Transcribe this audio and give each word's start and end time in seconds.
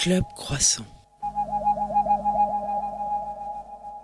Club 0.00 0.24
Croissant. 0.34 0.86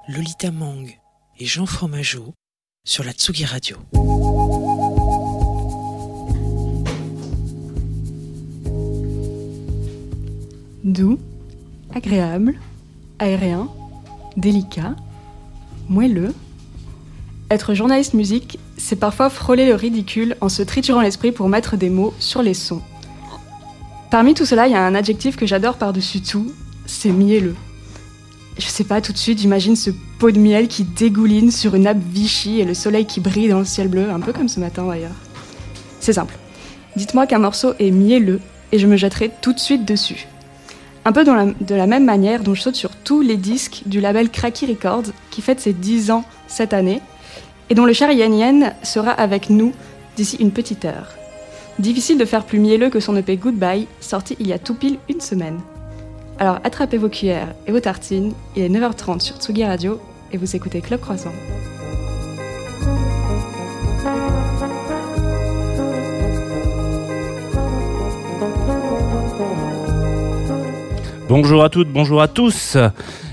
Lolita 0.08 0.50
Mang 0.50 0.94
et 1.38 1.46
Jean 1.46 1.64
Fromageau 1.64 2.34
sur 2.84 3.02
la 3.02 3.12
Tsugi 3.12 3.46
Radio. 3.46 3.78
Doux, 10.84 11.18
agréable, 11.94 12.60
aérien, 13.18 13.70
délicat, 14.36 14.96
moelleux. 15.88 16.34
Être 17.50 17.72
journaliste 17.72 18.12
musique, 18.12 18.58
c'est 18.76 18.96
parfois 18.96 19.30
frôler 19.30 19.66
le 19.66 19.74
ridicule 19.74 20.36
en 20.42 20.50
se 20.50 20.62
triturant 20.62 21.00
l'esprit 21.00 21.32
pour 21.32 21.48
mettre 21.48 21.78
des 21.78 21.88
mots 21.88 22.12
sur 22.18 22.42
les 22.42 22.52
sons. 22.52 22.82
Parmi 24.16 24.32
tout 24.32 24.46
cela, 24.46 24.66
il 24.66 24.72
y 24.72 24.74
a 24.74 24.82
un 24.82 24.94
adjectif 24.94 25.36
que 25.36 25.44
j'adore 25.44 25.76
par-dessus 25.76 26.22
tout, 26.22 26.50
c'est 26.86 27.10
mielleux. 27.10 27.54
Je 28.56 28.64
sais 28.64 28.84
pas, 28.84 29.02
tout 29.02 29.12
de 29.12 29.18
suite, 29.18 29.38
j'imagine 29.40 29.76
ce 29.76 29.90
pot 30.18 30.30
de 30.30 30.38
miel 30.38 30.68
qui 30.68 30.84
dégouline 30.84 31.50
sur 31.50 31.74
une 31.74 31.82
nappe 31.82 31.98
Vichy 31.98 32.58
et 32.58 32.64
le 32.64 32.72
soleil 32.72 33.04
qui 33.04 33.20
brille 33.20 33.48
dans 33.50 33.58
le 33.58 33.66
ciel 33.66 33.88
bleu, 33.88 34.08
un 34.08 34.20
peu 34.20 34.32
comme 34.32 34.48
ce 34.48 34.58
matin 34.58 34.86
d'ailleurs. 34.86 35.12
C'est 36.00 36.14
simple. 36.14 36.34
Dites-moi 36.96 37.26
qu'un 37.26 37.40
morceau 37.40 37.74
est 37.78 37.90
mielleux 37.90 38.40
et 38.72 38.78
je 38.78 38.86
me 38.86 38.96
jetterai 38.96 39.32
tout 39.42 39.52
de 39.52 39.58
suite 39.58 39.84
dessus. 39.84 40.26
Un 41.04 41.12
peu 41.12 41.22
dans 41.22 41.34
la- 41.34 41.52
de 41.60 41.74
la 41.74 41.86
même 41.86 42.06
manière 42.06 42.42
dont 42.42 42.54
je 42.54 42.62
saute 42.62 42.74
sur 42.76 42.96
tous 42.96 43.20
les 43.20 43.36
disques 43.36 43.82
du 43.84 44.00
label 44.00 44.30
Cracky 44.30 44.64
Records 44.64 45.12
qui 45.30 45.42
fête 45.42 45.60
ses 45.60 45.74
10 45.74 46.10
ans 46.10 46.24
cette 46.48 46.72
année 46.72 47.02
et 47.68 47.74
dont 47.74 47.84
le 47.84 47.92
cher 47.92 48.10
Yen 48.12 48.32
Yen 48.32 48.72
sera 48.82 49.10
avec 49.10 49.50
nous 49.50 49.74
d'ici 50.16 50.38
une 50.40 50.52
petite 50.52 50.86
heure. 50.86 51.08
Difficile 51.78 52.16
de 52.16 52.24
faire 52.24 52.46
plus 52.46 52.58
mielleux 52.58 52.88
que 52.88 53.00
son 53.00 53.16
EP 53.16 53.36
Goodbye, 53.36 53.86
sorti 54.00 54.34
il 54.40 54.46
y 54.46 54.54
a 54.54 54.58
tout 54.58 54.74
pile 54.74 54.98
une 55.10 55.20
semaine. 55.20 55.60
Alors 56.38 56.58
attrapez 56.64 56.96
vos 56.96 57.10
cuillères 57.10 57.54
et 57.66 57.72
vos 57.72 57.80
tartines, 57.80 58.32
il 58.56 58.62
est 58.62 58.68
9h30 58.70 59.20
sur 59.20 59.36
Tsugi 59.36 59.64
Radio 59.64 60.00
et 60.32 60.38
vous 60.38 60.56
écoutez 60.56 60.80
Club 60.80 61.00
Croissant. 61.00 61.32
Bonjour 71.28 71.62
à 71.62 71.68
toutes, 71.68 71.92
bonjour 71.92 72.22
à 72.22 72.28
tous 72.28 72.78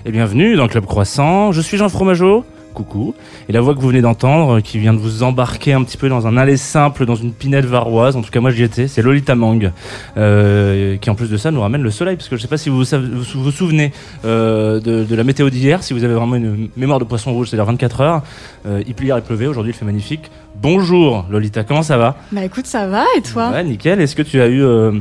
et 0.06 0.12
bienvenue 0.12 0.58
dans 0.58 0.68
Club 0.68 0.86
Croissant. 0.86 1.54
Je 1.54 1.62
suis 1.62 1.78
Jean 1.78 1.88
Fromageau, 1.88 2.44
coucou. 2.74 3.16
Et 3.48 3.54
la 3.54 3.62
voix 3.62 3.74
que 3.76 3.80
vous 3.80 3.88
venez 3.88 4.02
d'entendre, 4.02 4.60
qui 4.60 4.80
vient 4.80 4.94
de 4.94 5.00
vous 5.00 5.24
embarquer 5.24 5.74
un 5.74 5.84
petit 5.84 5.98
peu 5.98 6.10
dans 6.10 6.28
un 6.28 6.38
aller 6.38 6.58
simple, 6.58 7.06
dans 7.06 7.16
une 7.16 7.32
pinette 7.32 7.66
varoise, 7.66 8.16
en 8.16 8.22
tout 8.22 8.32
cas 8.32 8.42
moi 8.42 8.52
j'y 8.52 8.64
étais, 8.64 8.88
c'est 8.88 9.02
Lolita 9.02 9.36
Mang, 9.36 9.72
euh, 10.18 10.98
qui 10.98 11.10
en 11.10 11.16
plus 11.16 11.30
de 11.30 11.38
ça 11.38 11.52
nous 11.52 11.62
ramène 11.62 11.84
le 11.84 11.92
soleil, 11.92 12.16
parce 12.16 12.30
que 12.30 12.36
je 12.36 12.42
sais 12.42 12.48
pas 12.48 12.58
si 12.58 12.70
vous 12.70 12.84
vous, 12.84 13.52
souvenez 13.52 13.92
euh, 14.26 14.80
de, 14.80 15.04
de 15.04 15.16
la 15.16 15.24
météo 15.24 15.50
d'hier, 15.50 15.84
si 15.84 15.94
vous 15.94 16.04
avez 16.04 16.14
vraiment 16.14 16.36
une 16.36 16.70
mémoire 16.76 17.00
de 17.00 17.06
poisson 17.06 17.32
rouge, 17.34 17.50
c'est-à-dire 17.50 17.66
24 17.66 18.02
heures. 18.02 18.24
Euh, 18.66 18.82
il 18.88 18.94
pleut 18.94 19.08
il 19.08 19.22
pleuvait, 19.22 19.48
aujourd'hui 19.48 19.74
il 19.74 19.76
fait 19.76 19.86
magnifique. 19.86 20.32
Bonjour 20.62 21.26
Lolita, 21.30 21.64
comment 21.64 21.84
ça 21.84 21.98
va? 21.98 22.16
Bah 22.32 22.44
écoute, 22.44 22.66
ça 22.66 22.88
va. 22.88 23.06
Et 23.18 23.22
toi? 23.22 23.52
Ouais, 23.52 23.64
nickel. 23.64 24.00
Est-ce 24.00 24.16
que 24.16 24.22
tu 24.22 24.40
as 24.42 24.48
eu 24.48 24.64
euh, 24.64 24.94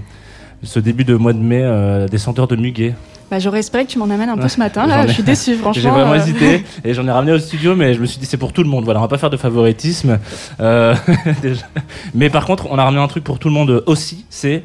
ce 0.62 0.80
début 0.80 1.04
de 1.04 1.14
mois 1.14 1.32
de 1.32 1.38
mai 1.38 1.62
euh, 1.62 2.08
des 2.08 2.18
senteurs 2.18 2.48
de 2.48 2.56
muguet? 2.56 2.94
Bah 3.32 3.38
j'aurais 3.38 3.60
espéré 3.60 3.86
que 3.86 3.90
tu 3.90 3.98
m'en 3.98 4.10
amènes 4.10 4.28
un 4.28 4.36
peu 4.36 4.46
ce 4.46 4.58
matin, 4.58 4.86
là 4.86 5.04
ai- 5.04 5.08
je 5.08 5.14
suis 5.14 5.22
déçue 5.22 5.54
franchement. 5.56 5.82
J'ai 5.82 5.88
vraiment 5.88 6.12
euh, 6.12 6.16
hésité 6.16 6.66
et 6.84 6.92
j'en 6.92 7.06
ai 7.08 7.10
ramené 7.10 7.32
au 7.32 7.38
studio, 7.38 7.74
mais 7.74 7.94
je 7.94 8.00
me 8.02 8.04
suis 8.04 8.18
dit 8.18 8.26
c'est 8.26 8.36
pour 8.36 8.52
tout 8.52 8.62
le 8.62 8.68
monde. 8.68 8.84
Voilà, 8.84 9.00
on 9.00 9.04
va 9.04 9.08
pas 9.08 9.16
faire 9.16 9.30
de 9.30 9.38
favoritisme. 9.38 10.18
Euh. 10.60 10.94
Mais 12.14 12.28
par 12.28 12.44
contre, 12.44 12.66
on 12.70 12.76
a 12.76 12.84
ramené 12.84 13.02
un 13.02 13.08
truc 13.08 13.24
pour 13.24 13.38
tout 13.38 13.48
le 13.48 13.54
monde 13.54 13.84
aussi, 13.86 14.26
c'est 14.28 14.64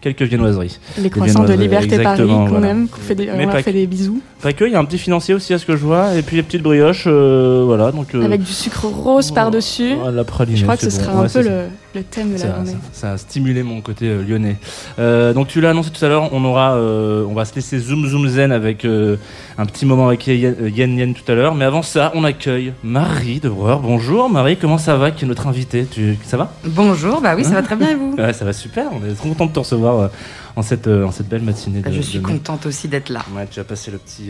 quelques 0.00 0.22
viennoiseries. 0.22 0.78
Les 0.98 1.10
croissants 1.10 1.44
de 1.44 1.52
Liberté 1.52 1.98
Paris 1.98 2.22
qu'on 2.26 2.46
voilà. 2.46 2.68
aime, 2.68 2.88
qu'on 2.88 3.00
fait 3.00 3.14
des, 3.14 3.30
on 3.30 3.36
leur 3.36 3.60
fait 3.60 3.72
des 3.72 3.86
bisous. 3.86 4.22
Pas 4.40 4.54
que, 4.54 4.64
il 4.64 4.72
y 4.72 4.76
a 4.76 4.78
un 4.78 4.84
petit 4.86 4.98
financier 4.98 5.34
aussi 5.34 5.52
à 5.52 5.58
ce 5.58 5.66
que 5.66 5.76
je 5.76 5.84
vois, 5.84 6.14
et 6.14 6.22
puis 6.22 6.36
les 6.36 6.42
petites 6.42 6.62
brioches, 6.62 7.04
euh, 7.06 7.64
voilà. 7.66 7.92
Donc 7.92 8.14
euh, 8.14 8.24
Avec 8.24 8.42
du 8.42 8.52
sucre 8.52 8.86
rose 8.86 9.30
par-dessus. 9.30 9.94
la 10.10 10.24
pralinée, 10.24 10.56
Je 10.56 10.62
crois 10.62 10.76
que 10.76 10.84
ce 10.84 10.90
sera 10.90 11.12
un 11.20 11.28
peu 11.28 11.42
le, 11.42 11.64
le 11.96 12.04
thème 12.04 12.28
de 12.28 12.32
la 12.34 12.38
Ça, 12.38 12.54
journée. 12.54 12.70
ça- 12.92 13.00
ça 13.00 13.12
a 13.12 13.18
stimulé 13.18 13.62
mon 13.62 13.80
côté 13.80 14.06
euh, 14.08 14.22
lyonnais. 14.22 14.56
Euh, 14.98 15.32
donc 15.32 15.48
tu 15.48 15.60
l'as 15.60 15.70
annoncé 15.70 15.90
tout 15.90 16.04
à 16.04 16.08
l'heure, 16.08 16.32
on 16.32 16.44
aura, 16.44 16.74
euh, 16.74 17.24
on 17.28 17.34
va 17.34 17.44
se 17.44 17.54
laisser 17.54 17.78
zoom 17.78 18.06
zoom 18.06 18.28
zen 18.28 18.52
avec 18.52 18.84
un 18.84 19.66
petit 19.66 19.84
moment 19.86 20.06
avec 20.08 20.26
Yen 20.26 20.54
Yen, 20.74 20.96
Yen 20.98 21.14
tout 21.14 21.30
à 21.30 21.34
l'heure. 21.34 21.54
Mais 21.54 21.64
avant 21.64 21.82
ça, 21.82 22.12
on 22.14 22.22
accueille 22.24 22.72
Marie 22.84 23.40
de 23.40 23.48
Breuer. 23.48 23.78
Bonjour 23.82 24.28
Marie, 24.30 24.56
comment 24.56 24.78
ça 24.78 24.96
va 24.96 25.10
Qui 25.10 25.24
est 25.24 25.28
notre 25.28 25.46
invitée? 25.46 25.86
Tu, 25.86 26.16
Ça 26.24 26.36
va? 26.36 26.52
Bonjour, 26.64 27.20
bah 27.20 27.34
oui, 27.36 27.44
ça 27.44 27.50
va 27.50 27.62
très 27.62 27.76
bien 27.76 27.90
et 27.90 27.94
vous? 27.94 28.14
Ouais, 28.18 28.32
ça 28.32 28.44
va 28.44 28.52
super. 28.52 28.86
On 28.92 29.04
est 29.06 29.14
trop 29.14 29.28
content 29.30 29.46
de 29.46 29.52
te 29.52 29.58
recevoir 29.58 30.10
en 30.54 30.62
cette 30.62 30.86
en 30.88 31.10
cette 31.10 31.28
belle 31.28 31.42
matinée. 31.42 31.80
Bah, 31.80 31.90
de- 31.90 31.94
Je 31.94 32.00
de 32.00 32.04
suis 32.04 32.18
mai. 32.18 32.24
contente 32.24 32.66
aussi 32.66 32.88
d'être 32.88 33.08
là. 33.10 33.20
Ouais, 33.36 33.46
tu 33.50 33.58
as 33.60 33.64
passé 33.64 33.90
le 33.90 33.98
petit 33.98 34.28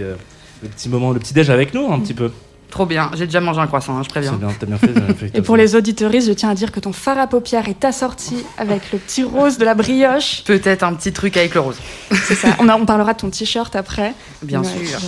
le 0.63 0.69
petit 0.69 0.89
moment, 0.89 1.11
le 1.13 1.19
petit 1.19 1.35
déj 1.35 1.51
avec 1.51 1.75
nous 1.75 1.93
un 1.93 1.99
petit 2.01 2.15
peu. 2.15 2.31
Trop 2.71 2.85
bien, 2.85 3.11
j'ai 3.15 3.27
déjà 3.27 3.41
mangé 3.41 3.61
un 3.61 3.67
croissant, 3.67 3.97
hein, 3.97 4.03
je 4.03 4.09
préviens. 4.09 4.33
C'est 4.33 4.39
bien, 4.39 4.55
t'as 4.59 4.67
bien 4.67 4.77
fait. 4.77 4.93
t'as 4.93 5.15
fait- 5.15 5.31
Et 5.39 5.41
pour 5.43 5.57
les 5.57 5.77
auditeuristes, 5.77 6.29
je 6.29 6.33
tiens 6.33 6.51
à 6.51 6.55
dire 6.55 6.73
que 6.73 6.81
ton 6.81 6.93
fard 6.93 7.17
à 7.19 7.27
paupières 7.27 7.69
est 7.69 7.85
assorti 7.85 8.45
avec 8.59 8.93
le 8.93 8.99
petit 8.99 9.23
rose 9.23 9.57
de 9.59 9.65
la 9.65 9.75
brioche. 9.75 10.43
Peut-être 10.45 10.83
un 10.83 10.93
petit 10.95 11.13
truc 11.13 11.37
avec 11.37 11.55
le 11.55 11.61
rose, 11.61 11.77
C'est 12.25 12.35
ça. 12.35 12.49
On, 12.59 12.69
a- 12.69 12.77
on 12.77 12.85
parlera 12.85 13.15
de 13.15 13.19
ton 13.19 13.31
t-shirt 13.31 13.75
après. 13.77 14.15
bien 14.43 14.63
Ouais, 14.63 14.85
sûr. 14.85 15.01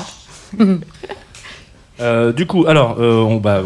Euh, 2.00 2.32
du 2.32 2.46
coup, 2.46 2.64
alors, 2.66 2.96
on, 2.98 3.38
va, 3.38 3.62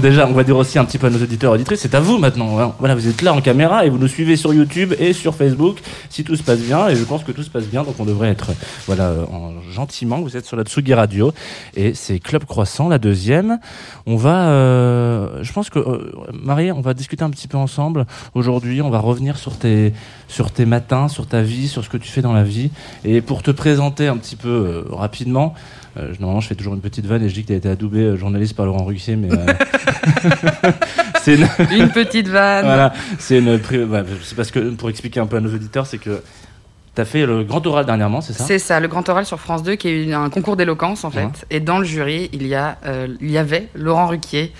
déjà, 0.00 0.26
on 0.28 0.32
va 0.32 0.44
dire 0.44 0.56
aussi 0.56 0.78
un 0.78 0.84
petit 0.84 0.98
peu 0.98 1.08
à 1.08 1.10
nos 1.10 1.22
auditeurs 1.22 1.52
auditrices, 1.52 1.80
c'est 1.80 1.94
à 1.94 2.00
vous 2.00 2.18
maintenant. 2.18 2.58
hein. 2.58 2.72
Voilà, 2.78 2.94
vous 2.94 3.08
êtes 3.08 3.22
là 3.22 3.32
en 3.32 3.40
caméra 3.40 3.84
et 3.84 3.90
vous 3.90 3.98
nous 3.98 4.08
suivez 4.08 4.36
sur 4.36 4.52
YouTube 4.54 4.94
et 4.98 5.12
sur 5.12 5.34
Facebook 5.34 5.78
si 6.08 6.24
tout 6.24 6.36
se 6.36 6.42
passe 6.42 6.60
bien. 6.60 6.88
Et 6.88 6.96
je 6.96 7.04
pense 7.04 7.24
que 7.24 7.32
tout 7.32 7.42
se 7.42 7.50
passe 7.50 7.66
bien, 7.66 7.82
donc 7.82 7.94
on 7.98 8.04
devrait 8.04 8.28
être, 8.28 8.50
voilà, 8.86 9.12
en, 9.32 9.52
gentiment. 9.70 10.20
Vous 10.20 10.36
êtes 10.36 10.46
sur 10.46 10.56
la 10.56 10.64
Tsugi 10.64 10.94
Radio 10.94 11.32
et 11.74 11.94
c'est 11.94 12.18
Club 12.18 12.44
Croissant, 12.44 12.88
la 12.88 12.98
deuxième. 12.98 13.58
On 14.06 14.16
va, 14.16 14.48
euh, 14.50 15.42
je 15.42 15.52
pense 15.52 15.70
que 15.70 15.78
euh, 15.78 16.12
Marie, 16.32 16.72
on 16.72 16.80
va 16.80 16.94
discuter 16.94 17.24
un 17.24 17.30
petit 17.30 17.48
peu 17.48 17.56
ensemble 17.56 18.06
aujourd'hui. 18.34 18.82
On 18.82 18.90
va 18.90 18.98
revenir 18.98 19.38
sur 19.38 19.56
tes, 19.56 19.92
sur 20.28 20.50
tes 20.50 20.66
matins, 20.66 21.08
sur 21.08 21.26
ta 21.26 21.42
vie, 21.42 21.68
sur 21.68 21.84
ce 21.84 21.88
que 21.88 21.96
tu 21.96 22.08
fais 22.08 22.22
dans 22.22 22.32
la 22.32 22.42
vie. 22.44 22.70
Et 23.04 23.20
pour 23.20 23.42
te 23.42 23.50
présenter 23.50 24.08
un 24.08 24.16
petit 24.16 24.36
peu 24.36 24.48
euh, 24.48 24.84
rapidement. 24.90 25.54
Euh, 25.96 26.12
normalement, 26.20 26.40
je 26.40 26.48
fais 26.48 26.54
toujours 26.54 26.74
une 26.74 26.80
petite 26.80 27.06
vanne 27.06 27.22
et 27.24 27.28
je 27.28 27.34
dis 27.34 27.42
que 27.42 27.48
tu 27.48 27.52
as 27.52 27.56
été 27.56 27.68
adoubé 27.68 28.00
euh, 28.00 28.16
journaliste 28.16 28.54
par 28.54 28.64
Laurent 28.66 28.84
Ruquier, 28.84 29.16
mais 29.16 29.28
euh, 29.32 29.46
c'est 31.22 31.34
une, 31.34 31.48
Une 31.72 31.88
petite 31.90 32.28
vanne. 32.28 32.64
voilà, 32.64 32.92
c'est 33.18 33.38
une, 33.38 33.56
pri- 33.58 33.84
ouais, 33.84 34.04
c'est 34.22 34.36
parce 34.36 34.50
que 34.50 34.70
pour 34.70 34.88
expliquer 34.90 35.20
un 35.20 35.26
peu 35.26 35.36
à 35.36 35.40
nos 35.40 35.52
auditeurs, 35.52 35.86
c'est 35.86 35.98
que 35.98 36.22
tu 36.94 37.00
as 37.00 37.04
fait 37.04 37.26
le 37.26 37.44
grand 37.44 37.64
oral 37.66 37.86
dernièrement, 37.86 38.20
c'est 38.20 38.32
ça? 38.32 38.44
C'est 38.44 38.58
ça, 38.58 38.80
le 38.80 38.88
Grand 38.88 39.08
Oral 39.08 39.24
sur 39.26 39.38
France 39.40 39.62
2, 39.62 39.74
qui 39.76 39.88
est 39.88 40.04
une- 40.04 40.12
un 40.14 40.30
concours 40.30 40.56
d'éloquence 40.56 41.04
en 41.04 41.10
fait. 41.10 41.24
Ouais. 41.24 41.30
Et 41.50 41.60
dans 41.60 41.78
le 41.78 41.84
jury, 41.84 42.30
il 42.32 42.46
y, 42.46 42.54
a, 42.54 42.76
il 43.20 43.30
y 43.30 43.38
avait 43.38 43.68
Laurent 43.74 44.06
Ruquier. 44.08 44.52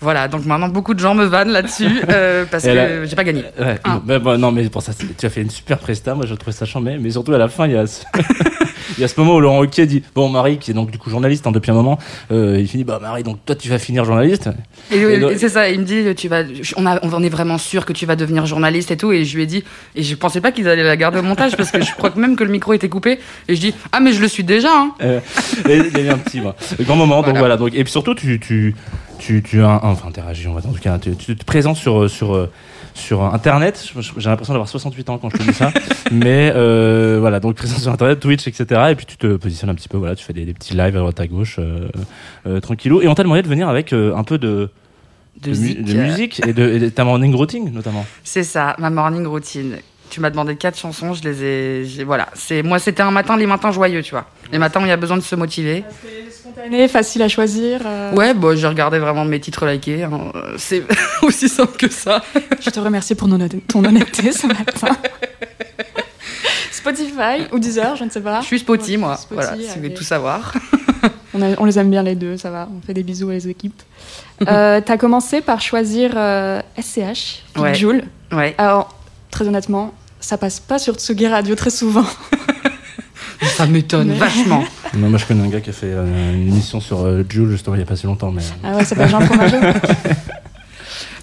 Voilà, 0.00 0.28
donc 0.28 0.44
maintenant 0.46 0.68
beaucoup 0.68 0.94
de 0.94 1.00
gens 1.00 1.14
me 1.14 1.24
vannent 1.24 1.50
là-dessus 1.50 1.88
euh, 2.08 2.44
parce 2.50 2.64
que 2.64 3.04
j'ai 3.04 3.16
pas 3.16 3.24
gagné. 3.24 3.42
Ouais, 3.58 3.78
Ah. 3.84 4.00
non, 4.38 4.52
mais 4.52 4.68
pour 4.68 4.82
ça, 4.82 4.92
tu 5.18 5.26
as 5.26 5.30
fait 5.30 5.42
une 5.42 5.50
super 5.50 5.78
presta. 5.78 6.14
Moi, 6.14 6.24
je 6.26 6.34
trouve 6.34 6.54
ça 6.54 6.66
chambé. 6.66 6.96
Mais 7.00 7.10
surtout, 7.10 7.32
à 7.34 7.38
la 7.38 7.48
fin, 7.48 7.66
il 7.66 7.72
y 7.72 7.76
a 7.76 7.86
ce, 7.86 8.02
il 8.96 9.00
y 9.00 9.04
a 9.04 9.08
ce 9.08 9.18
moment 9.18 9.34
où 9.34 9.40
Laurent 9.40 9.58
Ruquier 9.58 9.86
dit 9.86 10.02
Bon, 10.14 10.28
Marie, 10.28 10.58
qui 10.58 10.70
est 10.70 10.74
donc 10.74 10.90
du 10.92 10.98
coup 10.98 11.10
journaliste 11.10 11.46
hein, 11.46 11.52
depuis 11.52 11.70
un 11.72 11.74
moment, 11.74 11.98
euh, 12.30 12.58
il 12.60 12.68
finit 12.68 12.84
Bah, 12.84 12.98
Marie, 13.02 13.22
donc 13.24 13.38
toi, 13.44 13.56
tu 13.56 13.68
vas 13.68 13.78
finir 13.78 14.04
journaliste. 14.04 14.48
Et, 14.92 14.98
Et 14.98 15.18
donc- 15.18 15.32
et 15.32 15.38
c'est 15.38 15.48
ça, 15.48 15.68
il 15.68 15.80
me 15.80 15.84
dit, 15.84 16.14
tu 16.14 16.28
vas, 16.28 16.42
on, 16.76 16.86
a, 16.86 17.00
on 17.04 17.12
en 17.12 17.22
est 17.22 17.28
vraiment 17.28 17.58
sûr 17.58 17.84
que 17.84 17.92
tu 17.92 18.06
vas 18.06 18.14
devenir 18.16 18.46
journaliste 18.46 18.90
et 18.92 18.96
tout. 18.96 19.10
Et 19.12 19.24
je 19.24 19.36
lui 19.36 19.42
ai 19.42 19.46
dit, 19.46 19.64
et 19.96 20.02
je 20.04 20.14
pensais 20.14 20.40
pas 20.40 20.52
qu'ils 20.52 20.68
allaient 20.68 20.84
la 20.84 20.96
garder 20.96 21.18
au 21.18 21.22
montage 21.22 21.56
parce 21.56 21.70
que 21.72 21.82
je 21.82 21.92
crois 21.94 22.10
que 22.10 22.18
même 22.20 22.36
que 22.36 22.44
le 22.44 22.50
micro 22.52 22.72
était 22.72 22.88
coupé. 22.88 23.18
Et 23.48 23.56
je 23.56 23.60
dis, 23.60 23.74
ah 23.90 23.98
mais 24.00 24.12
je 24.12 24.20
le 24.20 24.28
suis 24.28 24.44
déjà. 24.44 24.70
Hein. 24.72 24.92
Euh, 25.02 25.20
et 25.68 25.78
il 25.78 25.98
y 25.98 26.00
a 26.02 26.04
eu 26.04 26.08
un 26.10 26.18
petit 26.18 26.40
grand 26.82 26.94
moment. 26.96 27.16
Donc 27.16 27.36
Voilà. 27.36 27.38
voilà. 27.40 27.56
Donc 27.56 27.70
et 27.74 27.82
puis 27.82 27.90
surtout 27.90 28.14
tu 28.14 28.38
tu 28.38 28.74
tu 29.18 29.42
tu 29.42 29.62
as 29.62 29.68
un- 29.68 29.80
enfin 29.82 30.08
interagis 30.08 30.46
on 30.48 30.54
va 30.54 30.60
dire, 30.60 30.70
en 30.70 30.72
tout 30.72 30.80
cas 30.80 30.98
tu, 30.98 31.14
tu 31.16 31.36
te 31.36 31.44
présentes 31.44 31.76
sur 31.76 32.08
sur 32.10 32.48
sur 32.94 33.22
internet. 33.22 33.84
J'ai 34.16 34.28
l'impression 34.30 34.54
d'avoir 34.54 34.68
68 34.68 35.10
ans 35.10 35.18
quand 35.18 35.30
je 35.30 35.36
te 35.36 35.42
dis 35.42 35.52
ça, 35.54 35.70
mais 36.10 36.52
euh, 36.54 37.18
voilà 37.20 37.38
donc 37.40 37.54
présent 37.56 37.76
sur 37.78 37.92
internet, 37.92 38.18
Twitch, 38.20 38.46
etc. 38.48 38.80
Et 38.90 38.94
puis 38.94 39.06
tu 39.06 39.16
te 39.16 39.36
positionnes 39.36 39.70
un 39.70 39.74
petit 39.74 39.88
peu 39.88 39.96
voilà, 39.98 40.16
tu 40.16 40.24
fais 40.24 40.32
des, 40.32 40.44
des 40.44 40.54
petits 40.54 40.74
lives 40.74 40.96
à 40.96 41.00
droite 41.00 41.20
à 41.20 41.26
gauche, 41.26 41.56
euh, 41.58 41.88
euh, 42.46 42.60
tranquillou. 42.60 43.00
Et 43.02 43.08
on 43.08 43.14
t'a 43.14 43.22
demandé 43.22 43.42
de 43.42 43.48
venir 43.48 43.68
avec 43.68 43.92
euh, 43.92 44.14
un 44.16 44.24
peu 44.24 44.38
de 44.38 44.70
De, 45.42 45.52
de, 45.52 45.56
mu- 45.58 45.74
de 45.74 45.94
musique 45.94 46.40
et 46.46 46.52
de, 46.52 46.68
et 46.68 46.78
de 46.80 46.88
ta 46.88 47.04
morning 47.04 47.32
routine 47.34 47.70
notamment. 47.72 48.04
C'est 48.24 48.42
ça, 48.42 48.74
ma 48.80 48.90
morning 48.90 49.24
routine. 49.26 49.76
Tu 50.10 50.20
m'as 50.20 50.30
demandé 50.30 50.56
quatre 50.56 50.78
chansons, 50.78 51.12
je 51.14 51.22
les 51.22 51.42
ai. 52.00 52.04
Voilà, 52.04 52.28
c'est 52.34 52.62
moi, 52.62 52.78
c'était 52.78 53.02
un 53.02 53.10
matin, 53.10 53.36
les 53.36 53.46
matins 53.46 53.70
joyeux, 53.72 54.02
tu 54.02 54.12
vois. 54.12 54.26
Les 54.50 54.58
matins 54.58 54.80
où 54.80 54.84
il 54.84 54.88
y 54.88 54.92
a 54.92 54.96
besoin 54.96 55.16
de 55.18 55.22
se 55.22 55.34
motiver. 55.36 55.84
Spontané, 56.30 56.88
facile 56.88 57.22
à 57.22 57.28
choisir. 57.28 57.80
euh, 57.84 58.14
Ouais, 58.14 58.32
bon, 58.32 58.56
j'ai 58.56 58.66
regardé 58.66 58.98
vraiment 58.98 59.24
mes 59.24 59.38
titres 59.38 59.66
likés. 59.66 60.04
hein. 60.04 60.32
Euh, 60.34 60.54
C'est 60.56 60.82
aussi 61.22 61.48
simple 61.48 61.76
que 61.76 61.90
ça. 61.90 62.22
Je 62.60 62.70
te 62.70 62.80
remercie 62.80 63.14
pour 63.14 63.28
ton 63.28 63.36
honnêteté- 63.84 64.32
ce 64.32 64.46
matin. 64.46 64.88
Spotify 66.70 67.46
ou 67.52 67.58
Deezer, 67.58 67.96
je 67.96 68.04
ne 68.04 68.10
sais 68.10 68.20
pas. 68.20 68.40
Je 68.40 68.46
suis 68.46 68.58
spotty, 68.60 68.96
moi. 68.96 69.18
Voilà, 69.30 69.54
si 69.56 69.66
vous 69.66 69.74
voulez 69.74 69.94
tout 69.94 70.04
savoir. 70.04 70.54
On, 71.34 71.42
a- 71.42 71.54
on 71.58 71.66
les 71.66 71.78
aime 71.78 71.90
bien 71.90 72.02
les 72.02 72.14
deux, 72.14 72.38
ça 72.38 72.50
va. 72.50 72.66
On 72.74 72.80
fait 72.84 72.94
des 72.94 73.02
bisous 73.02 73.28
aux 73.28 73.32
équipes. 73.32 73.82
Euh, 74.48 74.80
T'as 74.80 74.96
commencé 74.96 75.42
par 75.42 75.60
choisir 75.60 76.12
euh, 76.16 76.62
SCH, 76.80 77.42
Big 77.54 77.62
Ouais. 77.62 77.74
Joule. 77.74 78.02
Ouais. 78.32 78.54
Alors, 78.56 78.97
très 79.38 79.46
honnêtement, 79.46 79.94
ça 80.18 80.36
passe 80.36 80.58
pas 80.58 80.80
sur 80.80 80.96
Tsugi 80.96 81.28
Radio 81.28 81.54
très 81.54 81.70
souvent. 81.70 82.04
Ça 83.56 83.66
m'étonne 83.66 84.08
Mais- 84.08 84.16
vachement. 84.16 84.64
Non, 84.96 85.10
moi 85.10 85.16
je 85.20 85.26
connais 85.26 85.44
un 85.44 85.48
gars 85.48 85.60
qui 85.60 85.70
a 85.70 85.72
fait 85.72 85.86
euh, 85.92 86.32
une 86.34 86.48
émission 86.48 86.80
sur 86.80 87.04
euh, 87.06 87.22
Jules 87.28 87.48
justement 87.52 87.76
il 87.76 87.78
y 87.78 87.82
a 87.82 87.86
pas 87.86 87.94
si 87.94 88.06
longtemps, 88.06 88.32
mais. 88.32 88.42
Ah 88.64 88.72
ouais, 88.72 88.80
ça 88.80 88.86
s'appelle 88.86 89.08
Jean 89.08 89.20
Fromageau. 89.20 89.58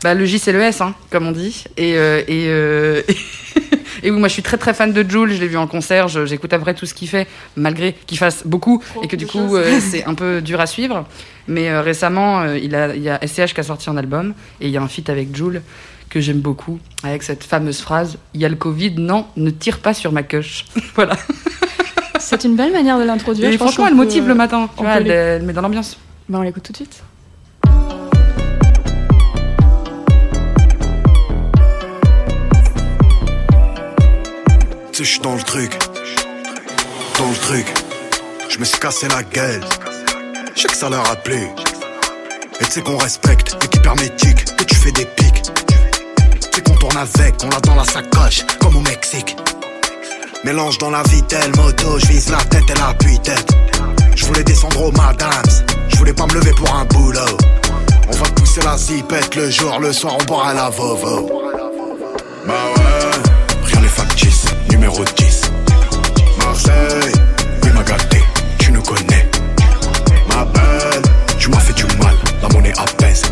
Bah, 0.02 0.14
le 0.14 0.24
J, 0.24 0.40
c'est 0.40 0.54
le 0.54 0.62
S, 0.62 0.80
hein, 0.80 0.96
comme 1.10 1.28
on 1.28 1.34
dit. 1.34 1.66
Et, 1.76 1.98
euh, 1.98 2.22
et, 2.26 2.46
euh, 2.48 3.02
et 4.06 4.12
oui, 4.12 4.20
moi, 4.20 4.28
je 4.28 4.34
suis 4.34 4.44
très 4.44 4.58
très 4.58 4.74
fan 4.74 4.94
de 4.94 5.04
Jules. 5.10 5.34
Je 5.34 5.40
l'ai 5.42 5.48
vu 5.48 5.58
en 5.58 5.68
concert. 5.68 6.08
J'écoute 6.08 6.54
à 6.54 6.58
vrai 6.58 6.74
tout 6.74 6.86
ce 6.86 6.94
qu'il 6.94 7.08
fait, 7.10 7.28
malgré 7.56 7.94
qu'il 8.06 8.18
fasse 8.18 8.44
beaucoup 8.46 8.82
et 9.04 9.08
que 9.08 9.16
du 9.16 9.26
coup, 9.28 9.56
euh, 9.56 9.80
c'est 9.82 10.06
un 10.06 10.14
peu 10.14 10.42
dur 10.42 10.60
à 10.62 10.68
suivre. 10.68 11.06
Mais 11.48 11.70
euh, 11.70 11.82
récemment, 11.82 12.42
euh, 12.42 12.58
il, 12.58 12.76
a, 12.76 12.96
il 12.96 13.02
y 13.04 13.10
a 13.10 13.20
SCH 13.26 13.54
qui 13.54 13.60
a 13.60 13.64
sorti 13.64 13.90
un 13.90 13.98
album 13.98 14.34
et 14.62 14.66
il 14.68 14.72
y 14.72 14.78
a 14.78 14.82
un 14.82 14.88
feat 14.88 15.10
avec 15.10 15.36
Jules 15.36 15.62
que 16.10 16.20
j'aime 16.22 16.40
beaucoup, 16.40 16.80
avec 17.04 17.24
cette 17.24 17.44
fameuse 17.44 17.82
phrase 17.82 18.18
Il 18.34 18.42
y 18.42 18.46
a 18.46 18.50
le 18.50 18.56
Covid, 18.56 18.96
non, 18.98 19.26
ne 19.36 19.50
tire 19.50 19.80
pas 19.80 19.94
sur 19.94 20.12
ma 20.12 20.24
queue. 20.24 20.44
voilà. 20.96 21.18
C'est 22.20 22.44
une 22.44 22.56
belle 22.56 22.72
manière 22.72 22.98
de 22.98 23.04
l'introduire. 23.04 23.52
Franchement, 23.54 23.86
elle 23.88 23.92
peut- 23.94 23.98
motive 23.98 24.28
le 24.28 24.36
matin. 24.36 24.70
Tu 24.78 24.84
vois, 24.84 24.94
elle, 24.94 25.04
les- 25.04 25.10
elle 25.10 25.44
met 25.44 25.54
dans 25.54 25.62
l'ambiance. 25.62 25.98
Bah, 26.30 26.40
on 26.40 26.42
l'écoute 26.44 26.64
tout 26.64 26.72
de 26.72 26.78
suite. 26.78 27.04
Sais, 34.96 35.04
je 35.04 35.12
suis 35.12 35.20
dans 35.20 35.36
le 35.36 35.44
truc. 35.44 35.78
Dans 37.18 37.30
le 37.30 37.36
truc. 37.36 37.66
Je 38.50 38.58
me 38.60 38.64
suis 38.64 38.80
cassé 38.80 39.08
la 39.10 39.24
gueule. 39.24 39.62
Je 40.56 40.62
sais 40.62 40.68
que 40.70 40.76
ça 40.76 40.90
leur 40.90 41.10
a 41.10 41.16
plu. 41.18 41.50
Et 42.62 42.66
tu 42.66 42.72
sais 42.72 42.82
qu'on 42.82 42.98
respecte 42.98 43.58
l'équipe 43.62 43.86
hermétique. 43.86 44.46
Que 44.56 44.64
tu 44.64 44.76
fais 44.76 44.92
des 44.92 45.06
pics. 45.06 45.44
Tu 45.44 46.50
sais 46.54 46.62
qu'on 46.62 46.76
tourne 46.76 46.96
avec, 46.96 47.36
on 47.44 47.50
l'a 47.50 47.60
dans 47.60 47.76
la 47.76 47.84
sacoche. 47.84 48.46
Comme 48.62 48.78
au 48.78 48.82
Mexique. 48.82 49.36
Mélange 50.46 50.78
dans 50.78 50.92
la 50.92 51.04
vitelle, 51.04 51.52
moto, 51.58 52.00
je 52.00 52.06
vise 52.06 52.30
la 52.30 52.38
tête 52.38 52.70
et 52.70 52.80
la 52.80 52.94
tête 52.94 53.52
Je 54.16 54.26
voulais 54.26 54.44
descendre 54.44 54.82
au 54.82 54.92
madams. 54.92 55.30
Je 55.90 55.98
voulais 55.98 56.14
pas 56.14 56.28
me 56.28 56.36
lever 56.36 56.52
pour 56.52 56.74
un 56.74 56.86
boulot. 56.86 57.38
On 58.08 58.16
va 58.16 58.30
pousser 58.30 58.62
la 58.62 58.78
zipette 58.78 59.36
le 59.36 59.50
jour, 59.50 59.78
le 59.80 59.92
soir 59.92 60.16
on 60.20 60.24
boira 60.24 60.54
la 60.54 60.70
vovo. 60.70 61.44
Bah 62.48 62.75
numéro 64.96 65.14
10. 65.16 65.42
Marseille, 66.38 67.12
oui 67.64 67.70
m'a 67.74 67.84
gâté, 67.84 68.24
tu 68.60 68.72
nous 68.72 68.82
connais. 68.82 69.30
Ma 70.30 70.46
belle, 70.46 71.02
tu 71.38 71.50
m'as 71.50 71.60
fait 71.60 71.74
du 71.74 71.84
mal, 71.98 72.16
la 72.42 72.50
monnaie 72.50 72.74
apaise. 72.78 73.24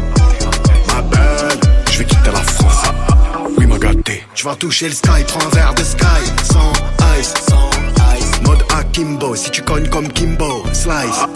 Ma 0.88 1.02
belle, 1.02 1.60
je 1.90 2.00
vais 2.00 2.06
quitter 2.06 2.32
la 2.32 2.42
France. 2.42 2.84
Oui 3.58 3.66
m'a 3.66 3.78
gâté. 3.78 4.24
Tu 4.34 4.46
vas 4.46 4.56
toucher 4.56 4.90
le 4.90 4.94
sky, 4.94 5.24
prends 5.28 5.46
un 5.46 5.50
verre 5.56 5.74
de 5.74 5.84
sky. 5.84 6.06
Sans 6.52 6.74
ice, 7.20 7.34
sans 7.48 7.70
ice. 8.18 8.42
Mode 8.42 8.64
Akimbo, 8.78 9.36
si 9.36 9.50
tu 9.52 9.62
cognes 9.62 9.88
comme 9.88 10.12
Kimbo, 10.12 10.64
slice. 10.74 11.28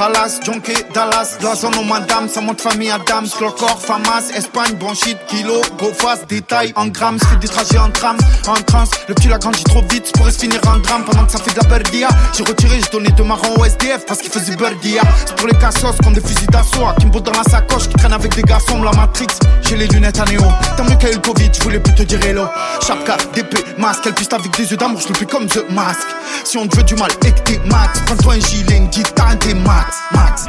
Bibi, 0.00 0.12
Khalas, 0.12 0.40
Jonké, 0.42 0.72
Dallas, 0.94 1.36
la 1.42 1.54
zone 1.54 1.86
madame, 1.86 2.28
ça 2.28 2.40
monte 2.40 2.60
famille 2.60 2.90
Adams, 2.90 3.28
Clocor, 3.36 3.78
Famas, 3.80 4.30
Espagne, 4.34 4.74
Bronchite, 4.74 5.18
Kilo, 5.28 5.60
go 5.78 5.92
fast, 5.92 6.26
détail 6.28 6.72
en 6.76 6.88
grammes, 6.88 7.18
je 7.20 7.26
fais 7.26 7.36
des 7.36 7.48
trajets 7.48 7.78
en 7.78 7.90
tram, 7.90 8.16
en 8.46 8.54
trans, 8.54 8.84
le 9.08 9.14
petit 9.14 9.28
l'a 9.28 9.38
grandi 9.38 9.62
trop 9.64 9.82
vite, 9.90 10.06
ça 10.06 10.12
pourrait 10.14 10.32
se 10.32 10.38
finir 10.38 10.60
en 10.66 10.78
drame 10.78 11.04
pendant 11.04 11.24
que 11.24 11.32
ça 11.32 11.38
fait 11.38 11.52
de 11.52 11.60
la 11.60 11.68
berdia. 11.68 12.08
J'ai 12.36 12.44
retiré, 12.44 12.80
j'ai 12.80 12.90
donné 12.90 13.10
deux 13.10 13.24
marrons 13.24 13.54
au 13.58 13.64
SDF 13.64 14.06
parce 14.06 14.20
qu'il 14.20 14.30
faisait 14.30 14.56
berdia. 14.56 15.02
C'est 15.26 15.36
pour 15.36 15.48
les 15.48 15.58
cassos 15.58 15.96
comme 16.02 16.14
des 16.14 16.20
fusils 16.20 16.48
d'assaut, 16.48 16.86
qui 16.98 17.06
me 17.06 17.20
dans 17.20 17.32
la 17.32 17.42
sacoche, 17.44 17.88
qui 17.88 17.94
traînent 17.94 18.12
avec 18.12 18.34
des 18.34 18.42
garçons, 18.42 18.82
la 18.82 18.92
Matrix, 18.92 19.26
j'ai 19.68 19.76
les 19.76 19.86
lunettes 19.88 20.18
à 20.20 20.24
néo. 20.24 20.42
Tant 20.76 20.84
mieux 20.84 20.96
qu'il 20.96 21.08
y 21.08 21.10
a 21.10 21.12
eu 21.12 21.16
le 21.16 21.20
Covid, 21.20 21.50
je 21.52 21.62
voulais 21.62 21.80
plus 21.80 21.94
te 21.94 22.02
dire 22.04 22.24
hello. 22.24 22.46
Chapka, 22.86 23.16
d'épée, 23.34 23.64
masque, 23.76 24.02
elle 24.06 24.14
piste 24.14 24.32
avec 24.32 24.56
des 24.56 24.70
yeux 24.70 24.76
d'amour, 24.76 25.00
je 25.00 25.08
le 25.08 25.14
fais 25.14 25.26
comme 25.26 25.46
The 25.46 25.68
Mask. 25.70 26.06
Si 26.44 26.56
on 26.56 26.66
te 26.66 26.76
veut 26.76 26.84
du 26.84 26.94
mal 26.94 27.10
et 27.26 27.32
que 27.32 27.40
t'es 27.40 27.60
max, 27.66 28.00
prends-toi 28.06 28.34
un 28.34 28.40
gilet, 28.40 28.76
une 28.76 28.88
guitare, 28.88 29.36
des 29.36 29.54
max, 29.54 29.89
max. 30.12 30.46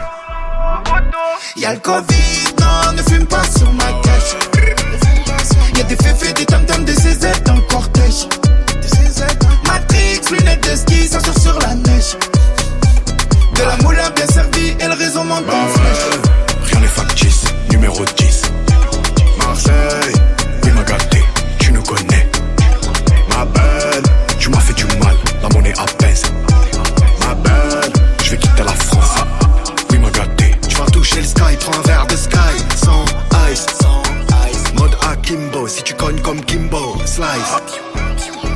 Y'a 1.55 1.73
le 1.73 1.79
Covid, 1.79 2.55
non, 2.59 2.93
ne 2.93 3.01
fume 3.03 3.25
pas 3.25 3.43
sur 3.57 3.71
ma 3.73 3.91
cache. 4.01 4.35
Y'a 5.75 5.83
des 5.83 5.95
féfés, 5.95 6.33
des 6.33 6.45
tam-tams, 6.45 6.85
des 6.85 6.93
CZ 6.93 7.43
dans 7.45 7.55
le 7.55 7.61
cortège. 7.61 8.27
Matrix, 9.65 10.21
lunettes 10.31 10.69
de 10.69 10.75
ski, 10.75 11.07
ça 11.07 11.19
sort 11.19 11.37
sur 11.39 11.59
la 11.59 11.75
neige. 11.75 12.17
De 13.55 13.61
la 13.63 13.77
moula 13.77 14.09
bien 14.11 14.27
servie 14.27 14.75
et 14.79 14.87
le 14.87 14.93
réseau 14.93 15.23
monte 15.23 15.49
en 15.49 15.67
flèche. 15.67 16.71
Rien 16.71 16.79
n'est 16.81 16.87
factice, 16.87 17.43
numéro 17.69 18.03
10. 18.17 18.41
Marseille, 19.37 20.00
sky, 31.51 31.57
prends 31.57 31.77
un 31.77 31.81
verre 31.81 32.07
de 32.07 32.15
sky. 32.15 32.37
Sans 32.75 33.05
ice, 33.51 33.65
sans 33.81 34.01
ice. 34.49 34.73
Mode 34.75 34.95
Akimbo, 35.09 35.67
si 35.67 35.83
tu 35.83 35.93
cognes 35.93 36.21
comme 36.21 36.43
Kimbo, 36.45 36.97
slice. 37.05 37.81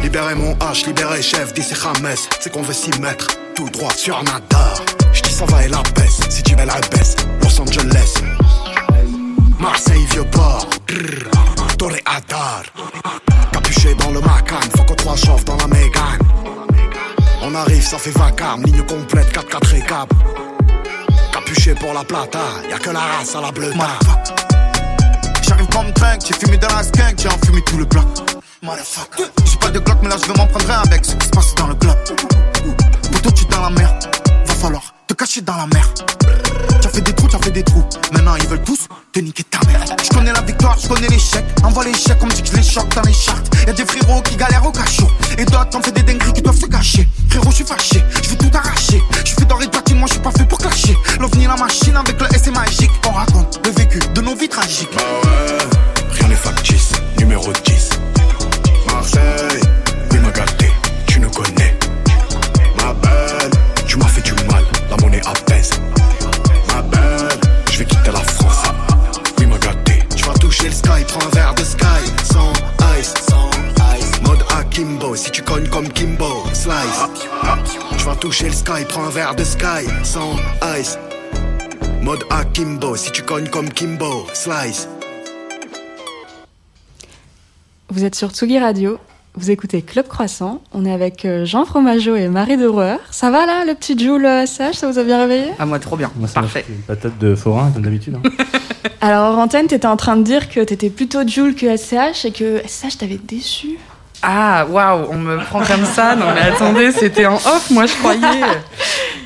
Libérez 0.01 0.35
mon 0.35 0.53
H, 0.55 0.85
libérez 0.85 1.21
chef, 1.21 1.53
d'ici 1.53 1.73
James, 1.75 2.15
c'est 2.39 2.51
qu'on 2.51 2.61
veut 2.61 2.73
s'y 2.73 2.91
mettre. 2.99 3.27
Tout 3.55 3.69
droit 3.69 3.93
sur 3.93 4.21
Nadar. 4.23 4.81
J'dis 5.13 5.33
ça 5.33 5.45
va 5.45 5.63
et 5.63 5.69
la 5.69 5.81
baisse, 5.95 6.19
si 6.29 6.43
tu 6.43 6.55
mets 6.55 6.65
la 6.65 6.79
baisse, 6.91 7.15
Los 7.41 7.59
Angeles. 7.61 8.15
Marseille, 9.59 10.05
vieux 10.11 10.25
port, 10.25 10.67
grrr, 10.87 11.77
Toréador. 11.77 12.63
Capuché 13.51 13.95
dans 13.95 14.11
le 14.11 14.19
Macan, 14.21 14.59
faut 14.75 14.83
que 14.83 14.93
trois 14.93 15.15
chauves 15.15 15.45
dans 15.45 15.57
la 15.57 15.67
Mégane. 15.67 16.19
On 17.41 17.55
arrive, 17.55 17.81
ça 17.81 17.97
fait 17.97 18.11
vacarme, 18.11 18.63
ligne 18.63 18.83
complète, 18.83 19.33
4-4 19.33 19.75
et 19.75 19.81
cap. 19.81 20.13
Capuché 21.45 21.75
pour 21.75 21.93
la 21.93 22.03
plata, 22.03 22.39
y'a 22.67 22.79
que 22.79 22.89
la 22.89 22.99
race 22.99 23.35
à 23.35 23.41
la 23.41 23.51
bleue. 23.51 23.71
Motherfucker. 23.73 24.33
J'arrive 25.43 25.67
comme 25.67 25.93
train, 25.93 26.17
j'ai 26.25 26.33
fumé 26.33 26.57
de 26.57 26.65
la 26.65 26.81
skunk, 26.81 27.19
j'ai 27.19 27.27
enfumé 27.29 27.61
tout 27.61 27.77
le 27.77 27.85
bloc. 27.85 28.05
Motherfucker. 28.63 29.25
J'ai 29.45 29.57
pas 29.57 29.69
de 29.69 29.79
Glock, 29.79 29.97
mais 30.01 30.09
là 30.09 30.15
je 30.19 30.31
vais 30.31 30.37
m'en 30.37 30.47
prendre 30.47 30.71
un 30.71 30.81
avec 30.81 31.05
ce 31.05 31.15
qui 31.15 31.25
se 31.25 31.31
passe 31.31 31.53
dans 31.55 31.67
le 31.67 31.75
globe. 31.75 31.97
Poto, 33.11 33.31
tu 33.31 33.43
es 33.43 33.47
dans 33.49 33.61
la 33.61 33.69
mer, 33.69 33.93
va 34.45 34.53
falloir 34.55 34.94
te 35.07 35.13
cacher 35.13 35.41
dans 35.41 35.55
la 35.55 35.67
mer. 35.67 35.87
T'as 36.81 36.89
fait 36.89 37.01
des 37.01 37.13
trous, 37.13 37.27
t'as 37.27 37.39
fait 37.39 37.51
des 37.51 37.63
trous. 37.63 37.83
Maintenant 38.11 38.35
ils 38.35 38.47
veulent 38.47 38.63
tous 38.63 38.87
te 39.11 39.19
niquer 39.19 39.43
ta 39.43 39.59
mère. 39.67 39.83
Je 40.03 40.09
connais 40.09 40.33
la 40.33 40.41
victoire, 40.41 40.77
je 40.79 40.87
connais 40.87 41.07
l'échec. 41.07 41.43
Envoie 41.63 41.83
l'échec 41.83 42.17
comme 42.19 42.29
dit 42.29 42.41
que 42.41 42.49
je 42.49 42.55
les 42.55 42.63
choque 42.63 42.93
dans 42.95 43.01
les 43.03 43.13
charts. 43.13 43.43
Y'a 43.67 43.73
des 43.73 43.85
frérots 43.85 44.21
qui 44.21 44.35
galèrent 44.35 44.65
au 44.65 44.71
cachot. 44.71 45.09
Et 45.37 45.45
d'autres 45.45 45.77
ont 45.77 45.81
fait 45.81 45.91
des 45.91 46.03
dingueries 46.03 46.33
qui 46.33 46.41
doivent 46.41 46.59
se 46.59 46.65
cacher. 46.65 47.07
Frérot, 47.29 47.49
je 47.51 47.55
suis 47.55 47.65
fâché, 47.65 48.03
je 48.23 48.29
vais 48.29 48.35
tout 48.35 48.57
arracher. 48.57 49.01
Je 49.23 49.33
suis 49.33 49.45
doré 49.45 49.67
de 49.67 49.93
moi 49.93 50.07
je 50.07 50.13
suis 50.13 50.21
pas 50.21 50.31
fait 50.31 50.45
pour 50.45 50.57
clasher. 50.57 50.95
L'ovni, 51.19 51.45
la 51.45 51.55
machine 51.55 51.95
avec 51.95 52.19
le 52.19 52.27
S 52.33 52.41
c'est 52.43 52.51
magique. 52.51 52.91
On 53.07 53.11
raconte 53.11 53.59
le 53.65 53.71
vécu 53.71 53.99
de 54.13 54.21
nos 54.21 54.35
vies 54.35 54.49
tragiques. 54.49 54.89
Bah 54.95 55.01
rien 56.11 56.27
n'est 56.27 56.35
factice, 56.35 56.91
numéro 57.19 57.51
10. 57.51 57.89
Marseille, 58.91 59.44
sky, 70.85 71.03
prends 71.07 71.25
un 71.25 71.29
verre 71.35 71.55
de 71.55 71.63
sky. 71.63 72.01
Sans 72.23 72.53
ice, 72.99 73.13
sans 73.29 73.49
ice. 73.97 74.21
Mode 74.21 74.43
Akimbo, 74.57 75.15
si 75.15 75.31
tu 75.31 75.41
cognes 75.41 75.67
comme 75.69 75.89
Kimbo, 75.89 76.43
slice. 76.53 77.01
Tu 77.97 78.05
vas 78.05 78.15
toucher 78.15 78.47
le 78.47 78.53
sky, 78.53 78.85
prends 78.87 79.05
un 79.05 79.09
verre 79.09 79.35
de 79.35 79.43
sky. 79.43 79.85
Sans 80.03 80.35
ice. 80.79 80.97
Mode 82.01 82.23
Akimbo, 82.29 82.95
si 82.95 83.11
tu 83.11 83.23
cognes 83.23 83.49
comme 83.49 83.69
Kimbo, 83.69 84.27
slice. 84.33 84.87
Vous 87.89 88.03
êtes 88.03 88.15
sur 88.15 88.29
Tsugi 88.31 88.59
Radio, 88.59 88.97
vous 89.35 89.51
écoutez 89.51 89.81
Club 89.81 90.07
Croissant, 90.07 90.61
on 90.73 90.85
est 90.85 90.91
avec 90.91 91.23
euh, 91.23 91.45
Jean 91.45 91.65
Fromageau 91.65 92.15
et 92.15 92.27
Marie 92.27 92.57
de. 92.57 92.69
Ça 93.11 93.31
va 93.31 93.45
là, 93.45 93.63
le 93.65 93.73
petit 93.73 93.97
Jules 93.97 94.25
euh, 94.25 94.45
SH, 94.45 94.73
ça 94.73 94.91
vous 94.91 94.99
a 94.99 95.03
bien 95.03 95.17
réveillé? 95.19 95.51
Ah, 95.59 95.65
moi, 95.65 95.79
trop 95.79 95.95
bien. 95.95 96.11
Moi, 96.17 96.27
ça 96.27 96.41
Parfait. 96.41 96.63
fait 96.67 96.73
une 96.73 96.81
patate 96.81 97.17
de 97.19 97.35
forain, 97.35 97.71
comme 97.71 97.83
d'habitude. 97.83 98.15
hein. 98.23 98.29
Alors, 99.05 99.37
Antenne, 99.37 99.67
t'étais 99.67 99.85
en 99.85 99.97
train 99.97 100.17
de 100.17 100.23
dire 100.23 100.49
que 100.49 100.61
t'étais 100.61 100.89
plutôt 100.89 101.19
Jules 101.27 101.53
que 101.53 101.77
SCH 101.77 102.25
et 102.25 102.31
que 102.31 102.59
SCH 102.67 102.97
t'avait 102.97 103.19
déçu. 103.23 103.77
Ah, 104.23 104.65
waouh, 104.67 105.05
on 105.11 105.17
me 105.19 105.37
prend 105.45 105.63
comme 105.63 105.85
ça. 105.85 106.15
Non, 106.15 106.25
mais 106.33 106.41
attendez, 106.41 106.91
c'était 106.91 107.27
en 107.27 107.35
off, 107.35 107.67
moi, 107.69 107.85
je 107.85 107.93
croyais. 107.93 108.19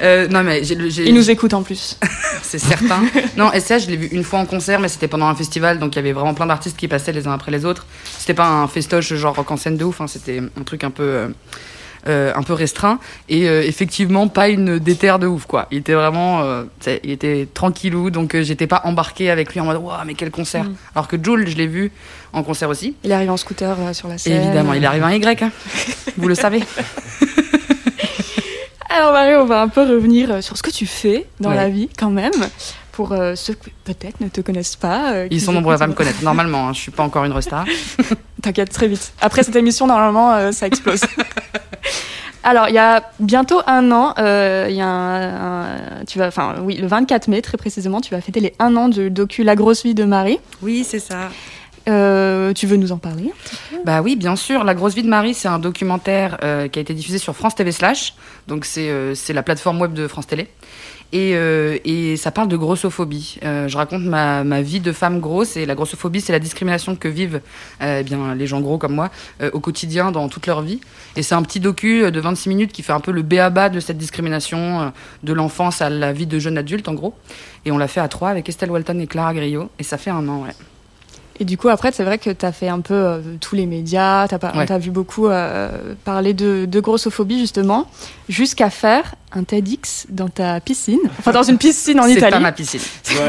Euh, 0.01 0.29
non, 0.29 0.43
mais 0.43 0.63
j'ai. 0.63 0.77
j'ai- 0.89 1.09
Il 1.09 1.13
nous 1.13 1.29
écoute 1.29 1.53
en 1.53 1.62
plus. 1.62 1.98
c'est 2.41 2.57
certain. 2.57 3.01
Non, 3.36 3.51
SCH, 3.51 3.79
je 3.83 3.88
l'ai 3.89 3.98
vu 3.98 4.07
une 4.13 4.24
fois 4.24 4.39
en 4.39 4.45
concert, 4.45 4.79
mais 4.79 4.88
c'était 4.88 5.09
pendant 5.09 5.25
un 5.27 5.36
festival, 5.36 5.77
donc 5.77 5.93
il 5.93 5.98
y 5.98 6.00
avait 6.00 6.13
vraiment 6.13 6.33
plein 6.33 6.45
d'artistes 6.45 6.77
qui 6.77 6.88
passaient 6.88 7.12
les 7.12 7.27
uns 7.27 7.33
après 7.33 7.51
les 7.51 7.65
autres. 7.65 7.86
C'était 8.17 8.33
pas 8.33 8.48
un 8.48 8.65
festoche 8.69 9.13
genre 9.15 9.36
rock 9.36 9.51
en 9.51 9.57
scène 9.57 9.75
de 9.75 9.83
ouf, 9.83 10.00
hein, 10.00 10.07
c'était 10.07 10.39
un 10.57 10.63
truc 10.63 10.86
un 10.86 10.89
peu. 10.89 11.03
euh, 11.03 11.27
un 12.08 12.44
peu 12.44 12.53
restreint 12.53 13.00
et 13.27 13.48
euh, 13.50 13.62
effectivement 13.63 14.27
pas 14.27 14.50
une 14.50 14.79
déterre 14.79 15.20
de 15.20 15.27
ouf 15.27 15.46
quoi. 15.46 15.68
Il 15.72 15.79
était 15.79 15.94
vraiment, 15.94 16.41
euh, 16.41 16.63
il 17.03 17.12
était 17.12 17.48
tranquillou 17.53 18.10
donc 18.10 18.36
euh, 18.36 18.44
j'étais 18.44 18.68
pas 18.68 18.82
embarquée 18.86 19.29
avec 19.29 19.53
lui 19.53 19.60
en 19.60 19.65
mode 19.65 19.77
waouh 19.77 19.98
mais 20.06 20.13
quel 20.13 20.32
concert. 20.32 20.63
Mm. 20.63 20.75
Alors 20.96 21.08
que 21.08 21.18
Jules 21.22 21.48
je 21.48 21.56
l'ai 21.58 21.68
vu 21.68 21.91
en 22.34 22.44
concert 22.44 22.70
aussi. 22.70 22.96
Il 23.03 23.12
arrive 23.12 23.32
en 23.32 23.38
scooter 23.38 23.75
euh, 23.79 23.94
sur 23.94 24.08
la 24.08 24.18
scène. 24.18 24.41
Évidemment, 24.44 24.74
il 24.74 24.86
arrive 24.86 25.03
en 25.03 25.10
Y, 25.10 25.44
hein. 25.44 25.51
vous 26.18 26.27
le 26.27 26.36
savez. 26.36 26.63
Alors 28.89 29.13
Marie, 29.13 29.36
on 29.36 29.46
va 29.46 29.62
un 29.62 29.68
peu 29.68 29.82
revenir 29.82 30.32
euh, 30.32 30.41
sur 30.41 30.58
ce 30.58 30.63
que 30.63 30.72
tu 30.72 30.86
fais 30.88 31.27
dans 31.39 31.50
Ouais. 31.50 31.56
la 31.56 31.70
vie 31.70 31.89
quand 31.98 32.10
même, 32.10 32.32
pour 32.91 33.12
euh, 33.12 33.36
ceux 33.36 33.53
qui 33.53 33.70
peut-être 33.84 34.20
ne 34.20 34.27
te 34.29 34.41
connaissent 34.41 34.75
pas. 34.75 35.13
euh, 35.13 35.27
Ils 35.32 35.39
sont 35.41 35.53
nombreux 35.53 35.79
à 35.82 35.88
me 35.88 35.94
connaître. 35.94 36.24
Normalement, 36.24 36.70
hein, 36.70 36.74
je 36.74 36.79
suis 36.79 36.91
pas 36.91 37.03
encore 37.03 37.24
une 37.24 37.32
resta. 37.39 37.65
T'inquiète, 38.41 38.72
très 38.72 38.88
vite. 38.88 39.13
Après 39.22 39.44
cette 39.44 39.56
émission, 39.56 39.86
normalement, 39.88 40.34
euh, 40.34 40.51
ça 40.51 40.65
explose. 40.68 41.01
Alors, 42.43 42.69
il 42.69 42.75
y 42.75 42.77
a 42.79 43.03
bientôt 43.19 43.62
un 43.67 43.91
an, 43.91 44.13
euh, 44.17 44.67
il 44.69 44.75
y 44.75 44.81
a 44.81 44.88
un, 44.88 45.65
un- 45.65 46.05
tu 46.08 46.17
vas, 46.19 46.27
enfin, 46.27 46.55
oui, 46.63 46.77
le 46.77 46.88
24 46.88 47.27
mai, 47.27 47.41
très 47.41 47.58
précisément, 47.58 48.00
tu 48.01 48.13
vas 48.13 48.22
fêter 48.22 48.39
les 48.39 48.53
un 48.60 48.75
an 48.77 48.88
du 48.89 49.10
docu 49.12 49.43
La 49.43 49.55
grosse 49.55 49.84
vie 49.84 49.93
de 49.93 50.05
Marie. 50.05 50.39
Oui, 50.62 50.84
c'est 50.88 51.00
ça. 51.00 51.29
Euh, 51.88 52.53
tu 52.53 52.67
veux 52.67 52.75
nous 52.77 52.91
en 52.91 52.98
parler 52.98 53.31
Bah 53.86 54.01
oui, 54.01 54.15
bien 54.15 54.36
sûr. 54.36 54.63
La 54.63 54.75
grosse 54.75 54.93
vie 54.93 55.01
de 55.01 55.08
Marie, 55.10 55.34
c'est 55.34 55.48
un 55.48 55.60
documentaire 55.60 56.38
euh, 56.43 56.67
qui 56.67 56.77
a 56.77 56.81
été 56.81 56.93
diffusé 56.93 57.17
sur 57.17 57.36
France 57.36 57.55
TV 57.55 57.72
Slash. 57.72 58.13
Donc 58.48 58.65
c'est 58.65 58.89
euh, 58.89 59.15
c'est 59.15 59.34
la 59.34 59.41
plateforme 59.43 59.81
web 59.81 59.93
de 59.93 60.08
France 60.08 60.27
Télé. 60.27 60.48
Et, 61.12 61.32
euh, 61.34 61.78
et 61.86 62.18
ça 62.18 62.30
parle 62.30 62.48
de 62.50 62.56
grossophobie. 62.56 63.39
Euh, 63.44 63.68
je 63.68 63.75
raconte 63.78 64.04
ma, 64.04 64.44
ma 64.44 64.62
vie 64.62 64.80
de 64.80 64.92
femme 64.92 65.20
grosse 65.20 65.58
et 65.58 65.66
la 65.66 65.74
grossophobie, 65.74 66.22
c'est 66.22 66.32
la 66.34 66.39
discrimination 66.39 66.96
que 66.96 67.08
vivent 67.08 67.42
euh, 67.82 67.98
eh 68.01 68.04
bien, 68.04 68.36
les 68.36 68.46
gens 68.46 68.62
gros 68.62 68.78
comme 68.78 68.94
moi 68.94 69.10
au 69.54 69.60
quotidien 69.60 70.12
dans 70.12 70.30
toute 70.30 70.46
leur 70.46 70.62
vie. 70.62 70.80
Et 71.16 71.24
c'est 71.24 71.34
un 71.36 71.42
petit 71.42 71.60
docu 71.60 72.12
de 72.12 72.20
26 72.20 72.50
minutes 72.50 72.72
qui 72.72 72.84
fait 72.84 72.94
un 72.94 73.00
peu 73.00 73.12
le 73.12 73.24
béaba 73.24 73.70
de 73.70 73.80
cette 73.80 73.98
discrimination 73.98 74.92
de 75.24 75.34
l'enfance 75.34 75.82
à 75.82 75.89
la 75.89 76.13
vie 76.13 76.28
de 76.28 76.38
jeune 76.38 76.58
adulte 76.58 76.88
en 76.88 76.94
gros. 76.94 77.16
Et 77.66 77.72
on 77.72 77.78
l'a 77.78 77.88
fait 77.88 78.01
à 78.01 78.08
trois 78.08 78.30
avec 78.30 78.48
Estelle 78.48 78.70
Walton 78.72 79.00
et 79.00 79.08
Clara 79.08 79.34
Grillo. 79.34 79.70
Et 79.80 79.84
ça 79.84 79.98
fait 79.98 80.12
un 80.12 80.28
an, 80.30 80.44
ouais. 80.44 80.54
Et 81.42 81.46
du 81.46 81.58
coup, 81.58 81.70
après, 81.70 81.94
c'est 81.94 82.04
vrai 82.04 82.18
que 82.18 82.30
tu 82.32 82.46
as 82.46 82.51
fait 82.51 82.68
un 82.68 82.82
peu 82.82 82.94
euh, 82.94 83.22
tous 83.39 83.56
les 83.56 83.66
médias, 83.66 84.28
tu 84.28 84.36
as, 84.36 84.56
Ouais. 84.58 84.80
vu 84.80 84.92
beaucoup 84.92 85.28
euh, 85.28 85.70
parler 86.04 86.34
de, 86.34 86.66
de 86.66 86.80
grossophobie, 86.82 87.39
justement, 87.39 87.89
jusqu'à 88.28 88.70
faire 88.70 89.16
un 89.31 89.43
TEDx 89.43 90.07
dans 90.09 90.27
ta 90.27 90.59
piscine, 90.59 91.00
enfin 91.19 91.31
dans 91.31 91.43
une 91.43 91.57
piscine 91.57 92.00
en 92.00 92.03
C'est 92.03 92.13
Italie. 92.13 92.31
pas 92.31 92.39
ma 92.39 92.51
piscine. 92.51 92.79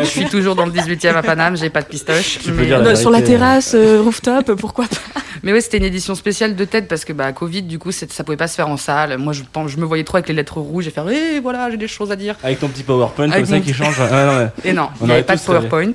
je 0.02 0.04
suis 0.06 0.24
toujours 0.26 0.54
dans 0.54 0.64
le 0.66 0.72
18e 0.72 1.14
à 1.14 1.22
Paname, 1.22 1.56
j'ai 1.56 1.68
pas 1.70 1.82
de 1.82 1.86
pistoche. 1.88 2.38
Tu 2.42 2.50
peux 2.50 2.60
mais, 2.62 2.66
dire 2.66 2.76
la 2.78 2.80
Euh, 2.80 2.84
vérité, 2.84 3.00
sur 3.00 3.10
la 3.10 3.22
terrasse, 3.22 3.72
euh, 3.74 4.00
rooftop, 4.02 4.52
pourquoi 4.54 4.86
pas 4.86 5.20
mais 5.42 5.54
ouais, 5.54 5.62
c'était 5.62 5.78
une 5.78 5.84
édition 5.84 6.14
spéciale 6.14 6.54
de 6.54 6.64
TED 6.66 6.86
parce 6.86 7.06
que 7.06 7.14
bah 7.14 7.32
Covid, 7.32 7.62
du 7.62 7.78
coup, 7.78 7.92
c'est- 7.92 8.12
ça 8.12 8.24
pouvait 8.24 8.36
pas 8.36 8.46
se 8.48 8.56
faire 8.56 8.68
en 8.68 8.76
salle. 8.76 9.16
Moi, 9.16 9.32
je, 9.32 9.42
pense- 9.50 9.70
je 9.70 9.78
me 9.78 9.86
voyais 9.86 10.04
trop 10.04 10.18
avec 10.18 10.28
les 10.28 10.34
lettres 10.34 10.58
rouges 10.60 10.86
et 10.86 10.90
faire, 10.90 11.06
eh 11.08 11.40
voilà, 11.40 11.70
j'ai 11.70 11.78
des 11.78 11.88
choses 11.88 12.12
à 12.12 12.16
dire. 12.16 12.36
Avec 12.42 12.60
ton 12.60 12.68
petit 12.68 12.82
PowerPoint 12.82 13.24
Avec 13.30 13.36
comme 13.36 13.46
ça 13.46 13.54
mon 13.56 13.62
qui 13.62 13.72
change. 13.72 13.98
Ouais, 13.98 14.10
non, 14.10 14.36
ouais. 14.38 14.48
Et 14.64 14.72
non, 14.74 14.88
On 15.00 15.04
il 15.04 15.06
n'y 15.06 15.12
avait 15.14 15.22
pas 15.22 15.36
de. 15.36 15.40
PowerPoint. 15.40 15.92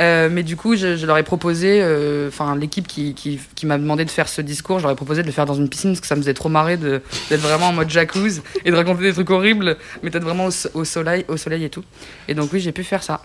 Euh, 0.00 0.28
mais 0.30 0.42
du 0.42 0.56
coup, 0.56 0.76
je, 0.76 0.96
je 0.98 1.06
leur 1.06 1.16
ai 1.16 1.22
proposé, 1.22 1.78
euh, 1.80 2.28
enfin, 2.28 2.56
l'équipe 2.56 2.86
qui, 2.86 3.14
qui, 3.14 3.40
qui 3.54 3.64
m'a 3.64 3.78
demandé 3.78 4.04
de 4.04 4.10
faire 4.10 4.28
ce 4.28 4.42
discours, 4.42 4.78
je 4.80 4.82
leur 4.84 4.92
ai 4.92 4.96
proposé 4.96 5.22
de 5.22 5.26
le 5.28 5.32
faire 5.32 5.46
dans 5.46 5.54
une 5.54 5.68
piscine 5.70 5.90
parce 5.92 6.00
que 6.02 6.06
ça 6.06 6.14
me 6.16 6.20
faisait 6.20 6.34
trop 6.34 6.50
marrer 6.50 6.76
d'être 6.76 7.40
vraiment 7.40 7.68
en 7.68 7.72
mode 7.72 7.88
jacuzzi 7.88 8.42
et 8.66 8.70
de 8.70 8.76
raconter 8.76 9.02
des 9.04 9.12
trucs 9.14 9.30
horribles, 9.34 9.76
mais 10.02 10.10
d'être 10.10 10.24
vraiment 10.24 10.46
au, 10.46 10.50
so- 10.50 10.68
au 10.74 10.84
soleil, 10.84 11.24
au 11.28 11.36
soleil 11.36 11.64
et 11.64 11.70
tout. 11.70 11.84
Et 12.28 12.34
donc, 12.34 12.50
oui, 12.52 12.60
j'ai 12.60 12.72
pu 12.72 12.84
faire 12.84 13.02
ça. 13.02 13.20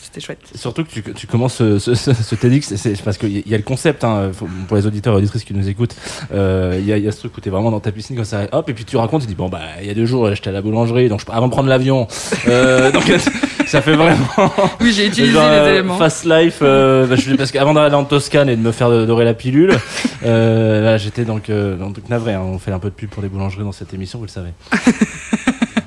C'était 0.00 0.20
chouette. 0.20 0.38
Surtout 0.54 0.84
que 0.84 0.90
tu, 0.90 1.02
tu 1.12 1.26
commences 1.26 1.56
ce, 1.56 1.78
ce, 1.78 1.94
ce- 1.94 2.14
ce 2.14 2.34
TEDx, 2.36 2.76
c'est 2.76 3.02
parce 3.02 3.18
qu'il 3.18 3.30
y, 3.32 3.38
a- 3.38 3.42
il 3.44 3.50
y 3.50 3.54
a 3.54 3.58
le 3.58 3.64
concept, 3.64 4.04
hein, 4.04 4.30
pour 4.68 4.76
les 4.76 4.86
auditeurs 4.86 5.12
et 5.14 5.16
auditrices 5.18 5.44
qui 5.44 5.52
nous 5.52 5.68
écoutent, 5.68 5.96
euh, 6.32 6.76
il 6.78 6.86
y, 6.86 6.92
a, 6.92 6.96
il 6.98 7.04
y 7.04 7.08
a 7.08 7.12
ce 7.12 7.18
truc 7.18 7.36
où 7.36 7.40
t'es 7.40 7.50
vraiment 7.50 7.70
dans 7.72 7.80
ta 7.80 7.90
piscine 7.92 8.14
comme 8.16 8.24
ça, 8.24 8.46
hop, 8.52 8.70
et 8.70 8.74
puis 8.74 8.84
tu 8.84 8.96
racontes, 8.96 9.22
tu 9.22 9.26
dis, 9.26 9.34
bon, 9.34 9.48
bah, 9.48 9.58
il 9.82 9.86
y 9.88 9.90
a 9.90 9.94
deux 9.94 10.06
jours, 10.06 10.32
j'étais 10.34 10.48
à 10.50 10.52
la 10.52 10.62
boulangerie, 10.62 11.08
donc 11.08 11.20
je, 11.20 11.26
avant 11.32 11.48
de 11.48 11.52
prendre 11.52 11.68
l'avion, 11.68 12.06
euh, 12.46 12.90
donc 12.92 13.02
ça 13.66 13.82
fait 13.82 13.96
vraiment. 13.96 14.24
Oui, 14.80 14.92
j'ai 14.92 15.08
utilisé 15.08 15.32
genre, 15.32 15.50
les 15.50 15.56
euh, 15.56 15.70
éléments. 15.72 15.98
Fast 15.98 16.24
life, 16.24 16.60
euh, 16.62 17.06
bah, 17.06 17.16
je, 17.16 17.34
parce 17.34 17.50
qu'avant 17.50 17.74
d'aller 17.74 17.94
en 17.96 18.04
Toscane 18.04 18.48
et 18.48 18.56
de 18.56 18.62
me 18.62 18.70
faire 18.72 18.88
dorer 19.04 19.24
la 19.24 19.34
pilule, 19.34 19.76
euh, 20.24 20.80
là, 20.84 20.96
j'étais 20.96 21.24
donc, 21.24 21.50
euh, 21.50 21.76
donc 21.76 21.96
navré, 22.08 22.34
hein, 22.34 22.42
on 22.44 22.58
fait 22.60 22.70
un 22.72 22.78
peu 22.78 22.88
de 22.88 22.94
pub 22.94 23.10
pour 23.10 23.22
les 23.22 23.28
boulangeries 23.28 23.64
dans 23.64 23.72
cette 23.72 23.92
émission, 23.92 24.20
vous 24.20 24.26
le 24.26 24.30
savez. 24.30 24.50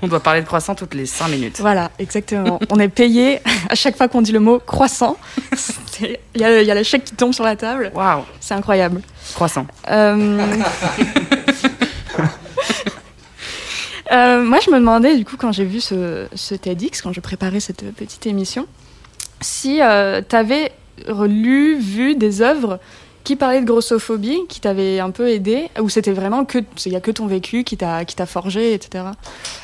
On 0.03 0.07
doit 0.07 0.19
parler 0.19 0.41
de 0.41 0.45
croissant 0.47 0.75
toutes 0.75 0.93
les 0.93 1.05
5 1.05 1.27
minutes. 1.27 1.57
Voilà, 1.59 1.91
exactement. 1.99 2.59
On 2.69 2.79
est 2.79 2.87
payé 2.89 3.39
à 3.69 3.75
chaque 3.75 3.97
fois 3.97 4.07
qu'on 4.07 4.21
dit 4.21 4.31
le 4.31 4.39
mot 4.39 4.59
croissant. 4.59 5.17
Il 6.01 6.41
y, 6.41 6.43
a- 6.43 6.61
y 6.63 6.71
a 6.71 6.75
le 6.75 6.83
chèque 6.83 7.03
qui 7.03 7.13
tombe 7.15 7.33
sur 7.33 7.43
la 7.43 7.55
table. 7.55 7.91
Waouh, 7.93 8.23
C'est 8.39 8.55
incroyable. 8.55 9.01
croissant. 9.35 9.67
Euh, 9.89 10.39
euh, 14.11 14.43
moi, 14.43 14.59
je 14.65 14.71
me 14.71 14.79
demandais, 14.79 15.15
du 15.15 15.25
coup, 15.25 15.37
quand 15.37 15.51
j'ai 15.51 15.65
vu 15.65 15.79
ce, 15.79 16.27
ce 16.33 16.55
TEDx, 16.55 17.01
quand 17.01 17.13
je 17.13 17.19
préparais 17.19 17.59
cette 17.59 17.85
petite 17.95 18.25
émission, 18.27 18.65
si 19.41 19.75
tu 19.77 19.81
avais 20.35 20.71
lu, 21.27 21.77
vu 21.79 22.15
des 22.15 22.41
œuvres 22.41 22.79
qui 23.23 23.35
parlaient 23.35 23.61
de 23.61 23.65
grossophobie, 23.65 24.39
qui 24.49 24.59
t'avaient 24.59 24.99
un 24.99 25.11
peu 25.11 25.29
aidé, 25.29 25.69
ou 25.79 25.89
c'était 25.89 26.11
vraiment 26.11 26.45
que 26.45 26.59
il 26.85 26.91
y 26.91 26.95
a 26.95 27.01
que 27.01 27.11
ton 27.11 27.27
vécu 27.27 27.63
qui 27.63 27.77
t'a 27.77 28.05
qui 28.05 28.15
t'a 28.15 28.25
forgé, 28.25 28.73
etc. 28.73 29.05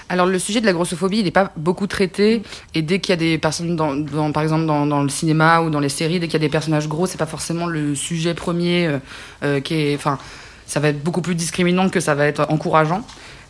Alors 0.09 0.25
le 0.25 0.39
sujet 0.39 0.61
de 0.61 0.65
la 0.65 0.73
grossophobie, 0.73 1.19
il 1.19 1.25
n'est 1.25 1.31
pas 1.31 1.51
beaucoup 1.57 1.87
traité. 1.87 2.43
Et 2.73 2.81
dès 2.81 2.99
qu'il 2.99 3.11
y 3.11 3.13
a 3.13 3.17
des 3.17 3.37
personnes, 3.37 3.75
dans, 3.75 4.31
par 4.31 4.43
exemple 4.43 4.65
dans, 4.65 5.01
le 5.01 5.09
cinéma 5.09 5.61
ou 5.61 5.69
dans 5.69 5.79
les 5.79 5.89
séries, 5.89 6.19
dès 6.19 6.27
qu'il 6.27 6.33
y 6.33 6.43
a 6.43 6.47
des 6.47 6.49
personnages 6.49 6.87
gros, 6.87 7.07
c'est 7.07 7.17
pas 7.17 7.25
forcément 7.25 7.65
le 7.65 7.95
sujet 7.95 8.33
premier 8.33 8.87
euh, 8.87 8.99
euh, 9.43 9.59
qui 9.59 9.73
est. 9.75 9.95
Enfin, 9.95 10.17
ça 10.65 10.79
va 10.79 10.89
être 10.89 11.01
beaucoup 11.01 11.21
plus 11.21 11.35
discriminant 11.35 11.89
que 11.89 11.99
ça 11.99 12.13
va 12.13 12.27
être 12.27 12.45
encourageant. 12.49 13.01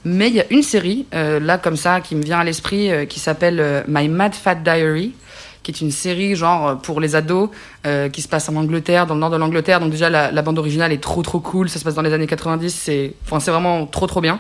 Mais 0.05 0.29
il 0.29 0.35
y 0.35 0.39
a 0.39 0.45
une 0.51 0.61
série, 0.63 1.05
euh, 1.13 1.39
là 1.39 1.57
comme 1.57 1.75
ça, 1.75 1.99
qui 1.99 2.15
me 2.15 2.23
vient 2.23 2.39
à 2.39 2.43
l'esprit, 2.43 2.89
qui 3.07 3.19
s'appelle 3.19 3.83
My 3.87 4.07
Mad 4.07 4.35
Fat 4.35 4.55
Diary, 4.55 5.13
qui 5.67 5.83
est 5.83 5.86
une 5.86 5.91
série 5.91 6.36
genre 6.36 6.67
euh, 6.67 6.75
pour 6.75 7.01
les 7.01 7.15
ados, 7.15 7.50
euh, 7.86 8.07
qui 8.07 8.21
se 8.21 8.29
passe 8.29 8.47
en 8.47 8.55
Angleterre, 8.55 9.05
dans 9.05 9.15
le 9.15 9.19
nord 9.19 9.29
de 9.29 9.36
l'Angleterre. 9.36 9.81
Donc 9.81 9.91
déjà, 9.91 10.09
la, 10.09 10.41
bande 10.41 10.57
originale 10.57 10.93
est 10.93 11.03
trop 11.03 11.21
trop 11.24 11.41
cool. 11.41 11.67
Ça 11.67 11.77
se 11.77 11.83
passe 11.83 11.95
dans 11.95 12.01
les 12.01 12.13
années 12.13 12.27
90. 12.27 12.74
C'est 12.74 13.13
enfin, 13.29 13.51
vraiment 13.51 13.86
trop 13.86 14.07
trop 14.07 14.21
bien. 14.21 14.39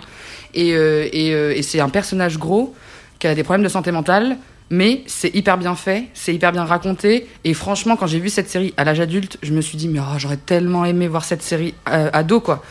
Et, 0.53 0.73
euh, 0.73 1.09
et, 1.11 1.61
c'est 1.61 1.81
un 1.81 1.89
personnage 1.89 2.39
gros 2.39 2.73
qui 3.19 3.27
a 3.27 3.35
des 3.35 3.43
problèmes 3.43 3.63
de 3.63 3.69
santé 3.69 3.91
mentale, 3.91 4.37
mais 4.69 5.03
c'est 5.05 5.35
hyper 5.35 5.57
bien 5.57 5.75
fait, 5.75 6.05
c'est 6.13 6.33
hyper 6.33 6.53
bien 6.53 6.63
raconté. 6.63 7.27
Et 7.43 7.53
franchement, 7.53 7.97
quand 7.97 8.07
j'ai 8.07 8.19
vu 8.19 8.29
cette 8.29 8.49
série 8.49 8.73
à 8.77 8.85
l'âge 8.85 9.01
adulte, 9.01 9.37
je 9.43 9.51
me 9.51 9.59
suis 9.59 9.77
dit, 9.77 9.89
mais 9.89 9.99
oh, 9.99 10.17
j'aurais 10.17 10.37
tellement 10.37 10.85
aimé 10.85 11.09
voir 11.09 11.25
cette 11.25 11.41
série 11.41 11.73
ado, 11.85 12.39
quoi. 12.39 12.63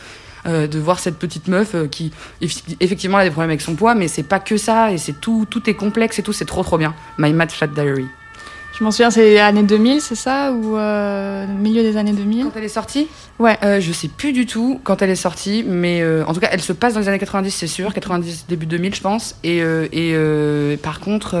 De 0.45 0.79
voir 0.79 0.99
cette 0.99 1.17
petite 1.17 1.49
meuf 1.49 1.75
qui 1.91 2.13
eff- 2.41 2.63
effectivement 2.79 3.17
a 3.17 3.25
des 3.25 3.31
problèmes 3.31 3.49
avec 3.49 3.59
son 3.59 3.75
poids 3.75 3.95
mais 3.95 4.07
c'est 4.07 4.23
pas 4.23 4.39
que 4.39 4.55
ça 4.55 4.93
et 4.93 4.97
c'est 4.97 5.19
tout 5.19 5.45
tout 5.49 5.69
est 5.69 5.73
complexe 5.73 6.19
et 6.19 6.23
tout 6.23 6.31
c'est 6.31 6.45
trop 6.45 6.63
trop 6.63 6.77
bien 6.77 6.95
My 7.17 7.33
Mad 7.33 7.51
Fat 7.51 7.67
Diary 7.67 8.05
Je 8.77 8.83
m'en 8.83 8.91
souviens, 8.91 9.09
c'est 9.09 9.39
années 9.39 9.63
2000, 9.63 10.01
c'est 10.01 10.13
ça 10.13 10.51
Ou 10.51 10.77
euh, 10.77 11.47
milieu 11.47 11.81
des 11.81 11.97
années 11.97 12.11
2000 12.13 12.43
quand 12.43 12.51
elle 12.55 12.63
est 12.63 12.67
sortie? 12.69 13.07
Ouais. 13.39 13.57
Euh, 13.63 13.79
je 13.81 13.91
sais 13.91 14.07
plus 14.07 14.33
du 14.33 14.45
tout 14.45 14.79
quand 14.83 15.01
elle 15.01 15.09
est 15.09 15.15
sortie, 15.15 15.63
mais 15.67 16.01
euh, 16.01 16.23
en 16.27 16.33
tout 16.35 16.39
cas, 16.39 16.49
elle 16.51 16.61
se 16.61 16.73
passe 16.73 16.93
dans 16.93 16.99
les 16.99 17.07
années 17.07 17.17
90, 17.17 17.49
c'est 17.49 17.65
sûr, 17.65 17.91
90, 17.91 18.45
début 18.47 18.67
2000, 18.67 18.93
je 18.93 19.01
pense. 19.01 19.35
Et, 19.43 19.63
euh, 19.63 19.87
et 19.91 20.11
euh, 20.13 20.77
par 20.77 20.99
contre, 20.99 21.35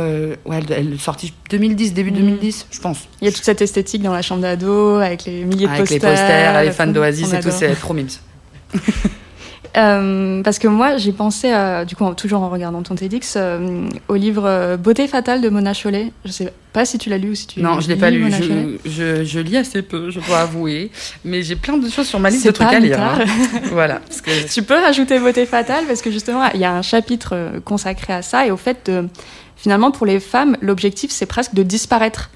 ouais, 0.45 0.57
elle, 0.57 0.71
elle 0.75 0.93
est 0.93 0.97
sortie 0.97 1.31
2010, 1.51 1.93
début 1.93 2.09
Mm. 2.11 2.15
2010, 2.15 2.67
je 2.71 2.79
pense. 2.79 3.07
Il 3.21 3.25
y 3.25 3.27
a 3.27 3.31
toute 3.31 3.43
cette 3.43 3.61
esthétique 3.61 4.01
dans 4.01 4.13
la 4.13 4.23
chambre 4.23 4.41
d'ado, 4.41 4.95
avec 4.95 5.25
les 5.25 5.43
milliers 5.45 5.67
de 5.67 5.71
Avec 5.71 5.81
posters. 5.81 5.99
les 6.01 6.15
posters, 6.17 6.63
les 6.63 6.71
fans 6.71 6.87
d'Oasis 6.87 7.33
et 7.33 7.39
tout, 7.39 7.51
c'est 7.51 7.75
trop 7.75 7.93
mimes. 7.93 8.07
Euh, 9.75 10.41
parce 10.43 10.59
que 10.59 10.67
moi, 10.67 10.97
j'ai 10.97 11.11
pensé, 11.11 11.51
à, 11.51 11.85
du 11.85 11.95
coup, 11.95 12.05
toujours 12.13 12.41
en 12.43 12.49
regardant 12.49 12.81
ton 12.83 12.95
TEDx, 12.95 13.33
euh, 13.35 13.89
au 14.07 14.15
livre 14.15 14.43
euh, 14.45 14.77
Beauté 14.77 15.07
fatale 15.07 15.41
de 15.41 15.49
Mona 15.49 15.73
Chollet. 15.73 16.11
Je 16.25 16.31
sais 16.31 16.53
pas 16.73 16.85
si 16.85 16.97
tu 16.97 17.09
l'as 17.09 17.17
lu 17.17 17.31
ou 17.31 17.35
si 17.35 17.47
tu 17.47 17.61
Non, 17.61 17.79
je 17.79 17.87
l'ai 17.87 17.95
pas 17.95 18.09
lu. 18.09 18.31
Je, 18.31 18.89
je, 18.89 19.23
je 19.23 19.39
lis 19.39 19.57
assez 19.57 19.81
peu, 19.81 20.09
je 20.11 20.19
dois 20.19 20.39
avouer. 20.39 20.91
Mais 21.25 21.41
j'ai 21.43 21.55
plein 21.55 21.77
de 21.77 21.89
choses 21.89 22.07
sur 22.07 22.19
ma 22.19 22.29
liste 22.29 22.45
de 22.45 22.51
trucs 22.51 22.67
à 22.67 22.79
lire. 22.79 22.97
tard. 22.97 23.19
hein. 23.19 23.59
voilà. 23.71 23.95
Parce 24.07 24.21
que 24.21 24.53
Tu 24.53 24.63
peux 24.63 24.75
rajouter 24.79 25.19
Beauté 25.19 25.45
fatale 25.45 25.85
parce 25.87 26.01
que 26.01 26.11
justement, 26.11 26.43
il 26.53 26.59
y 26.59 26.65
a 26.65 26.73
un 26.73 26.81
chapitre 26.81 27.35
consacré 27.65 28.13
à 28.13 28.21
ça 28.21 28.45
et 28.45 28.51
au 28.51 28.57
fait 28.57 28.89
de, 28.89 29.07
finalement, 29.55 29.91
pour 29.91 30.05
les 30.05 30.19
femmes, 30.19 30.55
l'objectif, 30.61 31.11
c'est 31.11 31.25
presque 31.25 31.53
de 31.53 31.63
disparaître. 31.63 32.29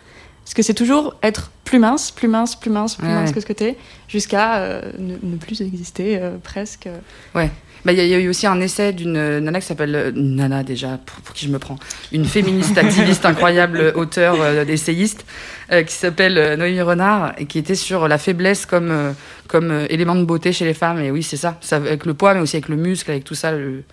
Parce 0.51 0.57
que 0.57 0.63
c'est 0.63 0.73
toujours 0.73 1.15
être 1.23 1.49
plus 1.63 1.79
mince, 1.79 2.11
plus 2.11 2.27
mince, 2.27 2.57
plus 2.59 2.69
mince, 2.69 2.95
plus 2.97 3.07
Ouais, 3.07 3.13
mince 3.13 3.29
ouais. 3.29 3.35
que 3.35 3.39
ce 3.39 3.45
que 3.45 3.53
t'es, 3.53 3.77
jusqu'à 4.09 4.57
euh, 4.57 4.81
ne, 4.99 5.13
ne 5.23 5.37
plus 5.37 5.61
exister 5.61 6.17
euh, 6.21 6.35
presque. 6.43 6.89
Bah, 7.33 7.45
Il 7.85 7.93
y, 7.93 8.01
a- 8.01 8.03
il 8.03 8.09
y 8.09 8.13
a 8.13 8.19
eu 8.19 8.27
aussi 8.27 8.45
un 8.47 8.59
essai 8.59 8.91
d'une 8.91 9.15
euh, 9.15 9.39
nana 9.39 9.61
qui 9.61 9.67
s'appelle. 9.67 10.11
nana 10.13 10.63
déjà, 10.63 10.99
pour, 11.05 11.21
pour 11.21 11.33
qui 11.33 11.45
je 11.45 11.51
me 11.53 11.57
prends. 11.57 11.77
Une 12.11 12.25
féministe 12.25 12.77
activiste 12.77 13.25
incroyable, 13.25 13.93
auteur, 13.95 14.35
euh, 14.41 14.65
essayiste, 14.65 15.25
euh, 15.71 15.83
qui 15.83 15.93
s'appelle 15.93 16.57
Noémie 16.59 16.81
Renard, 16.81 17.31
et 17.37 17.45
qui 17.45 17.57
était 17.57 17.73
sur 17.75 18.09
la 18.09 18.17
faiblesse 18.17 18.65
comme, 18.65 19.13
comme 19.47 19.85
élément 19.89 20.15
de 20.15 20.25
beauté 20.25 20.51
chez 20.51 20.65
les 20.65 20.73
femmes. 20.73 20.99
Et 20.99 21.11
oui, 21.11 21.23
c'est 21.23 21.37
ça. 21.37 21.57
ça. 21.61 21.77
Avec 21.77 22.05
le 22.05 22.13
poids, 22.13 22.33
mais 22.33 22.41
aussi 22.41 22.57
avec 22.57 22.67
le 22.67 22.75
muscle, 22.75 23.09
avec 23.09 23.23
tout 23.23 23.35
ça, 23.35 23.53
le... 23.53 23.83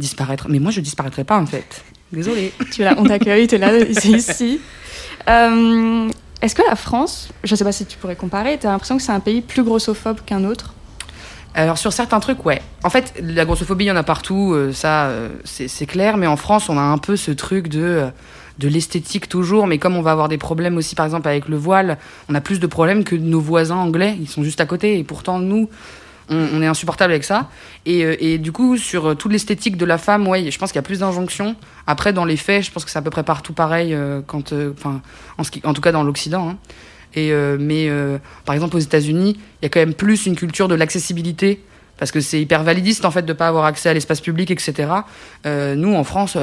disparaître. 0.00 0.48
Mais 0.48 0.58
moi, 0.58 0.72
je 0.72 0.80
disparaîtrai 0.80 1.22
pas, 1.22 1.38
en 1.38 1.46
fait. 1.46 1.84
Désolée. 2.12 2.52
Tu 2.72 2.82
es 2.82 2.84
là, 2.84 2.94
on 2.98 3.04
t'accueille, 3.04 3.46
tu 3.46 3.54
es 3.54 3.58
là, 3.58 3.70
c'est 3.92 4.08
ici. 4.08 4.60
Euh, 5.28 6.08
Est-ce 6.42 6.54
que 6.54 6.62
la 6.68 6.76
France, 6.76 7.30
je 7.44 7.54
sais 7.54 7.64
pas 7.64 7.72
si 7.72 7.86
tu 7.86 7.98
pourrais 7.98 8.16
comparer, 8.16 8.58
tu 8.58 8.66
as 8.66 8.70
l'impression 8.70 8.96
que 8.96 9.02
c'est 9.02 9.12
un 9.12 9.20
pays 9.20 9.42
plus 9.42 9.62
grossophobe 9.62 10.20
qu'un 10.24 10.44
autre? 10.44 10.74
Alors 11.54 11.78
sur 11.78 11.92
certains 11.92 12.20
trucs, 12.20 12.44
ouais. 12.46 12.62
En 12.84 12.90
fait, 12.90 13.12
la 13.20 13.44
grossophobie, 13.44 13.84
il 13.84 13.88
y 13.88 13.90
en 13.90 13.96
a 13.96 14.02
partout, 14.02 14.52
euh, 14.54 14.72
ça, 14.72 15.06
euh, 15.06 15.30
c'est 15.44 15.86
clair. 15.86 16.16
Mais 16.16 16.26
en 16.26 16.36
France, 16.36 16.68
on 16.68 16.78
a 16.78 16.82
un 16.82 16.98
peu 16.98 17.16
ce 17.16 17.30
truc 17.30 17.68
de 17.68 18.06
de 18.58 18.68
l'esthétique 18.68 19.28
toujours. 19.28 19.66
Mais 19.66 19.78
comme 19.78 19.96
on 19.96 20.02
va 20.02 20.12
avoir 20.12 20.28
des 20.28 20.38
problèmes 20.38 20.76
aussi, 20.76 20.94
par 20.94 21.06
exemple 21.06 21.26
avec 21.26 21.48
le 21.48 21.56
voile, 21.56 21.98
on 22.28 22.34
a 22.34 22.40
plus 22.40 22.60
de 22.60 22.66
problèmes 22.66 23.04
que 23.04 23.16
nos 23.16 23.40
voisins 23.40 23.76
anglais. 23.76 24.16
Ils 24.20 24.28
sont 24.28 24.42
juste 24.42 24.60
à 24.60 24.66
côté. 24.66 24.98
Et 24.98 25.04
pourtant, 25.04 25.38
nous, 25.38 25.68
on, 26.30 26.62
est 26.62 26.66
insupportable 26.66 27.12
avec 27.12 27.24
ça. 27.24 27.48
Et, 27.86 28.04
euh, 28.04 28.16
et 28.20 28.38
du 28.38 28.52
coup, 28.52 28.76
sur 28.76 29.06
euh, 29.06 29.14
toute 29.14 29.32
l'esthétique 29.32 29.76
de 29.76 29.84
la 29.84 29.98
femme, 29.98 30.26
ouais, 30.28 30.50
je 30.50 30.58
pense 30.58 30.70
qu'il 30.70 30.78
y 30.78 30.80
a 30.80 30.82
plus 30.82 31.00
d'injonctions. 31.00 31.56
Après, 31.86 32.12
dans 32.12 32.24
les 32.24 32.36
faits, 32.36 32.64
je 32.64 32.70
pense 32.70 32.84
que 32.84 32.90
c'est 32.90 32.98
à 32.98 33.02
peu 33.02 33.10
près 33.10 33.24
partout 33.24 33.52
pareil. 33.52 33.92
euh, 33.94 34.20
quand, 34.26 34.52
en, 34.52 35.74
tout 35.74 35.80
cas 35.80 35.92
dans 35.92 36.02
l'Occident. 36.04 36.50
hein. 36.50 36.56
Mais 37.16 37.90
par 38.44 38.54
exemple 38.54 38.76
aux 38.76 38.80
États-Unis, 38.80 39.36
il 39.36 39.64
y 39.64 39.66
a 39.66 39.68
quand 39.68 39.80
même 39.80 39.94
plus 39.94 40.26
une 40.26 40.36
culture 40.36 40.68
de 40.68 40.76
l'accessibilité 40.76 41.60
parce 41.98 42.12
que 42.12 42.20
c'est 42.20 42.40
hyper 42.40 42.62
validiste 42.62 43.04
en 43.04 43.10
fait 43.10 43.26
de 43.26 43.32
pas 43.32 43.48
avoir 43.48 43.64
accès 43.64 43.88
à 43.88 43.94
l'espace 43.94 44.20
public, 44.20 44.52
etc. 44.52 44.88
Nous 45.44 45.94
en 45.94 46.04
France, 46.04 46.36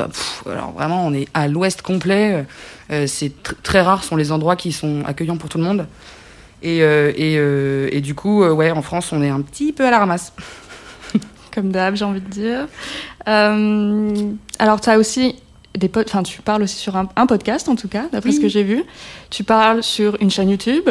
alors 0.45 0.73
vraiment 0.73 1.07
on 1.07 1.13
est 1.13 1.29
à 1.33 1.47
l'ouest 1.47 1.81
complet. 1.81 2.45
C'est 2.89 3.31
tr- 3.43 3.53
très 3.63 3.79
rare 3.81 4.03
sont 4.03 4.17
les 4.17 4.33
endroits 4.33 4.57
qui 4.57 4.73
sont 4.73 5.03
accueillants 5.05 5.37
pour 5.37 5.47
tout 5.47 5.57
le 5.57 5.63
monde. 5.63 5.87
Et, 6.63 6.81
euh, 6.81 7.11
et, 7.15 7.35
euh, 7.37 7.87
et 7.91 8.01
du 8.01 8.15
coup, 8.15 8.43
euh, 8.43 8.51
ouais, 8.51 8.71
en 8.71 8.81
France, 8.81 9.11
on 9.11 9.21
est 9.21 9.29
un 9.29 9.41
petit 9.41 9.71
peu 9.73 9.85
à 9.85 9.91
la 9.91 9.99
ramasse. 9.99 10.33
Comme 11.53 11.71
d'hab, 11.71 11.95
j'ai 11.95 12.05
envie 12.05 12.21
de 12.21 12.29
dire. 12.29 12.67
Euh, 13.27 14.31
alors, 14.59 14.81
tu 14.81 14.89
as 14.89 14.97
aussi 14.97 15.35
des 15.77 15.87
pod- 15.87 16.05
enfin, 16.07 16.23
tu 16.23 16.41
parles 16.41 16.63
aussi 16.63 16.77
sur 16.77 16.95
un, 16.97 17.07
un 17.15 17.27
podcast, 17.27 17.69
en 17.69 17.75
tout 17.75 17.87
cas, 17.87 18.05
d'après 18.11 18.29
Oui. 18.31 18.35
ce 18.35 18.41
que 18.41 18.47
j'ai 18.47 18.63
vu. 18.63 18.83
Tu 19.29 19.43
parles 19.43 19.83
sur 19.83 20.17
une 20.21 20.31
chaîne 20.31 20.49
YouTube. 20.49 20.89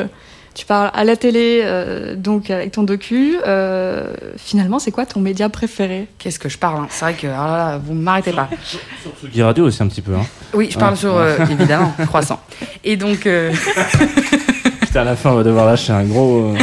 Tu 0.54 0.64
parles 0.64 0.90
à 0.94 1.04
la 1.04 1.16
télé, 1.16 1.60
euh, 1.64 2.14
donc 2.16 2.48
avec 2.50 2.72
ton 2.72 2.82
docu. 2.82 3.36
Euh, 3.46 4.14
finalement, 4.38 4.78
c'est 4.78 4.90
quoi 4.90 5.04
ton 5.04 5.20
média 5.20 5.48
préféré? 5.50 6.06
Qu'est-ce 6.18 6.38
que 6.38 6.48
je 6.48 6.56
parle 6.56 6.78
hein? 6.80 6.86
C'est 6.88 7.04
vrai 7.04 7.14
que 7.14 7.26
ah 7.26 7.46
là 7.74 7.80
vous 7.84 7.92
m'arrêtez 7.92 8.32
pas. 8.32 8.48
Sur 8.64 8.80
Tsugi 9.20 9.42
Radio 9.42 9.66
aussi 9.66 9.82
un 9.82 9.88
petit 9.88 10.00
peu. 10.00 10.14
Hein. 10.14 10.24
Oui, 10.54 10.68
je 10.70 10.78
parle 10.78 10.94
Ah. 10.94 10.96
sur 10.96 11.14
euh, 11.14 11.36
évidemment 11.50 11.92
croissant. 12.06 12.40
Et 12.84 12.96
donc. 12.96 13.28
à 14.96 15.04
la 15.04 15.16
fin, 15.16 15.30
on 15.30 15.36
va 15.36 15.42
devoir 15.42 15.66
lâcher 15.66 15.92
un 15.92 16.04
gros, 16.04 16.54
euh, 16.54 16.58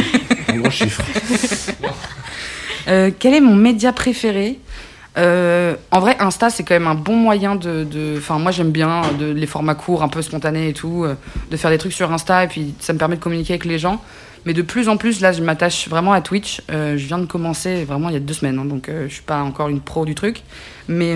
un 0.48 0.56
gros 0.56 0.70
chiffre. 0.70 1.02
Euh, 2.88 3.10
quel 3.18 3.34
est 3.34 3.40
mon 3.40 3.54
média 3.54 3.92
préféré 3.92 4.58
Euh, 5.16 5.76
En 5.90 6.00
vrai, 6.00 6.16
Insta, 6.18 6.50
c'est 6.50 6.64
quand 6.64 6.74
même 6.74 6.88
un 6.88 6.94
bon 6.96 7.14
moyen 7.16 7.54
de. 7.54 7.86
Enfin, 8.18 8.38
moi, 8.38 8.50
j'aime 8.50 8.72
bien 8.72 9.02
les 9.20 9.46
formats 9.46 9.74
courts, 9.76 10.02
un 10.02 10.08
peu 10.08 10.20
spontanés 10.20 10.68
et 10.68 10.72
tout, 10.72 11.06
de 11.50 11.56
faire 11.56 11.70
des 11.70 11.78
trucs 11.78 11.92
sur 11.92 12.12
Insta, 12.12 12.44
et 12.44 12.48
puis 12.48 12.74
ça 12.80 12.92
me 12.92 12.98
permet 12.98 13.16
de 13.16 13.22
communiquer 13.22 13.54
avec 13.54 13.64
les 13.64 13.78
gens. 13.78 14.02
Mais 14.44 14.52
de 14.52 14.60
plus 14.60 14.88
en 14.90 14.98
plus, 14.98 15.20
là, 15.20 15.32
je 15.32 15.42
m'attache 15.42 15.88
vraiment 15.88 16.12
à 16.12 16.20
Twitch. 16.20 16.60
Je 16.68 16.96
viens 17.06 17.18
de 17.18 17.26
commencer 17.26 17.84
vraiment 17.84 18.08
il 18.10 18.14
y 18.14 18.16
a 18.16 18.20
deux 18.20 18.34
semaines, 18.34 18.58
hein, 18.58 18.66
donc 18.66 18.90
je 18.90 19.12
suis 19.12 19.22
pas 19.22 19.40
encore 19.40 19.68
une 19.68 19.80
pro 19.80 20.04
du 20.04 20.14
truc. 20.14 20.42
Mais 20.88 21.14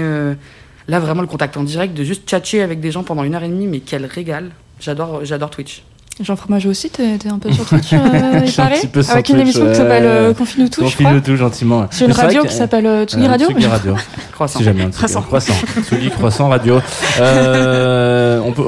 là, 0.87 1.00
vraiment, 1.00 1.20
le 1.22 1.28
contact 1.28 1.56
en 1.56 1.64
direct, 1.64 1.92
de 1.94 2.04
juste 2.04 2.26
tchatcher 2.28 2.62
avec 2.62 2.80
des 2.80 2.92
gens 2.92 3.02
pendant 3.02 3.25
une 3.25 3.34
heure 3.34 3.42
et 3.42 3.48
demie, 3.48 3.66
mais 3.66 3.80
quel 3.80 4.06
régal. 4.06 4.50
J'adore 4.80 5.50
Twitch. 5.50 5.82
Jean 6.20 6.34
Fromageau 6.37 6.70
aussi, 6.70 6.90
t'es 6.90 7.16
un 7.30 7.38
peu 7.38 7.52
sur 7.52 7.64
Twitch, 7.64 7.92
euh, 7.92 7.98
il 8.44 8.48
un 8.48 8.52
paraît 8.52 8.75
petit 8.80 8.87
peu 8.88 9.02
sur 9.02 9.12
Avec 9.12 9.28
une 9.28 9.38
émission 9.40 9.62
qui 9.62 9.68
ouais. 9.68 9.75
s'appelle 9.75 10.04
euh, 10.04 10.34
Confine-nous 10.34 10.68
crois. 10.68 10.84
Confine-le 10.84 11.22
tout 11.22 11.37
gentiment. 11.37 11.87
C'est 11.90 12.04
une 12.06 12.12
radio 12.12 12.42
qui 12.44 12.54
s'appelle 12.54 12.87
euh, 12.87 13.04
Tsugi 13.04 13.25
Euh, 13.26 13.28
Radio 13.28 13.46
Tsugi 13.48 13.66
Radio. 13.66 13.94
Croissant. 14.32 14.58
Si 14.58 14.64
jamais 14.64 14.82
un 14.84 14.90
Croissant. 14.90 15.22
Croissant. 15.22 15.54
Tsugi 15.82 16.10
Croissant 16.10 16.48
Radio. 16.48 16.80
Euh, 17.20 18.40
on 18.44 18.52
peut, 18.52 18.62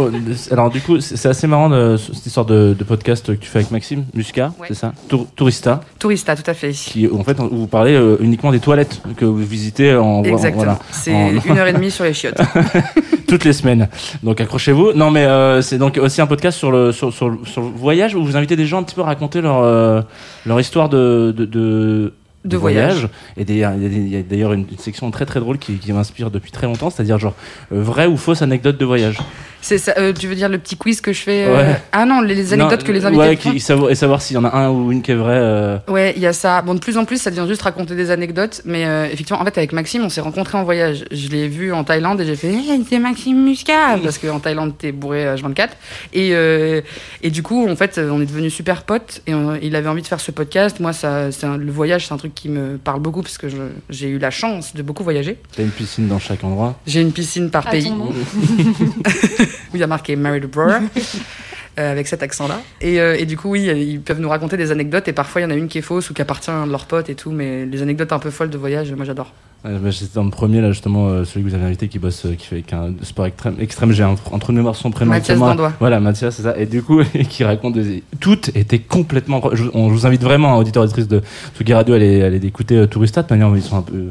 alors 0.50 0.70
du 0.70 0.80
coup, 0.80 1.00
c'est 1.00 1.28
assez 1.28 1.46
marrant 1.46 1.68
de, 1.70 1.96
cette 1.96 2.26
histoire 2.26 2.46
de, 2.46 2.74
de 2.78 2.84
podcast 2.84 3.26
que 3.26 3.32
tu 3.32 3.48
fais 3.48 3.58
avec 3.60 3.70
Maxime 3.70 4.04
Musca, 4.14 4.52
Ouais. 4.58 4.68
c'est 4.68 4.74
ça 4.74 4.92
Tour- 5.08 5.26
Tourista, 5.36 5.80
Tourista, 5.98 6.36
tout 6.36 6.48
à 6.48 6.54
fait. 6.54 6.70
qui 6.72 7.08
en 7.08 7.24
fait 7.24 7.38
où 7.40 7.48
vous 7.56 7.66
parlez 7.66 7.94
euh, 7.94 8.16
uniquement 8.20 8.52
des 8.52 8.60
toilettes 8.60 9.00
que 9.16 9.24
vous 9.24 9.36
visitez 9.38 9.94
en 9.96 10.22
Exactement. 10.22 10.56
voilà, 10.64 10.78
C'est 10.92 11.12
en- 11.14 11.30
une 11.44 11.58
heure 11.58 11.66
et 11.66 11.72
demie 11.72 11.90
sur 11.90 12.04
les 12.04 12.14
chiottes. 12.14 12.40
toutes 13.30 13.44
les 13.44 13.52
semaines. 13.52 13.88
Donc 14.22 14.40
accrochez-vous. 14.40 14.92
Non 14.94 15.10
mais 15.10 15.24
euh, 15.24 15.62
c'est 15.62 15.78
donc 15.78 15.98
aussi 15.98 16.20
un 16.20 16.26
podcast 16.26 16.58
sur 16.58 16.70
le 16.70 16.92
sur, 16.92 17.12
sur, 17.12 17.36
sur 17.44 17.62
le 17.62 17.68
voyage 17.68 18.14
où 18.14 18.24
vous 18.24 18.36
invitez 18.36 18.56
des 18.56 18.66
gens 18.66 18.78
un 18.78 18.82
petit 18.82 18.94
peu 18.94 19.02
à 19.02 19.06
raconter 19.06 19.40
leur 19.40 19.58
euh, 19.62 20.02
leur 20.46 20.60
histoire 20.60 20.88
de 20.88 21.32
de, 21.36 21.44
de 21.44 22.12
De 22.44 22.56
voyage. 22.56 23.08
Et 23.36 23.42
il 23.46 23.56
y 23.58 23.64
a, 23.64 24.22
d'ailleurs 24.22 24.54
une, 24.54 24.64
section 24.78 25.10
très 25.10 25.26
très 25.26 25.40
drôle 25.40 25.58
qui, 25.58 25.74
qui 25.74 25.92
m'inspire 25.92 26.30
depuis 26.30 26.50
très 26.50 26.66
longtemps, 26.66 26.88
c'est-à-dire 26.88 27.18
genre 27.18 27.34
euh, 27.72 27.82
vraie 27.82 28.06
ou 28.06 28.16
fausse 28.16 28.40
anecdote 28.40 28.78
de 28.78 28.84
voyage. 28.86 29.18
C'est 29.62 29.76
ça, 29.76 29.92
euh, 29.98 30.14
tu 30.14 30.26
veux 30.26 30.34
dire 30.34 30.48
le 30.48 30.56
petit 30.56 30.74
quiz 30.74 31.02
que 31.02 31.12
je 31.12 31.20
fais 31.20 31.44
euh, 31.44 31.54
Ouais. 31.54 31.80
Ah 31.92 32.06
non, 32.06 32.22
les, 32.22 32.34
les 32.34 32.54
anecdotes 32.54 32.80
Non, 32.80 32.86
que 32.86 32.92
les 32.92 33.04
invités 33.04 33.20
ouais, 33.22 33.36
font. 33.36 33.50
qui, 33.52 33.60
savoir, 33.60 33.90
et 33.90 33.94
savoir 33.94 34.22
s'il 34.22 34.36
y 34.36 34.38
en 34.38 34.44
a 34.46 34.56
un 34.56 34.70
ou 34.70 34.90
une 34.90 35.02
qui 35.02 35.12
est 35.12 35.16
vraie. 35.16 35.36
euh, 35.36 35.76
Ouais, 35.86 36.14
il 36.16 36.22
y 36.22 36.26
a 36.26 36.32
ça. 36.32 36.62
Bon, 36.62 36.72
de 36.72 36.78
plus 36.80 36.96
en 36.96 37.04
plus, 37.04 37.20
ça 37.20 37.30
devient 37.30 37.44
juste 37.46 37.60
raconter 37.60 37.94
des 37.94 38.10
anecdotes. 38.10 38.62
Mais 38.64 38.84
effectivement, 39.12 39.42
en 39.42 39.44
fait, 39.44 39.58
avec 39.58 39.74
Maxime, 39.74 40.02
on 40.02 40.08
s'est 40.08 40.22
rencontrés 40.22 40.56
en 40.56 40.64
voyage. 40.64 41.04
Je 41.10 41.28
l'ai 41.28 41.46
vu 41.46 41.74
en 41.74 41.84
Thaïlande 41.84 42.22
et 42.22 42.24
j'ai 42.24 42.36
fait 42.36 42.48
hey, 42.48 42.82
c'est 42.88 42.98
Maxime 42.98 43.44
Muscat 43.44 43.98
Parce 44.02 44.16
qu'en 44.16 44.38
Thaïlande, 44.40 44.78
t'es 44.78 44.92
bourré 44.92 45.26
H24. 45.26 45.68
Et, 46.14 46.30
et 47.22 47.30
du 47.30 47.42
coup, 47.42 47.68
en 47.68 47.76
fait, 47.76 48.00
on 48.02 48.22
est 48.22 48.26
devenus 48.26 48.54
super 48.54 48.84
potes. 48.84 49.20
Et 49.26 49.32
il 49.60 49.76
avait 49.76 49.90
envie 49.90 50.00
de 50.02 50.06
faire 50.06 50.20
ce 50.20 50.30
podcast. 50.30 50.80
Moi, 50.80 50.94
ça, 50.94 51.30
c'est 51.32 51.44
un- 51.44 51.58
le 51.58 51.70
voyage, 51.70 52.06
c'est 52.06 52.14
un 52.14 52.16
truc 52.16 52.29
qui 52.34 52.48
me 52.48 52.78
parle 52.78 53.00
beaucoup 53.00 53.22
parce 53.22 53.38
que 53.38 53.46
j'ai 53.88 54.08
eu 54.08 54.18
la 54.18 54.30
chance 54.30 54.74
de 54.74 54.82
beaucoup 54.82 55.04
voyager. 55.04 55.38
T'as 55.54 55.62
une 55.62 55.70
piscine 55.70 56.08
dans 56.08 56.18
chaque 56.18 56.42
endroit? 56.44 56.78
J'ai 56.86 57.00
une 57.00 57.12
piscine 57.12 57.50
par 57.50 57.66
À 57.66 57.70
pays. 57.70 57.84
ton 57.84 57.96
nom. 57.96 58.12
où 58.12 59.74
il 59.74 59.80
y 59.80 59.82
a 59.82 59.86
marqué 59.86 60.16
Married 60.16 60.44
Abroad, 60.44 60.82
euh, 61.78 61.92
avec 61.92 62.06
cet 62.06 62.22
accent-là. 62.22 62.60
Et, 62.80 63.00
euh, 63.00 63.16
et 63.18 63.26
du 63.26 63.36
coup, 63.36 63.50
oui, 63.50 63.66
ils 63.66 64.00
peuvent 64.00 64.20
nous 64.20 64.28
raconter 64.28 64.56
des 64.56 64.70
anecdotes, 64.70 65.08
et 65.08 65.12
parfois 65.12 65.40
il 65.40 65.44
y 65.44 65.46
en 65.46 65.50
a 65.50 65.54
une 65.54 65.68
qui 65.68 65.78
est 65.78 65.82
fausse 65.82 66.10
ou 66.10 66.14
qui 66.14 66.22
appartient 66.22 66.50
à 66.50 66.54
un 66.54 66.66
de 66.66 66.72
leurs 66.72 66.86
potes 66.86 67.10
et 67.10 67.14
tout, 67.14 67.30
mais 67.30 67.66
les 67.66 67.82
anecdotes 67.82 68.12
un 68.12 68.18
peu 68.18 68.30
folles 68.30 68.50
de 68.50 68.58
voyage, 68.58 68.92
moi 68.92 69.04
j'adore. 69.04 69.32
Ouais, 69.64 69.72
bah, 69.78 69.90
dans 70.14 70.24
le 70.24 70.30
premier, 70.30 70.62
là, 70.62 70.72
justement, 70.72 71.08
euh, 71.08 71.24
celui 71.24 71.44
que 71.44 71.50
vous 71.50 71.54
avez 71.54 71.66
invité 71.66 71.88
qui 71.88 71.98
bosse, 71.98 72.24
euh, 72.24 72.34
qui 72.34 72.46
fait 72.46 72.62
qu'un 72.62 72.94
sport 73.02 73.26
extrême, 73.26 73.56
extrême 73.60 73.92
j'ai 73.92 74.04
entre, 74.04 74.52
nous 74.52 74.72
son 74.72 74.90
prénom. 74.90 75.10
Mathias 75.10 75.38
c'est. 75.38 75.44
Dandois. 75.44 75.74
Voilà, 75.80 76.00
Mathias, 76.00 76.34
c'est 76.34 76.42
ça. 76.42 76.56
Et 76.56 76.64
du 76.64 76.82
coup, 76.82 77.02
qui 77.28 77.44
raconte 77.44 77.74
des... 77.74 78.02
Tout 78.20 78.38
était 78.54 78.78
complètement. 78.78 79.42
Je, 79.52 79.64
on, 79.74 79.90
je 79.90 79.94
vous 79.94 80.06
invite 80.06 80.22
vraiment, 80.22 80.56
auditeur 80.56 80.82
auditrice 80.82 81.08
de 81.08 81.20
Tsugi 81.54 81.74
Radio, 81.74 81.92
à 81.92 81.96
aller, 81.96 82.22
à 82.22 82.26
aller 82.26 82.44
écouter 82.46 82.76
euh, 82.76 82.86
Tourista. 82.86 83.22
De 83.22 83.28
manière, 83.34 83.54
ils 83.54 83.62
sont 83.62 83.76
un 83.76 83.82
peu. 83.82 84.06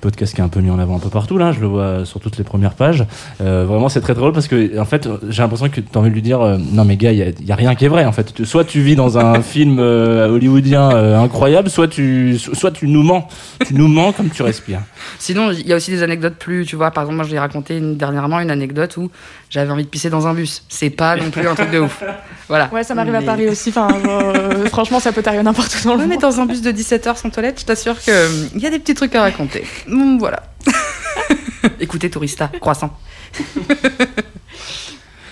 Podcast 0.00 0.34
qui 0.34 0.40
est 0.40 0.44
un 0.44 0.48
peu 0.48 0.60
mis 0.60 0.70
en 0.70 0.78
avant 0.78 0.96
un 0.96 1.00
peu 1.00 1.08
partout 1.10 1.38
là, 1.38 1.52
je 1.52 1.60
le 1.60 1.66
vois 1.66 2.04
sur 2.04 2.20
toutes 2.20 2.36
les 2.38 2.44
premières 2.44 2.74
pages. 2.74 3.04
Euh, 3.40 3.64
vraiment, 3.66 3.88
c'est 3.88 4.00
très 4.00 4.14
drôle 4.14 4.32
parce 4.32 4.48
que 4.48 4.78
en 4.78 4.84
fait, 4.84 5.08
j'ai 5.28 5.42
l'impression 5.42 5.68
que 5.68 5.80
tu 5.80 5.86
as 5.94 5.98
envie 5.98 6.10
de 6.10 6.14
lui 6.14 6.22
dire 6.22 6.40
euh, 6.40 6.56
non 6.72 6.84
mais 6.84 6.96
gars, 6.96 7.12
il 7.12 7.18
y 7.18 7.22
a, 7.22 7.28
y 7.28 7.52
a 7.52 7.54
rien 7.54 7.74
qui 7.74 7.84
est 7.84 7.88
vrai 7.88 8.04
en 8.04 8.12
fait. 8.12 8.44
Soit 8.44 8.64
tu 8.64 8.80
vis 8.80 8.96
dans 8.96 9.18
un 9.18 9.42
film 9.42 9.78
euh, 9.78 10.28
hollywoodien 10.28 10.90
euh, 10.92 11.18
incroyable, 11.20 11.70
soit 11.70 11.88
tu 11.88 12.38
soit 12.38 12.70
tu 12.70 12.88
nous 12.88 13.02
mens. 13.02 13.28
Tu 13.66 13.74
nous 13.74 13.88
mens 13.88 14.12
comme 14.12 14.30
tu 14.30 14.42
respires. 14.42 14.80
Sinon, 15.18 15.50
il 15.52 15.66
y 15.66 15.72
a 15.72 15.76
aussi 15.76 15.90
des 15.90 16.02
anecdotes 16.02 16.34
plus, 16.36 16.64
tu 16.66 16.76
vois, 16.76 16.90
par 16.90 17.02
exemple, 17.04 17.16
moi 17.16 17.24
je 17.26 17.30
l'ai 17.30 17.38
raconté 17.38 17.76
une- 17.76 17.96
dernièrement 17.96 18.40
une 18.40 18.50
anecdote 18.50 18.96
où 18.96 19.10
j'avais 19.50 19.70
envie 19.70 19.84
de 19.84 19.88
pisser 19.88 20.08
dans 20.10 20.26
un 20.26 20.32
bus. 20.34 20.62
C'est 20.68 20.90
pas 20.90 21.16
non 21.16 21.30
plus 21.30 21.46
un 21.46 21.54
truc 21.54 21.70
de 21.70 21.80
ouf. 21.80 22.02
Voilà. 22.48 22.70
Ouais, 22.72 22.82
ça 22.84 22.94
m'arrive 22.94 23.14
à 23.16 23.20
Mais- 23.20 23.26
Paris 23.26 23.48
aussi. 23.48 23.68
Enfin, 23.70 23.88
euh, 24.06 24.66
franchement, 24.66 25.00
ça 25.00 25.12
peut 25.12 25.22
t'arriver 25.22 25.42
n'importe 25.42 25.76
où 25.82 25.88
dans 25.88 25.94
le 25.94 26.00
Ouais, 26.00 26.06
mais 26.06 26.14
monde. 26.14 26.22
dans 26.22 26.40
un 26.40 26.46
bus 26.46 26.62
de 26.62 26.70
17 26.70 27.06
heures 27.08 27.18
sans 27.18 27.30
toilette, 27.30 27.60
je 27.60 27.64
t'assure 27.66 27.98
qu'il 28.00 28.14
y 28.56 28.66
a 28.66 28.70
des 28.70 28.78
petits 28.78 28.94
trucs 28.94 29.14
à 29.14 29.20
raconter. 29.22 29.64
Bon, 29.88 30.16
voilà. 30.18 30.42
Écoutez, 31.80 32.08
Tourista, 32.10 32.50
croissant. 32.60 32.96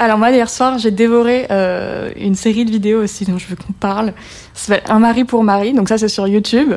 Alors 0.00 0.16
moi, 0.18 0.31
hier 0.31 0.48
soir, 0.48 0.78
j'ai 0.78 0.92
dévoré 0.92 1.46
euh, 1.50 2.11
une 2.16 2.37
série 2.37 2.64
de 2.64 2.70
vidéos 2.70 3.02
aussi 3.02 3.24
dont 3.24 3.37
je 3.38 3.46
veux 3.48 3.57
qu'on 3.57 3.72
parle. 3.72 4.12
Ça 4.54 4.66
s'appelle 4.74 4.85
Un 4.92 5.00
mari 5.00 5.24
pour 5.24 5.42
Marie, 5.42 5.72
donc 5.72 5.88
ça 5.88 5.98
c'est 5.98 6.09
sur 6.09 6.28
YouTube, 6.28 6.72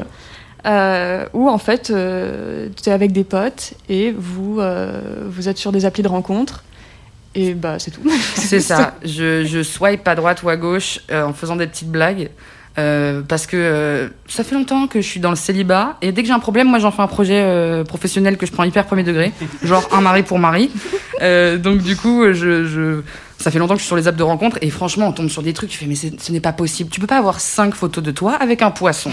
euh, 0.65 1.25
où 1.33 1.47
en 1.47 1.59
fait, 1.59 1.91
euh, 1.91 2.69
tu 2.81 2.89
es 2.89 2.91
avec 2.93 3.11
des 3.11 3.23
potes 3.23 3.73
et 3.89 4.11
vous, 4.17 4.59
euh, 4.59 5.01
vous 5.27 5.49
êtes 5.49 5.57
sur 5.59 5.71
des 5.71 5.85
applis 5.85 6.01
de 6.01 6.07
rencontre. 6.07 6.63
Et 7.35 7.53
bah 7.53 7.79
c'est 7.79 7.91
tout. 7.91 8.01
C'est 8.35 8.59
ça. 8.59 8.95
Je, 9.05 9.45
je 9.45 9.63
swipe 9.63 10.07
à 10.07 10.15
droite 10.15 10.43
ou 10.43 10.49
à 10.49 10.57
gauche 10.57 10.99
euh, 11.11 11.23
en 11.23 11.33
faisant 11.33 11.55
des 11.55 11.67
petites 11.67 11.89
blagues. 11.91 12.29
euh, 12.77 13.21
parce 13.27 13.47
que 13.47 13.57
euh, 13.57 14.07
ça 14.27 14.43
fait 14.43 14.55
longtemps 14.55 14.87
que 14.87 15.01
je 15.01 15.07
suis 15.07 15.19
dans 15.19 15.29
le 15.29 15.35
célibat 15.35 15.97
et 16.01 16.11
dès 16.11 16.21
que 16.21 16.27
j'ai 16.27 16.33
un 16.33 16.39
problème, 16.39 16.67
moi 16.69 16.79
j'en 16.79 16.91
fais 16.91 17.01
un 17.01 17.07
projet 17.07 17.41
euh, 17.41 17.83
professionnel 17.83 18.37
que 18.37 18.45
je 18.45 18.51
prends 18.51 18.63
hyper 18.63 18.85
premier 18.85 19.03
degré, 19.03 19.31
genre 19.63 19.87
un 19.91 20.01
mari 20.01 20.23
pour 20.23 20.39
mari. 20.39 20.71
Euh, 21.21 21.57
donc 21.57 21.81
du 21.81 21.95
coup, 21.95 22.23
je, 22.33 22.65
je, 22.65 23.01
ça 23.41 23.51
fait 23.51 23.59
longtemps 23.59 23.73
que 23.73 23.79
je 23.79 23.83
suis 23.83 23.87
sur 23.87 23.95
les 23.95 24.07
apps 24.07 24.17
de 24.17 24.23
rencontre 24.23 24.57
et 24.61 24.69
franchement, 24.69 25.07
on 25.07 25.11
tombe 25.11 25.29
sur 25.29 25.41
des 25.41 25.53
trucs. 25.53 25.69
Tu 25.69 25.77
fais 25.77 25.87
mais 25.87 25.95
ce 25.95 26.31
n'est 26.31 26.39
pas 26.39 26.53
possible. 26.53 26.89
Tu 26.89 26.99
peux 26.99 27.07
pas 27.07 27.17
avoir 27.17 27.39
cinq 27.39 27.73
photos 27.73 28.03
de 28.03 28.11
toi 28.11 28.33
avec 28.33 28.61
un 28.61 28.71
poisson. 28.71 29.11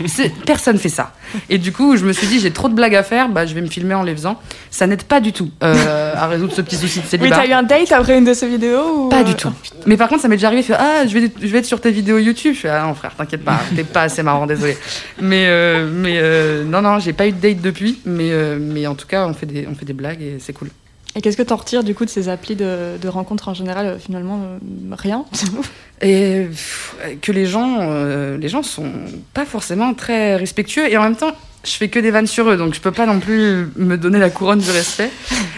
Personne 0.46 0.78
fait 0.78 0.88
ça. 0.88 1.12
Et 1.50 1.58
du 1.58 1.72
coup, 1.72 1.96
je 1.96 2.04
me 2.04 2.12
suis 2.12 2.26
dit 2.26 2.40
j'ai 2.40 2.52
trop 2.52 2.68
de 2.68 2.74
blagues 2.74 2.94
à 2.94 3.02
faire, 3.02 3.28
bah 3.28 3.44
je 3.44 3.54
vais 3.54 3.60
me 3.60 3.66
filmer 3.66 3.94
en 3.94 4.02
les 4.02 4.12
faisant. 4.12 4.40
Ça 4.70 4.86
n'aide 4.86 5.02
pas 5.02 5.20
du 5.20 5.32
tout 5.32 5.50
euh, 5.62 6.14
à 6.14 6.26
résoudre 6.26 6.52
ce 6.52 6.62
petit 6.62 6.76
souci 6.76 7.00
de 7.00 7.06
célibat. 7.06 7.36
t'as 7.36 7.46
eu 7.46 7.52
un 7.52 7.62
date 7.62 7.92
après 7.92 8.16
une 8.16 8.24
de 8.24 8.34
ces 8.34 8.48
vidéos 8.48 9.06
ou, 9.06 9.08
Pas 9.08 9.24
du 9.24 9.34
tout. 9.34 9.52
Mais 9.86 9.96
par 9.96 10.08
contre, 10.08 10.22
ça 10.22 10.28
m'est 10.28 10.36
déjà 10.36 10.46
arrivé. 10.46 10.62
Je 10.62 10.68
fais, 10.68 10.78
ah, 10.78 11.06
je 11.06 11.18
vais, 11.18 11.30
je 11.40 11.46
vais 11.48 11.58
être 11.58 11.66
sur 11.66 11.80
tes 11.80 11.90
vidéos 11.90 12.18
YouTube. 12.18 12.54
Je 12.54 12.60
fais, 12.60 12.68
ah 12.68 12.84
non, 12.86 12.94
frère, 12.94 13.14
t'inquiète 13.16 13.44
pas, 13.44 13.60
t'es 13.74 13.84
pas 13.84 14.02
assez 14.02 14.22
marrant, 14.22 14.46
désolé. 14.46 14.76
Mais, 15.20 15.46
euh, 15.48 15.90
mais 15.92 16.18
euh, 16.20 16.64
non, 16.64 16.82
non, 16.82 16.98
j'ai 16.98 17.12
pas 17.12 17.26
eu 17.26 17.32
de 17.32 17.40
date 17.40 17.60
depuis. 17.60 17.98
Mais, 18.04 18.30
mais 18.58 18.86
en 18.86 18.94
tout 18.94 19.06
cas, 19.06 19.26
on 19.26 19.34
fait 19.34 19.46
des, 19.46 19.66
on 19.68 19.74
fait 19.74 19.84
des 19.84 19.92
blagues 19.92 20.22
et 20.22 20.36
c'est 20.38 20.52
cool. 20.52 20.70
Et 21.16 21.22
qu'est-ce 21.22 21.38
que 21.38 21.42
tu 21.42 21.52
en 21.52 21.56
retires 21.56 21.82
du 21.82 21.94
coup 21.94 22.04
de 22.04 22.10
ces 22.10 22.28
applis 22.28 22.56
de, 22.56 23.08
rencontres 23.08 23.48
en 23.48 23.54
général 23.54 23.86
euh, 23.86 23.98
Finalement, 23.98 24.38
euh, 24.42 24.94
rien. 24.94 25.24
Et 26.02 26.48
que 27.22 27.32
les 27.32 27.46
gens, 27.46 27.78
euh, 27.80 28.36
les 28.36 28.50
gens 28.50 28.62
sont 28.62 28.92
pas 29.32 29.46
forcément 29.46 29.94
très 29.94 30.36
respectueux 30.36 30.90
et 30.90 30.98
en 30.98 31.02
même 31.02 31.16
temps, 31.16 31.32
je 31.66 31.76
fais 31.76 31.88
que 31.88 31.98
des 31.98 32.10
vannes 32.10 32.26
sur 32.26 32.48
eux, 32.48 32.56
donc 32.56 32.74
je 32.74 32.80
peux 32.80 32.92
pas 32.92 33.04
non 33.06 33.18
plus 33.20 33.68
me 33.76 33.96
donner 33.96 34.18
la 34.18 34.30
couronne 34.30 34.60
du 34.60 34.70
respect. 34.70 35.10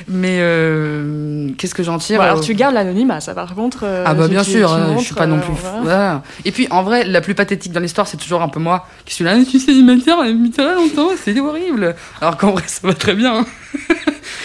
Mais 0.09 0.39
euh, 0.41 1.51
qu'est-ce 1.59 1.75
que 1.75 1.83
j'en 1.83 1.99
tire 1.99 2.19
Bon, 2.19 2.25
alors 2.25 2.39
euh, 2.39 2.43
tu 2.43 2.55
gardes 2.55 2.75
l'anonymat, 2.75 3.21
ça 3.21 3.35
par 3.35 3.55
contre. 3.55 3.81
euh, 3.85 4.05
Ah 4.07 4.15
bah 4.15 4.27
bien 4.27 4.43
tu- 4.43 4.53
sûr, 4.53 4.69
tu 4.69 4.75
hein, 4.75 4.85
je 4.87 4.91
montres, 4.93 5.03
suis 5.05 5.15
pas 5.15 5.27
non 5.27 5.37
euh, 5.37 5.41
plus. 5.41 5.53
voilà. 5.61 5.81
voilà. 5.83 6.23
Et 6.47 6.51
puis 6.53 6.67
en 6.71 6.83
vrai, 6.83 7.05
la 7.05 7.21
plus 7.21 7.35
pathétique 7.35 7.73
dans 7.73 7.81
l'histoire, 7.81 8.07
c'est 8.09 8.17
toujours 8.17 8.41
un 8.43 8.49
peu 8.49 8.59
moi 8.59 8.87
qui 9.05 9.15
suis 9.15 9.25
là. 9.25 9.35
Ah, 9.39 9.45
Tu 9.45 9.59
sais, 9.59 9.67
célibataire, 9.67 10.19
mais 10.25 10.51
ça 10.57 10.65
va 10.65 10.75
longtemps, 10.75 11.11
c'est 11.23 11.39
horrible. 11.39 11.95
Alors 12.21 12.37
qu'en 12.39 12.53
vrai, 12.53 12.63
ça 12.67 12.81
va 12.87 12.95
très 12.95 13.15
bien. 13.15 13.45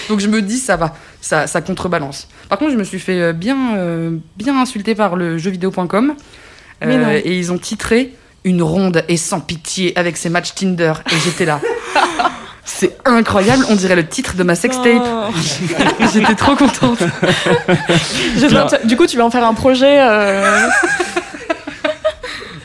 Donc 0.10 0.20
je 0.20 0.28
me 0.28 0.42
dis, 0.42 0.58
ça 0.58 0.76
va, 0.76 0.94
ça, 1.22 1.48
ça 1.48 1.62
contrebalance. 1.62 2.28
Par 2.50 2.58
contre, 2.60 2.72
je 2.74 2.78
me 2.78 2.84
suis 2.84 3.00
fait 3.00 3.22
euh, 3.22 3.32
bien, 3.34 3.78
euh, 3.78 4.18
bien 4.36 4.60
insulter 4.60 4.96
par 4.96 5.16
le 5.16 5.38
jeuxvideo.com. 5.38 6.14
Et 6.82 7.38
ils 7.40 7.52
ont 7.54 7.58
titré 7.58 8.14
Une 8.46 8.62
ronde 8.62 9.04
et 9.08 9.18
sans 9.18 9.40
pitié 9.40 9.98
avec 9.98 10.18
ses 10.18 10.30
matchs 10.30 10.54
Tinder. 10.54 10.94
Et 11.12 11.16
j'étais 11.24 11.46
là. 11.46 11.60
C'est 12.66 12.98
incroyable, 13.06 13.66
on 13.70 13.76
dirait 13.76 13.96
le 13.96 14.08
titre 14.08 14.36
de 14.36 14.44
ma 14.44 14.56
sextape. 14.56 15.02
Oh. 15.04 15.32
J'étais 16.14 16.36
trop 16.36 16.56
contente. 16.56 17.00
Du 18.86 18.96
coup, 18.96 19.06
tu 19.06 19.18
vas 19.18 19.26
en 19.26 19.30
faire 19.30 19.46
un 19.46 19.54
projet. 19.54 20.00
euh, 20.02 20.68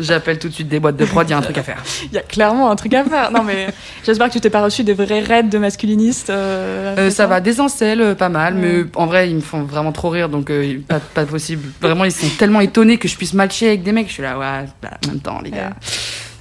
J'appelle 0.01 0.39
tout 0.39 0.49
de 0.49 0.53
suite 0.55 0.69
des 0.69 0.81
boîtes 0.81 0.97
de 0.97 1.05
prod, 1.05 1.27
il 1.27 1.31
y 1.31 1.35
a 1.35 1.39
un 1.39 1.43
truc 1.43 1.59
à 1.59 1.63
faire. 1.63 1.83
Il 2.05 2.13
y 2.13 2.19
a 2.19 2.23
clairement 2.23 2.71
un 2.71 2.77
truc 2.77 2.95
à 2.95 3.05
faire. 3.05 3.31
Non 3.33 3.43
mais 3.43 3.67
j'espère 4.05 4.29
que 4.29 4.33
tu 4.35 4.41
t'es 4.41 4.51
pas 4.51 4.63
reçu 4.63 4.85
des 4.85 4.95
vrais 4.95 5.21
raids 5.21 5.43
de 5.45 5.59
masculinistes. 5.59 6.31
euh, 6.31 6.95
Euh, 6.99 7.11
ça 7.11 7.27
va, 7.27 7.41
des 7.41 7.61
ancelles, 7.61 8.01
euh, 8.01 8.15
pas 8.15 8.29
mal, 8.29 8.55
mais 8.55 8.85
en 8.95 9.07
vrai, 9.07 9.29
ils 9.31 9.37
me 9.37 9.41
font 9.41 9.63
vraiment 9.63 9.93
trop 9.93 10.11
rire, 10.11 10.29
donc 10.29 10.51
euh, 10.51 10.79
pas, 10.87 11.01
pas 11.01 11.27
possible. 11.27 11.69
Vraiment, 11.81 12.05
ils 12.05 12.13
sont 12.13 12.29
tellement 12.39 12.61
étonnés 12.61 12.97
que 12.99 13.09
je 13.09 13.17
puisse 13.17 13.35
matcher 13.35 13.69
avec 13.69 13.83
des 13.83 13.93
mecs. 13.93 14.09
Je 14.09 14.13
suis 14.15 14.23
là, 14.23 14.39
ouais, 14.39 14.67
bah, 14.83 14.91
en 15.05 15.09
même 15.09 15.21
temps, 15.21 15.41
les 15.43 15.51
gars, 15.51 15.71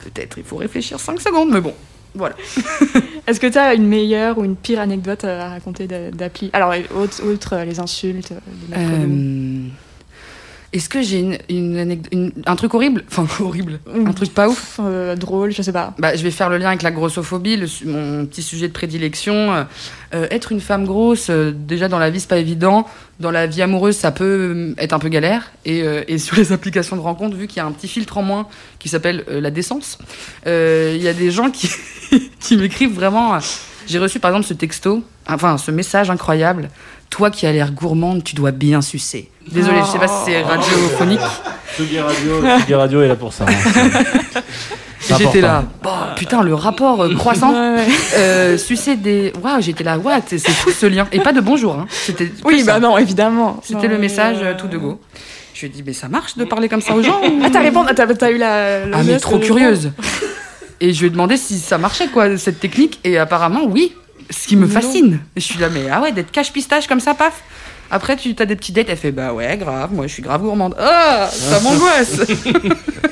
peut-être 0.03 0.37
il 0.37 0.43
faut 0.43 0.57
réfléchir 0.57 0.99
5 0.99 1.19
secondes, 1.19 1.49
mais 1.51 1.61
bon, 1.61 1.73
voilà. 2.15 2.35
Est-ce 3.27 3.39
que 3.39 3.47
tu 3.47 3.57
as 3.57 3.73
une 3.73 3.87
meilleure 3.87 4.37
ou 4.37 4.45
une 4.45 4.55
pire 4.55 4.79
anecdote 4.79 5.23
à 5.25 5.49
raconter 5.49 5.85
d'a- 5.87 6.11
d'appli? 6.11 6.49
Alors, 6.53 6.73
autre, 6.95 7.21
outre, 7.25 7.53
euh, 7.55 7.65
les 7.65 7.79
insultes, 7.79 8.31
les 8.69 8.75
Est-ce 10.77 10.89
que 10.89 11.01
j'ai 11.01 11.19
une, 11.49 11.99
une 12.11 12.31
un 12.45 12.55
truc 12.55 12.73
horrible? 12.75 13.03
Enfin, 13.09 13.25
horrible. 13.43 13.79
Un 13.93 14.13
truc 14.13 14.33
pas 14.33 14.47
ouf? 14.47 14.79
Euh, 14.79 15.15
drôle, 15.15 15.51
je 15.51 15.61
sais 15.63 15.71
pas. 15.71 15.95
bah, 15.97 16.15
je 16.15 16.21
vais 16.21 16.31
faire 16.31 16.49
le 16.49 16.57
lien 16.57 16.67
avec 16.67 16.83
la 16.83 16.91
grossophobie, 16.91 17.57
le 17.57 17.67
mon 17.85 18.25
petit 18.27 18.43
sujet 18.43 18.67
de 18.67 18.73
prédilection. 18.73 19.53
Euh, 19.53 19.63
euh, 20.13 20.27
être 20.29 20.51
une 20.51 20.61
femme 20.61 20.85
grosse, 20.85 21.29
euh, 21.29 21.51
déjà 21.51 21.87
dans 21.89 21.99
la 21.99 22.09
vie, 22.11 22.19
c'est 22.19 22.29
pas 22.29 22.37
évident. 22.37 22.85
Dans 23.19 23.31
la 23.31 23.47
vie 23.47 23.63
amoureuse, 23.63 23.97
ça 23.97 24.11
peut 24.11 24.23
euh, 24.23 24.73
être 24.77 24.93
un 24.93 24.99
peu 24.99 25.09
galère. 25.09 25.51
Et, 25.65 25.79
et 25.79 26.17
sur 26.19 26.35
les 26.37 26.51
applications 26.51 26.95
de 26.95 27.01
rencontre, 27.01 27.35
vu 27.35 27.47
qu'il 27.47 27.57
y 27.57 27.59
a 27.59 27.65
un 27.65 27.71
petit 27.71 27.87
filtre 27.87 28.17
en 28.19 28.23
moins 28.23 28.47
qui 28.77 28.87
s'appelle 28.87 29.25
la 29.27 29.49
décence, 29.49 29.97
il 30.45 31.01
y 31.01 31.07
a 31.07 31.13
des 31.13 31.31
gens 31.31 31.49
qui, 31.49 31.69
qui 32.39 32.55
m'écrivent 32.55 32.93
vraiment. 32.93 33.37
J'ai 33.87 33.99
reçu 33.99 34.19
par 34.19 34.31
exemple 34.31 34.45
ce 34.47 34.53
texto, 34.53 35.01
enfin 35.27 35.57
ce 35.57 35.71
message 35.71 36.09
incroyable. 36.09 36.69
Toi 37.09 37.31
qui 37.31 37.45
as 37.47 37.51
l'air 37.51 37.71
gourmande, 37.71 38.23
tu 38.23 38.35
dois 38.35 38.51
bien 38.51 38.81
sucer. 38.81 39.29
Désolée, 39.51 39.79
je 39.85 39.91
sais 39.91 39.97
pas 39.99 40.07
si 40.07 40.25
c'est 40.25 40.41
radiophonique. 40.43 41.19
Tsugi 41.75 41.99
Radio, 41.99 42.41
Tsugi 42.59 42.73
Radio 42.75 43.01
est 43.01 43.07
là 43.07 43.15
pour 43.15 43.31
ça. 43.33 43.45
hein. 43.47 44.41
C'est 44.99 45.17
J'étais 45.17 45.41
là, 45.41 45.63
bah, 45.83 46.13
putain, 46.17 46.41
le 46.43 46.53
rapport 46.53 47.01
euh, 47.03 47.15
croissant. 47.15 47.51
Ouais, 47.53 47.75
ouais. 47.77 47.85
Euh, 48.15 48.57
sucer 48.57 48.97
des. 48.97 49.31
Waouh, 49.41 49.61
j'étais 49.61 49.83
là, 49.83 49.97
what 49.97 50.21
C'est 50.27 50.37
c'est 50.37 50.51
fou 50.51 50.69
ce 50.71 50.85
lien. 50.85 51.07
Et 51.13 51.19
pas 51.19 51.31
de 51.33 51.39
bonjour, 51.39 51.73
hein. 51.75 51.85
C'était. 51.89 52.29
Oui, 52.43 52.59
ça. 52.61 52.73
bah 52.73 52.79
non, 52.79 52.97
évidemment. 52.97 53.59
C'était 53.63 53.87
le 53.87 53.97
message 53.99 54.37
euh, 54.41 54.51
euh, 54.51 54.57
tout 54.57 54.67
de 54.67 54.77
go. 54.77 54.99
Je 55.53 55.61
lui 55.61 55.67
ai 55.67 55.69
dit, 55.69 55.83
mais 55.85 55.93
ça 55.93 56.07
marche 56.09 56.35
de 56.35 56.43
parler 56.43 56.67
comme 56.67 56.81
ça 56.81 56.93
aux 56.93 57.01
gens 57.03 57.21
ou- 57.23 57.39
Ah, 57.43 57.49
t'as 57.51 57.61
répondu, 57.61 57.89
t'as 57.95 58.05
t'as 58.07 58.31
eu 58.31 58.37
la. 58.37 58.81
Ah, 58.93 59.03
mais 59.05 59.17
trop 59.19 59.37
de 59.37 59.45
curieuse. 59.45 59.91
Et 60.81 60.93
je 60.93 60.99
lui 60.99 61.07
ai 61.07 61.09
demandé 61.09 61.37
si 61.37 61.57
ça 61.59 61.77
marchait, 61.77 62.07
quoi, 62.07 62.35
cette 62.37 62.59
technique. 62.59 62.99
Et 63.03 63.17
apparemment, 63.17 63.61
oui. 63.65 63.93
Ce 64.29 64.47
qui 64.47 64.55
me 64.55 64.65
Mais 64.67 64.73
fascine. 64.73 65.19
Je 65.35 65.41
suis 65.41 65.59
là, 65.59 65.69
mais 65.69 65.89
ah 65.91 66.01
ouais, 66.01 66.11
d'être 66.11 66.31
cache-pistache 66.31 66.87
comme 66.87 66.99
ça, 66.99 67.13
paf. 67.13 67.41
Après, 67.89 68.17
tu 68.17 68.35
as 68.37 68.45
des 68.45 68.57
petits 68.57 68.73
dates, 68.73 68.87
elle 68.89 68.97
fait, 68.97 69.13
bah 69.13 69.31
ouais, 69.33 69.55
grave, 69.55 69.93
moi 69.93 70.07
je 70.07 70.11
suis 70.13 70.21
grave 70.21 70.41
gourmande. 70.41 70.75
Ah, 70.77 71.29
ça 71.31 71.59
m'angoisse. 71.61 72.21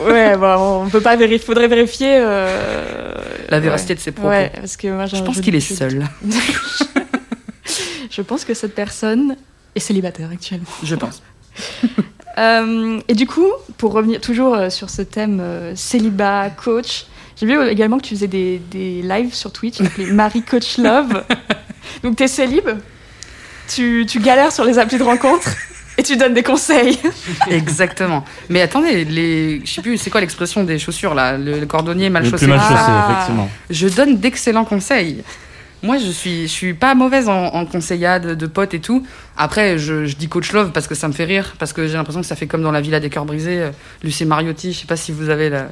Ouais, 0.05 0.35
bon, 0.37 0.83
on 0.85 0.89
peut 0.89 0.99
pas 1.01 1.15
vérifier. 1.15 1.45
Faudrait 1.45 1.67
vérifier. 1.69 2.17
euh, 2.19 3.15
La 3.49 3.59
véracité 3.59 3.95
de 3.95 3.99
ses 3.99 4.11
propos. 4.11 4.27
Ouais, 4.29 4.51
parce 4.53 4.75
que 4.77 4.87
moi, 4.89 5.05
Je 5.07 5.15
pense 5.23 5.39
qu'il 5.39 5.55
est 5.55 5.59
seul. 5.61 6.05
Je 8.11 8.21
pense 8.21 8.45
que 8.45 8.53
cette 8.53 8.75
personne 8.75 9.35
est 9.73 9.79
célibataire 9.79 10.29
actuellement. 10.31 10.65
Je 10.83 10.95
pense. 10.95 11.21
Euh, 12.37 12.99
et 13.07 13.13
du 13.13 13.27
coup, 13.27 13.47
pour 13.77 13.93
revenir 13.93 14.19
toujours 14.19 14.55
euh, 14.55 14.69
sur 14.69 14.89
ce 14.89 15.01
thème 15.01 15.39
euh, 15.41 15.73
célibat, 15.73 16.49
coach, 16.49 17.05
j'ai 17.35 17.45
vu 17.45 17.57
également 17.67 17.97
que 17.97 18.03
tu 18.03 18.15
faisais 18.15 18.27
des, 18.27 18.61
des 18.71 19.01
lives 19.01 19.33
sur 19.33 19.51
Twitch 19.51 19.81
appelés 19.81 20.11
Marie 20.11 20.41
Coach 20.43 20.77
Love. 20.77 21.23
Donc 22.03 22.15
t'es 22.15 22.27
célib, 22.27 22.67
tu, 23.67 24.05
tu 24.07 24.19
galères 24.19 24.51
sur 24.51 24.63
les 24.65 24.77
applis 24.79 24.97
de 24.97 25.03
rencontre 25.03 25.49
et 25.97 26.03
tu 26.03 26.17
donnes 26.17 26.33
des 26.33 26.43
conseils. 26.43 26.99
Exactement. 27.49 28.23
Mais 28.49 28.61
attendez, 28.61 29.05
les... 29.05 29.61
je 29.65 29.71
sais 29.71 29.81
plus, 29.81 29.97
c'est 29.97 30.09
quoi 30.09 30.21
l'expression 30.21 30.63
des 30.63 30.77
chaussures 30.79 31.13
là? 31.13 31.37
Le, 31.37 31.59
le 31.59 31.65
cordonnier 31.65 32.09
mal 32.09 32.23
Le 32.23 32.29
chaussé. 32.29 32.45
plus 32.45 32.53
mal 32.53 32.59
chaussé, 32.61 32.73
Ah. 32.77 33.07
effectivement. 33.11 33.49
Je 33.69 33.87
donne 33.87 34.17
d'excellents 34.17 34.65
conseils. 34.65 35.23
Moi, 35.83 35.97
je 35.97 36.09
suis, 36.09 36.43
je 36.43 36.51
suis 36.51 36.73
pas 36.73 36.95
mauvaise 36.95 37.29
en, 37.29 37.45
en 37.45 37.65
conseillade 37.65 38.35
de 38.35 38.45
potes 38.47 38.73
et 38.73 38.79
tout. 38.79 39.05
Après, 39.37 39.77
je, 39.77 40.05
je 40.05 40.15
dis 40.15 40.27
coach 40.27 40.51
love 40.51 40.71
parce 40.71 40.87
que 40.87 40.95
ça 40.95 41.07
me 41.07 41.13
fait 41.13 41.25
rire, 41.25 41.53
parce 41.59 41.73
que 41.73 41.85
j'ai 41.87 41.93
l'impression 41.93 42.21
que 42.21 42.27
ça 42.27 42.35
fait 42.35 42.47
comme 42.47 42.63
dans 42.63 42.71
la 42.71 42.81
Villa 42.81 42.99
des 42.99 43.09
cœurs 43.09 43.25
brisés. 43.25 43.59
euh, 43.59 43.69
Lucie 44.03 44.25
Mariotti, 44.25 44.73
je 44.73 44.79
sais 44.79 44.87
pas 44.87 44.95
si 44.97 45.11
vous 45.11 45.29
avez 45.29 45.49
la, 45.49 45.67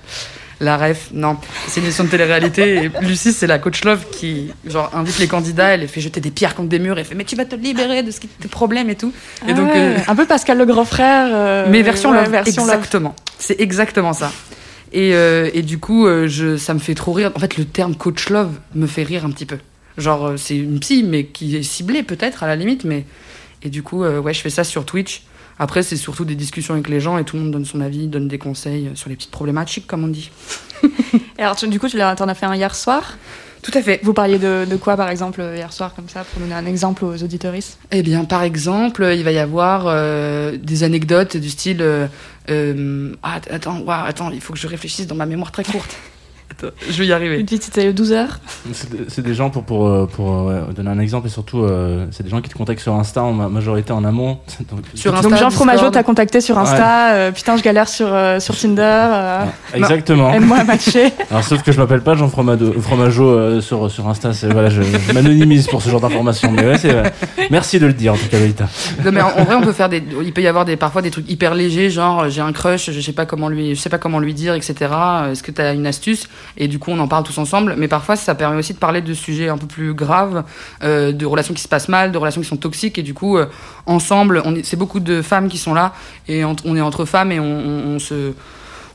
la 0.63 0.78
ref. 0.78 1.10
Non, 1.13 1.38
c'est 1.67 1.80
une 1.80 1.86
émission 1.88 2.04
de 2.06 2.10
télé-réalité. 2.10 2.76
Et 2.86 2.91
Lucie, 3.02 3.34
c'est 3.34 3.47
la 3.47 3.60
coach 3.60 3.84
love 3.84 4.06
qui 4.12 4.52
genre 4.65 4.89
invite 4.93 5.19
les 5.19 5.28
candidats, 5.28 5.69
elle 5.73 5.82
les 5.82 5.88
fait 5.88 6.02
jeter 6.02 6.19
des 6.21 6.32
pierres 6.32 6.56
contre 6.56 6.69
des 6.69 6.80
murs, 6.80 6.97
elle 6.97 7.06
fait 7.06 7.15
mais 7.15 7.23
tu 7.26 7.36
vas 7.36 7.45
te 7.45 7.56
libérer 7.56 8.04
de 8.04 8.12
ce 8.12 8.19
qui 8.19 8.28
tes 8.28 8.47
problèmes 8.47 8.89
et 8.89 8.95
tout. 8.95 9.12
Et 9.47 9.52
Ah 9.52 9.54
donc, 9.54 9.67
ouais, 9.67 9.73
euh, 9.78 9.97
Un 10.08 10.15
peu 10.15 10.26
Pascal 10.26 10.58
le 10.58 10.65
grand 10.65 10.86
frère. 10.86 11.30
euh, 11.34 11.67
mais 11.69 11.82
version 11.82 12.12
ouais, 12.12 12.21
love, 12.21 12.30
version 12.32 12.65
love. 12.65 12.76
exactement. 12.76 13.15
C'est 13.38 13.60
exactement 13.60 14.13
ça. 14.13 14.32
Et, 14.91 15.13
euh, 15.13 15.49
et 15.54 15.62
du 15.63 15.80
coup, 15.80 16.08
je, 16.28 16.56
ça 16.58 16.73
me 16.73 16.80
fait 16.80 16.93
trop 16.95 17.13
rire. 17.13 17.32
En 17.36 17.39
fait, 17.39 17.58
le 17.58 17.65
terme 17.65 17.95
coach 17.95 18.30
love 18.30 18.52
me 18.76 18.88
fait 18.88 19.04
rire 19.04 19.26
un 19.26 19.32
petit 19.32 19.45
peu. 19.45 19.58
Genre, 19.97 20.34
c'est 20.38 20.56
une 20.58 20.80
psy, 20.80 21.04
mais 21.04 21.26
qui 21.26 21.56
est 21.56 21.63
ciblée 21.63 22.04
peut-être 22.04 22.43
à 22.43 22.47
la 22.47 22.56
limite. 22.56 22.84
Mais 22.84 23.06
et 23.63 23.69
du 23.69 23.82
coup, 23.84 24.04
ouais, 24.04 24.34
je 24.34 24.41
fais 24.41 24.49
ça 24.49 24.63
sur 24.63 24.86
Twitch. 24.86 25.23
Après, 25.63 25.82
c'est 25.82 25.95
surtout 25.95 26.26
des 26.26 26.36
discussions 26.36 26.73
avec 26.73 26.89
les 26.89 26.99
gens 26.99 27.17
et 27.17 27.23
tout 27.23 27.38
le 27.38 27.43
monde 27.43 27.52
donne 27.54 27.63
son 27.63 27.80
avis, 27.80 28.08
donne 28.08 28.28
des 28.28 28.38
conseils 28.38 28.88
euh, 28.88 28.95
sur 28.95 29.08
les 29.10 29.15
petites 29.15 29.32
problématiques, 29.32 29.88
comme 29.88 30.04
on 30.04 30.08
dit. 30.10 30.30
Et 31.39 31.41
alors, 31.41 31.56
tu- 31.56 31.69
du 31.69 31.80
coup, 31.80 31.88
tu 31.88 31.97
t'en 31.97 32.28
as 32.28 32.34
fait 32.36 32.45
un 32.45 32.54
hier 32.54 32.76
soir? 32.76 33.17
Tout 33.62 33.71
à 33.76 33.82
fait. 33.82 34.02
Vous 34.04 34.12
parliez 34.13 34.39
de, 34.39 34.65
de 34.69 34.76
quoi, 34.76 34.97
par 34.97 35.08
exemple, 35.08 35.39
hier 35.56 35.71
soir, 35.71 35.93
comme 35.95 36.10
ça, 36.10 36.26
pour 36.26 36.41
donner 36.41 36.54
un 36.54 36.65
exemple 36.65 37.06
aux 37.06 37.23
auditoristes 37.23 37.78
Eh 37.91 38.04
bien, 38.04 38.26
par 38.26 38.43
exemple, 38.43 39.10
il 39.15 39.23
va 39.23 39.32
y 39.32 39.38
avoir 39.39 39.86
euh, 39.88 40.58
des 40.62 40.84
anecdotes 40.84 41.38
du 41.38 41.49
style 41.49 41.82
euh, 41.82 42.08
euh, 42.49 43.15
ah, 43.23 43.39
attends, 43.49 43.80
ouah, 43.80 44.04
attends, 44.04 44.32
il 44.32 44.41
faut 44.41 44.52
que 44.52 44.60
je 44.60 44.67
réfléchisse 44.67 45.08
dans 45.08 45.15
ma 45.15 45.26
mémoire 45.26 45.54
très 45.54 45.63
courte. 45.63 45.95
Attends, 46.60 46.74
je 46.89 46.98
vais 47.00 47.08
y 47.08 47.13
arriver. 47.13 47.39
Une 47.39 47.46
petite, 47.46 47.63
c'était 47.63 47.92
12 47.94 48.12
heures. 48.12 48.39
C'est 49.08 49.22
des- 49.22 49.34
gens, 49.34 49.50
pour, 49.50 49.63
pour, 49.63 49.88
euh, 49.88 50.06
pour 50.06 50.50
euh, 50.50 50.62
ouais, 50.68 50.74
donner 50.74 50.89
un 50.92 51.00
exemple, 51.00 51.28
et 51.28 51.30
surtout, 51.30 51.63
euh, 51.63 52.06
c'est 52.12 52.24
des 52.24 52.30
gens 52.30 52.42
qui 52.42 52.50
te 52.50 52.56
contactent 52.56 52.82
sur 52.82 52.94
Insta 52.94 53.24
en 53.24 53.34
ma- 53.34 53.50
majorité 53.50 53.92
en 53.94 54.04
amont. 54.06 54.38
Donc, 54.72 54.82
Sur 54.94 55.12
Donc 55.13 55.26
Insta, 55.26 55.38
Jean 55.38 55.50
Fromageau 55.50 55.89
t'a 55.89 56.04
contacté 56.04 56.39
sur 56.42 56.58
Insta. 56.60 57.13
euh, 57.13 57.32
putain, 57.32 57.58
je 57.58 57.63
galère 57.63 57.88
sur, 57.88 58.08
euh, 58.12 58.39
sur 58.39 58.56
Tinder. 58.56 58.82
euh, 58.84 59.46
exactement. 59.74 60.34
Aide-moi 60.34 60.58
à 60.60 60.63
matcher. 60.63 61.12
Alors, 61.32 61.44
sauf 61.44 61.63
que 61.63 61.72
je 61.72 61.80
m'appelle 61.80 62.02
pas 62.02 62.16
Jean 62.16 62.28
Fromado- 62.28 62.80
Fromageau 62.80 63.30
euh, 63.30 63.62
sur, 63.62 63.89
sur 63.89 64.08
Insta. 64.08 64.34
c'est- 64.34 64.48
Voilà, 64.52 64.70
je, 64.70 64.82
je 64.84 65.13
m'anonymise 65.13 65.68
pour 65.68 65.82
ce 65.82 65.89
genre 65.89 66.02
d'informations. 66.02 66.52
Mais 66.52 66.66
ouais, 66.66 66.78
c'est, 66.78 66.94
euh, 66.94 67.04
merci 67.50 67.80
de 67.80 67.88
le 67.88 67.94
dire, 67.94 68.13
en 68.13 68.18
tout 68.18 68.28
cas, 68.30 68.38
Lolita. 68.39 68.68
Non, 69.04 69.12
mais 69.12 69.22
en, 69.22 69.30
en 69.30 69.44
vrai, 69.44 69.56
on 69.56 69.62
peut 69.62 69.74
faire 69.74 69.89
des. 69.89 70.04
Il 70.24 70.32
peut 70.34 70.42
y 70.42 70.48
avoir 70.48 70.66
des, 70.66 70.76
parfois 70.76 71.02
des 71.02 71.10
trucs 71.12 71.30
hyper 71.30 71.56
légers, 71.56 71.89
genre 71.89 72.30
j'ai 72.30 72.42
un 72.42 72.52
crush, 72.52 72.92
je 72.92 73.02
sais 73.02 73.13
pas 73.13 73.26
comment 73.26 73.50
lui, 73.50 73.74
je 73.76 73.80
sais 73.82 73.89
pas 73.89 73.98
comment 73.98 74.20
lui 74.20 74.34
dire, 74.36 74.54
etc. 74.54 74.76
Est-ce 75.32 75.42
que 75.44 75.52
tu 75.52 75.62
as 75.62 75.74
une 75.74 75.88
astuce? 75.88 76.28
Et 76.58 76.67
du 76.67 76.79
coup, 76.79 76.91
on 76.91 76.99
en 76.99 77.08
parle 77.08 77.23
tous 77.23 77.38
ensemble. 77.38 77.75
Mais 77.77 77.88
parfois, 77.88 78.15
ça 78.15 78.36
permet 78.36 78.58
aussi 78.58 78.73
de 78.73 78.79
parler 78.79 79.01
de 79.01 79.13
sujets 79.13 79.49
un 79.49 79.58
peu 79.58 79.67
plus 79.67 79.93
graves, 79.93 80.43
euh, 80.84 81.12
de 81.12 81.25
relations 81.25 81.53
qui 81.53 81.62
se 81.62 81.67
passent 81.67 81.89
mal, 81.89 82.12
de 82.12 82.17
relations 82.17 82.41
qui 82.41 82.47
sont 82.47 82.58
toxiques. 82.58 82.97
Et 82.97 83.03
du 83.03 83.13
coup, 83.13 83.38
euh, 83.38 83.45
ensemble, 83.86 84.41
on 84.45 84.56
c'est 84.63 84.77
beaucoup 84.77 84.99
de 84.99 85.21
femmes 85.21 85.49
qui 85.49 85.58
sont 85.58 85.73
là 85.73 85.93
et 86.27 86.43
en- 86.43 86.56
on 86.65 86.75
est 86.75 86.82
entre 86.82 87.06
femmes 87.06 87.32
et 87.32 87.39
on, 87.39 87.45
on- 87.45 87.95
on 87.95 87.99
se 87.99 88.34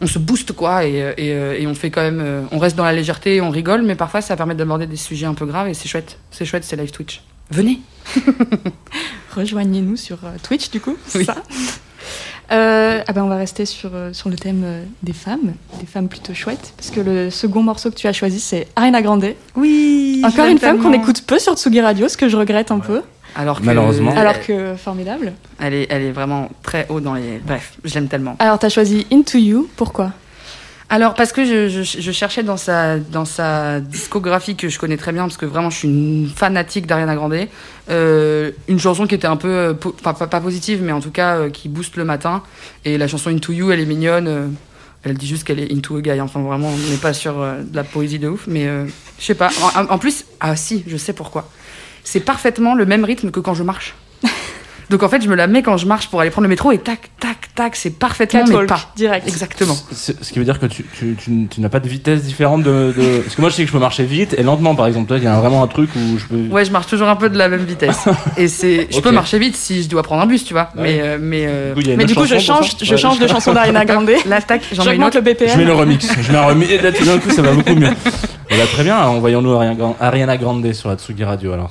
on 0.00 0.06
se 0.06 0.20
booste 0.20 0.52
quoi 0.52 0.84
et, 0.84 1.02
euh, 1.02 1.12
et, 1.56 1.62
et 1.62 1.66
on 1.66 1.74
fait 1.74 1.90
quand 1.90 2.02
même 2.02 2.46
on 2.52 2.58
reste 2.58 2.76
dans 2.76 2.84
la 2.84 2.92
légèreté 2.92 3.40
on 3.40 3.50
rigole 3.50 3.82
mais 3.82 3.96
parfois 3.96 4.20
ça 4.20 4.36
permet 4.36 4.54
d'aborder 4.54 4.86
des 4.86 4.94
sujets 4.96 5.26
un 5.26 5.34
peu 5.34 5.44
graves 5.44 5.66
et 5.66 5.74
c'est 5.74 5.88
chouette 5.88 6.18
c'est 6.30 6.44
chouette 6.44 6.62
c'est 6.64 6.76
live 6.76 6.92
Twitch 6.92 7.20
venez 7.50 7.80
Rejoignez-nous 9.36 9.96
sur 9.96 10.18
Twitch, 10.42 10.70
du 10.70 10.80
coup. 10.80 10.96
c'est 11.06 11.18
Oui. 11.18 11.24
Ça. 11.24 11.36
Euh, 12.50 13.02
ah 13.06 13.12
ben 13.12 13.22
on 13.22 13.28
va 13.28 13.36
rester 13.36 13.66
sur, 13.66 13.90
euh, 13.92 14.12
sur 14.12 14.30
le 14.30 14.36
thème 14.36 14.62
euh, 14.64 14.82
des 15.02 15.12
femmes, 15.12 15.52
des 15.80 15.86
femmes 15.86 16.08
plutôt 16.08 16.32
chouettes, 16.32 16.72
parce 16.76 16.90
que 16.90 17.00
le 17.00 17.30
second 17.30 17.62
morceau 17.62 17.90
que 17.90 17.96
tu 17.96 18.06
as 18.06 18.12
choisi, 18.14 18.40
c'est 18.40 18.68
Ariana 18.74 19.02
Grande. 19.02 19.34
oui 19.54 20.22
Encore 20.24 20.46
une 20.46 20.58
femme 20.58 20.78
qu'on 20.78 20.92
écoute 20.92 21.22
peu 21.26 21.38
sur 21.38 21.54
Tsugi 21.54 21.80
Radio, 21.80 22.08
ce 22.08 22.16
que 22.16 22.28
je 22.28 22.36
regrette 22.36 22.70
un 22.70 22.78
peu. 22.78 23.02
Alors 23.36 23.60
que, 23.60 23.66
Malheureusement. 23.66 24.16
Alors 24.16 24.40
que 24.40 24.74
formidable. 24.76 25.34
elle 25.60 25.74
est, 25.74 25.86
elle 25.90 26.02
est 26.02 26.10
vraiment 26.10 26.48
très 26.62 26.86
haut 26.88 27.00
dans 27.00 27.14
les. 27.14 27.38
Bref, 27.46 27.74
je 27.84 27.94
l'aime 27.94 28.08
tellement. 28.08 28.36
Alors 28.38 28.58
t'as 28.58 28.70
choisi 28.70 29.06
Into 29.12 29.36
You, 29.38 29.68
pourquoi? 29.76 30.12
Alors 30.90 31.14
parce 31.14 31.32
que 31.32 31.44
je, 31.44 31.68
je- 31.68 32.00
je 32.00 32.12
cherchais 32.12 32.42
dans 32.42 32.56
sa, 32.56 32.98
dans 32.98 33.26
sa 33.26 33.78
discographie 33.80 34.56
que 34.56 34.70
je 34.70 34.78
connais 34.78 34.96
très 34.96 35.12
bien, 35.12 35.22
parce 35.24 35.36
que 35.36 35.44
vraiment 35.44 35.68
je 35.68 35.76
suis 35.78 35.88
une 35.88 36.30
fanatique 36.34 36.86
d'Ariana 36.86 37.14
Grande, 37.14 37.36
euh, 37.90 38.52
une 38.68 38.78
chanson 38.78 39.06
qui 39.06 39.14
était 39.14 39.26
un 39.26 39.36
peu, 39.36 39.48
euh, 39.50 39.74
pas, 39.74 40.14
pas 40.14 40.40
positive, 40.40 40.80
mais 40.82 40.92
en 40.92 41.00
tout 41.00 41.10
cas 41.10 41.36
euh, 41.36 41.50
qui 41.50 41.68
booste 41.68 41.96
le 41.96 42.04
matin. 42.04 42.42
Et 42.86 42.96
la 42.96 43.06
chanson 43.06 43.28
Into 43.28 43.52
You, 43.52 43.70
elle 43.70 43.80
est 43.80 43.84
mignonne. 43.86 44.28
euh, 44.28 44.46
elle 45.04 45.16
dit 45.18 45.26
juste 45.28 45.44
qu'elle 45.44 45.60
est 45.60 45.72
into 45.72 45.96
a 45.98 46.00
guy. 46.00 46.20
Enfin 46.22 46.40
vraiment, 46.40 46.68
on 46.68 46.90
n'est 46.90 46.96
pas 46.96 47.12
sur 47.12 47.38
euh, 47.40 47.60
de 47.62 47.76
la 47.76 47.84
poésie 47.84 48.18
de 48.18 48.28
ouf, 48.28 48.46
mais 48.46 48.66
je 49.18 49.24
sais 49.24 49.34
pas. 49.34 49.50
En 49.90 49.98
plus, 49.98 50.24
ah 50.40 50.56
si, 50.56 50.84
je 50.86 50.96
sais 50.96 51.12
pourquoi. 51.12 51.48
C'est 52.02 52.20
parfaitement 52.20 52.74
le 52.74 52.86
même 52.86 53.04
rythme 53.04 53.30
que 53.30 53.40
quand 53.40 53.54
je 53.54 53.62
marche. 53.62 53.94
Donc 54.90 55.02
en 55.02 55.08
fait, 55.08 55.20
je 55.22 55.28
me 55.28 55.34
la 55.34 55.46
mets 55.46 55.62
quand 55.62 55.76
je 55.76 55.86
marche 55.86 56.08
pour 56.08 56.20
aller 56.20 56.30
prendre 56.30 56.44
le 56.44 56.48
métro 56.48 56.72
et 56.72 56.78
tac, 56.78 57.10
tac, 57.20 57.36
tac, 57.54 57.76
c'est 57.76 57.90
parfaitement 57.90 58.40
mais 58.40 58.46
Catwalk, 58.46 58.68
pas. 58.68 58.80
direct. 58.96 59.28
Exactement. 59.28 59.76
C'est- 59.92 60.22
Ce 60.24 60.32
qui 60.32 60.38
veut 60.38 60.44
dire 60.46 60.58
que 60.58 60.66
tu, 60.66 60.84
tu, 60.96 61.14
tu, 61.22 61.46
tu 61.50 61.60
n'as 61.60 61.68
pas 61.68 61.80
de 61.80 61.88
vitesse 61.88 62.22
différente 62.22 62.62
de, 62.62 62.94
de- 62.96 63.18
Parce 63.20 63.34
que 63.34 63.40
moi, 63.42 63.50
je 63.50 63.54
sais 63.56 63.62
que 63.62 63.68
je 63.68 63.72
peux 63.72 63.78
marcher 63.78 64.04
vite 64.04 64.34
et 64.38 64.42
lentement, 64.42 64.74
par 64.74 64.86
exemple. 64.86 65.08
Toi, 65.08 65.18
il 65.18 65.24
y 65.24 65.26
a 65.26 65.38
vraiment 65.38 65.62
un 65.62 65.66
truc 65.66 65.90
où 65.94 66.18
je 66.18 66.24
peux. 66.26 66.36
Ouais, 66.50 66.64
je 66.64 66.70
marche 66.72 66.86
toujours 66.86 67.08
un 67.08 67.16
peu 67.16 67.28
de 67.28 67.36
la 67.36 67.48
même 67.50 67.64
vitesse. 67.64 68.06
Et 68.38 68.48
c'est, 68.48 68.88
je 68.90 69.00
peux 69.00 69.10
marcher 69.10 69.38
vite 69.38 69.56
si 69.56 69.82
je 69.82 69.88
dois 69.88 70.02
prendre 70.02 70.22
un 70.22 70.26
bus, 70.26 70.44
tu 70.44 70.54
vois. 70.54 70.70
Ouais. 70.76 70.82
Mais, 70.82 70.98
euh, 71.02 71.18
mais, 71.20 71.44
euh, 71.46 71.74
Du 71.74 71.82
coup, 71.82 71.90
Mais 71.96 72.04
du 72.06 72.14
coup, 72.14 72.24
je 72.26 72.38
change, 72.38 72.72
je 72.80 72.90
Ouais. 72.92 72.96
change 72.96 73.18
de 73.18 73.26
chanson 73.26 73.52
d'Ariana 73.52 73.84
Grande. 73.84 74.10
là, 74.26 74.40
tac, 74.40 74.62
j'en 74.72 74.84
mets 74.84 74.90
une 74.90 75.02
J'augmente 75.02 75.16
autre. 75.16 75.18
le 75.18 75.22
BPM. 75.34 75.50
Je 75.52 75.58
mets 75.58 75.64
le 75.64 75.74
remix. 75.74 76.08
Je 76.22 76.32
mets 76.32 76.38
un 76.38 76.46
remix. 76.46 76.70
Et 76.70 76.78
là, 76.78 76.92
tout 76.92 77.04
d'un 77.04 77.18
coup, 77.18 77.30
ça 77.30 77.42
va 77.42 77.52
beaucoup 77.52 77.74
mieux. 77.74 77.90
Et 78.50 78.56
là, 78.56 78.64
très 78.72 78.82
bien. 78.84 78.98
Envoyons-nous 78.98 79.52
Ariana 79.52 79.94
Ariana 80.00 80.36
Grande 80.38 80.72
sur 80.72 80.88
la 80.88 80.96
Tsugi 80.96 81.24
Radio 81.24 81.52
alors. 81.52 81.70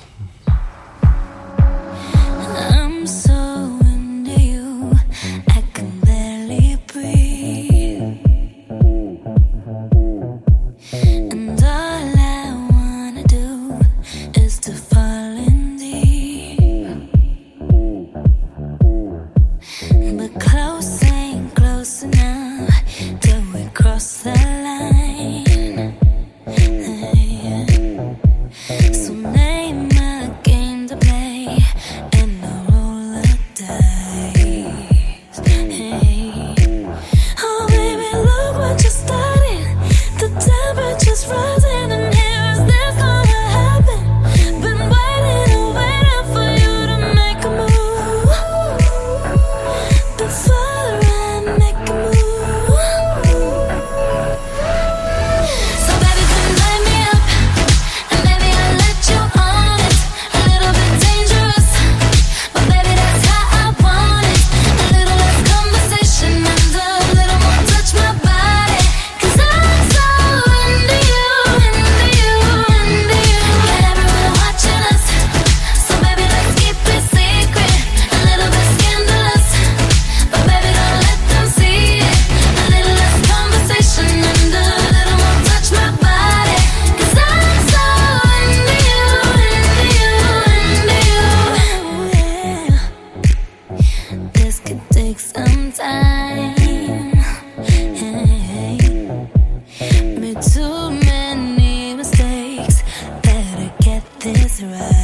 Nazareth. 104.59 104.96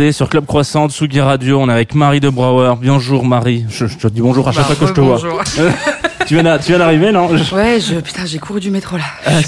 Ariana 0.00 0.12
sur 0.12 0.28
Club 0.30 0.46
Croissant, 0.46 0.88
Tsugi 0.88 1.20
Radio, 1.20 1.60
on 1.60 1.68
est 1.68 1.72
avec 1.72 1.94
Marie 1.94 2.20
de 2.20 2.30
Brouwer. 2.30 2.74
Bonjour 2.82 3.24
Marie. 3.24 3.66
Je, 3.68 3.86
je 3.86 3.98
te 3.98 4.08
dis 4.08 4.22
bonjour 4.22 4.48
à 4.48 4.52
chaque 4.52 4.66
Bah, 4.68 4.74
fois 4.74 4.86
que 4.86 4.86
je 4.86 4.94
te 4.94 5.00
vois. 5.00 5.18
Tu 6.26 6.34
viens 6.40 6.58
tu 6.58 6.68
viens 6.68 6.78
d'arriver, 6.78 7.10
non? 7.12 7.28
Ouais, 7.52 7.78
je, 7.80 7.96
putain, 7.98 8.24
j'ai 8.24 8.38
couru 8.38 8.60
du 8.60 8.70
métro 8.70 8.96
là. 8.96 9.02
Ah, 9.26 9.40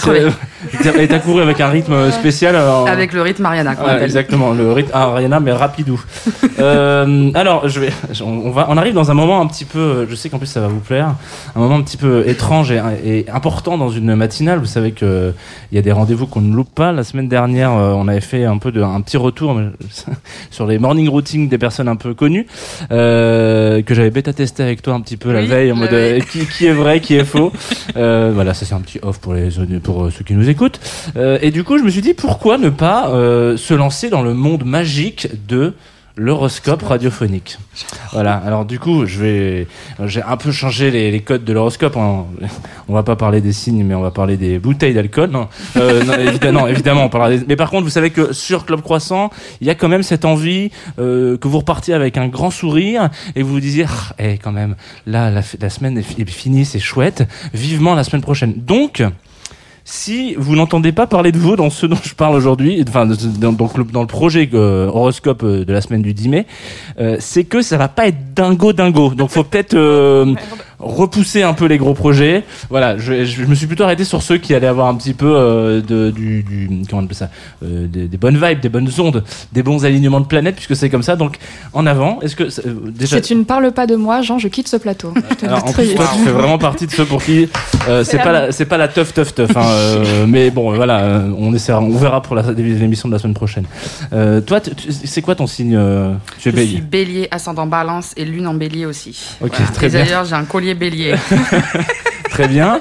Et 0.98 1.06
t'as 1.06 1.18
couru 1.20 1.40
avec 1.42 1.60
un 1.60 1.68
rythme 1.68 2.10
spécial 2.10 2.56
alors- 2.56 2.88
Avec 2.88 3.12
le 3.12 3.22
rythme 3.22 3.44
Ouais, 3.84 3.90
appelle. 3.90 4.02
exactement, 4.02 4.52
le 4.52 4.72
rythme 4.72 4.90
Ariana 4.92 5.38
mais 5.38 5.52
rapidou. 5.52 6.02
Euh, 6.62 7.30
alors, 7.34 7.68
je 7.68 7.80
vais, 7.80 7.90
on, 8.22 8.46
on 8.46 8.50
va, 8.50 8.66
on 8.70 8.76
arrive 8.76 8.94
dans 8.94 9.10
un 9.10 9.14
moment 9.14 9.40
un 9.40 9.46
petit 9.46 9.64
peu, 9.64 10.06
je 10.08 10.14
sais 10.14 10.28
qu'en 10.28 10.38
plus 10.38 10.46
ça 10.46 10.60
va 10.60 10.68
vous 10.68 10.80
plaire, 10.80 11.14
un 11.54 11.60
moment 11.60 11.76
un 11.76 11.82
petit 11.82 11.96
peu 11.96 12.28
étrange 12.28 12.70
et, 12.70 12.80
et 13.04 13.30
important 13.30 13.78
dans 13.78 13.90
une 13.90 14.14
matinale. 14.14 14.58
Vous 14.58 14.66
savez 14.66 14.92
que 14.92 15.32
il 15.70 15.76
y 15.76 15.78
a 15.78 15.82
des 15.82 15.92
rendez-vous 15.92 16.26
qu'on 16.26 16.40
ne 16.40 16.54
loupe 16.54 16.74
pas. 16.74 16.92
La 16.92 17.04
semaine 17.04 17.28
dernière, 17.28 17.72
euh, 17.72 17.92
on 17.92 18.08
avait 18.08 18.20
fait 18.20 18.44
un 18.44 18.58
peu 18.58 18.72
de, 18.72 18.82
un 18.82 19.00
petit 19.00 19.16
retour 19.16 19.60
sur 20.50 20.66
les 20.66 20.78
morning 20.78 21.08
routines 21.08 21.48
des 21.48 21.58
personnes 21.58 21.88
un 21.88 21.96
peu 21.96 22.14
connues 22.14 22.46
euh, 22.90 23.82
que 23.82 23.94
j'avais 23.94 24.10
bêta 24.10 24.32
testé 24.32 24.62
avec 24.62 24.82
toi 24.82 24.94
un 24.94 25.00
petit 25.00 25.16
peu 25.16 25.32
la 25.32 25.42
veille 25.42 25.72
en 25.72 25.76
mode 25.76 25.90
oui. 25.92 25.96
euh, 25.96 26.20
qui, 26.20 26.46
qui 26.46 26.66
est 26.66 26.72
vrai, 26.72 27.00
qui 27.00 27.14
est 27.14 27.24
faux. 27.24 27.52
Euh, 27.96 28.30
voilà, 28.34 28.54
ça 28.54 28.64
c'est 28.64 28.74
un 28.74 28.80
petit 28.80 28.98
off 29.02 29.18
pour 29.18 29.34
les 29.34 29.50
pour 29.82 30.04
euh, 30.04 30.10
ceux 30.10 30.24
qui 30.24 30.34
nous 30.34 30.48
écoutent. 30.48 30.80
Euh, 31.16 31.38
et 31.42 31.50
du 31.50 31.62
coup, 31.64 31.78
je 31.78 31.82
me 31.82 31.90
suis 31.90 32.00
dit 32.00 32.14
pourquoi 32.14 32.56
ne 32.58 32.70
pas 32.70 33.10
euh, 33.10 33.56
se 33.56 33.74
lancer 33.74 34.08
dans 34.08 34.22
le 34.22 34.32
monde 34.34 34.64
magique 34.64 35.28
de 35.46 35.74
l'horoscope 36.16 36.82
radiophonique. 36.82 37.58
Voilà. 38.12 38.34
Alors 38.34 38.64
du 38.64 38.78
coup, 38.78 39.06
je 39.06 39.18
vais, 39.20 39.66
j'ai 40.06 40.22
un 40.22 40.36
peu 40.36 40.52
changé 40.52 40.90
les, 40.90 41.10
les 41.10 41.20
codes 41.20 41.44
de 41.44 41.52
l'horoscope. 41.52 41.96
hein. 41.96 42.26
On 42.88 42.94
va 42.94 43.02
pas 43.02 43.16
parler 43.16 43.40
des 43.40 43.52
signes, 43.52 43.84
mais 43.84 43.94
on 43.94 44.00
va 44.02 44.10
parler 44.10 44.36
des 44.36 44.58
bouteilles 44.58 44.94
d'alcool. 44.94 45.30
Non, 45.30 45.48
Euh, 45.76 46.04
non, 46.04 46.14
évidemment, 46.14 46.66
évidemment, 46.68 47.04
on 47.04 47.08
parlera. 47.08 47.30
Des... 47.30 47.44
Mais 47.46 47.56
par 47.56 47.70
contre, 47.70 47.84
vous 47.84 47.90
savez 47.90 48.10
que 48.10 48.32
sur 48.32 48.66
Club 48.66 48.82
Croissant, 48.82 49.30
il 49.60 49.66
y 49.66 49.70
a 49.70 49.74
quand 49.74 49.88
même 49.88 50.02
cette 50.02 50.24
envie 50.24 50.70
euh, 50.98 51.36
que 51.38 51.48
vous 51.48 51.58
repartiez 51.58 51.94
avec 51.94 52.16
un 52.16 52.28
grand 52.28 52.50
sourire 52.50 53.08
et 53.34 53.42
vous 53.42 53.52
vous 53.52 53.60
disiez, 53.60 53.86
ah, 53.88 54.14
eh, 54.18 54.38
quand 54.38 54.52
même, 54.52 54.76
là, 55.06 55.30
la, 55.30 55.40
la 55.60 55.70
semaine 55.70 55.96
est 55.98 56.30
finie, 56.30 56.64
c'est 56.64 56.78
chouette. 56.80 57.26
Vivement 57.54 57.94
la 57.94 58.04
semaine 58.04 58.22
prochaine. 58.22 58.54
Donc. 58.56 59.02
Si 59.84 60.34
vous 60.38 60.54
n'entendez 60.54 60.92
pas 60.92 61.08
parler 61.08 61.32
de 61.32 61.38
vous 61.38 61.56
dans 61.56 61.70
ce 61.70 61.86
dont 61.86 61.98
je 62.02 62.14
parle 62.14 62.36
aujourd'hui, 62.36 62.84
enfin 62.88 63.04
dans, 63.04 63.50
le, 63.50 64.06
projet 64.06 64.48
euh, 64.54 64.86
horoscope 64.86 65.42
euh, 65.42 65.64
de 65.64 65.72
la 65.72 65.80
semaine 65.80 66.02
du 66.02 66.14
10 66.14 66.28
mai, 66.28 66.46
euh, 67.00 67.16
c'est 67.18 67.42
que 67.42 67.62
ça 67.62 67.78
va 67.78 67.88
pas 67.88 68.06
être 68.06 68.32
dingo 68.32 68.72
dingo. 68.72 69.10
Donc 69.14 69.30
faut 69.30 69.42
peut-être 69.42 69.74
euh, 69.74 70.34
repousser 70.82 71.42
un 71.42 71.54
peu 71.54 71.66
les 71.66 71.78
gros 71.78 71.94
projets. 71.94 72.44
Voilà, 72.70 72.98
je, 72.98 73.24
je 73.24 73.44
me 73.44 73.54
suis 73.54 73.66
plutôt 73.66 73.84
arrêté 73.84 74.04
sur 74.04 74.22
ceux 74.22 74.38
qui 74.38 74.54
allaient 74.54 74.66
avoir 74.66 74.88
un 74.88 74.94
petit 74.94 75.14
peu 75.14 75.32
euh, 75.34 75.80
de, 75.80 76.10
du, 76.10 76.42
du 76.42 76.68
comment 76.90 77.02
on 77.02 77.04
appelle 77.04 77.16
ça, 77.16 77.30
euh, 77.64 77.86
des, 77.86 78.08
des 78.08 78.16
bonnes 78.16 78.36
vibes, 78.42 78.60
des 78.60 78.68
bonnes 78.68 78.88
ondes, 78.98 79.24
des 79.52 79.62
bons 79.62 79.84
alignements 79.84 80.20
de 80.20 80.26
planètes, 80.26 80.56
puisque 80.56 80.76
c'est 80.76 80.90
comme 80.90 81.02
ça. 81.02 81.16
Donc 81.16 81.36
en 81.72 81.86
avant, 81.86 82.20
est-ce 82.20 82.36
que 82.36 82.44
euh, 82.44 82.74
déjà 82.94 83.16
Si 83.16 83.28
tu 83.28 83.34
ne 83.36 83.44
parles 83.44 83.72
pas 83.72 83.86
de 83.86 83.96
moi, 83.96 84.22
Jean, 84.22 84.38
je 84.38 84.48
quitte 84.48 84.68
ce 84.68 84.76
plateau. 84.76 85.14
Alors, 85.42 85.66
en 85.68 85.72
plus, 85.72 85.94
toi, 85.94 86.04
tu 86.14 86.20
fais 86.24 86.30
vraiment 86.30 86.58
partie 86.58 86.86
de 86.86 86.92
ceux 86.92 87.04
pour 87.04 87.22
qui 87.22 87.48
euh, 87.88 88.04
c'est 88.04 88.18
pas 88.18 88.32
la, 88.32 88.52
c'est 88.52 88.66
pas 88.66 88.76
la 88.78 88.88
tough 88.88 89.12
tough 89.14 89.34
tough. 89.34 89.56
Hein, 89.56 89.62
euh, 89.66 90.26
mais 90.26 90.50
bon, 90.50 90.74
voilà, 90.74 91.00
euh, 91.00 91.30
on 91.38 91.54
essaiera, 91.54 91.80
on 91.80 91.96
verra 91.96 92.22
pour 92.22 92.36
l'émission 92.36 93.08
de 93.08 93.12
la 93.14 93.18
semaine 93.18 93.34
prochaine. 93.34 93.64
Euh, 94.12 94.40
toi, 94.40 94.60
c'est 94.90 95.22
quoi 95.22 95.34
ton 95.34 95.46
signe 95.46 95.76
euh, 95.76 96.12
Tu 96.38 96.48
es 96.48 96.52
Je 96.52 96.56
suis 96.58 96.80
bélier. 96.80 96.80
bélier, 96.80 97.28
ascendant 97.30 97.66
balance 97.66 98.12
et 98.16 98.24
lune 98.24 98.46
en 98.46 98.54
bélier 98.54 98.86
aussi. 98.86 99.36
Ok, 99.40 99.50
Voilà. 99.56 99.72
très 99.72 99.86
et 99.86 99.90
bien. 99.90 100.04
D'ailleurs, 100.04 100.24
j'ai 100.24 100.34
un 100.34 100.44
collier 100.44 100.71
bélier. 100.74 101.14
Très 102.30 102.48
bien. 102.48 102.78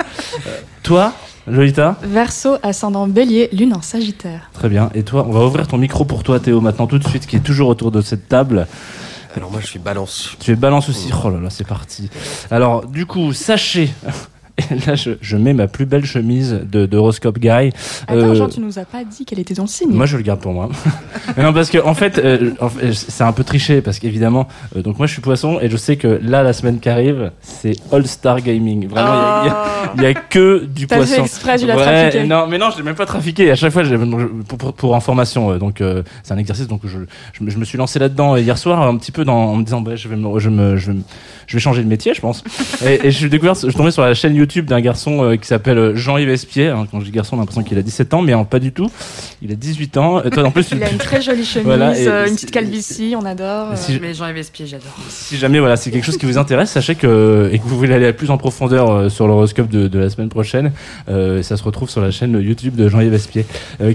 Euh, 0.48 0.60
toi, 0.84 1.14
Lolita. 1.48 1.98
Verseau, 2.04 2.58
ascendant 2.64 3.08
bélier, 3.08 3.50
lune 3.52 3.74
en 3.74 3.82
sagittaire. 3.82 4.50
Très 4.54 4.70
bien. 4.70 4.90
Et 4.94 5.04
toi, 5.04 5.26
on 5.28 5.32
va 5.32 5.46
ouvrir 5.46 5.68
ton 5.68 5.78
micro 5.78 6.06
pour 6.06 6.24
toi, 6.24 6.40
Théo, 6.40 6.62
maintenant 6.62 6.88
tout 6.88 7.00
de 7.00 7.08
suite, 7.08 7.28
qui 7.28 7.36
est 7.36 7.42
toujours 7.42 7.70
autour 7.70 7.92
de 7.92 8.02
cette 8.02 8.28
table. 8.28 8.68
Alors 9.36 9.50
moi 9.50 9.62
je 9.62 9.68
suis 9.68 9.80
balance. 9.80 10.36
Tu 10.40 10.52
es 10.52 10.56
balance 10.56 10.90
aussi. 10.90 11.10
Oh 11.24 11.30
là 11.30 11.40
là, 11.40 11.50
c'est 11.50 11.68
parti. 11.68 12.10
Alors, 12.50 12.86
du 12.86 13.06
coup, 13.06 13.32
sachez. 13.34 13.90
Et 14.58 14.76
là, 14.88 14.96
je, 14.96 15.12
je 15.22 15.38
mets 15.38 15.54
ma 15.54 15.68
plus 15.68 15.86
belle 15.86 16.06
chemise 16.06 16.60
de 16.72 16.86
d'horoscope 16.86 17.40
guy. 17.40 17.50
Attends, 17.50 17.72
Euh, 18.12 18.36
Jean, 18.36 18.48
tu 18.50 18.60
nous 18.60 18.80
as 18.80 18.86
pas 18.86 19.04
dit 19.04 19.26
quel 19.26 19.40
était 19.40 19.54
ton 19.56 19.68
signe. 19.68 19.92
Moi, 19.92 20.06
je 20.06 20.18
le 20.18 20.24
garde 20.24 20.40
pour 20.40 20.54
moi. 20.54 20.70
Non, 21.38 21.54
parce 21.54 21.70
que 21.70 21.78
en 21.78 21.94
fait, 21.94 22.18
euh, 22.20 22.52
en 22.60 22.68
fait, 22.70 22.92
c'est 22.94 23.24
un 23.24 23.32
peu 23.32 23.44
triché 23.44 23.82
parce 23.82 24.00
qu'évidemment, 24.00 24.48
euh, 24.76 24.82
donc 24.82 24.98
moi, 24.98 25.08
je 25.08 25.14
suis 25.14 25.22
poisson 25.22 25.60
et 25.62 25.70
je 25.70 25.78
sais 25.78 25.96
que 25.96 26.20
là, 26.22 26.44
la 26.44 26.52
semaine 26.54 26.80
qui 26.80 26.90
arrive, 26.90 27.32
c'est 27.42 27.74
All 27.92 28.06
Star 28.06 28.42
Gaming. 28.42 28.88
Vraiment, 28.88 29.14
il 29.44 29.48
y 29.48 29.50
a- 29.50 29.66
il 29.98 30.04
y, 30.04 30.06
a- 30.08 30.14
que 30.14 30.66
du 30.66 30.88
T'as 30.88 30.98
poisson. 30.98 31.16
fait 31.16 31.22
exprès, 31.22 31.58
tu 31.58 31.66
l'as 31.68 31.76
Ouais, 31.78 31.84
trafiqué. 31.84 32.24
Non, 32.26 32.48
mais 32.48 32.58
non, 32.58 32.70
je 32.72 32.78
l'ai 32.78 32.84
même 32.84 32.96
pas 32.96 33.06
trafiqué. 33.06 33.50
À 33.52 33.56
chaque 33.56 33.72
fois, 33.72 33.84
je- 33.84 33.96
pour, 33.96 34.58
pour, 34.58 34.74
pour 34.74 34.96
information, 34.96 35.52
euh, 35.52 35.58
donc 35.58 35.82
c'est 36.24 36.34
un 36.34 36.38
exercice. 36.38 36.68
Donc 36.68 36.82
je, 36.86 37.00
je, 37.34 37.44
me- 37.44 37.50
je 37.50 37.58
me 37.58 37.64
suis 37.66 37.78
lancé 37.78 37.98
là-dedans 38.00 38.36
hier 38.36 38.58
soir 38.58 38.82
un 38.82 38.98
petit 38.98 39.12
peu 39.12 39.24
dans, 39.24 39.38
en 39.52 39.56
me 39.56 39.64
disant, 39.64 39.82
bah, 39.82 39.96
je 39.96 40.08
vais 40.10 40.16
me, 40.18 40.40
je 40.40 40.50
me, 40.50 40.76
je, 40.78 40.88
vais 40.92 40.98
me- 40.98 41.04
je 41.48 41.54
vais 41.56 41.60
changer 41.62 41.84
de 41.84 41.88
métier, 41.88 42.14
je 42.14 42.22
pense. 42.22 42.44
et, 42.86 43.08
et 43.08 43.12
je 43.12 43.18
suis 43.18 43.30
découvert, 43.30 43.54
je 43.56 43.60
suis 43.68 43.74
tombé 43.74 43.92
sur 43.92 44.02
la 44.04 44.14
chaîne 44.14 44.34
YouTube 44.42 44.66
d'un 44.66 44.82
garçon 44.82 45.24
euh, 45.24 45.36
qui 45.38 45.48
s'appelle 45.48 45.78
euh, 45.78 45.96
Jean-Yves 45.96 46.30
Espier. 46.30 46.68
hein. 46.68 46.86
quand 46.92 47.00
je 47.00 47.06
dis 47.06 47.12
garçon, 47.12 47.36
on 47.36 47.40
a 47.40 47.42
l'impression 47.44 47.64
qu'il 47.64 47.78
a 47.78 47.82
17 47.82 48.14
ans, 48.14 48.22
mais 48.22 48.34
pas 48.50 48.60
du 48.60 48.72
tout. 48.72 48.90
Il 49.42 49.52
a 49.52 49.56
18 49.56 49.98
ans. 49.98 50.20
Euh, 50.20 50.30
toi, 50.30 50.44
en 50.44 50.52
plus, 50.52 50.66
tu- 50.70 50.76
Il 50.76 50.84
a 50.84 50.90
une 50.92 50.98
très 50.98 51.22
jolie 51.22 51.46
chemise, 51.46 51.66
Voilà, 51.66 51.98
et 51.98 52.08
euh, 52.08 52.28
une 52.28 52.36
petite 52.36 52.52
calvitie, 52.52 53.16
on 53.18 53.26
adore. 53.26 53.70
si- 53.78 54.00
Mais 54.02 54.14
Jean 54.14 54.28
Espier, 54.28 54.66
j'adore. 54.68 54.94
si 55.10 55.38
jamais 55.38 55.60
voilà, 55.60 55.78
c'est 55.78 55.92
quelque 55.92 56.06
chose 56.06 56.18
qui 56.18 56.26
vous 56.26 56.38
intéresse, 56.38 56.72
sachez 56.72 56.96
que 56.96 57.50
et 57.54 57.60
que 57.60 57.64
vous 57.66 57.78
voulez 57.78 57.94
aller 57.94 58.12
plus 58.14 58.30
en 58.32 58.38
profondeur 58.38 59.10
sur 59.12 59.28
l'horoscope 59.28 59.70
de, 59.70 59.88
de 59.88 60.00
la 60.00 60.10
semaine 60.10 60.30
prochaine, 60.30 60.72
ça 61.08 61.58
se 61.58 61.64
retrouve 61.64 61.90
sur 61.90 62.02
la 62.02 62.12
chaîne 62.12 62.34
YouTube 62.42 62.76
de 62.76 62.90
Jean-Yves 62.90 63.14
Espier, 63.14 63.46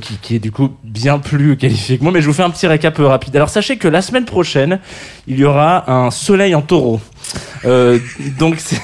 qui, 0.01 0.17
qui 0.23 0.37
est 0.37 0.39
du 0.39 0.53
coup 0.53 0.71
bien 0.85 1.19
plus 1.19 1.57
qualifié 1.57 1.99
que 1.99 2.03
moi. 2.05 2.13
Mais 2.13 2.21
je 2.23 2.27
vous 2.27 2.33
fais 2.33 2.43
un 2.43 2.51
petit 2.51 2.67
récap 2.67 2.97
rapide. 2.99 3.35
Alors 3.37 3.49
sachez 3.49 3.77
que 3.77 3.89
la 3.89 4.03
semaine 4.03 4.25
prochaine, 4.25 4.79
il 5.27 5.39
y 5.39 5.45
aura 5.45 5.91
un 5.91 6.11
soleil 6.11 6.55
en 6.55 6.63
taureau. 6.63 7.01
Euh, 7.65 7.99
donc 8.39 8.57
c'est 8.59 8.81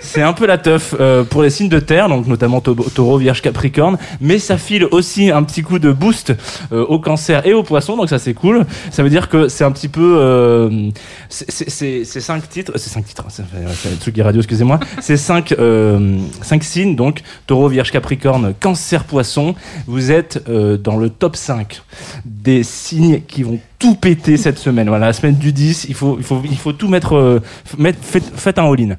c'est 0.00 0.22
un 0.22 0.32
peu 0.32 0.46
la 0.46 0.58
teuf 0.58 0.94
euh, 0.98 1.24
pour 1.24 1.42
les 1.42 1.50
signes 1.50 1.68
de 1.68 1.78
terre, 1.80 2.08
donc 2.08 2.26
notamment 2.26 2.60
tau- 2.60 2.74
taureau, 2.74 3.18
vierge, 3.18 3.42
capricorne, 3.42 3.98
mais 4.20 4.38
ça 4.38 4.58
file 4.58 4.84
aussi 4.90 5.30
un 5.30 5.42
petit 5.42 5.62
coup 5.62 5.78
de 5.78 5.92
boost 5.92 6.32
euh, 6.72 6.84
au 6.86 6.98
cancer 6.98 7.46
et 7.46 7.52
au 7.52 7.62
poisson, 7.62 7.96
donc 7.96 8.08
ça 8.08 8.18
c'est 8.18 8.34
cool. 8.34 8.64
Ça 8.90 9.02
veut 9.02 9.10
dire 9.10 9.28
que 9.28 9.48
c'est 9.48 9.64
un 9.64 9.72
petit 9.72 9.88
peu... 9.88 10.16
Euh, 10.18 10.90
c'est- 11.28 12.04
cinq 12.20 12.48
titres, 12.48 12.72
c'est 12.76 12.90
cinq 12.90 13.04
titres, 13.04 13.24
fait, 13.30 13.42
c'est 13.74 13.94
Tsugi 14.02 14.22
Radio, 14.22 14.40
excusez-moi, 14.40 14.80
c'est 15.00 15.16
cinq, 15.16 15.52
euh, 15.52 16.18
cinq 16.42 16.64
signes, 16.64 16.96
donc 16.96 17.22
taureau, 17.46 17.68
vierge, 17.68 17.90
capricorne, 17.90 18.54
cancer, 18.58 19.04
poisson. 19.04 19.54
Vous 19.86 20.10
êtes 20.12 20.42
euh, 20.48 20.76
dans 20.76 20.96
le 20.96 21.10
top 21.10 21.36
5 21.36 21.82
des 22.24 22.62
signes 22.62 23.20
qui 23.26 23.42
vont 23.42 23.58
tout 23.78 23.94
péter 23.94 24.36
cette 24.36 24.58
semaine. 24.58 24.88
Voilà, 24.88 25.06
la 25.06 25.12
semaine 25.12 25.34
du 25.36 25.52
10, 25.52 25.86
il 25.88 25.94
faut, 25.94 26.16
il 26.18 26.24
faut, 26.24 26.40
il 26.44 26.56
faut 26.58 26.72
tout 26.72 26.88
mettre, 26.88 27.16
euh, 27.16 27.40
mettre 27.78 27.98
faites, 28.02 28.30
faites 28.34 28.58
un 28.58 28.70
all-in. 28.70 28.96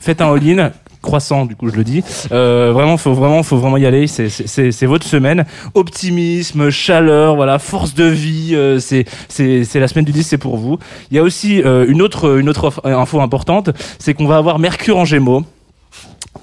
Faites 0.00 0.20
un 0.20 0.32
all-in. 0.32 0.70
Croissant, 1.00 1.46
du 1.46 1.54
coup, 1.54 1.68
je 1.70 1.76
le 1.76 1.84
dis. 1.84 2.02
Euh, 2.32 2.72
vraiment, 2.74 2.96
faut 2.96 3.12
vraiment, 3.14 3.44
faut 3.44 3.56
vraiment 3.56 3.76
y 3.76 3.86
aller. 3.86 4.08
C'est, 4.08 4.28
c'est- 4.28 4.72
c'est, 4.72 4.86
votre 4.86 5.06
semaine. 5.06 5.44
Optimisme, 5.74 6.70
chaleur, 6.70 7.36
voilà, 7.36 7.60
force 7.60 7.94
de 7.94 8.04
vie. 8.04 8.50
euh, 8.54 8.80
c'est, 8.80 9.04
c'est, 9.28 9.62
c'est 9.64 9.78
la 9.78 9.86
semaine 9.86 10.04
du 10.04 10.10
10, 10.12 10.24
c'est 10.24 10.38
pour 10.38 10.56
vous. 10.56 10.76
Il 11.12 11.16
y 11.16 11.20
a 11.20 11.22
aussi 11.22 11.62
euh, 11.62 11.86
une 11.88 12.02
autre, 12.02 12.38
une 12.40 12.48
autre 12.48 12.72
info 12.84 13.20
importante, 13.20 13.70
c'est 14.00 14.12
qu'on 14.12 14.26
va 14.26 14.36
avoir 14.38 14.58
Mercure 14.58 14.98
en 14.98 15.04
Gémeaux. 15.04 15.44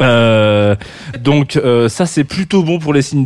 Euh, 0.01 0.75
donc 1.21 1.55
euh, 1.57 1.87
ça 1.89 2.05
c'est 2.05 2.23
plutôt 2.23 2.63
bon 2.63 2.79
pour 2.79 2.93
les 2.93 3.01
signes. 3.01 3.25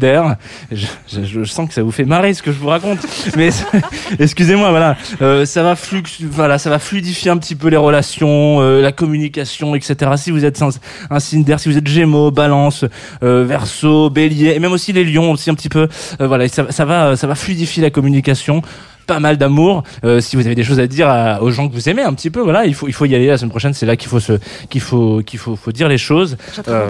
Je, 0.72 0.86
je- 1.12 1.24
je 1.24 1.44
sens 1.44 1.68
que 1.68 1.74
ça 1.74 1.82
vous 1.84 1.92
fait 1.92 2.06
marrer 2.06 2.34
ce 2.34 2.44
que 2.44 2.52
je 2.52 2.58
vous 2.60 2.68
raconte, 2.68 3.00
mais 3.36 3.50
excusez-moi 4.20 4.70
voilà, 4.70 4.96
Euh, 5.22 5.46
ça 5.46 5.64
va 5.64 5.76
flux, 5.76 6.04
voilà, 6.24 6.58
ça 6.58 6.70
va 6.70 6.80
fluidifier 6.80 7.32
un 7.32 7.38
petit 7.38 7.56
peu 7.56 7.68
les 7.70 7.78
relations, 7.78 8.62
euh, 8.62 8.82
la 8.82 8.92
communication, 8.92 9.76
etc. 9.76 10.12
Si 10.18 10.32
vous 10.32 10.46
êtes 10.46 10.62
un, 10.62 10.70
un 11.10 11.20
si 11.20 11.44
vous 11.44 11.78
êtes 11.78 11.88
Gémeaux, 11.88 12.32
Balance, 12.32 12.86
euh, 13.24 13.44
Verseau, 13.46 14.10
Bélier, 14.10 14.54
et 14.56 14.60
même 14.60 14.72
aussi 14.72 14.94
les 14.94 15.04
Lions 15.04 15.32
aussi 15.32 15.50
un 15.50 15.56
petit 15.56 15.70
peu, 15.70 15.88
voilà, 16.20 16.48
ça 16.48 16.86
va, 16.86 17.16
ça 17.16 17.28
va 17.28 17.36
fluidifier 17.36 17.82
la 17.84 17.90
communication 17.90 18.62
pas 19.10 19.20
mal 19.20 19.38
d'amour. 19.38 19.84
Euh, 20.06 20.22
si 20.22 20.36
vous 20.38 20.46
avez 20.46 20.56
des 20.56 20.64
choses 20.64 20.80
à 20.80 20.88
dire 20.88 21.08
à- 21.10 21.42
aux 21.44 21.52
gens 21.52 21.68
que 21.68 21.74
vous 21.74 21.90
aimez 21.90 22.04
un 22.04 22.14
petit 22.14 22.30
peu, 22.30 22.40
voilà, 22.42 22.66
il 22.66 22.74
faut 22.74 22.88
il 22.88 22.94
faut 22.94 23.06
y 23.06 23.14
aller 23.16 23.28
la 23.28 23.38
semaine 23.38 23.50
prochaine. 23.50 23.74
C'est 23.74 23.86
là 23.86 23.96
qu'il 23.98 24.08
faut 24.10 24.20
se 24.22 24.34
qu'il 24.70 24.82
faut 24.82 25.22
qu'il 25.26 25.40
faut 25.40 25.56
faut 25.56 25.72
dire 25.72 25.88
les 25.90 25.98
choses. 25.98 26.38
Euh. 26.72 26.88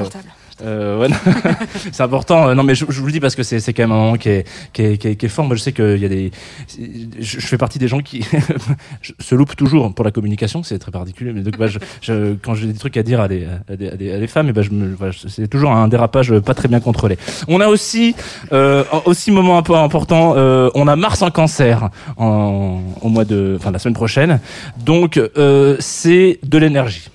Euh, 0.61 0.99
ouais, 0.99 1.07
c'est 1.91 2.03
important. 2.03 2.49
Euh, 2.49 2.55
Non, 2.55 2.63
mais 2.63 2.75
je, 2.75 2.85
je 2.89 2.99
vous 2.99 3.05
le 3.07 3.11
dis 3.11 3.19
parce 3.19 3.35
que 3.35 3.43
c'est 3.43 3.73
quand 3.73 3.83
même 3.83 3.91
un 3.91 3.95
moment 3.95 4.17
qui 4.17 4.29
est 4.29 4.47
qui 4.73 4.81
est, 4.83 4.97
qui 4.97 5.07
est, 5.09 5.15
qui 5.15 5.25
est 5.25 5.29
fort. 5.29 5.45
Moi, 5.45 5.55
je 5.55 5.61
sais 5.61 5.73
qu'il 5.73 5.97
y 5.97 6.05
a 6.05 6.09
des. 6.09 6.31
Je, 6.77 7.39
je 7.39 7.47
fais 7.47 7.57
partie 7.57 7.79
des 7.79 7.87
gens 7.87 7.99
qui 7.99 8.25
se 9.19 9.35
loupent 9.35 9.55
toujours 9.55 9.93
pour 9.93 10.05
la 10.05 10.11
communication. 10.11 10.63
C'est 10.63 10.79
très 10.79 10.91
particulier. 10.91 11.31
Mais 11.33 11.41
donc, 11.41 11.57
bah, 11.57 11.67
je, 12.01 12.33
quand 12.35 12.55
j'ai 12.55 12.67
des 12.67 12.73
trucs 12.77 12.97
à 12.97 13.03
dire 13.03 13.21
à 13.21 13.27
des 13.27 13.45
à 13.69 13.75
des, 13.75 13.89
à 13.89 14.19
des, 14.19 14.27
femmes, 14.27 14.47
me 14.47 14.95
voilà, 14.95 15.13
c'est 15.27 15.47
toujours 15.47 15.71
un 15.71 15.87
dérapage 15.87 16.37
pas 16.39 16.53
très 16.53 16.67
bien 16.67 16.79
contrôlé. 16.79 17.17
On 17.47 17.61
a 17.61 17.67
aussi 17.67 18.15
euh, 18.51 18.83
aussi 19.05 19.31
moment 19.31 19.57
un 19.57 19.63
peu 19.63 19.75
important. 19.75 20.33
euh, 20.37 20.69
on 20.75 20.87
a 20.87 20.95
Mars 20.95 21.21
en 21.21 21.31
Cancer 21.31 21.89
en, 22.17 22.81
au 23.01 23.09
mois 23.09 23.25
de 23.25 23.55
enfin 23.59 23.71
la 23.71 23.79
semaine 23.79 23.93
prochaine. 23.95 24.39
Donc 24.85 25.17
euh, 25.17 25.75
c'est 25.79 26.39
de 26.43 26.57
l'énergie. 26.57 27.09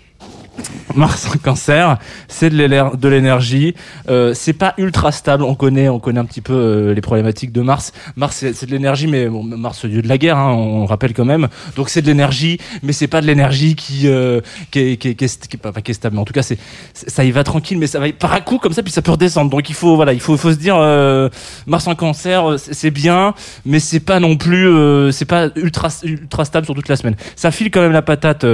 Mars 0.94 1.28
en 1.32 1.38
cancer, 1.38 1.98
c'est 2.28 2.50
de 2.50 2.56
l'éner- 2.56 2.96
de 2.96 3.08
l'énergie. 3.08 3.74
Euh, 4.08 4.34
c'est 4.34 4.52
pas 4.52 4.74
ultra 4.78 5.12
stable. 5.12 5.42
On 5.42 5.54
connaît, 5.54 5.88
on 5.88 5.98
connaît 5.98 6.20
un 6.20 6.24
petit 6.24 6.40
peu 6.40 6.52
euh, 6.52 6.94
les 6.94 7.00
problématiques 7.00 7.52
de 7.52 7.62
Mars. 7.62 7.92
Mars, 8.16 8.36
c'est 8.36 8.66
de 8.66 8.70
l'énergie, 8.70 9.06
mais 9.06 9.26
bon, 9.28 9.42
Mars, 9.42 9.84
dieu 9.84 10.02
de 10.02 10.08
la 10.08 10.18
guerre, 10.18 10.38
hein, 10.38 10.52
on 10.52 10.80
le 10.80 10.86
rappelle 10.86 11.14
quand 11.14 11.24
même. 11.24 11.48
Donc 11.76 11.88
c'est 11.88 12.02
de 12.02 12.06
l'énergie, 12.06 12.58
mais 12.82 12.92
c'est 12.92 13.08
pas 13.08 13.20
de 13.20 13.26
l'énergie 13.26 13.74
qui, 13.74 14.08
euh, 14.08 14.40
est, 14.74 15.58
pas, 15.58 15.72
stable. 15.92 16.14
Mais 16.14 16.20
en 16.20 16.24
tout 16.24 16.32
cas, 16.32 16.42
ça 16.94 17.24
y 17.24 17.30
va 17.30 17.44
tranquille, 17.44 17.78
mais 17.78 17.86
ça 17.86 17.98
va 17.98 18.12
par 18.12 18.32
à 18.32 18.40
coup 18.40 18.58
comme 18.58 18.72
ça, 18.72 18.82
puis 18.82 18.92
ça 18.92 19.02
peut 19.02 19.12
redescendre. 19.12 19.50
Donc 19.50 19.68
il 19.68 19.74
faut, 19.74 19.96
voilà, 19.96 20.12
il 20.12 20.20
faut, 20.20 20.36
se 20.36 20.48
dire, 20.50 20.76
Mars 21.66 21.86
en 21.86 21.94
cancer, 21.94 22.56
c'est 22.58 22.90
bien, 22.90 23.34
mais 23.64 23.80
c'est 23.80 24.00
pas 24.00 24.20
non 24.20 24.36
plus, 24.36 25.12
c'est 25.12 25.24
pas 25.24 25.48
ultra, 25.56 25.90
stable 25.90 26.66
sur 26.66 26.74
toute 26.74 26.88
la 26.88 26.96
semaine. 26.96 27.16
Ça 27.36 27.50
file 27.50 27.70
quand 27.70 27.80
même 27.80 27.92
la 27.92 28.02
patate 28.02 28.44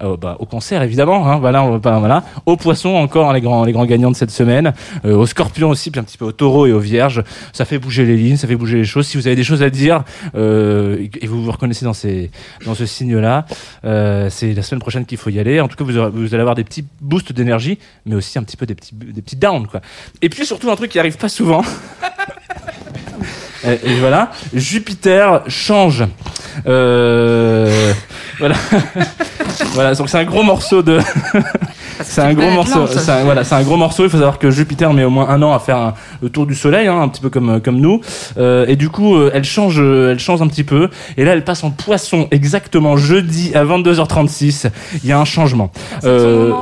bah, 0.00 0.36
au 0.38 0.46
cancer 0.46 0.82
évidemment, 0.82 1.28
hein, 1.28 1.38
on 1.58 1.72
va 1.72 1.78
pas, 1.78 1.98
voilà, 1.98 2.24
aux 2.46 2.56
poissons 2.56 2.90
encore 2.90 3.32
les 3.32 3.40
grands, 3.40 3.64
les 3.64 3.72
grands 3.72 3.84
gagnants 3.84 4.10
de 4.10 4.16
cette 4.16 4.30
semaine, 4.30 4.72
euh, 5.04 5.16
aux 5.16 5.26
scorpions 5.26 5.70
aussi, 5.70 5.90
puis 5.90 6.00
un 6.00 6.04
petit 6.04 6.18
peu 6.18 6.24
aux 6.24 6.32
taureaux 6.32 6.66
et 6.66 6.72
aux 6.72 6.80
vierges. 6.80 7.22
Ça 7.52 7.64
fait 7.64 7.78
bouger 7.78 8.04
les 8.04 8.16
lignes, 8.16 8.36
ça 8.36 8.46
fait 8.46 8.56
bouger 8.56 8.78
les 8.78 8.84
choses. 8.84 9.06
Si 9.06 9.16
vous 9.16 9.26
avez 9.26 9.36
des 9.36 9.44
choses 9.44 9.62
à 9.62 9.70
dire 9.70 10.04
euh, 10.34 11.06
et 11.20 11.26
vous 11.26 11.42
vous 11.42 11.50
reconnaissez 11.50 11.84
dans 11.84 11.92
ces, 11.92 12.30
dans 12.64 12.74
ce 12.74 12.86
signe-là, 12.86 13.46
euh, 13.84 14.28
c'est 14.30 14.52
la 14.52 14.62
semaine 14.62 14.80
prochaine 14.80 15.04
qu'il 15.04 15.18
faut 15.18 15.30
y 15.30 15.38
aller. 15.38 15.60
En 15.60 15.68
tout 15.68 15.76
cas, 15.76 15.84
vous 15.84 16.34
allez 16.34 16.40
avoir 16.40 16.54
des 16.54 16.64
petits 16.64 16.84
boosts 17.00 17.32
d'énergie, 17.32 17.78
mais 18.06 18.14
aussi 18.14 18.38
un 18.38 18.42
petit 18.42 18.56
peu 18.56 18.66
des 18.66 18.74
petits, 18.74 18.94
des 18.94 19.22
petits 19.22 19.36
downs, 19.36 19.66
quoi. 19.66 19.80
Et 20.22 20.28
puis 20.28 20.46
surtout 20.46 20.70
un 20.70 20.76
truc 20.76 20.90
qui 20.90 20.98
arrive 20.98 21.16
pas 21.16 21.28
souvent. 21.28 21.62
Et, 23.64 23.98
voilà, 23.98 24.30
Jupiter 24.54 25.42
change. 25.48 26.04
Euh, 26.66 27.92
voilà, 28.38 28.54
voilà. 29.72 29.94
Donc 29.94 30.08
c'est 30.08 30.18
un 30.18 30.24
gros 30.24 30.42
morceau 30.42 30.82
de. 30.82 30.98
c'est 32.02 32.20
un 32.20 32.34
gros 32.34 32.50
morceau. 32.50 32.86
C'est 32.86 33.10
un, 33.10 33.24
voilà, 33.24 33.44
c'est 33.44 33.54
un 33.54 33.62
gros 33.62 33.76
morceau. 33.76 34.04
Il 34.04 34.10
faut 34.10 34.16
savoir 34.18 34.38
que 34.38 34.50
Jupiter 34.50 34.92
met 34.92 35.04
au 35.04 35.10
moins 35.10 35.28
un 35.28 35.40
an 35.42 35.52
à 35.52 35.58
faire 35.58 35.76
un- 35.76 35.94
le 36.22 36.28
tour 36.28 36.46
du 36.46 36.54
Soleil, 36.54 36.86
hein, 36.86 37.00
un 37.00 37.08
petit 37.08 37.20
peu 37.20 37.30
comme 37.30 37.60
comme 37.60 37.78
nous. 37.80 38.00
Euh, 38.38 38.64
et 38.68 38.76
du 38.76 38.88
coup, 38.88 39.16
euh, 39.16 39.30
elle 39.34 39.44
change, 39.44 39.76
euh, 39.80 40.12
elle 40.12 40.18
change 40.18 40.42
un 40.42 40.46
petit 40.48 40.64
peu. 40.64 40.88
Et 41.16 41.24
là, 41.24 41.32
elle 41.32 41.44
passe 41.44 41.64
en 41.64 41.70
Poisson 41.70 42.28
exactement 42.30 42.96
jeudi 42.96 43.52
à 43.54 43.64
22h36. 43.64 44.66
Il 45.02 45.08
y 45.08 45.12
a 45.12 45.18
un 45.20 45.24
changement. 45.24 45.70
C'est 46.00 46.06
Euh, 46.08 46.52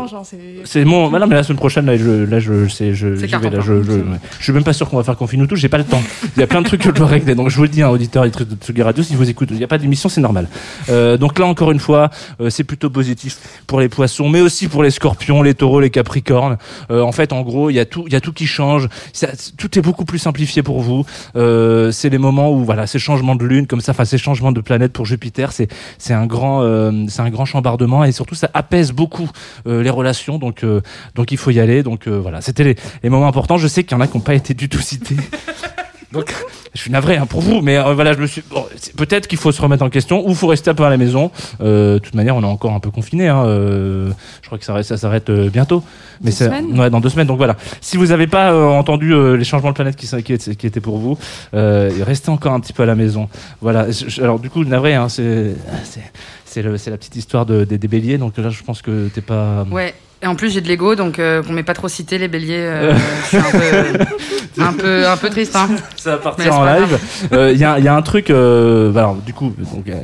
c'est- 0.65 0.85
mon. 0.85 1.09
Voilà, 1.09 1.27
mais 1.27 1.35
la 1.35 1.43
semaine 1.43 1.59
prochaine, 1.59 1.87
là, 1.87 1.97
je, 1.97 2.25
là, 2.25 2.39
je, 2.41 2.69
sais, 2.69 2.95
je, 2.95 3.15
j'y 3.17 3.27
vais, 3.27 3.51
là, 3.51 3.61
je, 3.61 3.83
je, 3.83 3.93
je 4.39 4.43
suis 4.45 4.53
même 4.53 4.65
pas 4.65 4.73
sûr 4.73 4.89
qu'on 4.89 4.97
va 4.97 5.03
faire 5.03 5.17
confine 5.17 5.43
ou 5.43 5.47
tout. 5.47 5.57
J'ai 5.57 5.69
pas 5.69 5.79
le 5.79 5.85
temps. 5.85 6.03
Il 6.37 6.41
y 6.41 6.43
a 6.43 6.47
plein 6.47 6.61
de 6.63 6.67
trucs 6.67 6.83
que 6.83 6.89
je 6.91 6.95
dois 6.95 7.07
régler. 7.07 7.35
Donc, 7.35 7.49
je 7.51 7.57
vous 7.57 7.63
le 7.63 7.69
dis, 7.69 7.83
un 7.83 7.89
auditeur, 7.89 8.23
auditrice 8.23 8.49
de 8.49 8.55
Tsugi 8.57 8.83
Radio, 8.83 9.03
si 9.03 9.15
vous 9.15 9.29
écoutez, 9.29 9.55
il 9.55 9.59
n'y 9.59 9.65
a 9.65 9.69
pas 9.69 9.79
d'émission, 9.79 10.09
c'est 10.09 10.21
normal. 10.21 10.49
Euh, 10.91 11.17
donc 11.17 11.39
là, 11.39 11.47
encore 11.47 11.71
une 11.73 11.79
fois, 11.81 12.11
euh, 12.41 12.51
c'est 12.51 12.65
plutôt 12.65 12.91
positif 12.91 13.37
pour 13.67 13.81
les 13.81 13.89
poissons, 13.89 14.29
mais 14.29 14.41
aussi 14.41 14.69
pour 14.69 14.83
les 14.83 14.91
scorpions, 14.91 15.28
les 15.43 15.55
taureaux, 15.55 15.81
les 15.81 15.91
capricornes. 15.91 16.59
Euh, 16.91 17.03
en 17.03 17.13
fait, 17.13 17.33
en 17.33 17.43
gros, 17.43 17.71
il 17.71 17.75
y 17.75 17.81
a 17.81 17.85
tout, 17.85 18.05
il 18.07 18.13
y 18.13 18.17
a 18.17 18.21
tout 18.21 18.33
qui 18.33 18.47
change. 18.47 18.89
Ça- 19.13 19.29
tout 19.57 19.79
est 19.79 19.83
beaucoup 19.83 20.05
plus 20.05 20.19
simplifié 20.19 20.63
pour 20.63 20.81
vous. 20.81 21.05
Euh, 21.37 21.91
c'est 21.91 22.09
les 22.09 22.19
moments 22.19 22.51
où, 22.53 22.65
voilà, 22.65 22.87
ces 22.87 22.99
changements 22.99 23.37
de 23.37 23.45
lune, 23.45 23.67
comme 23.67 23.81
ça, 23.81 23.93
enfin, 23.93 24.05
ces 24.05 24.19
changements 24.19 24.53
de 24.53 24.61
planète 24.61 24.93
pour 24.93 25.07
Jupiter, 25.07 25.53
c'est, 25.53 25.69
c'est 25.99 26.15
un 26.15 26.27
grand, 26.27 26.63
euh, 26.63 26.93
c'est 27.09 27.23
un 27.23 27.31
grand 27.31 27.45
chambardement 27.45 28.05
et 28.05 28.13
surtout, 28.13 28.35
ça 28.35 28.51
apaise 28.55 28.93
beaucoup 28.93 29.29
euh, 29.67 29.83
les 29.83 29.91
relations. 29.91 30.39
Donc, 30.39 30.65
euh, 30.65 30.81
donc, 31.15 31.33
il 31.33 31.39
faut 31.39 31.51
y 31.51 31.61
aller. 31.61 31.83
Donc, 31.83 32.07
euh, 32.09 32.19
voilà, 32.19 32.41
c'était 32.41 32.65
les, 32.65 32.77
les 33.03 33.11
moments 33.11 33.29
importants. 33.29 33.57
Je 33.59 33.69
sais 33.69 33.85
qu'il 33.85 33.97
y 33.97 33.99
en 33.99 34.01
a 34.03 34.07
qui 34.07 34.17
n'ont 34.17 34.23
pas 34.23 34.35
été 34.35 34.55
du 34.55 34.69
tout 34.69 34.81
cités. 34.81 35.17
Donc, 36.13 36.35
je 36.75 36.81
suis 36.81 36.91
navré 36.91 37.17
hein, 37.17 37.27
pour 37.27 37.41
vous, 37.41 37.61
mais 37.61 37.77
euh, 37.77 37.93
voilà, 37.95 38.13
je 38.15 38.19
me 38.19 38.27
suis. 38.27 38.43
bon, 38.51 38.65
Peut-être 38.97 39.27
qu'il 39.27 39.39
faut 39.39 39.53
se 39.53 39.61
remettre 39.61 39.85
en 39.85 39.91
question, 39.91 40.27
ou 40.29 40.35
faut 40.35 40.47
rester 40.47 40.71
un 40.71 40.75
peu 40.75 40.85
à 40.85 40.91
la 40.91 40.97
maison. 40.97 41.31
Euh, 41.61 41.95
de 41.95 41.99
toute 41.99 42.15
manière, 42.15 42.35
on 42.37 42.43
est 42.43 42.47
encore 42.47 42.73
un 42.73 42.81
peu 42.81 42.91
confiné. 42.91 43.29
Hein, 43.29 43.45
euh, 43.47 44.11
je 44.43 44.47
crois 44.47 44.59
que 44.59 44.65
ça, 44.65 44.83
ça 44.83 44.97
s'arrête 44.97 45.29
euh, 45.31 45.51
bientôt. 45.51 45.83
Mais 46.23 46.31
Deux 46.31 46.37
semaines 46.37 46.81
ouais, 46.81 46.89
dans 46.91 47.01
deux 47.01 47.11
semaines. 47.11 47.27
Donc 47.27 47.37
voilà. 47.37 47.57
Si 47.81 47.97
vous 47.97 48.07
n'avez 48.07 48.27
pas 48.27 48.53
euh, 48.53 48.65
entendu 48.67 49.13
les 49.37 49.45
changements 49.45 49.69
de 49.71 49.75
planète 49.75 49.97
qui, 49.97 50.07
qui, 50.23 50.33
étaient- 50.33 50.57
qui 50.57 50.67
étaient 50.67 50.81
pour 50.81 50.99
vous, 50.99 51.19
euh, 51.55 51.91
restez 52.07 52.31
encore 52.31 52.53
un 52.55 52.61
petit 52.61 52.73
peu 52.73 52.83
à 52.83 52.87
la 52.87 52.95
maison. 52.95 53.29
Voilà. 53.61 53.91
Je- 53.91 54.23
alors 54.23 54.39
du 54.39 54.49
coup, 54.51 54.65
navré, 54.65 54.95
hein, 54.95 55.09
c'est 55.09 55.55
c'est- 55.85 56.63
la 56.63 56.97
petite 56.97 57.15
histoire 57.17 57.45
de, 57.47 57.65
des, 57.65 57.79
des 57.79 57.89
béliers. 57.89 58.19
Donc 58.19 58.37
là, 58.39 58.49
je 58.51 58.63
pense 58.63 58.83
que 58.83 59.09
t'es 59.09 59.21
pas. 59.21 59.65
Ouais. 59.71 59.95
Et 60.21 60.27
en 60.27 60.35
plus, 60.35 60.51
j'ai 60.53 60.61
de 60.61 60.67
l'ego, 60.69 60.97
donc 60.97 61.19
euh, 61.21 61.43
qu'on 61.45 61.53
m'ait 61.53 61.63
pas 61.63 61.75
trop 61.75 61.87
cité 61.89 62.19
les 62.19 62.27
béliers. 62.27 62.57
euh, 62.59 62.95
je 63.23 63.27
suis 63.29 63.37
un 63.37 63.43
peu, 63.53 64.61
un 64.63 64.73
peu, 64.73 65.07
un 65.09 65.17
peu 65.17 65.31
triste. 65.31 65.55
Hein. 65.55 65.69
Ça 65.97 66.11
va 66.13 66.17
partir 66.19 66.59
en 66.59 66.65
live. 66.65 66.99
Euh, 67.33 67.53
Il 67.53 67.59
y, 67.61 67.65
a, 67.65 67.79
il 67.79 67.85
y 67.85 67.89
a 67.89 67.95
un 67.95 68.03
truc. 68.03 68.31
Euh, 68.31 68.91
bah 68.91 69.01
alors, 69.03 69.15
du 69.15 69.33
coup, 69.33 69.55
donc, 69.57 69.89
euh, 69.89 69.95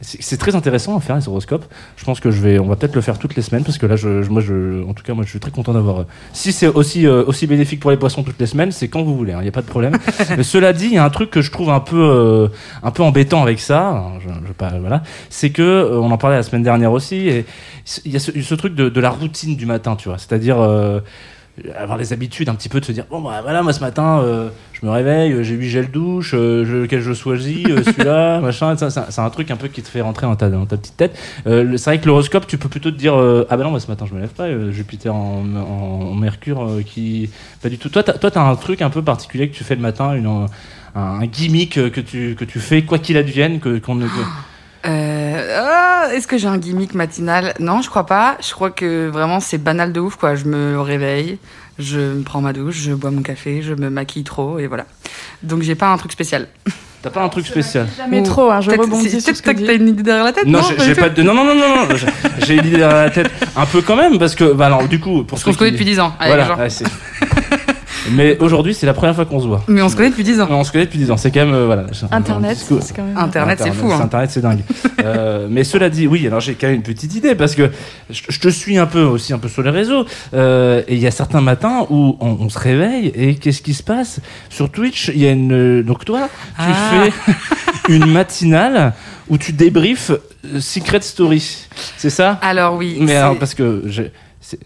c'est 0.00 0.36
très 0.36 0.54
intéressant 0.54 0.96
à 0.96 1.00
faire 1.00 1.16
les 1.16 1.26
horoscopes. 1.26 1.64
Je 1.96 2.04
pense 2.04 2.20
que 2.20 2.30
je 2.30 2.40
vais, 2.42 2.58
on 2.60 2.66
va 2.66 2.76
peut-être 2.76 2.94
le 2.94 3.00
faire 3.00 3.18
toutes 3.18 3.34
les 3.34 3.42
semaines 3.42 3.64
parce 3.64 3.78
que 3.78 3.86
là, 3.86 3.96
je, 3.96 4.22
je- 4.22 4.30
moi, 4.30 4.40
je, 4.42 4.84
en 4.88 4.92
tout 4.94 5.02
cas, 5.02 5.14
moi, 5.14 5.24
je 5.24 5.30
suis 5.30 5.40
très 5.40 5.50
content 5.50 5.72
d'avoir. 5.72 6.00
euh, 6.02 6.06
Si 6.32 6.52
c'est 6.52 6.68
aussi 6.68 7.04
euh, 7.06 7.24
aussi 7.26 7.46
bénéfique 7.48 7.80
pour 7.80 7.90
les 7.90 7.96
poissons 7.96 8.22
toutes 8.22 8.38
les 8.38 8.46
semaines, 8.46 8.70
c'est 8.70 8.86
quand 8.86 9.02
vous 9.02 9.16
voulez. 9.16 9.32
Il 9.32 9.40
n'y 9.42 9.48
a 9.48 9.52
pas 9.52 9.62
de 9.62 9.66
problème. 9.66 9.96
Mais 10.36 10.44
cela 10.44 10.72
dit, 10.72 10.84
il 10.86 10.92
y 10.94 10.98
a 10.98 11.04
un 11.04 11.10
truc 11.10 11.30
que 11.30 11.42
je 11.42 11.50
trouve 11.50 11.70
un 11.70 11.80
peu 11.80 11.96
euh, 11.98 12.48
un 12.84 12.90
peu 12.92 13.02
embêtant 13.02 13.42
avec 13.42 13.58
ça. 13.58 13.80
Alors, 13.88 14.12
je, 14.22 14.28
je 14.46 14.52
pas, 14.52 14.72
voilà, 14.78 15.02
c'est 15.30 15.50
que 15.50 15.62
euh, 15.62 15.98
on 15.98 16.12
en 16.12 16.18
parlait 16.18 16.36
la 16.36 16.42
semaine 16.44 16.62
dernière 16.62 16.92
aussi. 16.92 17.26
Et 17.28 17.46
il 18.04 18.12
y 18.12 18.16
a 18.16 18.18
ce, 18.20 18.30
ce 18.40 18.54
truc 18.54 18.74
de, 18.74 18.88
de 18.88 19.00
la 19.00 19.10
routine 19.24 19.56
du 19.56 19.66
matin, 19.66 19.96
tu 19.96 20.08
vois. 20.08 20.18
C'est-à-dire 20.18 20.58
euh, 20.60 21.00
avoir 21.78 21.96
les 21.96 22.12
habitudes 22.12 22.48
un 22.48 22.54
petit 22.56 22.68
peu 22.68 22.80
de 22.80 22.84
se 22.84 22.90
dire 22.90 23.04
bon 23.08 23.20
bah 23.20 23.38
voilà 23.40 23.62
moi 23.62 23.72
ce 23.72 23.78
matin 23.78 24.18
euh, 24.24 24.48
je 24.72 24.84
me 24.84 24.90
réveille 24.90 25.32
euh, 25.32 25.44
j'ai 25.44 25.54
huit 25.54 25.68
gels 25.68 25.88
douche 25.88 26.32
euh, 26.34 26.64
je, 26.64 26.78
lequel 26.78 27.00
je 27.00 27.12
choisis 27.12 27.62
celui-là 27.86 28.40
machin 28.40 28.74
c'est 28.76 29.18
un 29.20 29.30
truc 29.30 29.52
un 29.52 29.56
peu 29.56 29.68
qui 29.68 29.80
te 29.80 29.88
fait 29.88 30.00
rentrer 30.00 30.26
dans 30.26 30.34
ta, 30.34 30.50
dans 30.50 30.66
ta 30.66 30.76
petite 30.76 30.96
tête. 30.96 31.16
C'est 31.44 31.84
vrai 31.84 32.00
que 32.00 32.06
l'horoscope 32.06 32.48
tu 32.48 32.58
peux 32.58 32.68
plutôt 32.68 32.90
te 32.90 32.96
dire 32.96 33.14
ah 33.14 33.56
bah 33.56 33.62
non 33.62 33.70
moi 33.70 33.78
ce 33.78 33.86
matin 33.86 34.04
je 34.08 34.14
me 34.14 34.20
lève 34.20 34.30
pas 34.34 34.48
Jupiter 34.72 35.14
en, 35.14 35.44
en- 35.56 36.10
en 36.10 36.14
Mercure 36.14 36.80
qui 36.84 37.30
pas 37.62 37.68
du 37.68 37.78
tout. 37.78 37.88
Toi 37.88 38.02
t'as, 38.02 38.14
toi 38.14 38.32
t'as 38.32 38.42
un 38.42 38.56
truc 38.56 38.82
un 38.82 38.90
peu 38.90 39.02
particulier 39.02 39.48
que 39.48 39.54
tu 39.54 39.62
fais 39.62 39.76
le 39.76 39.80
matin 39.82 40.14
une, 40.14 40.26
un, 40.26 40.46
un 40.96 41.24
gimmick 41.26 41.74
que 41.92 42.00
tu, 42.00 42.34
que 42.36 42.44
tu 42.44 42.58
fais 42.58 42.82
quoi 42.82 42.98
qu'il 42.98 43.16
advienne 43.16 43.60
que, 43.60 43.78
qu'on 43.78 43.94
ne- 43.94 44.06
que- 44.06 44.10
Euh, 44.86 45.58
ah, 45.62 46.08
Est-ce 46.14 46.26
que 46.26 46.36
j'ai 46.38 46.48
un 46.48 46.58
gimmick 46.58 46.94
matinal? 46.94 47.54
Non, 47.58 47.80
je 47.82 47.88
crois 47.88 48.06
pas. 48.06 48.36
Je 48.46 48.52
crois 48.52 48.70
que 48.70 49.08
vraiment 49.08 49.40
c'est 49.40 49.58
banal 49.58 49.92
de 49.92 50.00
ouf 50.00 50.16
quoi. 50.16 50.34
Je 50.34 50.44
me 50.44 50.78
réveille, 50.80 51.38
je 51.78 51.98
me 51.98 52.22
prends 52.22 52.40
ma 52.40 52.52
douche, 52.52 52.76
je 52.76 52.92
bois 52.92 53.10
mon 53.10 53.22
café, 53.22 53.62
je 53.62 53.74
me 53.74 53.88
maquille 53.90 54.24
trop 54.24 54.58
et 54.58 54.66
voilà. 54.66 54.84
Donc 55.42 55.62
j'ai 55.62 55.74
pas 55.74 55.88
un 55.88 55.96
truc 55.96 56.12
spécial. 56.12 56.48
t'as 57.02 57.10
pas 57.10 57.22
un 57.22 57.28
truc 57.28 57.46
spécial 57.46 57.86
Jamais 57.98 58.20
Ou- 58.20 58.24
trop, 58.24 58.50
hein, 58.50 58.62
je 58.62 58.70
rebondis 58.70 59.10
sur 59.20 59.32
peut-être 59.34 59.42
que 59.42 59.66
t'as 59.66 59.74
une 59.74 59.88
idée 59.88 60.02
derrière 60.02 60.24
la 60.24 60.32
tête. 60.32 60.46
Non, 60.46 60.60
Non, 60.60 60.68
j'ai- 60.78 60.94
pas 60.94 61.08
de. 61.10 61.22
Non, 61.22 61.34
non, 61.34 61.44
non, 61.44 61.54
non, 61.54 61.86
non. 61.88 61.96
j'ai- 62.46 62.54
une 62.56 62.66
idée 62.66 62.76
derrière 62.78 63.04
la 63.04 63.10
tête. 63.10 63.30
Un 63.56 63.66
peu 63.66 63.80
quand 63.82 63.96
même, 63.96 64.18
parce 64.18 64.34
que. 64.34 64.52
Bah, 64.52 64.66
alors, 64.66 64.86
du 64.88 65.00
coup, 65.00 65.16
pour 65.24 65.26
Parce 65.26 65.44
qu'on 65.44 65.52
se 65.52 65.58
connaît 65.58 65.70
depuis 65.72 65.84
10 65.84 66.00
ans. 66.00 66.14
avec 66.18 66.34
Voilà, 66.34 66.46
Jean. 66.46 66.58
ouais, 66.58 66.70
c'est- 66.70 66.84
Mais 68.12 68.36
aujourd'hui, 68.40 68.74
c'est 68.74 68.86
la 68.86 68.94
première 68.94 69.14
fois 69.14 69.24
qu'on 69.24 69.40
se 69.40 69.46
voit. 69.46 69.62
Mais 69.68 69.80
on 69.82 69.88
se 69.88 69.96
connaît 69.96 70.10
depuis 70.10 70.24
10 70.24 70.40
ans. 70.40 70.48
On 70.50 70.64
se 70.64 70.72
connaît 70.72 70.84
depuis 70.84 70.98
10 70.98 71.10
ans. 71.10 71.16
C'est 71.16 71.30
quand 71.30 71.44
même. 71.44 71.54
euh, 71.54 71.66
voilà. 71.66 71.86
c'est 71.92 72.04
un- 72.04 72.16
Internet, 72.16 72.50
un 72.50 72.54
discours. 72.54 72.78
c'est 72.82 72.94
quand 72.94 73.02
même. 73.04 73.16
Internet, 73.16 73.60
c'est 73.62 73.72
fou. 73.72 73.90
Hein. 73.92 74.00
Internet, 74.00 74.30
c'est 74.30 74.40
dingue. 74.40 74.60
Euh, 75.04 75.48
mais 75.50 75.64
cela 75.64 75.90
dit, 75.90 76.06
oui, 76.06 76.26
alors 76.26 76.40
j'ai 76.40 76.54
quand 76.54 76.66
même 76.66 76.76
une 76.76 76.82
petite 76.82 77.14
idée 77.14 77.34
parce 77.34 77.54
que 77.54 77.70
je, 78.08 78.22
je 78.26 78.40
te 78.40 78.48
suis 78.48 78.78
un 78.78 78.86
peu 78.86 79.02
aussi 79.02 79.34
un 79.34 79.38
peu 79.38 79.48
sur 79.48 79.62
les 79.62 79.68
réseaux. 79.68 80.06
euh, 80.32 80.82
et 80.88 80.94
il 80.94 80.98
y 81.00 81.06
a 81.06 81.10
certains 81.10 81.42
matins 81.42 81.86
où 81.90 82.16
on, 82.20 82.28
on 82.40 82.48
se 82.48 82.58
réveille 82.58 83.08
et 83.14 83.34
qu'est-ce 83.34 83.60
qui 83.60 83.74
se 83.74 83.82
passe? 83.82 84.20
Sur 84.48 84.70
Twitch 84.70 85.08
Il 85.14 85.20
y 85.20 85.26
a 85.26 85.32
une 85.32 85.82
donc 85.82 86.06
toi, 86.06 86.30
tu 86.56 86.64
Ah. 86.66 87.02
fais 87.10 87.92
une 87.94 88.06
matinale 88.06 88.94
où 89.28 89.36
tu 89.36 89.52
débriefes 89.52 90.10
euh, 90.10 90.58
Secret 90.60 91.02
Story. 91.02 91.66
C'est 91.98 92.08
ça? 92.10 92.38
Alors 92.40 92.76
oui. 92.76 92.96
Mais 93.00 93.08
c'est- 93.08 93.16
alors 93.16 93.38
parce 93.38 93.52
que 93.54 93.82
j'ai- 93.86 94.10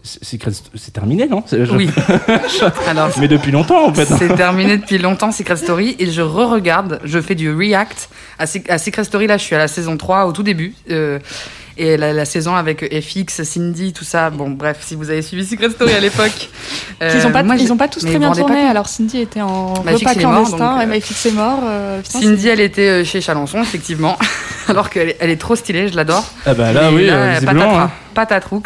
c'est- 0.03 0.91
terminé 0.91 1.27
non? 1.27 1.43
Oui. 1.71 1.89
Alors 2.87 3.09
Mais 3.19 3.27
depuis 3.29 3.51
longtemps 3.51 3.87
en 3.87 3.93
fait. 3.93 4.05
C'est 4.05 4.35
terminé 4.35 4.77
depuis 4.77 4.97
longtemps 4.97 5.31
Secret 5.31 5.55
Story 5.55 5.95
et 5.99 6.11
je 6.11 6.21
re-regarde, 6.21 6.99
je 7.05 7.21
fais 7.21 7.35
du 7.35 7.49
react 7.53 8.09
à, 8.37 8.43
à 8.43 8.77
Secret 8.77 9.03
Story. 9.05 9.27
Là, 9.27 9.37
je 9.37 9.43
suis 9.43 9.55
à 9.55 9.59
la 9.59 9.67
saison 9.69 9.95
3 9.95 10.25
au 10.25 10.33
tout 10.33 10.43
début. 10.43 10.73
euh, 10.91 11.19
et 11.79 11.97
la, 11.97 12.13
la 12.13 12.25
saison 12.25 12.53
avec 12.55 12.83
FX, 13.01 13.41
Cindy, 13.43 13.93
tout 13.93 14.03
ça. 14.03 14.29
Bon, 14.29 14.49
bref, 14.51 14.77
si 14.81 14.95
vous 14.95 15.09
avez 15.09 15.21
suivi 15.21 15.45
Secret 15.45 15.69
Story 15.71 15.93
à 15.93 15.99
l'époque. 15.99 16.49
Ils 17.01 17.25
ont 17.25 17.31
pas, 17.31 17.39
euh, 17.39 17.43
moi, 17.43 17.55
ils 17.55 17.65
j'ai- 17.65 17.71
ont 17.71 17.77
pas 17.77 17.87
tous 17.87 18.03
mais 18.03 18.09
très 18.11 18.19
bien 18.19 18.29
pas 18.29 18.35
tourné. 18.35 18.59
Alors 18.61 18.87
Cindy 18.87 19.21
était 19.21 19.41
en 19.41 19.73
Bah, 19.73 19.91
repas 19.93 20.11
il 20.13 20.21
est 20.21 20.25
mort, 20.25 20.33
clandestin, 20.33 20.57
donc, 20.75 20.81
euh, 20.83 20.85
Maïfix 20.85 21.25
est 21.25 21.31
mort. 21.31 21.59
euh, 21.63 22.01
putain, 22.01 22.19
Cindy, 22.21 22.47
elle 22.49 22.59
était 22.59 22.89
euh, 22.89 23.03
chez 23.05 23.21
Chalençon, 23.21 23.61
effectivement. 23.61 24.17
Alors 24.67 24.89
qu'elle 24.89 25.09
est, 25.09 25.17
elle 25.19 25.29
est 25.31 25.39
trop 25.41 25.55
stylée, 25.55 25.87
je 25.87 25.95
l'adore. 25.95 26.25
Ah 26.45 26.53
bah 26.53 26.71
là 26.73 26.91
Et 26.91 26.93
oui, 26.93 27.05
là, 27.07 27.13
euh, 27.13 27.33
visiblement. 27.35 27.61
patatras, 27.63 27.83
hein. 27.83 27.91
patatroux. 28.13 28.63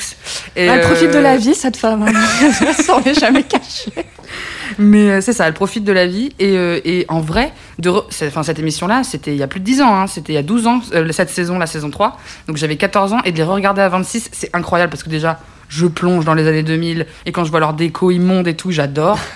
Et, 0.56 0.66
Elle 0.66 0.82
profite 0.82 1.12
de 1.12 1.20
la 1.20 1.38
vie, 1.38 1.54
cette 1.56 1.78
femme. 1.78 2.04
hein. 2.04 2.12
Elle 2.68 2.84
s'en 2.84 3.02
est 3.04 3.18
jamais 3.18 3.44
cachée. 3.44 3.92
Mais 4.80 5.10
euh, 5.10 5.22
c'est 5.22 5.34
ça, 5.34 5.48
elle 5.48 5.54
profite 5.54 5.84
de 5.84 5.92
la 5.92 6.08
vie. 6.08 6.30
Et, 6.40 6.58
euh, 6.58 6.80
et 6.86 7.06
en 7.10 7.20
vrai, 7.22 7.52
de 7.80 7.90
re- 7.90 8.06
c'est- 8.10 8.28
enfin, 8.28 8.44
cette 8.44 8.60
émission-là, 8.60 9.04
c'était 9.04 9.32
il 9.32 9.38
y 9.38 9.44
a 9.44 9.48
plus 9.48 9.60
de 9.60 9.66
10 9.66 9.82
ans. 9.82 9.96
hein, 9.96 10.08
c'était 10.08 10.34
il 10.34 10.36
y 10.36 10.40
a 10.40 10.44
12 10.44 10.68
ans, 10.68 10.82
euh, 10.94 11.12
cette 11.12 11.30
saison, 11.30 11.58
la 11.60 11.68
saison 11.68 11.90
3. 11.90 12.20
Donc 12.48 12.58
j'avais 12.58 12.76
14 12.78 13.14
ans. 13.14 13.20
Et 13.26 13.32
de 13.32 13.38
les 13.38 13.44
re-regarder 13.44 13.82
à 13.82 13.90
26, 13.90 14.30
c'est 14.32 14.50
incroyable 14.56 14.90
parce 14.92 15.04
que 15.04 15.10
déjà, 15.10 15.40
je 15.70 15.86
plonge 15.88 16.26
dans 16.26 16.34
les 16.34 16.48
années 16.48 16.64
2000. 16.64 17.06
Et 17.26 17.32
quand 17.32 17.46
je 17.46 17.52
vois 17.52 17.60
leur 17.60 17.74
déco 17.74 18.12
immonde 18.12 18.48
et 18.48 18.56
tout, 18.56 18.72
j'adore. 18.72 19.20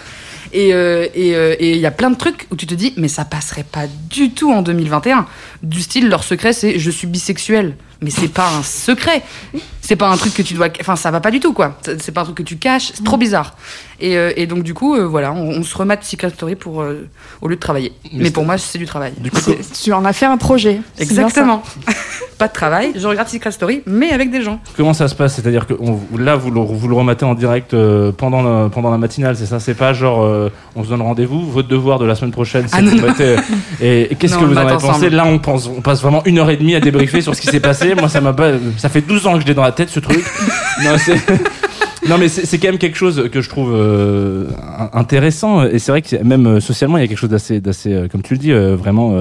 Et 0.53 0.73
euh, 0.73 1.05
et, 1.13 1.35
euh, 1.35 1.55
et 1.59 1.71
il 1.73 1.77
y 1.79 1.85
a 1.85 1.91
plein 1.91 2.09
de 2.09 2.15
trucs 2.15 2.47
où 2.51 2.55
tu 2.55 2.65
te 2.65 2.73
dis, 2.73 2.93
mais 2.95 3.09
ça 3.09 3.25
passerait 3.25 3.65
pas 3.69 3.83
du 4.09 4.31
tout 4.31 4.53
en 4.53 4.61
2021. 4.61 5.25
Du 5.61 5.81
style, 5.81 6.07
leur 6.07 6.23
secret, 6.23 6.53
c'est 6.53 6.79
je 6.79 6.89
suis 6.89 7.05
bisexuel. 7.05 7.75
Mais 8.01 8.11
c'est 8.11 8.29
pas 8.29 8.49
un 8.57 8.63
secret. 8.63 9.23
C'est 9.87 9.95
pas 9.95 10.09
un 10.09 10.17
truc 10.17 10.33
que 10.33 10.41
tu 10.41 10.53
dois. 10.53 10.67
Enfin, 10.81 10.97
ça 10.97 11.11
va 11.11 11.21
pas 11.21 11.31
du 11.31 11.39
tout, 11.39 11.53
quoi. 11.53 11.77
C'est 11.99 12.11
pas 12.11 12.21
un 12.21 12.23
truc 12.25 12.35
que 12.35 12.43
tu 12.43 12.57
caches. 12.57 12.91
C'est 12.93 13.05
trop 13.05 13.15
bizarre. 13.15 13.55
Et, 14.01 14.17
euh, 14.17 14.31
et 14.35 14.45
donc, 14.45 14.61
du 14.63 14.73
coup, 14.73 14.95
euh, 14.95 15.05
voilà, 15.07 15.31
on, 15.31 15.47
on 15.47 15.63
se 15.63 15.75
remate 15.77 16.03
Secret 16.03 16.29
Story 16.31 16.55
pour, 16.55 16.81
euh, 16.81 17.07
au 17.41 17.47
lieu 17.47 17.55
de 17.55 17.59
travailler. 17.61 17.93
Mais 18.11 18.25
Mais, 18.25 18.31
pour 18.31 18.43
moi, 18.45 18.57
c'est 18.57 18.77
du 18.77 18.85
travail. 18.85 19.13
Du 19.17 19.31
coup, 19.31 19.39
Tu 19.81 19.93
en 19.93 20.03
as 20.03 20.11
fait 20.13 20.25
un 20.25 20.35
projet. 20.35 20.81
Exactement. 20.99 21.63
pas 22.37 22.47
de 22.49 22.53
travail. 22.53 22.91
Je 22.95 23.07
regarde 23.07 23.27
Secret 23.29 23.51
Story, 23.51 23.81
mais 23.87 24.11
avec 24.11 24.29
des 24.29 24.41
gens. 24.43 24.59
comment 24.75 24.93
ça 24.93 25.07
se 25.07 25.15
passe? 25.15 25.35
C'est-à-dire 25.35 25.65
que 25.65 25.73
on- 25.79 25.99
là, 26.17 26.35
vous 26.35 26.51
le, 26.51 26.59
vous 26.59 26.87
le 26.89 26.93
rematez 26.95 27.23
en 27.25 27.33
direct 27.33 27.73
euh, 27.73 28.11
pendant, 28.11 28.43
la, 28.43 28.69
pendant 28.69 28.91
la 28.91 28.97
matinale, 28.97 29.35
c'est 29.37 29.45
ça? 29.47 29.59
C'est 29.61 29.73
pas 29.73 29.93
genre 29.93 30.21
euh, 30.23 30.51
on 30.75 30.83
se 30.83 30.89
donne 30.89 31.01
rendez-vous, 31.01 31.49
votre 31.49 31.67
devoir 31.69 31.97
de 31.97 32.05
la 32.05 32.13
semaine 32.15 32.31
prochaine, 32.31 32.65
c'est 32.67 32.75
Ah, 32.77 32.81
de 32.81 32.91
non, 32.91 32.97
vous 32.97 33.07
mettez- 33.07 33.37
Et, 33.81 34.11
et 34.11 34.15
qu'est-ce 34.19 34.35
que 34.37 34.43
on 34.43 34.47
vous 34.47 34.53
en 34.53 34.57
avez 34.57 34.77
pensé? 34.77 35.09
Là, 35.09 35.25
on, 35.25 35.39
pense, 35.39 35.67
on 35.75 35.81
passe 35.81 36.01
vraiment 36.03 36.21
une 36.25 36.37
heure 36.39 36.49
et 36.51 36.57
demie 36.57 36.75
à 36.75 36.79
débriefer 36.81 37.21
sur 37.21 37.33
ce 37.33 37.41
qui 37.41 37.47
s'est 37.47 37.59
passé. 37.61 37.95
Moi, 37.95 38.09
ça 38.09 38.21
m'a 38.21 38.33
pas. 38.33 38.51
Ça 38.77 38.89
fait 38.89 39.01
12 39.01 39.25
ans 39.25 39.33
que 39.35 39.41
je 39.41 39.45
l'ai 39.47 39.53
dans 39.55 39.63
la 39.63 39.71
tête, 39.77 39.89
ce 39.89 39.99
truc. 39.99 40.23
Non, 40.83 40.97
c'est. 40.97 41.15
Non 42.07 42.17
mais 42.17 42.29
c'est 42.29 42.57
quand 42.57 42.69
même 42.69 42.77
quelque 42.77 42.95
chose 42.95 43.29
que 43.31 43.41
je 43.41 43.49
trouve 43.49 43.73
euh, 43.73 44.47
intéressant 44.93 45.63
et 45.63 45.77
c'est 45.77 45.91
vrai 45.91 46.01
que 46.01 46.15
même 46.23 46.47
euh, 46.47 46.59
socialement 46.61 46.97
il 46.97 47.01
y 47.01 47.03
a 47.03 47.07
quelque 47.07 47.17
chose 47.17 47.29
d'assez, 47.29 47.59
d'assez 47.59 47.91
euh, 47.91 48.07
comme 48.07 48.21
tu 48.21 48.35
le 48.35 48.39
dis, 48.39 48.53
euh, 48.53 48.77
vraiment 48.77 49.13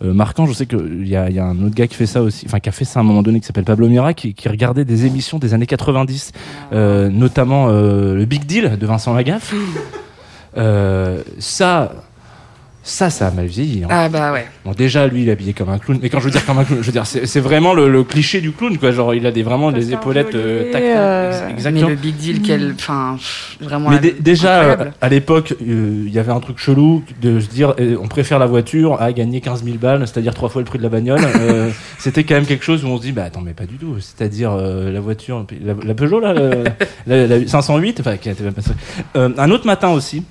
marquant. 0.00 0.46
Je 0.46 0.52
sais 0.52 0.66
qu'il 0.66 1.08
y 1.08 1.16
a, 1.16 1.30
il 1.30 1.34
y 1.34 1.40
a 1.40 1.46
un 1.46 1.58
autre 1.62 1.74
gars 1.74 1.88
qui 1.88 1.96
fait 1.96 2.06
ça 2.06 2.22
aussi, 2.22 2.46
enfin 2.46 2.60
qui 2.60 2.68
a 2.68 2.72
fait 2.72 2.84
ça 2.84 3.00
à 3.00 3.02
un 3.02 3.06
moment 3.06 3.22
donné 3.22 3.40
qui 3.40 3.46
s'appelle 3.46 3.64
Pablo 3.64 3.88
Mira 3.88 4.14
qui, 4.14 4.34
qui 4.34 4.48
regardait 4.48 4.84
des 4.84 5.06
émissions 5.06 5.38
des 5.38 5.52
années 5.54 5.66
90, 5.66 6.32
euh, 6.72 7.08
notamment 7.08 7.68
euh, 7.70 8.14
le 8.14 8.24
Big 8.24 8.44
Deal 8.44 8.78
de 8.78 8.86
Vincent 8.86 9.14
Lagaffe. 9.14 9.54
Euh, 10.56 11.22
ça, 11.38 11.92
ça, 12.88 13.10
ça 13.10 13.26
a 13.28 13.30
mal 13.30 13.46
vieilli. 13.46 13.84
hein. 13.84 13.88
Ah 13.90 14.08
bah 14.08 14.32
ouais. 14.32 14.46
Bon, 14.64 14.72
déjà, 14.72 15.06
lui, 15.06 15.22
il 15.22 15.28
est 15.28 15.32
habillé 15.32 15.52
comme 15.52 15.68
un 15.68 15.78
clown. 15.78 15.98
Mais 16.02 16.08
quand 16.08 16.20
je 16.20 16.24
veux 16.24 16.30
dire 16.30 16.44
comme 16.46 16.58
un 16.58 16.64
clown, 16.64 16.80
je 16.80 16.86
veux 16.86 16.92
dire, 16.92 17.04
c'est 17.06 17.40
vraiment 17.40 17.74
le, 17.74 17.88
le 17.88 18.02
cliché 18.02 18.40
du 18.40 18.52
clown, 18.52 18.78
quoi. 18.78 18.90
Genre, 18.92 19.14
il 19.14 19.26
a 19.26 19.30
des, 19.30 19.42
vraiment 19.42 19.70
des 19.72 19.92
épaulettes 19.92 20.34
euh, 20.34 20.62
violet, 20.64 20.70
tac, 20.72 20.82
tac, 20.82 20.90
euh, 20.96 21.40
Mais 21.46 21.52
exactement. 21.52 21.88
le 21.88 21.94
big 21.96 22.16
deal, 22.16 22.42
quel. 22.42 22.72
Enfin, 22.74 23.16
vraiment. 23.60 23.90
Mais 23.90 23.96
la- 23.96 24.00
dé- 24.00 24.16
déjà, 24.18 24.48
euh, 24.60 24.70
incroyable. 24.72 24.92
à 25.00 25.08
l'époque, 25.08 25.54
euh, 25.60 26.04
il 26.06 26.12
y 26.12 26.18
avait 26.18 26.32
un 26.32 26.40
truc 26.40 26.58
chelou 26.58 27.02
de 27.20 27.40
se 27.40 27.48
dire 27.48 27.74
euh, 27.78 27.96
on 28.02 28.08
préfère 28.08 28.38
la 28.38 28.46
voiture 28.46 29.00
à 29.00 29.12
gagner 29.12 29.40
15 29.40 29.64
000 29.64 29.76
balles, 29.76 30.00
c'est-à-dire 30.06 30.32
trois 30.34 30.48
fois 30.48 30.62
le 30.62 30.66
prix 30.66 30.78
de 30.78 30.82
la 30.82 30.88
bagnole. 30.88 31.20
Euh, 31.38 31.70
C'était 31.98 32.24
quand 32.24 32.34
même 32.34 32.46
quelque 32.46 32.64
chose 32.64 32.84
où 32.84 32.88
on 32.88 32.96
se 32.96 33.02
dit 33.02 33.12
bah 33.12 33.24
attends, 33.24 33.40
mais 33.42 33.52
pas 33.52 33.64
du 33.66 33.74
tout. 33.76 33.96
C'est-à-dire 34.00 34.52
euh, 34.52 34.90
la 34.90 35.00
voiture, 35.00 35.46
la, 35.64 35.74
la 35.84 35.94
Peugeot, 35.94 36.20
là, 36.20 36.32
le- 36.32 36.64
la, 37.06 37.26
la 37.26 37.46
508, 37.46 38.00
enfin, 38.00 38.16
qui 38.16 38.28
était 38.28 38.42
même 38.44 38.54
pas 38.54 38.62
ça. 38.62 38.72
Euh, 39.16 39.28
un 39.36 39.50
autre 39.50 39.66
matin 39.66 39.90
aussi. 39.90 40.22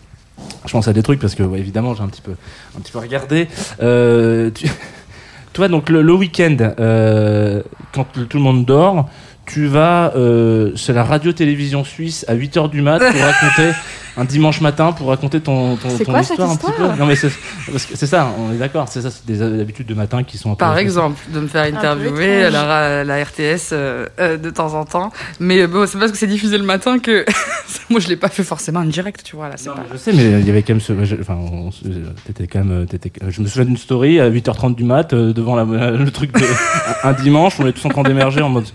Je 0.65 0.71
pense 0.71 0.87
à 0.87 0.93
des 0.93 1.03
trucs 1.03 1.19
parce 1.19 1.35
que 1.35 1.43
évidemment 1.55 1.93
j'ai 1.95 2.03
un 2.03 2.07
petit 2.07 2.21
peu 2.21 2.33
un 2.77 2.81
petit 2.81 2.91
peu 2.91 2.99
regardé. 2.99 3.47
Euh, 3.81 4.51
tu- 4.51 4.69
Toi 5.53 5.67
donc 5.69 5.89
le, 5.89 6.01
le 6.03 6.13
week-end 6.13 6.57
euh, 6.79 7.63
quand 7.93 8.05
tout 8.13 8.37
le 8.37 8.43
monde 8.43 8.65
dort, 8.65 9.09
tu 9.47 9.65
vas 9.67 10.13
euh, 10.15 10.71
c'est 10.75 10.93
la 10.93 11.03
radio-télévision 11.03 11.83
suisse 11.83 12.25
à 12.27 12.35
8h 12.35 12.69
du 12.69 12.81
mat 12.81 12.99
pour 12.99 13.21
raconter 13.21 13.71
un 14.19 14.25
dimanche 14.25 14.61
matin 14.61 14.93
pour 14.93 15.09
raconter 15.09 15.39
ton, 15.41 15.75
ton, 15.75 15.89
C'est 15.95 16.03
ton 16.03 16.11
quoi 16.11 16.23
cette 16.23 16.31
histoire 16.31 16.49
un 16.51 16.55
petit 16.55 16.71
peu. 16.75 16.83
Non 16.99 17.05
mais 17.05 17.15
c'est 17.15 18.05
ça, 18.07 18.31
on 18.39 18.51
est 18.51 18.57
d'accord, 18.57 18.87
c'est 18.89 19.01
ça, 19.03 19.11
c'est 19.11 19.25
des 19.27 19.41
habitudes 19.43 19.85
de 19.85 19.93
matin 19.93 20.23
qui 20.23 20.39
sont 20.39 20.49
un 20.49 20.53
peu- 20.55 20.57
Par 20.57 20.77
exemple, 20.79 21.17
de 21.31 21.39
me 21.39 21.45
faire 21.47 21.63
interviewer 21.65 22.45
à 22.45 22.49
la, 22.49 22.99
à 23.01 23.03
la 23.03 23.23
RTS 23.23 23.73
euh, 23.73 24.07
euh, 24.19 24.37
de 24.37 24.49
temps 24.49 24.73
en 24.73 24.85
temps. 24.85 25.11
Mais 25.39 25.67
bon, 25.67 25.85
c'est 25.87 25.99
parce 25.99 26.11
que 26.11 26.17
c'est 26.17 26.25
diffusé 26.27 26.57
le 26.57 26.63
matin 26.63 26.97
que. 26.97 27.25
Moi, 27.91 27.99
je 27.99 28.07
l'ai 28.07 28.15
pas 28.17 28.29
fait 28.29 28.43
forcément 28.43 28.79
en 28.79 28.85
direct, 28.85 29.21
tu 29.23 29.35
vois. 29.35 29.49
Là, 29.49 29.53
c'est 29.57 29.69
Non, 29.69 29.75
pas. 29.75 29.83
je 29.93 29.97
sais, 29.97 30.11
mais 30.13 30.39
il 30.39 30.47
y 30.47 30.49
avait 30.49 30.63
quand 30.63 30.73
même 30.73 30.81
ce. 30.81 31.05
je- 31.05 31.15
Enfin, 31.21 31.35
on 31.39 31.69
quand 31.71 32.59
même. 32.59 32.71
euh, 32.71 32.85
t'étais- 32.85 33.11
je 33.27 33.39
me 33.41 33.45
souviens 33.47 33.65
d'une 33.65 33.77
story 33.77 34.19
à 34.19 34.29
8h30 34.31 34.73
du 34.75 34.83
mat 34.83 35.13
euh, 35.13 35.31
devant 35.31 35.55
la- 35.55 35.91
le 35.91 36.09
truc 36.11 36.33
de, 36.33 36.43
un, 37.03 37.09
un 37.09 37.13
dimanche, 37.13 37.59
on 37.59 37.67
est 37.67 37.71
tous 37.73 37.85
en 37.85 37.89
train 37.89 38.01
d'émerger 38.03 38.41
en 38.41 38.49
mode. 38.49 38.65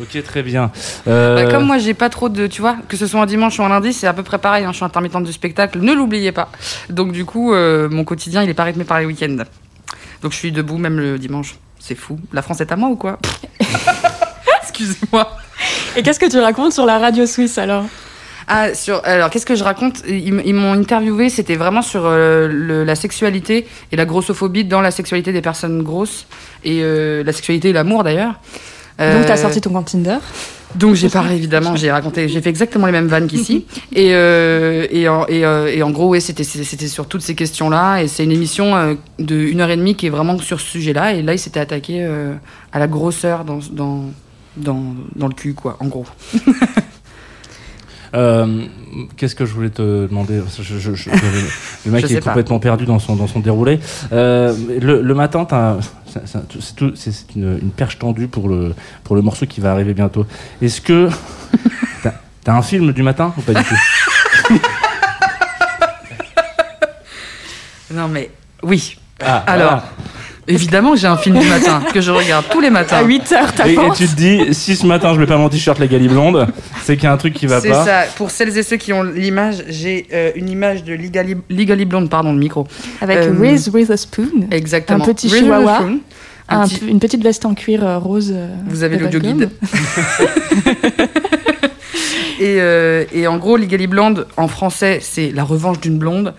Ok, 0.00 0.20
très 0.24 0.42
bien. 0.42 0.72
Euh, 1.06 1.36
Bah, 1.44 1.50
comme 1.50 1.64
moi, 1.66 1.78
j'ai 1.78 1.94
pas 1.94 2.08
trop 2.10 2.28
de. 2.28 2.46
Tu 2.48 2.60
vois, 2.60 2.76
que 2.88 2.96
ce 2.96 3.06
soit 3.06 3.20
un 3.20 3.26
dimanche 3.26 3.58
ou 3.58 3.62
un 3.62 3.68
lundi, 3.68 3.92
c'est 3.92 4.06
à 4.08 4.12
peu 4.12 4.22
près 4.24 4.38
pareil. 4.38 4.64
hein, 4.64 4.70
je 4.72 4.76
suis 4.76 4.84
intermittente 4.84 5.24
du 5.24 5.32
spectacle, 5.32 5.78
ne 5.80 5.92
l'oubliez 5.92 6.32
pas. 6.32 6.48
Donc, 6.90 7.12
du 7.12 7.24
coup, 7.24 7.52
euh, 7.54 7.88
mon 7.88 8.04
quotidien, 8.04 8.42
il 8.42 8.50
est 8.50 8.54
pas 8.54 8.64
rythmé 8.64 8.84
par 8.84 8.98
les 8.98 9.06
week-ends. 9.06 9.44
Donc, 10.22 10.32
je 10.32 10.36
suis 10.36 10.50
debout 10.52 10.78
même 10.78 10.98
le 10.98 11.18
dimanche. 11.18 11.56
C'est 11.78 11.94
fou. 11.94 12.18
La 12.32 12.42
France 12.42 12.60
est 12.60 12.72
à 12.72 12.76
moi 12.76 12.88
ou 12.88 12.96
quoi? 12.96 13.18
Excusez-moi. 14.62 15.30
Et 15.96 16.02
qu'est-ce 16.02 16.18
que 16.18 16.28
tu 16.30 16.38
racontes 16.38 16.72
sur 16.72 16.86
la 16.86 16.98
radio 16.98 17.26
suisse 17.26 17.58
alors? 17.58 17.84
Ah, 18.48 18.74
sur, 18.74 19.00
alors, 19.04 19.30
qu'est-ce 19.30 19.46
que 19.46 19.54
je 19.54 19.64
raconte? 19.64 20.02
Ils, 20.06 20.54
m'ont 20.54 20.72
interviewé, 20.72 21.30
c'était 21.30 21.54
vraiment 21.56 21.80
sur 21.82 22.02
euh, 22.04 22.48
le- 22.48 22.84
la 22.84 22.94
sexualité 22.94 23.66
et 23.92 23.96
la 23.96 24.04
grossophobie 24.04 24.64
dans 24.64 24.80
la 24.82 24.90
sexualité 24.90 25.32
des 25.32 25.40
personnes 25.40 25.82
grosses. 25.82 26.26
Et 26.64 26.80
euh, 26.82 27.22
la 27.24 27.32
sexualité 27.32 27.70
et 27.70 27.72
l'amour 27.72 28.02
d'ailleurs. 28.04 28.34
Donc 28.98 29.26
t'as 29.26 29.34
Euh, 29.34 29.36
sorti 29.36 29.60
ton 29.60 29.70
compte 29.70 29.86
Tinder 29.86 30.18
Donc 30.76 30.94
j'ai 30.94 31.08
parlé 31.08 31.34
évidemment, 31.34 31.74
j'ai 31.74 31.90
raconté, 31.90 32.28
j'ai 32.28 32.40
fait 32.40 32.50
exactement 32.50 32.86
les 32.86 32.92
mêmes 32.92 33.08
vannes 33.08 33.26
qu'ici. 33.26 33.66
et, 33.92 34.14
euh, 34.14 34.86
et, 34.90 35.08
en, 35.08 35.26
et, 35.26 35.44
euh, 35.44 35.66
et 35.66 35.82
en 35.82 35.90
gros, 35.90 36.08
ouais, 36.10 36.20
c'était 36.20 36.44
c'était 36.44 36.86
sur 36.88 37.06
toutes 37.06 37.22
ces 37.22 37.34
questions-là. 37.34 38.02
Et 38.02 38.08
c'est 38.08 38.22
une 38.22 38.30
émission 38.32 38.76
euh, 38.76 38.94
de 39.18 39.34
une 39.36 39.60
heure 39.60 39.70
et 39.70 39.76
demie 39.76 39.96
qui 39.96 40.06
est 40.06 40.10
vraiment 40.10 40.38
sur 40.38 40.60
ce 40.60 40.66
sujet-là. 40.66 41.14
Et 41.14 41.22
là, 41.22 41.32
il 41.34 41.38
s'était 41.40 41.58
attaqué 41.60 41.98
euh, 42.04 42.34
à 42.72 42.78
la 42.78 42.86
grosseur 42.86 43.44
dans, 43.44 43.58
dans, 43.72 44.04
dans, 44.56 44.82
dans 45.16 45.26
le 45.28 45.34
cul, 45.34 45.54
quoi, 45.54 45.76
en 45.80 45.86
gros. 45.86 46.06
euh, 48.14 48.62
Qu'est-ce 49.16 49.34
que 49.34 49.44
je 49.44 49.52
voulais 49.52 49.70
te 49.70 50.06
demander? 50.06 50.40
Je, 50.56 50.78
je- 50.78 50.94
je- 50.94 51.10
Le 51.84 51.90
mec 51.90 52.06
Je 52.08 52.14
est 52.14 52.20
pas. 52.20 52.30
complètement 52.30 52.60
perdu 52.60 52.84
dans 52.86 53.00
son, 53.00 53.16
dans 53.16 53.26
son 53.26 53.40
déroulé. 53.40 53.80
Euh, 54.12 54.54
le, 54.80 55.02
le 55.02 55.14
matin, 55.14 55.44
t'as- 55.44 55.78
c'est- 56.94 57.34
une, 57.36 57.58
une 57.62 57.70
perche 57.70 57.98
tendue 57.98 58.28
pour 58.28 58.48
le, 58.48 58.74
pour 59.02 59.16
le 59.16 59.22
morceau 59.22 59.46
qui 59.46 59.60
va 59.60 59.72
arriver 59.72 59.94
bientôt. 59.94 60.26
Est-ce 60.62 60.80
que. 60.80 61.08
T'as 62.02 62.12
t'as 62.42 62.52
un 62.54 62.62
film 62.62 62.92
du 62.92 63.02
matin 63.02 63.32
ou 63.38 63.40
pas 63.40 63.54
du 63.54 63.62
tout? 63.64 64.54
Non 67.90 68.08
mais 68.08 68.30
oui. 68.62 68.96
Ah, 69.20 69.44
Alors, 69.46 69.68
voilà. 69.70 69.84
Évidemment, 70.48 70.96
j'ai 70.96 71.06
un 71.06 71.16
film 71.16 71.38
du 71.38 71.46
matin 71.48 71.82
que 71.92 72.00
je 72.00 72.10
regarde 72.10 72.44
tous 72.50 72.60
les 72.60 72.70
matins. 72.70 72.96
À 72.98 73.02
8 73.02 73.32
heures, 73.32 73.52
Et, 73.66 73.72
et 73.72 73.76
tu 73.96 74.06
te 74.08 74.14
dis, 74.16 74.54
si 74.54 74.76
ce 74.76 74.86
matin 74.86 75.14
je 75.14 75.20
mets 75.20 75.26
pas 75.26 75.36
mon 75.36 75.48
t-shirt 75.48 75.78
la 75.78 75.86
Gali 75.86 76.08
blonde, 76.08 76.46
c'est 76.82 76.96
qu'il 76.96 77.04
y 77.04 77.06
a 77.06 77.12
un 77.12 77.16
truc 77.16 77.34
qui 77.34 77.46
va 77.46 77.60
C'est 77.60 77.68
pas. 77.70 77.84
ça. 77.84 78.02
Pour 78.16 78.30
celles 78.30 78.56
et 78.56 78.62
ceux 78.62 78.76
qui 78.76 78.92
ont 78.92 79.02
l'image, 79.02 79.64
j'ai 79.68 80.06
euh, 80.12 80.30
une 80.34 80.48
image 80.48 80.84
de 80.84 80.94
Legally, 80.94 81.36
Legally 81.50 81.84
Blonde, 81.84 82.08
pardon, 82.10 82.32
le 82.32 82.38
micro. 82.38 82.66
avec 83.00 83.18
Euh, 83.18 83.34
Reese 83.40 83.68
Witherspoon, 83.72 84.48
Exactement. 84.50 85.04
Un 85.04 85.06
petit 85.12 85.28
Reese 85.28 85.38
chihuahua. 85.42 85.80
Un 86.48 86.60
un 86.60 86.68
petit- 86.68 86.84
une 86.86 86.98
petite 87.00 87.22
veste 87.22 87.46
en 87.46 87.54
cuir 87.54 87.82
euh, 87.86 87.96
rose. 87.98 88.30
euh, 88.36 88.48
Vous 88.68 88.82
avez 88.82 88.98
l'audio 88.98 89.18
guide. 89.20 89.48
Et, 92.40 92.56
euh, 92.60 93.04
et 93.12 93.26
en 93.28 93.38
gros, 93.38 93.56
Legally 93.56 93.86
Blonde, 93.86 94.26
en 94.36 94.48
français, 94.48 94.98
c'est 95.00 95.30
La 95.30 95.44
revanche 95.44 95.80
d'une 95.80 95.98
blonde, 95.98 96.34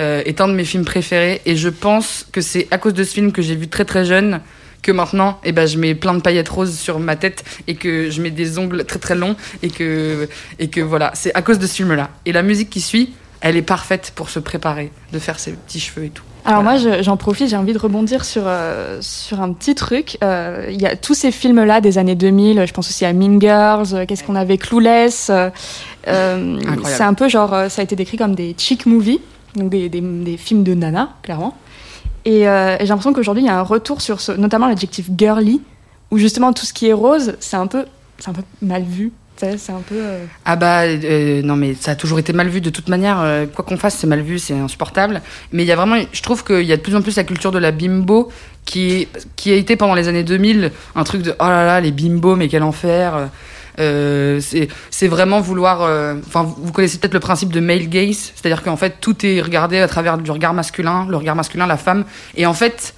euh, 0.00 0.22
est 0.24 0.40
un 0.40 0.48
de 0.48 0.54
mes 0.54 0.64
films 0.64 0.84
préférés. 0.84 1.40
Et 1.46 1.54
je 1.56 1.68
pense 1.68 2.26
que 2.32 2.40
c'est 2.40 2.66
à 2.70 2.78
cause 2.78 2.94
de 2.94 3.04
ce 3.04 3.12
film 3.14 3.30
que 3.32 3.42
j'ai 3.42 3.54
vu 3.54 3.68
très 3.68 3.84
très 3.84 4.04
jeune 4.04 4.40
que 4.82 4.92
maintenant, 4.92 5.38
eh 5.44 5.52
ben, 5.52 5.66
je 5.66 5.76
mets 5.76 5.94
plein 5.94 6.14
de 6.14 6.20
paillettes 6.22 6.48
roses 6.48 6.78
sur 6.78 6.98
ma 7.00 7.14
tête 7.14 7.44
et 7.68 7.74
que 7.74 8.08
je 8.10 8.22
mets 8.22 8.30
des 8.30 8.58
ongles 8.58 8.84
très 8.86 8.98
très 8.98 9.14
longs 9.14 9.36
et 9.62 9.68
que, 9.68 10.26
et 10.58 10.68
que 10.68 10.80
voilà, 10.80 11.10
c'est 11.14 11.34
à 11.34 11.42
cause 11.42 11.58
de 11.58 11.66
ce 11.66 11.74
film-là. 11.74 12.08
Et 12.24 12.32
la 12.32 12.42
musique 12.42 12.70
qui 12.70 12.80
suit, 12.80 13.12
elle 13.42 13.56
est 13.58 13.62
parfaite 13.62 14.12
pour 14.14 14.30
se 14.30 14.38
préparer, 14.38 14.90
de 15.12 15.18
faire 15.18 15.38
ses 15.38 15.52
petits 15.52 15.80
cheveux 15.80 16.06
et 16.06 16.08
tout. 16.10 16.22
Alors 16.46 16.62
Voilà. 16.62 16.78
moi, 16.80 16.96
je- 16.98 17.02
j'en 17.02 17.18
profite, 17.18 17.50
j'ai 17.50 17.56
envie 17.56 17.74
de 17.74 17.78
rebondir 17.78 18.24
sur, 18.24 18.44
euh, 18.46 18.98
sur 19.02 19.42
un 19.42 19.52
petit 19.52 19.74
truc. 19.74 20.16
Euh, 20.24 20.64
Il 20.70 20.80
y 20.80 20.86
a 20.86 20.96
tous 20.96 21.12
ces 21.12 21.30
films-là 21.30 21.82
des 21.82 21.98
années 21.98 22.14
2000, 22.14 22.64
je 22.66 22.72
pense 22.72 22.88
aussi 22.88 23.04
à 23.04 23.12
Mean 23.12 23.38
Girls, 23.38 23.88
euh, 23.92 24.06
qu'est-ce 24.06 24.24
qu'on 24.24 24.34
avait, 24.36 24.56
Clueless. 24.56 25.28
euh, 25.28 25.50
c'est 26.84 27.02
un 27.02 27.14
peu 27.14 27.28
genre, 27.28 27.50
ça 27.68 27.80
a 27.80 27.84
été 27.84 27.96
décrit 27.96 28.16
comme 28.16 28.34
des 28.34 28.54
chick 28.56 28.86
movies, 28.86 29.20
donc 29.56 29.70
des, 29.70 30.36
films 30.36 30.62
de 30.62 30.74
nana, 30.74 31.10
clairement. 31.22 31.56
Et, 32.24 32.48
euh, 32.48 32.76
et 32.76 32.80
j'ai 32.80 32.86
l'impression 32.88 33.12
qu'aujourd'hui, 33.12 33.42
il 33.44 33.46
y 33.46 33.50
a 33.50 33.58
un 33.58 33.62
retour 33.62 34.00
sur 34.02 34.20
ce, 34.20 34.32
notamment 34.32 34.68
l'adjectif 34.68 35.08
girly, 35.16 35.60
où 36.10 36.18
justement 36.18 36.52
tout 36.52 36.66
ce 36.66 36.72
qui 36.72 36.88
est 36.88 36.92
rose, 36.92 37.34
c'est 37.40 37.56
un 37.56 37.66
peu, 37.66 37.84
c'est 38.18 38.28
un 38.28 38.34
peu 38.34 38.42
mal 38.62 38.82
vu. 38.82 39.12
C'est 39.36 39.70
un 39.70 39.80
peu. 39.80 39.94
euh, 39.96 40.26
Ah 40.44 40.54
bah 40.54 40.82
euh, 40.82 41.40
non 41.40 41.56
mais 41.56 41.72
ça 41.72 41.92
a 41.92 41.94
toujours 41.94 42.18
été 42.18 42.34
mal 42.34 42.48
vu 42.48 42.60
de 42.60 42.68
toute 42.68 42.90
manière. 42.90 43.24
quoi 43.54 43.64
qu'on 43.64 43.78
fasse, 43.78 43.96
c'est 43.96 44.06
mal 44.06 44.20
vu, 44.20 44.38
c'est 44.38 44.52
insupportable. 44.52 45.22
Mais 45.52 45.62
il 45.62 45.66
y 45.66 45.72
a 45.72 45.76
vraiment, 45.76 45.96
je 46.12 46.20
trouve 46.20 46.44
qu'il 46.44 46.60
y 46.64 46.72
a 46.74 46.76
de 46.76 46.82
plus 46.82 46.94
en 46.94 47.00
plus 47.00 47.16
la 47.16 47.24
culture 47.24 47.50
de 47.50 47.58
la 47.58 47.70
bimbo 47.70 48.30
qui 48.66 49.08
qui 49.36 49.50
a 49.50 49.54
été 49.54 49.76
pendant 49.76 49.94
les 49.94 50.08
années 50.08 50.24
2000 50.24 50.72
un 50.94 51.04
truc 51.04 51.22
de 51.22 51.30
oh 51.40 51.44
là 51.44 51.64
là 51.64 51.80
les 51.80 51.90
bimbos 51.90 52.36
mais 52.36 52.48
quel 52.48 52.62
enfer. 52.62 53.30
Euh, 53.78 54.40
c'est 54.90 55.08
vraiment 55.08 55.40
vouloir. 55.40 55.82
euh, 55.82 56.14
Enfin, 56.26 56.42
vous 56.42 56.56
vous 56.64 56.72
connaissez 56.72 56.98
peut-être 56.98 57.14
le 57.14 57.20
principe 57.20 57.52
de 57.52 57.60
male 57.60 57.88
gaze, 57.88 58.32
c'est-à-dire 58.34 58.62
qu'en 58.62 58.76
fait 58.76 58.96
tout 59.00 59.24
est 59.24 59.40
regardé 59.40 59.78
à 59.78 59.88
travers 59.88 60.18
du 60.18 60.30
regard 60.30 60.54
masculin, 60.54 61.06
le 61.08 61.16
regard 61.16 61.36
masculin, 61.36 61.66
la 61.66 61.76
femme. 61.76 62.04
Et 62.36 62.46
en 62.46 62.54
fait, 62.54 62.94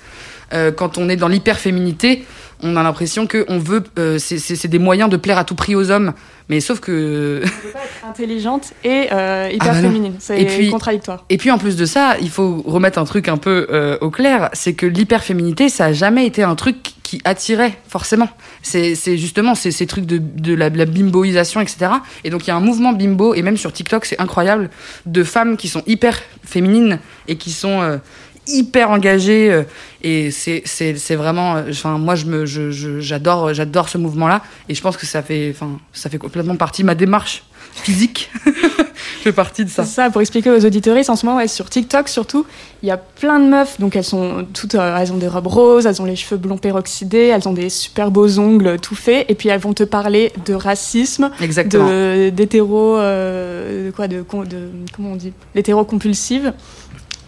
euh, 0.52 0.72
quand 0.72 0.98
on 0.98 1.08
est 1.08 1.16
dans 1.16 1.28
l'hyperféminité, 1.28 2.24
on 2.62 2.76
a 2.76 2.82
l'impression 2.82 3.26
que 3.26 3.44
on 3.48 3.58
veut, 3.58 3.82
c'est- 4.18 4.66
des 4.68 4.78
moyens 4.78 5.10
de 5.10 5.16
plaire 5.16 5.36
à 5.38 5.44
tout 5.44 5.54
prix 5.56 5.74
aux 5.74 5.90
hommes. 5.90 6.12
Mais 6.48 6.60
sauf 6.60 6.80
que 6.80 7.40
on 7.44 7.48
peut 7.48 7.68
pas 7.72 7.78
être 7.80 8.08
intelligente 8.08 8.72
et 8.84 9.04
hyper 9.06 9.68
Ah 9.70 9.74
non. 9.74 9.82
féminine. 9.82 10.14
C'est 10.20 10.68
contradictoire. 10.70 11.24
Et 11.28 11.38
puis 11.38 11.50
en 11.50 11.58
plus 11.58 11.76
de 11.76 11.84
ça, 11.86 12.16
il 12.20 12.30
faut 12.30 12.62
remettre 12.66 12.98
un 12.98 13.04
truc 13.04 13.28
un 13.28 13.36
peu 13.36 13.98
au 14.00 14.10
clair, 14.10 14.48
c'est 14.52 14.74
que 14.74 14.86
l'hyperféminité, 14.86 15.68
ça 15.68 15.86
a 15.86 15.92
jamais 15.92 16.26
été 16.26 16.42
un 16.44 16.54
truc 16.54 16.76
qui 17.12 17.20
attirait 17.26 17.76
forcément. 17.86 18.30
C'est 18.62 18.94
justement 19.18 19.54
ces, 19.54 19.70
ces 19.70 19.86
trucs 19.86 20.06
de, 20.06 20.16
de 20.16 20.54
la, 20.54 20.70
bimboisation, 20.70 21.60
etc. 21.60 21.92
Et 22.24 22.30
donc 22.30 22.46
il 22.46 22.48
y 22.48 22.50
a 22.50 22.56
un 22.56 22.60
mouvement 22.60 22.94
bimbo, 22.94 23.34
et 23.34 23.42
même 23.42 23.58
sur 23.58 23.70
TikTok, 23.70 24.06
c'est 24.06 24.18
incroyable, 24.18 24.70
de 25.04 25.22
femmes 25.22 25.58
qui 25.58 25.68
sont 25.68 25.82
hyper 25.86 26.18
féminines 26.42 27.00
et 27.28 27.36
qui 27.36 27.50
sont 27.50 27.82
euh, 27.82 27.98
hyper 28.46 28.90
engagées. 28.90 29.52
euh, 29.52 29.62
et 30.02 30.30
c'est 30.30 31.14
vraiment, 31.14 31.56
euh, 31.56 31.64
enfin 31.68 31.98
moi 31.98 32.14
me 32.26 32.46
je- 32.46 33.00
j'adore 33.00 33.52
j'adore 33.52 33.90
ce 33.90 33.98
mouvement-là, 33.98 34.40
et 34.70 34.74
je 34.74 34.80
pense 34.80 34.96
que 34.96 35.04
ça 35.04 35.20
fait 35.22 35.54
ça 35.92 36.08
fait 36.08 36.16
complètement 36.16 36.56
partie 36.56 36.80
de 36.80 36.86
ma 36.86 36.94
démarche 36.94 37.42
physique. 37.74 38.30
je 38.46 39.22
fais 39.22 39.32
partie 39.32 39.64
de 39.64 39.70
ça. 39.70 39.84
C'est 39.84 39.94
ça, 39.94 40.10
pour 40.10 40.20
expliquer 40.20 40.50
aux 40.50 40.64
auditoristes, 40.64 41.10
en 41.10 41.16
ce 41.16 41.26
moment, 41.26 41.38
ouais, 41.38 41.48
sur 41.48 41.68
TikTok 41.70 42.08
surtout, 42.08 42.46
il 42.82 42.88
y 42.88 42.92
a 42.92 42.96
plein 42.96 43.40
de 43.40 43.46
meufs, 43.48 43.80
donc 43.80 43.96
elles 43.96 44.04
sont 44.04 44.46
toutes, 44.52 44.74
euh, 44.74 44.96
elles 44.96 45.12
ont 45.12 45.16
des 45.16 45.28
robes 45.28 45.46
roses, 45.46 45.86
elles 45.86 46.00
ont 46.02 46.04
les 46.04 46.16
cheveux 46.16 46.36
blonds 46.36 46.58
peroxydés, 46.58 47.26
elles 47.34 47.48
ont 47.48 47.52
des 47.52 47.68
super 47.70 48.10
beaux 48.10 48.38
ongles 48.38 48.78
tout 48.78 48.94
faits, 48.94 49.26
et 49.28 49.34
puis 49.34 49.48
elles 49.48 49.60
vont 49.60 49.74
te 49.74 49.84
parler 49.84 50.32
de 50.44 50.54
racisme, 50.54 51.30
Exactement. 51.40 51.88
de 51.88 52.30
d'hétéro, 52.30 52.96
euh, 52.96 53.86
de 53.86 53.90
quoi, 53.90 54.08
de, 54.08 54.18
de 54.18 54.68
comment 54.94 55.12
on 55.12 55.16
dit, 55.16 55.32
l'hétéro 55.54 55.84
compulsive, 55.84 56.52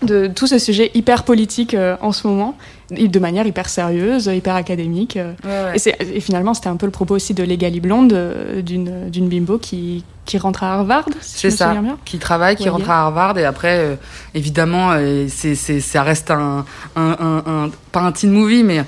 de 0.02 0.26
tout 0.26 0.46
ce 0.46 0.58
sujet 0.58 0.90
hyper 0.94 1.24
politique 1.24 1.74
euh, 1.74 1.96
en 2.00 2.12
ce 2.12 2.26
moment, 2.26 2.56
et 2.94 3.08
de 3.08 3.18
manière 3.18 3.46
hyper 3.46 3.68
sérieuse, 3.68 4.26
hyper 4.26 4.54
académique. 4.56 5.16
euh. 5.16 5.32
Ouais, 5.44 5.78
ouais. 5.78 5.94
Et, 6.10 6.16
et 6.18 6.20
finalement, 6.20 6.52
c'était 6.54 6.68
un 6.68 6.76
peu 6.76 6.86
le 6.86 6.92
propos 6.92 7.14
aussi 7.14 7.32
de 7.34 7.42
Legally 7.42 7.80
Blonde, 7.80 8.12
euh, 8.12 8.60
d'une 8.62 9.10
d'une 9.10 9.28
bimbo 9.28 9.58
qui, 9.58 10.04
qui 10.26 10.36
rentre 10.38 10.62
à 10.64 10.74
Harvard, 10.74 11.06
si 11.20 11.38
C'est 11.38 11.50
ça. 11.50 11.72
bien. 11.74 11.96
qui 12.04 12.18
travaille, 12.18 12.56
qui 12.56 12.64
Ouais, 12.64 12.70
rentre 12.70 12.90
à 12.90 13.02
Harvard 13.02 13.38
et 13.38 13.44
après, 13.44 13.78
euh, 13.78 13.94
évidemment, 14.34 14.90
euh, 14.92 15.26
c'est, 15.28 15.54
c'est, 15.54 15.80
ça 15.80 16.02
reste 16.02 16.30
un, 16.30 16.64
un, 16.96 17.16
un, 17.20 17.42
un- 17.64 17.70
pas 17.92 18.00
un 18.00 18.12
teen 18.12 18.30
movie, 18.30 18.62
mais 18.64 18.84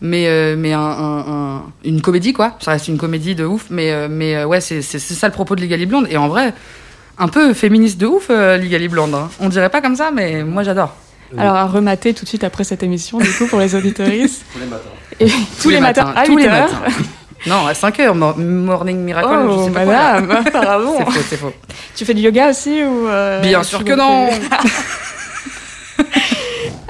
mais 0.00 0.26
euh, 0.28 0.54
mais 0.56 0.72
un, 0.72 0.78
un- 0.80 1.24
un- 1.56 1.62
une 1.84 2.00
comédie 2.00 2.32
quoi. 2.32 2.56
Ça 2.60 2.70
reste 2.70 2.88
une 2.88 2.98
comédie 2.98 3.34
de 3.34 3.44
ouf, 3.44 3.66
mais 3.70 3.90
euh, 3.92 4.08
mais 4.10 4.44
ouais, 4.44 4.60
c'est, 4.60 4.80
c'est, 4.82 4.98
c'est 4.98 5.14
ça 5.14 5.26
le 5.26 5.32
propos 5.32 5.56
de 5.56 5.60
Legally 5.60 5.86
Blonde 5.86 6.06
et 6.08 6.16
en 6.16 6.28
vrai, 6.28 6.54
un 7.18 7.28
peu 7.28 7.52
féministe 7.52 7.98
de 8.00 8.06
ouf, 8.06 8.28
Legally 8.30 8.88
Blonde. 8.88 9.14
hein. 9.14 9.28
On 9.40 9.48
dirait 9.48 9.68
pas 9.70 9.80
comme 9.82 9.96
ça, 9.96 10.10
mais 10.14 10.42
moi 10.44 10.62
j'adore. 10.62 10.94
Alors 11.38 11.54
à 11.56 11.66
remater 11.66 12.12
tout 12.14 12.24
de 12.24 12.28
suite 12.28 12.44
après 12.44 12.64
cette 12.64 12.82
émission, 12.82 13.18
du 13.18 13.30
coup, 13.32 13.46
pour 13.46 13.60
les 13.60 13.74
auditoristes. 13.74 14.42
Tous 14.52 14.58
les 14.60 14.66
matins. 14.66 14.84
Et 15.20 15.28
tous, 15.62 15.68
les, 15.70 15.80
matins, 15.80 16.12
à 16.16 16.24
tous 16.24 16.36
8 16.36 16.42
les 16.42 16.48
matins. 16.48 16.80
Non, 17.46 17.66
à 17.66 17.72
5 17.74 18.00
heures, 18.00 18.14
Mo- 18.14 18.34
Morning 18.34 18.98
Miracle, 18.98 19.28
je 19.30 19.48
Oh, 19.48 19.64
sais 19.64 19.70
pas 19.70 19.84
quoi. 19.84 19.92
madame, 20.20 20.30
apparemment. 20.46 20.94
C'est 20.98 21.04
faux, 21.10 21.20
c'est 21.30 21.36
faux. 21.38 21.52
Tu 21.96 22.04
fais 22.04 22.12
du 22.14 22.20
yoga 22.20 22.50
aussi 22.50 22.82
ou 22.84 23.06
euh, 23.08 23.40
Bien 23.40 23.62
sûr 23.62 23.82
que 23.82 23.92
non. 23.94 24.28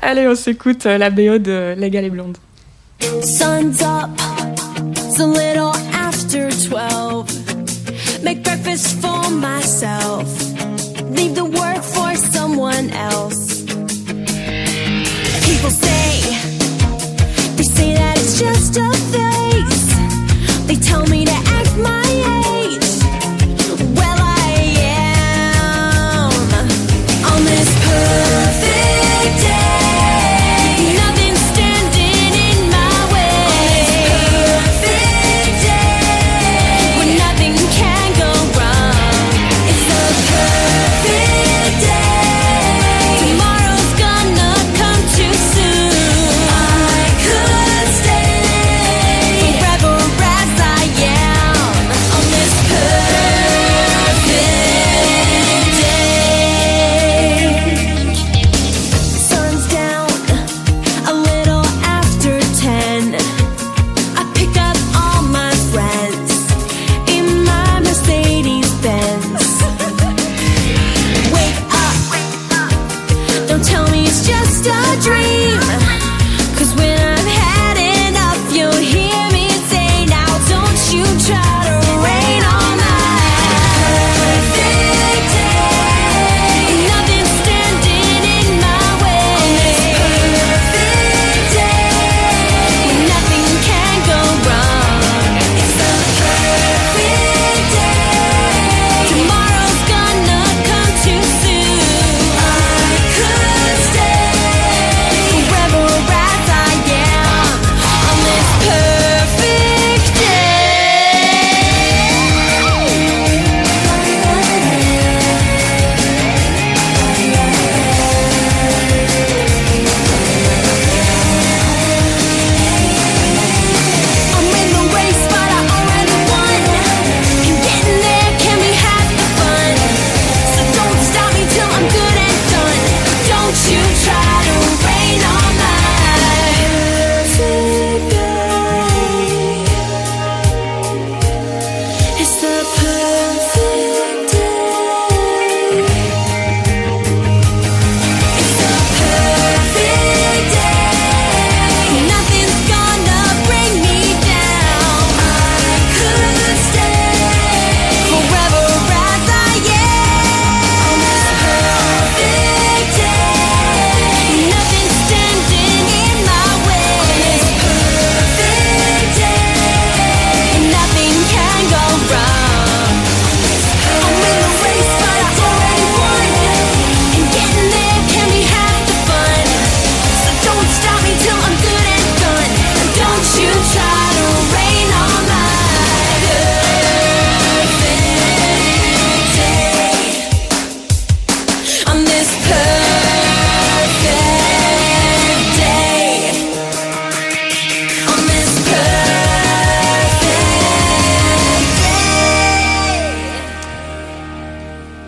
Allez, 0.02 0.26
on 0.26 0.34
s'écoute 0.34 0.86
euh, 0.86 0.98
la 0.98 1.10
BO 1.10 1.38
de 1.38 1.74
Légal 1.76 2.04
et 2.04 2.10
Blonde. 2.10 2.36
Sun's 3.22 3.80
up, 3.82 4.10
it's 4.96 5.20
a 5.20 5.26
little 5.26 5.72
after 5.94 6.48
12. 6.68 7.26
Make 8.24 8.42
breakfast 8.42 9.00
for 9.00 9.30
myself. 9.30 10.24
Leave 11.14 11.34
the 11.34 11.44
work 11.44 11.82
for 11.82 12.14
someone 12.16 12.90
else. 12.90 13.49
Tell 20.90 21.06
me 21.06 21.19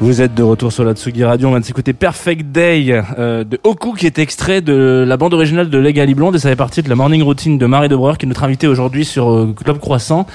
Vous 0.03 0.21
êtes 0.21 0.35
de 0.35 0.43
retour 0.43 0.73
sur 0.73 0.83
la 0.83 0.95
Tsugi 0.95 1.23
Radio. 1.23 1.47
On 1.47 1.53
vient 1.53 1.61
de 1.61 1.65
s'écouter 1.65 1.93
Perfect 1.93 2.47
Day 2.51 3.01
euh, 3.19 3.45
de 3.45 3.61
Oku 3.63 3.93
qui 3.93 4.07
est 4.07 4.19
extrait 4.19 4.61
de 4.61 5.05
la 5.07 5.17
bande 5.17 5.33
originale 5.33 5.71
de 5.71 5.79
Legally 5.79 6.15
Blonde 6.15 6.35
et 6.35 6.41
ça 6.41 6.49
fait 6.49 6.57
partie 6.57 6.83
de 6.83 6.89
la 6.89 6.97
morning 6.97 7.23
routine 7.23 7.57
de 7.57 7.67
Marie 7.67 7.89
Debreur 7.89 8.19
qui 8.19 8.27
est 8.27 8.29
notre 8.29 8.43
invitée 8.43 8.67
aujourd'hui 8.67 9.05
sur 9.05 9.31
euh, 9.31 9.55
Club 9.57 9.79
Croissant. 9.79 10.27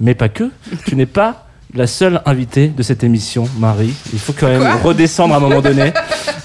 Mais 0.00 0.14
pas 0.14 0.28
que. 0.28 0.52
tu 0.86 0.94
n'es 0.94 1.04
pas 1.04 1.48
la 1.74 1.88
seule 1.88 2.22
invitée 2.26 2.68
de 2.68 2.82
cette 2.84 3.02
émission, 3.02 3.48
Marie. 3.58 3.92
Il 4.12 4.20
faut 4.20 4.32
quand 4.32 4.46
même 4.46 4.64
redescendre 4.84 5.34
à 5.34 5.38
un 5.38 5.40
moment 5.40 5.62
donné. 5.62 5.92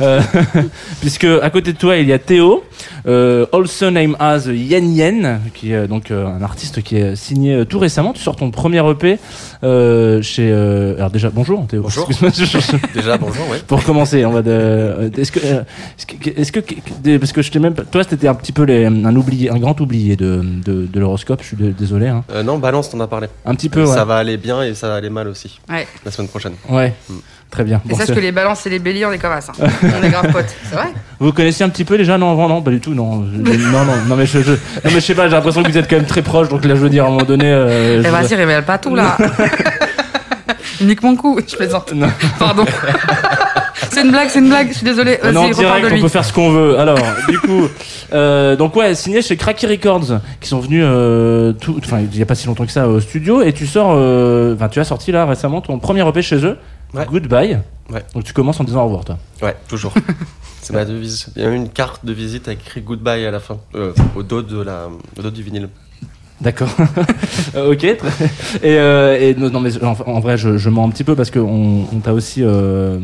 Euh, 0.01 0.19
puisque 0.99 1.25
à 1.25 1.51
côté 1.51 1.73
de 1.73 1.77
toi, 1.77 1.97
il 1.97 2.07
y 2.07 2.13
a 2.13 2.17
Théo, 2.17 2.63
also 3.05 3.89
named 3.91 4.15
as 4.19 4.45
Yen 4.47 4.93
Yen, 4.95 5.39
qui 5.53 5.73
est 5.73 5.87
donc 5.87 6.11
euh, 6.11 6.25
un 6.27 6.41
artiste 6.41 6.81
qui 6.83 6.97
est 6.97 7.15
signé 7.15 7.53
euh, 7.55 7.65
tout 7.65 7.79
récemment. 7.79 8.13
Tu 8.13 8.21
sors 8.21 8.35
ton 8.35 8.51
premier 8.51 8.81
EP 8.89 9.19
euh, 9.63 10.21
chez. 10.21 10.49
euh, 10.51 10.95
alors 10.97 11.09
déjà, 11.11 11.29
bonjour 11.29 11.65
Théo. 11.67 11.81
Bonjour. 11.83 12.07
Déjà, 12.93 13.17
bonjour, 13.17 13.49
ouais. 13.49 13.59
Pour 13.67 13.83
commencer, 13.83 14.25
on 14.25 14.31
va 14.31 14.41
de. 14.41 14.49
euh, 14.51 15.09
Est-ce 15.17 15.31
que, 15.31 15.39
euh, 15.43 15.63
est-ce 15.97 16.05
que, 16.05 16.29
est-ce 16.39 16.51
que, 16.51 16.59
des- 17.01 17.19
parce 17.19 17.31
que 17.31 17.41
je 17.41 17.51
t'ai 17.51 17.59
même, 17.59 17.73
pas- 17.73 17.83
toi, 17.83 18.03
c'était 18.03 18.27
un 18.27 18.35
petit 18.35 18.51
peu 18.51 18.63
les, 18.63 18.85
un 18.85 19.15
oublié, 19.15 19.49
un 19.49 19.57
grand 19.59 19.79
oublié 19.81 20.15
de, 20.15 20.41
de, 20.65 20.85
de 20.85 20.99
l'horoscope. 20.99 21.41
Je 21.41 21.47
suis 21.47 21.57
dé- 21.57 21.73
désolé. 21.77 22.07
Hein. 22.07 22.23
Euh, 22.31 22.43
non, 22.43 22.57
balance, 22.57 22.89
t'en 22.89 22.99
as 22.99 23.07
parlé. 23.07 23.27
Un 23.45 23.55
petit 23.55 23.69
peu, 23.69 23.81
ouais. 23.81 23.93
Ça 23.93 24.05
va 24.05 24.17
aller 24.17 24.37
bien 24.37 24.63
et 24.63 24.73
ça 24.73 24.87
va 24.87 24.95
aller 24.95 25.09
mal 25.09 25.27
aussi. 25.27 25.59
Ouais. 25.69 25.87
La 26.05 26.11
semaine 26.11 26.29
prochaine. 26.29 26.53
Ouais. 26.69 26.93
Mm. 27.09 27.13
Très 27.53 27.63
bien. 27.63 27.79
Et 27.85 27.89
Bon, 27.89 27.95
sache 27.95 28.07
que 28.15 28.19
les 28.19 28.31
balances 28.31 28.65
et 28.65 28.69
les 28.71 28.79
béliers, 28.79 29.05
on 29.05 29.11
est 29.11 29.19
comme 29.19 29.39
ça. 29.39 29.53
hein. 29.61 29.67
on 30.01 30.03
est 30.03 30.09
grave 30.09 30.31
potes. 30.31 30.55
C'est 30.67 30.75
vrai 30.75 30.87
Vous 31.19 31.31
connaissez 31.31 31.63
un 31.63 31.69
petit 31.69 31.85
peu 31.85 31.93
les 31.95 32.03
gens 32.03 32.17
Non, 32.17 32.31
avant, 32.31 32.49
non, 32.49 32.63
pas 32.63 32.71
du 32.71 32.79
tout. 32.79 32.95
Non, 32.95 33.17
non, 33.17 33.85
non, 33.85 33.85
non, 34.07 34.15
mais 34.15 34.25
je, 34.25 34.39
je, 34.41 34.53
non, 34.53 34.57
mais 34.85 34.89
je 34.89 34.99
sais 35.01 35.13
pas. 35.13 35.27
J'ai 35.29 35.35
l'impression 35.35 35.61
que 35.61 35.69
vous 35.69 35.77
êtes 35.77 35.87
quand 35.87 35.97
même 35.97 36.05
très 36.07 36.23
proches. 36.23 36.49
Donc 36.49 36.65
là, 36.65 36.73
je 36.73 36.79
veux 36.79 36.89
dire, 36.89 37.03
à 37.03 37.07
un 37.07 37.11
moment 37.11 37.25
donné. 37.25 37.45
Euh, 37.45 37.99
Eh 37.99 38.03
je- 38.03 38.09
vas-y, 38.09 38.33
révèle 38.33 38.63
pas 38.63 38.79
tout 38.79 38.95
là. 38.95 39.15
Nique 40.81 41.03
mon 41.03 41.15
coup, 41.15 41.39
je 41.47 41.55
plaisante. 41.55 41.93
Non. 41.93 42.07
Pardon. 42.39 42.65
c'est 43.91 44.01
une 44.01 44.09
blague, 44.11 44.27
c'est 44.29 44.39
une 44.39 44.49
blague, 44.49 44.69
je 44.69 44.73
suis 44.77 44.83
désolée. 44.85 45.19
On 45.23 45.31
est 45.31 45.37
en 45.37 45.49
direct, 45.51 45.87
on 45.93 46.01
peut 46.01 46.07
faire 46.09 46.25
ce 46.25 46.33
qu'on 46.33 46.49
veut. 46.51 46.79
Alors, 46.79 46.97
du 47.29 47.39
coup, 47.39 47.67
euh, 48.13 48.55
donc 48.55 48.75
ouais, 48.75 48.95
signé 48.95 49.21
chez 49.21 49.37
Cracky 49.37 49.67
Records, 49.67 50.19
qui 50.41 50.49
sont 50.49 50.59
venus, 50.59 50.83
euh, 50.85 51.53
tout, 51.53 51.79
enfin, 51.83 51.99
il 52.11 52.17
y 52.17 52.21
a 52.21 52.25
pas 52.25 52.35
si 52.35 52.47
longtemps 52.47 52.65
que 52.65 52.71
ça 52.71 52.87
au 52.87 52.99
studio, 52.99 53.41
et 53.43 53.53
tu 53.53 53.65
sors, 53.67 53.93
euh, 53.95 54.55
tu 54.71 54.79
as 54.79 54.83
sorti 54.83 55.11
là 55.11 55.25
récemment 55.25 55.61
ton 55.61 55.77
premier 55.79 56.05
EP 56.07 56.21
chez 56.21 56.43
eux, 56.43 56.57
Ouais. 56.93 57.05
Goodbye. 57.05 57.59
Ouais. 57.89 58.03
Donc 58.13 58.23
tu 58.23 58.33
commences 58.33 58.59
en 58.59 58.63
disant 58.63 58.81
au 58.81 58.85
revoir, 58.85 59.05
toi. 59.05 59.17
Ouais, 59.41 59.55
toujours. 59.67 59.93
C'est 60.61 60.73
ma 60.73 60.85
devise. 60.85 61.27
Il 61.35 61.41
y 61.41 61.45
a 61.45 61.49
même 61.49 61.63
une 61.63 61.69
carte 61.69 62.05
de 62.05 62.13
visite 62.13 62.47
avec 62.47 62.61
écrit 62.61 62.81
goodbye 62.81 63.25
à 63.25 63.31
la 63.31 63.41
fin, 63.41 63.59
euh, 63.75 63.93
au 64.15 64.23
dos 64.23 64.41
de 64.41 64.61
la, 64.61 64.87
au 65.17 65.21
dos 65.21 65.31
du 65.31 65.43
vinyle. 65.43 65.67
D'accord. 66.43 66.69
Euh, 67.55 67.71
ok. 67.73 67.83
Et, 67.83 67.97
euh, 68.63 69.33
non, 69.37 69.59
mais 69.59 69.69
en, 69.83 70.19
vrai, 70.19 70.37
je, 70.37 70.69
mens 70.69 70.87
un 70.87 70.89
petit 70.89 71.03
peu 71.03 71.15
parce 71.15 71.29
qu'on 71.29 71.85
on, 71.91 71.99
t'a 71.99 72.11
aussi 72.13 72.41
euh, 72.41 72.97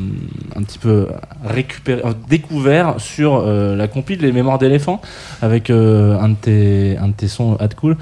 un 0.56 0.64
petit 0.64 0.80
peu 0.80 1.08
récupéré, 1.46 2.02
euh, 2.04 2.14
découvert 2.28 2.96
sur 2.98 3.46
la 3.46 3.88
compile 3.88 4.22
Les 4.22 4.32
Mémoires 4.32 4.58
d'éléphant 4.58 5.02
avec 5.44 5.70
un 5.70 6.30
de 6.30 6.36
tes 6.42 6.98
un 6.98 7.10
de 7.10 7.14
tes 7.14 7.28
sons 7.28 7.58
Ad 7.60 7.76
Cool. 7.76 7.96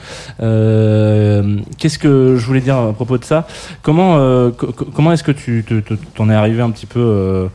Qu'est-ce 1.77 1.99
que 1.99 2.35
je 2.37 2.45
voulais 2.45 2.61
dire 2.61 2.77
à 2.77 2.93
propos 2.93 3.17
de 3.17 3.25
ça? 3.25 3.45
Comment 3.81 4.15
co- 4.51 4.71
co- 4.71 4.85
comment 4.93 5.11
est-ce 5.11 5.23
que 5.23 5.33
tu 5.33 5.65
te- 5.67 5.79
te- 5.81 5.95
t'en 6.15 6.29
es 6.29 6.35
arrivé 6.35 6.61
un 6.61 6.71
petit 6.71 6.85
peu 6.85 7.49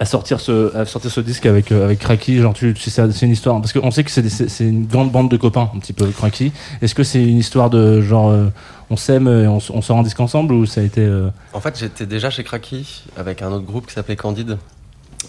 à 0.00 0.06
sortir 0.06 0.40
ce 0.40 0.74
à 0.76 0.86
sortir 0.86 1.10
ce 1.10 1.20
disque 1.20 1.44
avec 1.46 1.70
euh, 1.70 1.84
avec 1.84 1.98
Cracky 1.98 2.38
genre 2.40 2.54
tu, 2.54 2.72
tu 2.74 2.88
sais, 2.90 3.02
c'est 3.12 3.26
une 3.26 3.32
histoire 3.32 3.60
parce 3.60 3.72
qu'on 3.74 3.90
sait 3.90 4.02
que 4.02 4.10
c'est 4.10 4.22
des- 4.22 4.30
c'est 4.30 4.48
c'est 4.48 4.64
une 4.64 4.86
grande 4.86 5.12
bande 5.12 5.30
de 5.30 5.36
copains 5.36 5.70
un 5.74 5.78
petit 5.78 5.92
peu 5.92 6.06
Cracky 6.06 6.52
est-ce 6.80 6.94
que 6.94 7.04
c'est 7.04 7.22
une 7.22 7.36
histoire 7.38 7.68
de 7.70 8.00
genre 8.00 8.30
euh, 8.30 8.46
on 8.88 8.96
s'aime 8.96 9.28
et 9.28 9.46
on, 9.46 9.58
s- 9.58 9.70
on 9.70 9.82
sort 9.82 9.98
en 9.98 10.02
disque 10.02 10.18
ensemble 10.18 10.54
ou 10.54 10.64
ça 10.66 10.80
a 10.80 10.84
été 10.84 11.02
euh, 11.02 11.28
En 11.52 11.60
fait, 11.60 11.78
j'étais 11.78 12.06
déjà 12.06 12.30
chez 12.30 12.42
Cracky 12.44 13.04
avec 13.16 13.42
un 13.42 13.52
autre 13.52 13.66
groupe 13.66 13.86
qui 13.86 13.92
s'appelait 13.94 14.16
Candide. 14.16 14.56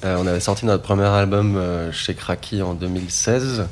Euh, 0.06 0.16
on 0.20 0.26
avait 0.26 0.40
sorti 0.40 0.66
notre 0.66 0.82
premier 0.84 1.04
album 1.06 1.58
euh, 1.58 1.92
chez 1.92 2.14
Cracky 2.16 2.62
en 2.64 2.74
2016. 2.74 3.66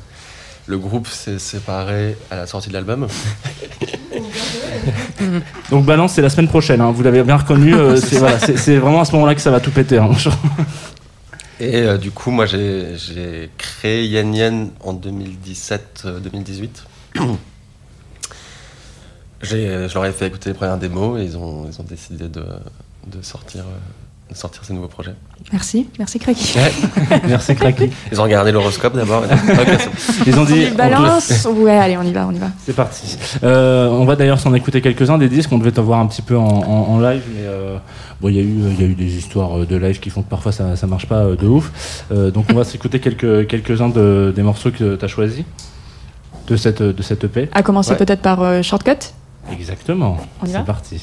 Le 0.66 0.78
groupe 0.78 1.08
s'est 1.08 1.38
séparé 1.40 2.16
à 2.30 2.36
la 2.36 2.46
sortie 2.46 2.68
de 2.68 2.74
l'album. 2.74 3.08
donc 5.70 5.84
balance 5.84 6.12
c'est 6.12 6.22
la 6.22 6.30
semaine 6.30 6.48
prochaine 6.48 6.80
hein, 6.80 6.90
vous 6.92 7.02
l'avez 7.02 7.22
bien 7.22 7.36
reconnu 7.36 7.74
euh, 7.74 7.96
c'est 8.00 8.18
voilà, 8.18 8.38
c'est- 8.38 8.56
c'est 8.56 8.76
vraiment 8.76 9.00
à 9.00 9.04
ce 9.04 9.12
moment-là 9.12 9.34
que 9.34 9.40
ça 9.40 9.50
va 9.50 9.60
tout 9.60 9.70
péter 9.70 9.98
hein. 9.98 10.10
Et 11.60 11.76
euh, 11.82 11.98
du 11.98 12.10
coup, 12.10 12.30
moi, 12.30 12.46
j'ai 12.46 13.50
créé 13.58 14.06
Yen 14.06 14.34
Yen 14.34 14.70
en 14.80 14.94
2017-2018. 14.94 16.68
J'ai- 19.42 19.88
je 19.88 19.94
leur 19.94 20.06
ai 20.06 20.12
fait 20.12 20.26
écouter 20.26 20.50
les 20.50 20.54
premières 20.54 20.78
démos 20.78 21.20
et 21.20 21.24
ils 21.24 21.36
ont, 21.36 21.68
décidé 21.88 22.28
de, 22.28 22.42
sortir, 23.22 23.64
euh, 23.66 23.78
de 24.30 24.36
sortir 24.36 24.64
ces 24.64 24.72
nouveaux 24.72 24.88
projets. 24.88 25.14
Merci, 25.52 25.88
merci 25.98 26.18
Cracky. 26.18 26.56
merci 27.28 27.54
Cracky 27.56 27.90
Ils 28.12 28.20
ont 28.20 28.24
regardé 28.24 28.52
l'horoscope 28.52 28.94
d'abord. 28.94 29.24
ils 30.26 30.38
ont 30.38 30.44
dit 30.44 30.66
On 30.68 30.72
on 30.72 30.76
balance 30.76 31.46
Ouais, 31.50 31.76
allez, 31.76 31.96
on 31.96 32.02
y 32.02 32.12
va, 32.12 32.26
on 32.28 32.32
y 32.32 32.38
va. 32.38 32.48
C'est 32.64 32.74
parti. 32.76 33.16
Euh, 33.42 33.88
on 33.88 34.04
va 34.04 34.16
d'ailleurs 34.16 34.38
s'en 34.38 34.54
écouter 34.54 34.80
quelques-uns 34.80 35.18
des 35.18 35.28
disques. 35.28 35.50
On 35.52 35.58
devait 35.58 35.72
te 35.72 35.80
voir 35.80 35.98
un 36.00 36.06
petit 36.06 36.22
peu 36.22 36.36
en, 36.38 36.46
en- 36.46 36.88
en 36.94 37.00
live, 37.00 37.22
mais 37.34 37.42
euh, 37.42 37.76
bon, 38.20 38.28
il 38.28 38.36
y 38.36 38.38
a 38.38 38.42
eu, 38.42 38.46
il 38.46 38.80
y 38.80 38.84
a 38.84 38.86
eu 38.86 38.94
des 38.94 39.16
histoires 39.16 39.60
euh, 39.60 39.66
de 39.66 39.76
live 39.76 39.98
qui 39.98 40.10
font 40.10 40.22
que 40.22 40.30
parfois 40.30 40.52
ça, 40.52 40.76
ça 40.76 40.86
marche 40.86 41.06
pas 41.06 41.24
de 41.24 41.46
ouf. 41.46 42.04
Euh, 42.12 42.30
donc 42.30 42.46
on 42.50 42.54
va 42.54 42.64
s'écouter 42.64 43.00
quelques 43.00 43.46
quelques-uns 43.48 43.88
de, 43.88 44.32
des 44.34 44.42
morceaux 44.42 44.70
que 44.70 44.94
tu 44.96 45.04
as 45.04 45.08
choisis 45.08 45.44
de 46.46 46.56
cette 46.56 46.82
de 46.82 47.02
cette 47.02 47.24
EP. 47.24 47.48
À 47.52 47.62
commencer 47.62 47.92
Ouais. 47.92 47.96
peut-être 47.96 48.22
par 48.22 48.42
euh, 48.42 48.62
Shortcut. 48.62 48.92
Exactement. 49.52 50.18
On 50.42 50.46
y 50.46 50.52
va 50.52 50.60
C'est 50.60 50.64
parti. 50.66 51.00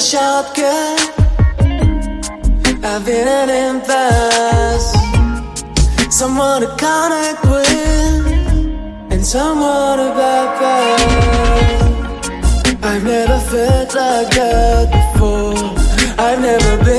wish 0.00 0.14
I 0.14 0.42
could. 0.56 1.00
I've 2.82 3.04
been 3.04 3.28
an 3.28 3.50
impasse. 3.68 4.92
Someone 6.08 6.62
to 6.62 6.68
connect 6.82 7.44
with, 7.44 8.26
and 9.12 9.22
someone 9.26 9.98
to 9.98 10.08
bypass. 10.18 11.02
I've 12.82 13.04
never 13.04 13.38
felt 13.50 13.94
like 13.94 14.30
that 14.36 14.86
before. 14.96 15.74
I've 16.18 16.40
never 16.40 16.76
been. 16.84 16.89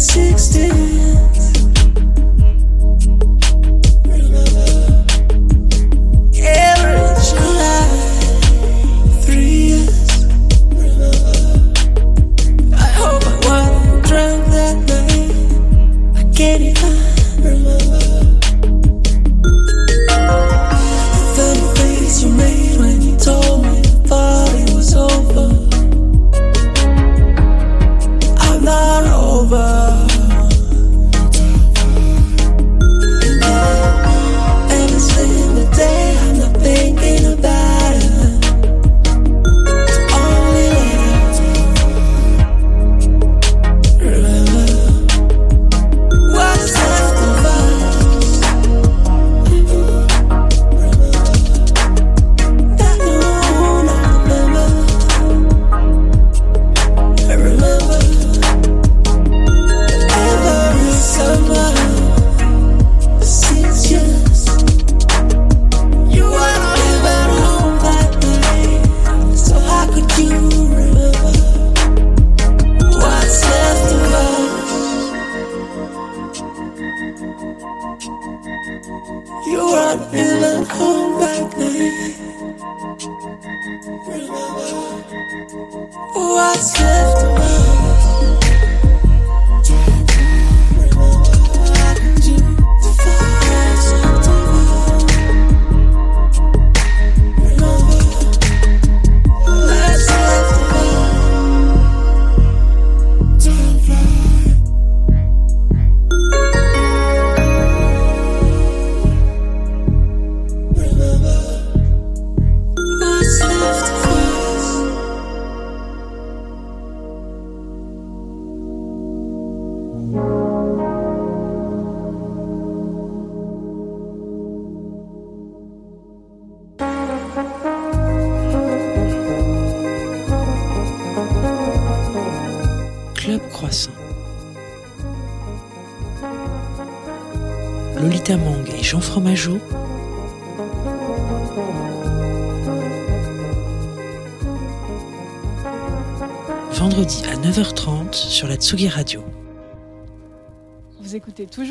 16 0.00 1.29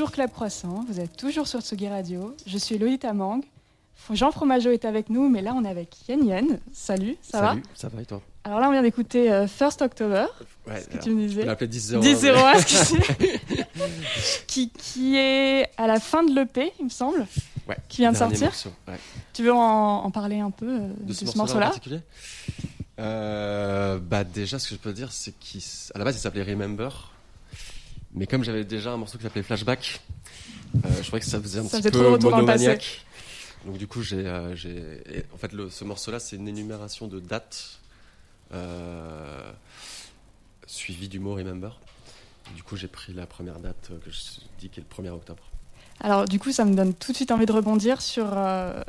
toujours 0.09 0.25
Club 0.25 0.31
Croissant, 0.31 0.85
vous 0.89 0.99
êtes 0.99 1.15
toujours 1.17 1.47
sur 1.47 1.61
Tsugi 1.61 1.87
Radio. 1.87 2.35
Je 2.47 2.57
suis 2.57 2.77
Lolita 2.77 3.13
Mang. 3.13 3.41
Jean 4.11 4.31
Fromageau 4.31 4.71
est 4.71 4.85
avec 4.85 5.09
nous, 5.09 5.29
mais 5.29 5.41
là 5.41 5.53
on 5.55 5.63
est 5.65 5.69
avec 5.69 5.95
Yen 6.07 6.25
Yen. 6.25 6.59
Salut, 6.73 7.15
ça 7.21 7.39
Salut, 7.49 7.63
ça 7.75 7.89
va 7.89 8.01
et 8.01 8.05
toi? 8.05 8.17
Va 8.17 8.23
Alors 8.49 8.59
là 8.61 8.69
on 8.69 8.71
vient 8.71 8.81
d'écouter 8.81 9.31
euh, 9.31 9.45
First 9.47 9.81
October, 9.81 10.25
Ouais, 10.67 10.81
ce 10.81 10.87
que 10.87 11.03
tu 11.03 11.11
me 11.11 11.27
disais. 11.27 11.43
On 11.43 11.47
l'appelait 11.47 11.67
10-0. 11.67 12.01
10-01, 12.01 12.59
ce 12.59 12.65
que 12.65 12.97
c'est 12.97 14.45
qui, 14.47 14.69
qui 14.69 15.15
est 15.17 15.69
à 15.77 15.85
la 15.87 15.99
fin 15.99 16.23
de 16.23 16.33
l'EP, 16.33 16.71
il 16.79 16.85
me 16.85 16.89
semble, 16.89 17.27
Ouais, 17.67 17.77
qui 17.87 17.97
vient 18.01 18.11
de 18.11 18.17
sortir. 18.17 18.47
morceau, 18.47 18.71
ouais. 18.87 18.95
Tu 19.33 19.43
veux 19.43 19.53
en, 19.53 20.03
en 20.05 20.11
parler 20.11 20.39
un 20.39 20.49
peu 20.51 20.67
euh, 20.81 20.87
De 21.01 21.13
ce, 21.13 21.25
ce 21.27 21.37
morceau-là 21.37 21.67
particulier? 21.67 21.99
Euh, 22.99 23.99
Bah 23.99 24.23
déjà, 24.23 24.57
ce 24.57 24.69
que 24.69 24.75
je 24.75 24.79
peux 24.79 24.93
dire, 24.93 25.11
c'est 25.11 25.33
qu'à 25.37 25.99
la 25.99 26.05
base, 26.05 26.15
il 26.15 26.19
s'appelait 26.19 26.43
Remember. 26.43 27.11
Mais 28.13 28.27
comme 28.27 28.43
j'avais 28.43 28.63
déjà 28.63 28.91
un 28.91 28.97
morceau 28.97 29.17
qui 29.17 29.23
s'appelait 29.23 29.43
Flashback, 29.43 30.01
euh, 30.75 30.89
je 30.97 31.01
trouvais 31.03 31.19
que 31.19 31.25
ça 31.25 31.39
faisait 31.39 31.59
un 31.59 31.67
Ça 31.67 31.79
petit 31.79 31.91
peu 31.91 32.17
monomaniaque. 32.17 33.05
Donc 33.65 33.77
du 33.77 33.87
coup, 33.87 34.01
j'ai, 34.01 34.25
euh, 34.25 34.55
en 35.33 35.37
fait, 35.37 35.51
le, 35.53 35.69
ce 35.69 35.83
morceau-là, 35.83 36.19
c'est 36.19 36.35
une 36.37 36.47
énumération 36.47 37.07
de 37.07 37.19
dates 37.19 37.79
euh, 38.53 39.51
suivie 40.65 41.09
du 41.09 41.19
mot 41.19 41.35
Remember. 41.35 41.79
Du 42.55 42.63
coup, 42.63 42.75
j'ai 42.77 42.87
pris 42.87 43.13
la 43.13 43.27
première 43.27 43.59
date 43.59 43.91
que 44.03 44.09
je 44.09 44.19
dis 44.59 44.69
qui 44.69 44.79
est 44.79 44.83
le 44.89 45.03
1er 45.03 45.09
octobre. 45.11 45.43
Alors 45.99 46.25
du 46.25 46.39
coup, 46.39 46.51
ça 46.51 46.65
me 46.65 46.73
donne 46.75 46.93
tout 46.93 47.11
de 47.11 47.17
suite 47.17 47.31
envie 47.31 47.45
de 47.45 47.51
rebondir 47.51 48.01
sur. 48.01 48.25
euh, 48.33 48.81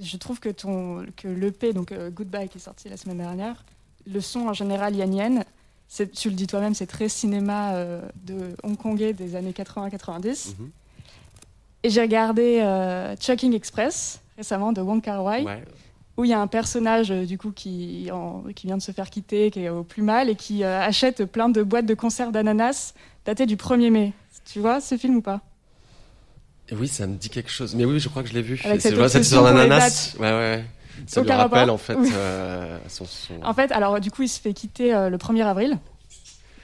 je 0.00 0.16
trouve 0.16 0.40
que 0.40 0.48
ton 0.48 1.06
que 1.16 1.28
l'EP 1.28 1.72
donc 1.72 1.92
euh, 1.92 2.10
Goodbye 2.10 2.48
qui 2.48 2.58
est 2.58 2.60
sorti 2.62 2.88
la 2.88 2.96
semaine 2.96 3.18
dernière, 3.18 3.64
le 4.06 4.20
son 4.20 4.48
en 4.48 4.52
général 4.52 4.96
Yan 4.96 5.12
Yan, 5.12 5.34
c'est 5.36 5.46
tu 6.14 6.28
le 6.30 6.34
dis 6.34 6.46
toi-même, 6.46 6.74
c'est 6.74 6.86
très 6.86 7.08
cinéma 7.08 7.74
euh, 7.74 8.00
de 8.24 8.54
hongkongais 8.62 9.12
des 9.12 9.36
années 9.36 9.52
80-90. 9.52 10.54
Mhm. 10.58 10.70
Et 11.84 11.90
j'ai 11.90 12.00
regardé 12.00 12.60
euh, 12.62 13.14
Chucking 13.20 13.54
Express 13.54 14.20
récemment 14.36 14.72
de 14.72 14.80
Wong 14.80 15.02
Kar 15.02 15.22
Wai, 15.24 15.42
Ouais. 15.44 15.62
où 16.16 16.24
il 16.24 16.30
y 16.30 16.32
a 16.32 16.40
un 16.40 16.46
personnage 16.46 17.10
euh, 17.10 17.26
du 17.26 17.36
coup 17.38 17.50
qui, 17.50 18.08
en- 18.12 18.44
qui 18.54 18.66
vient 18.66 18.76
de 18.78 18.82
se 18.82 18.92
faire 18.92 19.10
quitter, 19.10 19.50
qui 19.50 19.60
est 19.64 19.68
au 19.68 19.82
plus 19.82 20.02
mal 20.02 20.30
et 20.30 20.34
qui 20.36 20.64
euh, 20.64 20.80
achète 20.80 21.24
plein 21.26 21.48
de 21.48 21.62
boîtes 21.62 21.86
de 21.86 21.94
conserve 21.94 22.32
d'ananas 22.32 22.94
datées 23.26 23.46
du 23.46 23.56
1er 23.56 23.90
mai. 23.90 24.12
Tu 24.44 24.60
vois 24.60 24.80
ce 24.80 24.96
film 24.96 25.16
ou 25.16 25.22
pas? 25.22 25.40
Oui, 26.72 26.88
ça 26.88 27.06
me 27.06 27.16
dit 27.16 27.28
quelque 27.28 27.50
chose. 27.50 27.74
Mais 27.74 27.84
oui, 27.84 28.00
je 28.00 28.08
crois 28.08 28.22
que 28.22 28.28
je 28.30 28.34
l'ai 28.34 28.42
vu. 28.42 28.60
Avec 28.64 28.80
C'est 28.80 28.90
cette 28.90 28.98
ouais, 28.98 29.08
cette 29.08 29.28
pour 29.28 29.46
les 29.46 29.52
d'ananas. 29.54 30.16
Ouais, 30.18 30.30
ouais. 30.30 30.64
Ça 31.06 31.20
lui 31.22 31.30
rappelle 31.30 31.70
en 31.70 31.78
fait 31.78 31.96
euh, 31.96 32.78
son, 32.88 33.04
son- 33.04 33.34
En 33.42 33.54
fait, 33.54 33.70
alors 33.72 34.00
du 34.00 34.10
coup, 34.10 34.22
il 34.22 34.28
se 34.28 34.40
fait 34.40 34.52
quitter 34.52 34.94
euh, 34.94 35.08
le 35.10 35.16
1er 35.18 35.44
avril. 35.44 35.78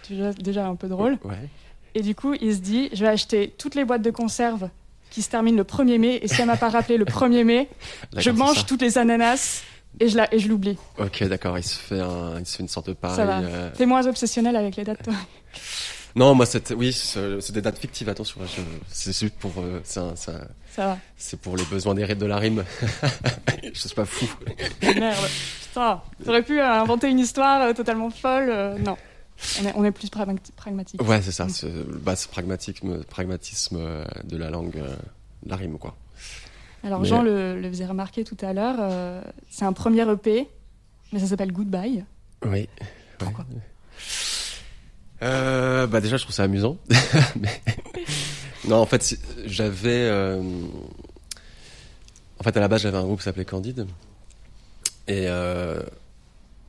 Déjà, 0.08 0.32
déjà 0.32 0.66
un 0.66 0.74
peu 0.76 0.88
drôle. 0.88 1.18
Ouais. 1.24 1.36
Et 1.94 2.02
du 2.02 2.14
coup, 2.14 2.34
il 2.40 2.54
se 2.54 2.60
dit 2.60 2.88
je 2.92 3.04
vais 3.04 3.10
acheter 3.10 3.54
toutes 3.58 3.74
les 3.74 3.84
boîtes 3.84 4.02
de 4.02 4.10
conserve 4.10 4.68
qui 5.10 5.22
se 5.22 5.30
terminent 5.30 5.56
le 5.58 5.64
1er 5.64 5.98
mai. 5.98 6.18
Et 6.22 6.28
si 6.28 6.40
elle 6.40 6.46
m'a 6.46 6.56
pas 6.56 6.68
rappelé 6.70 6.96
le 6.98 7.04
1er 7.06 7.44
mai, 7.44 7.68
je 8.16 8.30
mange 8.30 8.66
toutes 8.66 8.82
les 8.82 8.98
ananas 8.98 9.62
et 10.00 10.08
je 10.08 10.16
la- 10.16 10.32
et 10.34 10.38
je 10.38 10.48
l'oublie. 10.48 10.76
Ok, 10.98 11.24
d'accord. 11.24 11.58
Il 11.58 11.64
se 11.64 11.74
fait 11.76 12.00
un, 12.00 12.38
il 12.38 12.46
se 12.46 12.56
fait 12.56 12.62
une 12.62 12.68
sorte 12.68 12.88
de 12.88 12.92
pareil. 12.92 13.26
Euh, 13.44 13.70
T'es 13.76 13.86
moins 13.86 14.06
obsessionnel 14.06 14.54
avec 14.56 14.76
les 14.76 14.84
dates, 14.84 15.02
toi? 15.02 15.14
Non, 16.14 16.34
moi, 16.34 16.46
c'est, 16.46 16.72
oui, 16.72 16.92
c'est 16.92 17.52
des 17.52 17.60
dates 17.62 17.78
fictives. 17.78 18.08
Attention, 18.08 18.40
je- 18.44 18.60
c'est 18.88 19.16
juste 19.18 19.34
pour, 19.38 19.52
euh, 19.58 19.80
c'est 19.84 20.00
un- 20.00 20.14
Ça 20.78 20.86
va. 20.86 20.98
c'est 21.16 21.40
pour 21.40 21.56
les 21.56 21.64
besoins 21.64 21.92
des 21.96 22.14
de 22.14 22.24
la 22.26 22.36
rime. 22.36 22.64
je 23.74 23.78
suis 23.78 23.94
pas 23.96 24.04
fou. 24.04 24.28
Merde. 24.82 25.26
Putain, 25.66 26.00
t'aurais 26.24 26.42
pu 26.44 26.60
euh, 26.60 26.72
inventer 26.80 27.08
une 27.10 27.18
histoire 27.18 27.62
euh, 27.62 27.72
totalement 27.72 28.10
folle. 28.10 28.48
euh, 28.48 28.78
non. 28.78 28.96
On 29.60 29.66
est, 29.66 29.72
on 29.74 29.84
est 29.84 29.90
plus 29.90 30.08
pragmati- 30.08 30.52
pragmatique. 30.54 31.02
Ouais, 31.02 31.20
c'est 31.20 31.32
ça. 31.32 31.48
C'est, 31.48 31.68
bah, 32.00 32.14
c'est 32.14 32.30
pragmatisme, 32.30 33.02
pragmatisme 33.04 34.04
de 34.22 34.36
la 34.36 34.50
langue, 34.50 34.76
de 35.42 35.50
la 35.50 35.56
rime, 35.56 35.78
quoi. 35.78 35.96
Alors, 36.84 37.00
Mais- 37.00 37.08
Jean 37.08 37.22
le, 37.22 37.60
le 37.60 37.68
faisait 37.68 37.86
remarquer 37.86 38.22
tout 38.22 38.36
à 38.40 38.52
l'heure. 38.52 38.76
euh, 38.78 39.20
c'est 39.50 39.64
un 39.64 39.72
premier 39.72 40.08
EP, 40.08 40.46
mais 41.12 41.18
ça 41.18 41.26
s'appelle 41.26 41.50
Goodbye. 41.52 42.04
Oui. 42.46 42.68
Pourquoi? 43.18 43.44
Euh, 45.22 45.88
bah 45.88 46.00
déjà, 46.00 46.16
je 46.16 46.22
trouve 46.22 46.34
ça 46.36 46.44
amusant. 46.44 46.76
Mais- 47.40 47.60
non, 48.68 48.76
en 48.76 48.86
fait, 48.86 49.18
j'avais, 49.46 50.08
euh, 50.10 50.42
en 52.38 52.42
fait, 52.42 52.54
à 52.54 52.60
la 52.60 52.68
base, 52.68 52.82
j'avais 52.82 52.98
un 52.98 53.02
groupe 53.02 53.18
qui 53.18 53.24
s'appelait 53.24 53.46
Candide. 53.46 53.86
Et 55.06 55.24
euh, 55.26 55.80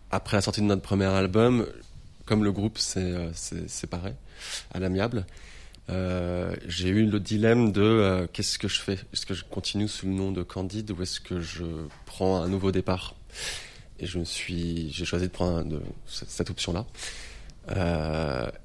après 0.10 0.38
la 0.38 0.42
sortie 0.42 0.62
de 0.62 0.66
notre 0.66 0.82
premier 0.82 1.06
album, 1.06 1.68
comme 2.26 2.46
le 2.46 2.54
groupe 2.54 2.78
s'est 2.78 3.02
euh, 3.02 3.32
séparé 3.34 4.14
à 4.72 4.80
l'amiable, 4.80 5.26
j'ai 6.68 6.90
eu 6.90 7.08
le 7.08 7.20
dilemme 7.20 7.72
de 7.72 8.30
qu'est-ce 8.32 8.60
que 8.60 8.68
je 8.68 8.80
fais? 8.80 9.00
Est-ce 9.12 9.26
que 9.26 9.34
je 9.34 9.44
continue 9.44 9.88
sous 9.88 10.06
le 10.06 10.14
nom 10.14 10.32
de 10.32 10.44
Candide 10.44 10.92
ou 10.92 11.02
est-ce 11.02 11.20
que 11.20 11.42
je 11.42 11.66
prends 12.06 12.44
un 12.44 12.48
nouveau 12.48 12.72
départ? 12.72 13.16
Et 13.98 14.06
je 14.06 14.20
me 14.20 14.24
suis, 14.24 14.92
j'ai 14.94 15.04
choisi 15.04 15.26
de 15.26 15.32
prendre 15.32 15.82
cette, 16.06 16.52
option-là. 16.52 16.86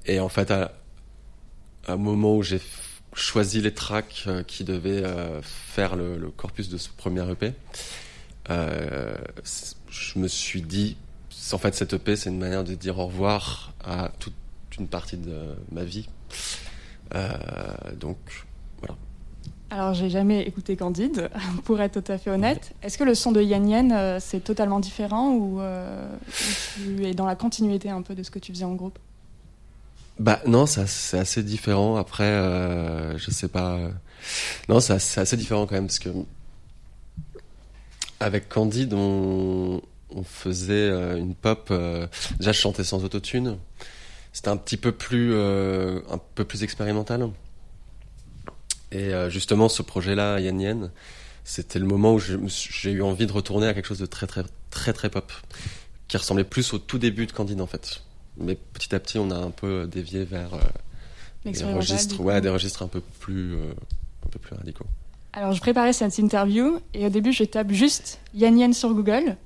Et 0.05 0.19
en 0.19 0.29
fait, 0.29 0.51
à, 0.51 0.71
un 1.87 1.97
moment 1.97 2.35
où 2.35 2.43
j'ai 2.43 2.61
choisi 3.15 3.61
les 3.61 3.73
tracks 3.73 4.25
euh, 4.27 4.43
qui 4.43 4.63
devaient 4.63 5.03
euh, 5.03 5.41
faire 5.41 5.95
le, 5.95 6.29
corpus 6.35 6.69
de 6.69 6.77
ce 6.77 6.89
premier 6.89 7.29
EP, 7.31 7.53
euh, 8.49 9.15
je 9.89 10.19
me 10.19 10.27
suis 10.27 10.61
dit, 10.61 10.97
en 11.51 11.57
fait, 11.57 11.73
cet 11.73 11.93
EP, 11.93 12.15
c'est 12.15 12.29
une 12.29 12.39
manière 12.39 12.63
de 12.63 12.75
dire 12.75 12.99
au 12.99 13.07
revoir 13.07 13.73
à 13.83 14.11
toute 14.19 14.33
une 14.77 14.87
partie 14.87 15.17
de 15.17 15.55
ma 15.71 15.83
vie. 15.83 16.09
Donc, 17.97 18.17
voilà. 18.79 18.97
Alors, 19.71 19.93
j'ai 19.93 20.09
jamais 20.09 20.43
écouté 20.43 20.75
Candide, 20.75 21.29
pour 21.63 21.81
être 21.81 22.01
tout 22.01 22.11
à 22.11 22.17
fait 22.17 22.29
honnête. 22.29 22.73
Est-ce 22.83 22.97
que 22.97 23.03
le 23.03 23.15
son 23.15 23.31
de 23.31 23.41
Yan 23.41 23.65
Yan, 23.67 23.89
euh, 23.91 24.17
c'est 24.21 24.39
totalement 24.39 24.79
différent 24.79 25.31
ou, 25.33 25.59
euh, 25.59 26.07
ou 26.79 26.83
tu 26.83 27.05
es 27.05 27.13
dans 27.13 27.25
la 27.25 27.35
continuité 27.35 27.89
un 27.89 28.01
peu 28.01 28.15
de 28.15 28.23
ce 28.23 28.29
que 28.29 28.39
tu 28.39 28.51
faisais 28.53 28.65
en 28.65 28.75
groupe? 28.75 28.99
Bah 30.19 30.41
non, 30.47 30.65
c'est 30.65 31.17
assez 31.17 31.43
différent. 31.43 31.97
Après, 31.97 32.23
euh, 32.23 33.17
je 33.17 33.31
sais 33.31 33.47
pas. 33.49 33.79
Non, 34.69 34.79
c'est 34.79 34.93
assez, 34.93 35.37
différent 35.37 35.67
quand 35.67 35.75
même 35.75 35.87
parce 35.87 35.99
que 35.99 36.09
avec 38.19 38.49
Candide, 38.49 38.93
on, 38.93 39.81
on 40.09 40.23
faisait 40.23 40.73
euh, 40.89 41.17
une 41.17 41.35
pop. 41.35 41.67
euh, 41.71 42.07
Déjà, 42.39 42.51
je 42.51 42.59
chantais 42.59 42.83
sans 42.83 43.03
autotune. 43.03 43.57
C'était 44.33 44.49
un 44.49 44.57
petit 44.57 44.77
peu 44.77 44.91
plus, 44.91 45.31
euh, 45.33 46.01
un 46.09 46.19
peu 46.35 46.45
plus 46.45 46.63
expérimental. 46.63 47.29
Et 48.91 49.13
euh, 49.13 49.29
justement, 49.29 49.69
ce 49.69 49.81
projet-là, 49.81 50.39
Yen 50.39 50.59
Yen, 50.61 50.91
c'était 51.43 51.79
le 51.79 51.85
moment 51.85 52.13
où 52.13 52.19
j'ai 52.19 52.91
eu 52.91 53.01
envie 53.01 53.27
de 53.27 53.31
retourner 53.31 53.67
à 53.67 53.73
quelque 53.73 53.85
chose 53.87 53.99
de 53.99 54.05
très, 54.05 54.27
très, 54.27 54.43
très, 54.69 54.93
très 54.93 55.09
pop, 55.09 55.31
qui 56.07 56.17
ressemblait 56.17 56.43
plus 56.43 56.73
au 56.73 56.79
tout 56.79 56.97
début 56.97 57.25
de 57.27 57.31
Candide 57.31 57.61
en 57.61 57.67
fait. 57.67 58.01
Mais 58.37 58.55
petit 58.73 58.93
à 58.95 58.99
petit, 58.99 59.17
on 59.19 59.31
a 59.31 59.35
un 59.35 59.51
peu 59.51 59.87
dévié 59.87 60.23
vers 60.25 60.53
euh, 60.53 61.49
des 61.51 61.63
registres, 61.63 62.19
ouais, 62.21 62.41
des 62.41 62.49
registres 62.49 62.83
un 62.83 62.87
peu 62.87 63.01
plus, 63.19 63.53
euh, 63.53 63.71
un 64.25 64.29
peu 64.29 64.39
plus 64.39 64.55
radicaux. 64.55 64.85
Alors, 65.33 65.51
je 65.53 65.59
préparais 65.61 65.93
cette 65.93 66.17
interview 66.17 66.79
et 66.93 67.05
au 67.05 67.09
début, 67.09 67.31
je 67.33 67.43
tape 67.43 67.71
juste 67.71 68.19
Yan 68.33 68.55
Yan 68.57 68.73
sur 68.73 68.93
Google 68.93 69.37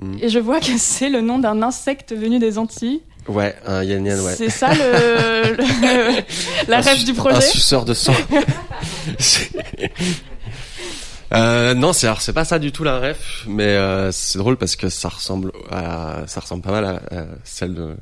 Mm. 0.00 0.16
et 0.22 0.28
je 0.28 0.38
vois 0.38 0.60
que 0.60 0.66
c'est 0.78 1.08
le 1.08 1.20
nom 1.20 1.40
d'un 1.40 1.60
insecte 1.60 2.14
venu 2.14 2.38
des 2.38 2.56
Antilles. 2.56 3.00
Ouais, 3.26 3.56
un 3.66 3.82
yen 3.82 4.06
yen, 4.06 4.20
ouais. 4.20 4.32
C'est 4.36 4.48
ça 4.48 4.72
le, 4.72 5.56
le- 5.56 6.22
la 6.68 6.78
Un 6.78 6.80
rêve 6.82 7.04
du 7.04 7.10
Un 7.10 7.14
projet 7.14 7.40
suceur 7.40 7.84
de 7.84 7.94
sang. 7.94 8.14
Euh, 11.34 11.74
non, 11.74 11.92
c'est 11.92 12.08
c'est 12.20 12.32
pas 12.32 12.44
ça 12.44 12.58
du 12.58 12.72
tout 12.72 12.84
la 12.84 12.98
ref, 13.00 13.44
mais 13.46 13.64
euh, 13.76 14.10
c'est 14.12 14.38
drôle 14.38 14.56
parce 14.56 14.76
que 14.76 14.88
ça 14.88 15.08
ressemble 15.10 15.52
à, 15.70 16.22
ça 16.26 16.40
ressemble 16.40 16.62
pas 16.62 16.70
mal 16.70 16.84
à, 16.86 16.94
à 17.14 17.24
celle 17.44 17.74
de 17.74 17.96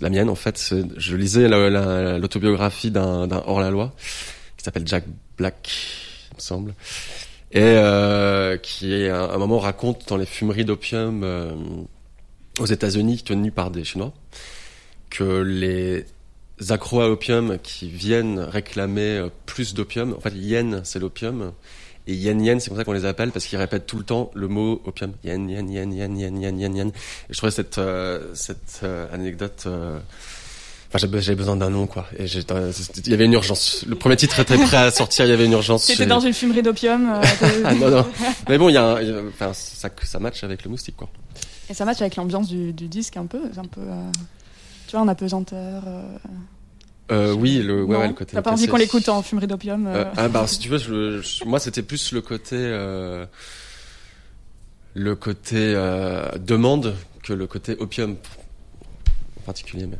la 0.00 0.10
mienne 0.10 0.28
en 0.28 0.34
fait. 0.34 0.74
Je 0.96 1.16
lisais 1.16 1.48
la- 1.48 1.70
la- 1.70 2.18
l'autobiographie 2.18 2.90
d'un 2.90 3.26
d'un 3.28 3.42
hors 3.46 3.60
la 3.60 3.70
loi 3.70 3.94
qui 4.56 4.64
s'appelle 4.64 4.86
Jack 4.86 5.04
Black, 5.38 5.70
il 6.32 6.36
me 6.36 6.40
semble, 6.40 6.74
et 7.52 7.60
euh, 7.62 8.56
qui 8.56 9.06
à 9.06 9.22
un 9.32 9.38
moment 9.38 9.60
raconte 9.60 10.08
dans 10.08 10.16
les 10.16 10.26
fumeries 10.26 10.64
d'opium 10.64 11.22
euh, 11.22 11.52
aux 12.58 12.66
États-Unis 12.66 13.22
tenues 13.22 13.52
par 13.52 13.70
des 13.70 13.84
Chinois 13.84 14.12
que 15.10 15.42
les 15.42 16.06
accros 16.70 17.02
à 17.02 17.08
l'opium 17.08 17.58
qui 17.62 17.88
viennent 17.88 18.40
réclamer 18.40 19.18
euh, 19.18 19.28
plus 19.46 19.74
d'opium. 19.74 20.14
En 20.16 20.20
fait, 20.20 20.32
yen, 20.34 20.80
c'est 20.84 20.98
l'opium. 20.98 21.52
Et 22.06 22.14
yen 22.14 22.40
yen, 22.44 22.58
c'est 22.58 22.68
comme 22.68 22.78
ça 22.78 22.84
qu'on 22.84 22.92
les 22.92 23.04
appelle 23.04 23.30
parce 23.30 23.46
qu'ils 23.46 23.58
répètent 23.58 23.86
tout 23.86 23.96
le 23.98 24.04
temps 24.04 24.30
le 24.34 24.48
mot 24.48 24.82
opium. 24.84 25.12
Yen 25.24 25.48
yen 25.48 25.68
yen 25.70 25.92
yen 25.92 26.16
yen 26.18 26.40
yen 26.40 26.58
yen 26.58 26.76
yen. 26.76 26.88
Et 26.88 26.92
je 27.30 27.36
trouvais 27.36 27.52
cette 27.52 27.78
euh, 27.78 28.34
cette 28.34 28.80
euh, 28.82 29.06
anecdote 29.12 29.64
euh, 29.66 29.98
Enfin, 30.94 31.06
j'avais 31.10 31.36
besoin 31.36 31.56
d'un 31.56 31.70
nom, 31.70 31.86
quoi. 31.86 32.06
Et 32.18 32.26
il 32.26 33.08
y 33.08 33.14
avait 33.14 33.24
une 33.24 33.32
urgence. 33.32 33.82
Le 33.88 33.94
premier 33.94 34.14
titre 34.16 34.40
était 34.40 34.58
prêt 34.58 34.76
à 34.76 34.90
sortir, 34.90 35.24
il 35.24 35.30
y 35.30 35.32
avait 35.32 35.46
une 35.46 35.52
urgence. 35.52 35.90
J'ai- 35.90 36.04
dans 36.04 36.20
une 36.20 36.34
fumerie 36.34 36.60
d'opium. 36.60 37.18
Ah 37.64 37.74
non, 37.74 37.88
non. 37.90 38.06
Mais 38.46 38.58
bon, 38.58 38.68
il 38.68 38.74
y 38.74 38.76
a 38.76 38.96
un, 38.96 39.28
enfin, 39.28 39.52
ça, 39.54 39.88
ça 40.02 40.18
match 40.18 40.44
avec 40.44 40.64
le 40.64 40.70
moustique, 40.70 40.96
quoi. 40.96 41.08
Et 41.70 41.74
ça 41.74 41.86
match 41.86 42.02
avec 42.02 42.16
l'ambiance 42.16 42.46
du, 42.46 42.74
du 42.74 42.88
disque 42.88 43.16
un 43.16 43.24
peu. 43.24 43.40
Un 43.56 43.64
peu. 43.64 43.80
tu 44.86 44.92
vois, 44.92 45.00
en 45.00 45.08
apesanteur. 45.08 45.84
Euh, 47.10 47.32
oui, 47.34 47.58
le, 47.62 47.82
ouais, 47.84 47.96
ouais, 47.96 48.08
le 48.08 48.14
côté. 48.14 48.32
T'as 48.34 48.42
pas 48.42 48.52
envie 48.52 48.66
qu'on 48.68 48.76
l'écoute 48.76 49.08
en 49.08 49.22
fumerie 49.22 49.46
d'opium 49.46 49.86
euh, 49.86 50.04
Euh, 50.04 50.12
ah 50.16 50.28
bah 50.28 50.46
si 50.46 50.58
tu 50.58 50.68
veux, 50.68 50.78
je, 50.78 51.20
je- 51.20 51.44
moi 51.44 51.58
c'était 51.58 51.82
plus 51.82 52.12
le 52.12 52.20
côté 52.20 52.56
euh, 52.56 53.26
le 54.94 55.14
côté 55.16 55.74
demande 56.38 56.94
que 57.22 57.32
le 57.32 57.46
côté 57.46 57.76
opium 57.78 58.16
en 59.38 59.40
particulier. 59.46 59.86
Mais 59.86 59.98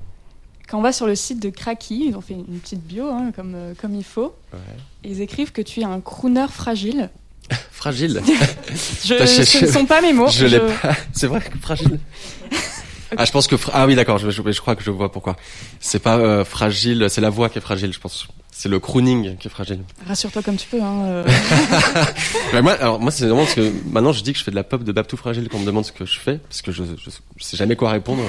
Quand 0.68 0.78
on 0.78 0.82
va 0.82 0.92
sur 0.92 1.06
le 1.06 1.14
site 1.14 1.40
de 1.40 1.50
Cracky, 1.50 2.06
ils 2.08 2.16
ont 2.16 2.20
fait 2.20 2.34
une 2.34 2.58
petite 2.60 2.82
bio, 2.82 3.08
hein, 3.08 3.32
comme, 3.34 3.56
comme 3.80 3.94
il 3.94 4.04
faut. 4.04 4.34
ouais. 4.52 4.58
Et 5.04 5.10
ils 5.10 5.20
écrivent 5.20 5.52
que 5.52 5.62
tu 5.62 5.80
es 5.80 5.84
un 5.84 6.00
crooner 6.00 6.46
fragile. 6.50 7.10
fragile. 7.72 8.22
Je, 9.04 9.26
ce 9.26 9.64
ne 9.64 9.70
sont 9.70 9.86
pas 9.86 10.00
mes 10.00 10.12
mots. 10.12 10.28
je 10.28 10.46
l'ai 10.46 10.60
pas. 10.60 10.96
C'est 11.12 11.26
vrai 11.26 11.40
que 11.40 11.56
Ah, 13.16 13.24
je 13.24 13.32
pense 13.32 13.46
que 13.46 13.56
ah 13.72 13.86
oui 13.86 13.94
d'accord, 13.94 14.18
je, 14.18 14.30
je, 14.30 14.42
je 14.50 14.60
crois 14.60 14.76
que 14.76 14.82
je 14.82 14.90
vois 14.90 15.10
pourquoi. 15.10 15.36
C'est 15.80 15.98
pas 16.02 16.18
euh, 16.18 16.44
fragile, 16.44 17.06
c'est 17.08 17.20
la 17.20 17.30
voix 17.30 17.48
qui 17.48 17.58
est 17.58 17.62
fragile, 17.62 17.92
je 17.92 18.00
pense. 18.00 18.28
C'est 18.50 18.68
le 18.68 18.78
crooning 18.78 19.36
qui 19.38 19.48
est 19.48 19.50
fragile. 19.50 19.80
Rassure-toi 20.06 20.42
comme 20.42 20.56
tu 20.56 20.68
peux. 20.68 20.82
Hein, 20.82 21.04
euh. 21.06 21.24
Bah, 22.52 22.62
moi, 22.62 22.72
alors 22.74 23.00
moi 23.00 23.10
c'est 23.10 23.24
vraiment 23.24 23.44
parce 23.44 23.54
que 23.54 23.72
maintenant 23.90 24.12
je 24.12 24.22
dis 24.22 24.32
que 24.32 24.38
je 24.38 24.44
fais 24.44 24.50
de 24.50 24.56
la 24.56 24.62
pop 24.64 24.84
de 24.84 24.92
Babtou 24.92 25.16
fragile 25.16 25.48
quand 25.48 25.56
on 25.56 25.60
me 25.60 25.66
demande 25.66 25.86
ce 25.86 25.92
que 25.92 26.04
je 26.04 26.18
fais 26.18 26.36
parce 26.36 26.60
que 26.60 26.70
je, 26.70 26.84
je, 26.84 27.10
je 27.36 27.44
sais 27.44 27.56
jamais 27.56 27.76
quoi 27.76 27.90
répondre 27.90 28.22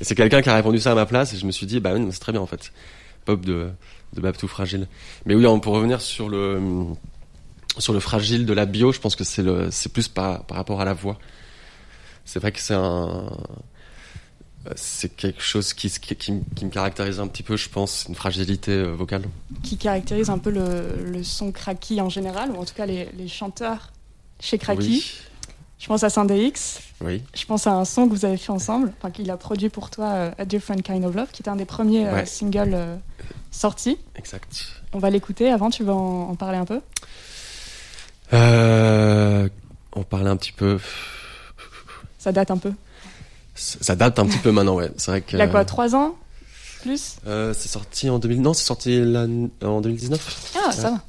et 0.00 0.04
c'est 0.04 0.16
quelqu'un 0.16 0.42
qui 0.42 0.50
a 0.50 0.54
répondu 0.56 0.80
ça 0.80 0.90
à 0.92 0.94
ma 0.96 1.06
place 1.06 1.32
et 1.32 1.36
je 1.36 1.46
me 1.46 1.52
suis 1.52 1.64
dit 1.64 1.78
bah 1.78 1.92
oui 1.94 2.04
c'est 2.10 2.18
très 2.18 2.32
bien 2.32 2.40
en 2.40 2.46
fait 2.46 2.72
pop 3.24 3.44
de 3.44 3.68
de 4.14 4.20
Babtou 4.20 4.48
fragile. 4.48 4.88
Mais 5.26 5.34
oui 5.34 5.46
on 5.46 5.60
pour 5.60 5.74
revenir 5.74 6.00
sur 6.00 6.28
le 6.28 6.60
sur 7.78 7.92
le 7.92 8.00
fragile 8.00 8.46
de 8.46 8.52
la 8.52 8.66
bio, 8.66 8.92
je 8.92 8.98
pense 8.98 9.14
que 9.14 9.24
c'est 9.24 9.42
le 9.42 9.68
c'est 9.70 9.92
plus 9.92 10.08
par 10.08 10.44
par 10.44 10.56
rapport 10.56 10.80
à 10.80 10.84
la 10.84 10.94
voix. 10.94 11.18
C'est 12.24 12.40
vrai 12.40 12.52
que 12.52 12.60
c'est 12.60 12.74
un 12.74 13.30
c'est 14.76 15.08
quelque 15.14 15.42
chose 15.42 15.72
qui, 15.72 15.90
qui, 15.90 16.16
qui, 16.16 16.32
me- 16.64 16.70
caractérise 16.70 17.20
un 17.20 17.26
petit 17.26 17.42
peu, 17.42 17.56
je 17.56 17.68
pense, 17.68 18.06
une 18.08 18.14
fragilité 18.14 18.72
euh, 18.72 18.92
vocale. 18.92 19.24
qui 19.62 19.76
caractérise 19.76 20.30
un 20.30 20.38
peu 20.38 20.50
le, 20.50 21.04
le 21.04 21.22
son 21.24 21.52
Cracky 21.52 22.00
en 22.00 22.08
général, 22.08 22.50
ou 22.52 22.56
en 22.56 22.64
tout 22.64 22.74
cas 22.74 22.86
les, 22.86 23.08
les 23.16 23.28
chanteurs 23.28 23.92
chez 24.40 24.58
Cracky. 24.58 25.04
Je 25.80 25.86
pense 25.86 26.02
à 26.02 26.10
Saint-DX. 26.10 26.80
Oui, 27.02 27.22
Je 27.36 27.44
pense 27.46 27.68
à 27.68 27.72
un 27.72 27.84
son 27.84 28.08
que 28.08 28.12
vous 28.14 28.24
avez 28.24 28.36
fait 28.36 28.50
ensemble, 28.50 28.92
enfin 28.98 29.12
qu'il 29.12 29.30
a 29.30 29.36
produit 29.36 29.68
pour 29.68 29.90
toi, 29.90 30.06
euh, 30.06 30.30
A 30.38 30.44
Different 30.44 30.82
Kind 30.82 31.04
of 31.04 31.14
Love, 31.14 31.28
qui 31.32 31.42
était 31.42 31.50
un 31.50 31.56
des 31.56 31.64
premiers 31.66 32.08
euh, 32.08 32.14
Ouais. 32.14 32.26
singles 32.26 32.72
euh, 32.74 32.96
sortis. 33.52 33.96
exact. 34.16 34.66
On 34.92 34.98
va 34.98 35.10
l'écouter. 35.10 35.50
Avant, 35.50 35.70
tu 35.70 35.84
vas 35.84 35.94
en, 35.94 36.30
en 36.30 36.34
parler 36.34 36.58
un 36.58 36.64
peu? 36.64 36.80
Euh, 38.32 39.48
on 39.94 40.02
parlait 40.02 40.30
un 40.30 40.36
petit 40.36 40.52
peu. 40.52 40.78
Ça 42.18 42.32
date 42.32 42.50
un 42.50 42.58
peu. 42.58 42.72
Ça 43.58 43.96
date 43.96 44.18
un 44.18 44.26
petit 44.26 44.38
peu 44.38 44.52
maintenant, 44.52 44.76
ouais. 44.76 44.90
C'est 44.96 45.10
vrai 45.10 45.20
que. 45.20 45.36
Il 45.36 45.40
a 45.40 45.48
quoi, 45.48 45.64
trois 45.64 45.94
ans 45.94 46.16
Plus? 46.82 47.16
Euh, 47.26 47.52
C'est 47.56 47.68
sorti 47.68 48.08
en 48.08 48.18
2000. 48.18 48.40
Non, 48.40 48.54
c'est 48.54 48.64
sorti 48.64 49.02
en 49.64 49.80
2019. 49.80 50.52
Ah, 50.64 50.72
ça 50.72 50.90
va. 50.90 51.02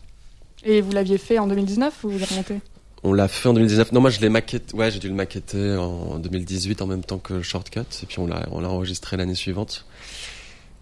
Et 0.64 0.82
vous 0.82 0.91
l'aviez 0.91 1.18
fait 1.18 1.38
en 1.39 1.47
2019 1.47 2.04
ou 2.04 2.10
vous 2.10 2.18
l'avez 2.18 2.26
remonté? 2.32 2.60
On 3.04 3.14
l'a 3.14 3.28
fait 3.30 3.47
en 3.47 3.54
2019. 3.54 3.91
Non, 3.93 4.02
moi 4.02 4.10
je 4.10 4.20
l'ai 4.20 4.28
maquetté. 4.30 4.76
Ouais, 4.76 4.91
j'ai 4.91 5.00
dû 5.00 5.08
le 5.08 5.14
maqueter 5.14 5.76
en 5.78 6.18
2018 6.20 6.82
en 6.82 6.88
même 6.88 7.04
temps 7.04 7.18
que 7.20 7.41
Shortcut. 7.41 7.80
Et 8.04 8.06
puis 8.06 8.20
on 8.20 8.28
l'a, 8.28 8.45
on 8.52 8.60
l'a 8.60 8.70
enregistré 8.70 9.16
l'année 9.16 9.36
suivante. 9.36 9.86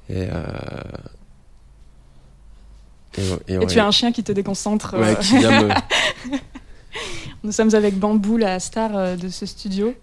Et. 0.10 0.28
Euh... 0.32 0.44
Et, 3.48 3.58
ouais, 3.58 3.66
tu 3.66 3.80
as 3.80 3.86
un 3.88 3.92
chien 3.92 4.12
qui 4.12 4.24
te 4.24 4.32
déconcentre. 4.32 4.94
euh, 4.94 5.00
Ouais, 5.02 5.18
qui 5.20 5.38
vient 5.40 5.64
me. 5.64 5.70
Nous 7.44 7.52
sommes 7.52 7.74
avec 7.74 7.98
Bambou, 7.98 8.38
la 8.38 8.60
star 8.60 8.96
euh, 8.96 9.16
de 9.16 9.30
ce 9.30 9.46
studio. 9.46 9.94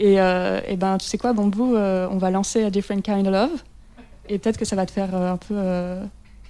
Et, 0.00 0.18
euh, 0.18 0.60
et 0.66 0.76
ben, 0.76 0.96
tu 0.96 1.06
sais 1.06 1.18
quoi, 1.18 1.34
Bambou, 1.34 1.76
euh, 1.76 2.08
on 2.10 2.16
va 2.16 2.30
lancer 2.30 2.64
A 2.64 2.70
Different 2.70 3.02
Kind 3.02 3.26
of 3.26 3.32
Love. 3.32 3.62
Et 4.30 4.38
peut-être 4.38 4.56
que 4.56 4.64
ça 4.64 4.74
va 4.74 4.86
te 4.86 4.90
faire 4.90 5.14
euh, 5.14 5.32
un 5.32 5.36
peu 5.36 5.54
euh, 5.54 6.02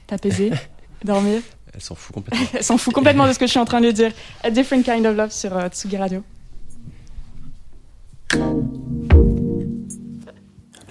t'apaiser, 0.07 0.53
dormir. 1.05 1.43
Elle 1.75 1.81
s'en 1.81 1.97
fout 1.97 2.15
complètement. 2.15 2.47
Elle 2.55 2.63
s'en 2.63 2.79
fout 2.79 2.95
complètement 2.95 3.27
de 3.27 3.33
ce 3.33 3.41
que 3.41 3.47
je 3.47 3.51
suis 3.51 3.59
en 3.59 3.65
train 3.65 3.81
de 3.81 3.87
lui 3.87 3.93
dire. 3.93 4.13
A 4.45 4.51
Different 4.51 4.83
Kind 4.85 5.05
of 5.05 5.17
Love 5.17 5.33
sur 5.33 5.57
euh, 5.57 5.69
Tsugi 5.69 5.97
Radio. 5.97 6.23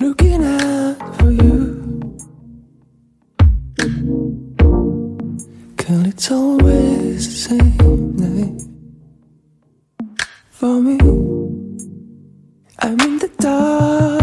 looking 0.02 0.44
out 0.44 0.98
for 1.18 1.32
you. 1.32 2.18
Girl, 5.78 6.06
it's 6.06 6.30
always 6.30 7.28
the 7.28 7.58
same 7.58 8.16
night 8.18 8.62
for 10.52 10.82
me. 10.82 11.69
I'm 12.82 12.98
in 13.02 13.20
the 13.20 13.28
dark 13.40 14.22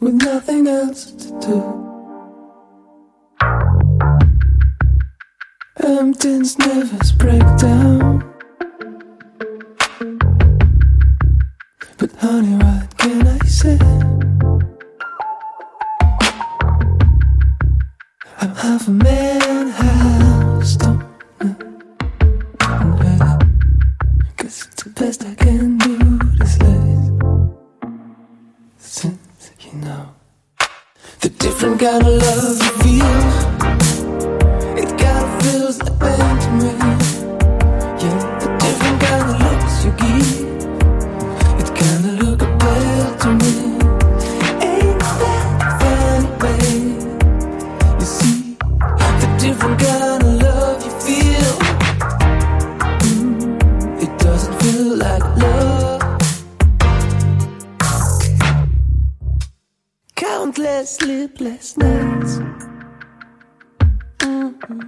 with 0.00 0.14
nothing 0.14 0.66
else 0.68 1.10
to 1.12 1.28
do. 1.40 1.56
Emptiness 5.86 6.58
never 6.58 6.96
break 7.18 7.44
down. 7.58 8.24
But 11.98 12.12
honey, 12.18 12.56
what 12.56 12.96
can 12.96 13.26
I 13.26 13.38
say? 13.46 13.78
I'm 18.40 18.54
half 18.54 18.88
a 18.88 18.90
man, 18.90 19.68
half 19.68 20.62
a 20.62 20.64
stone. 20.64 21.04
Cause 24.38 24.68
it's 24.72 24.82
the 24.84 24.90
best 24.96 25.24
I 25.26 25.34
can 25.34 25.69
different 31.60 31.78
kind 31.78 32.06
of 32.06 32.22
love 32.22 32.69
Countless 60.50 60.96
sleepless 60.96 61.76
nights. 61.76 62.40
Mhm. 64.18 64.80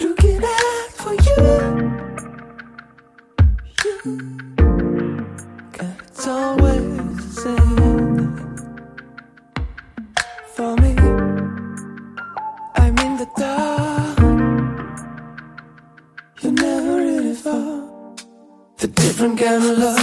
Looking 0.00 0.42
out 0.42 0.90
for 1.00 1.14
you. 1.26 1.42
You. 3.84 4.00
God, 5.76 5.96
it's 6.06 6.26
always 6.26 6.82
the 7.20 7.28
same 7.42 8.56
for 10.54 10.72
me. 10.82 10.92
I'm 12.80 12.96
in 13.06 13.12
the 13.20 13.28
dark. 13.36 14.18
You're 16.40 16.52
never 16.52 16.96
really 17.08 17.34
fall. 17.34 18.16
The 18.78 18.88
different 18.88 19.38
kind 19.38 19.62
of 19.62 19.76
love 19.78 19.97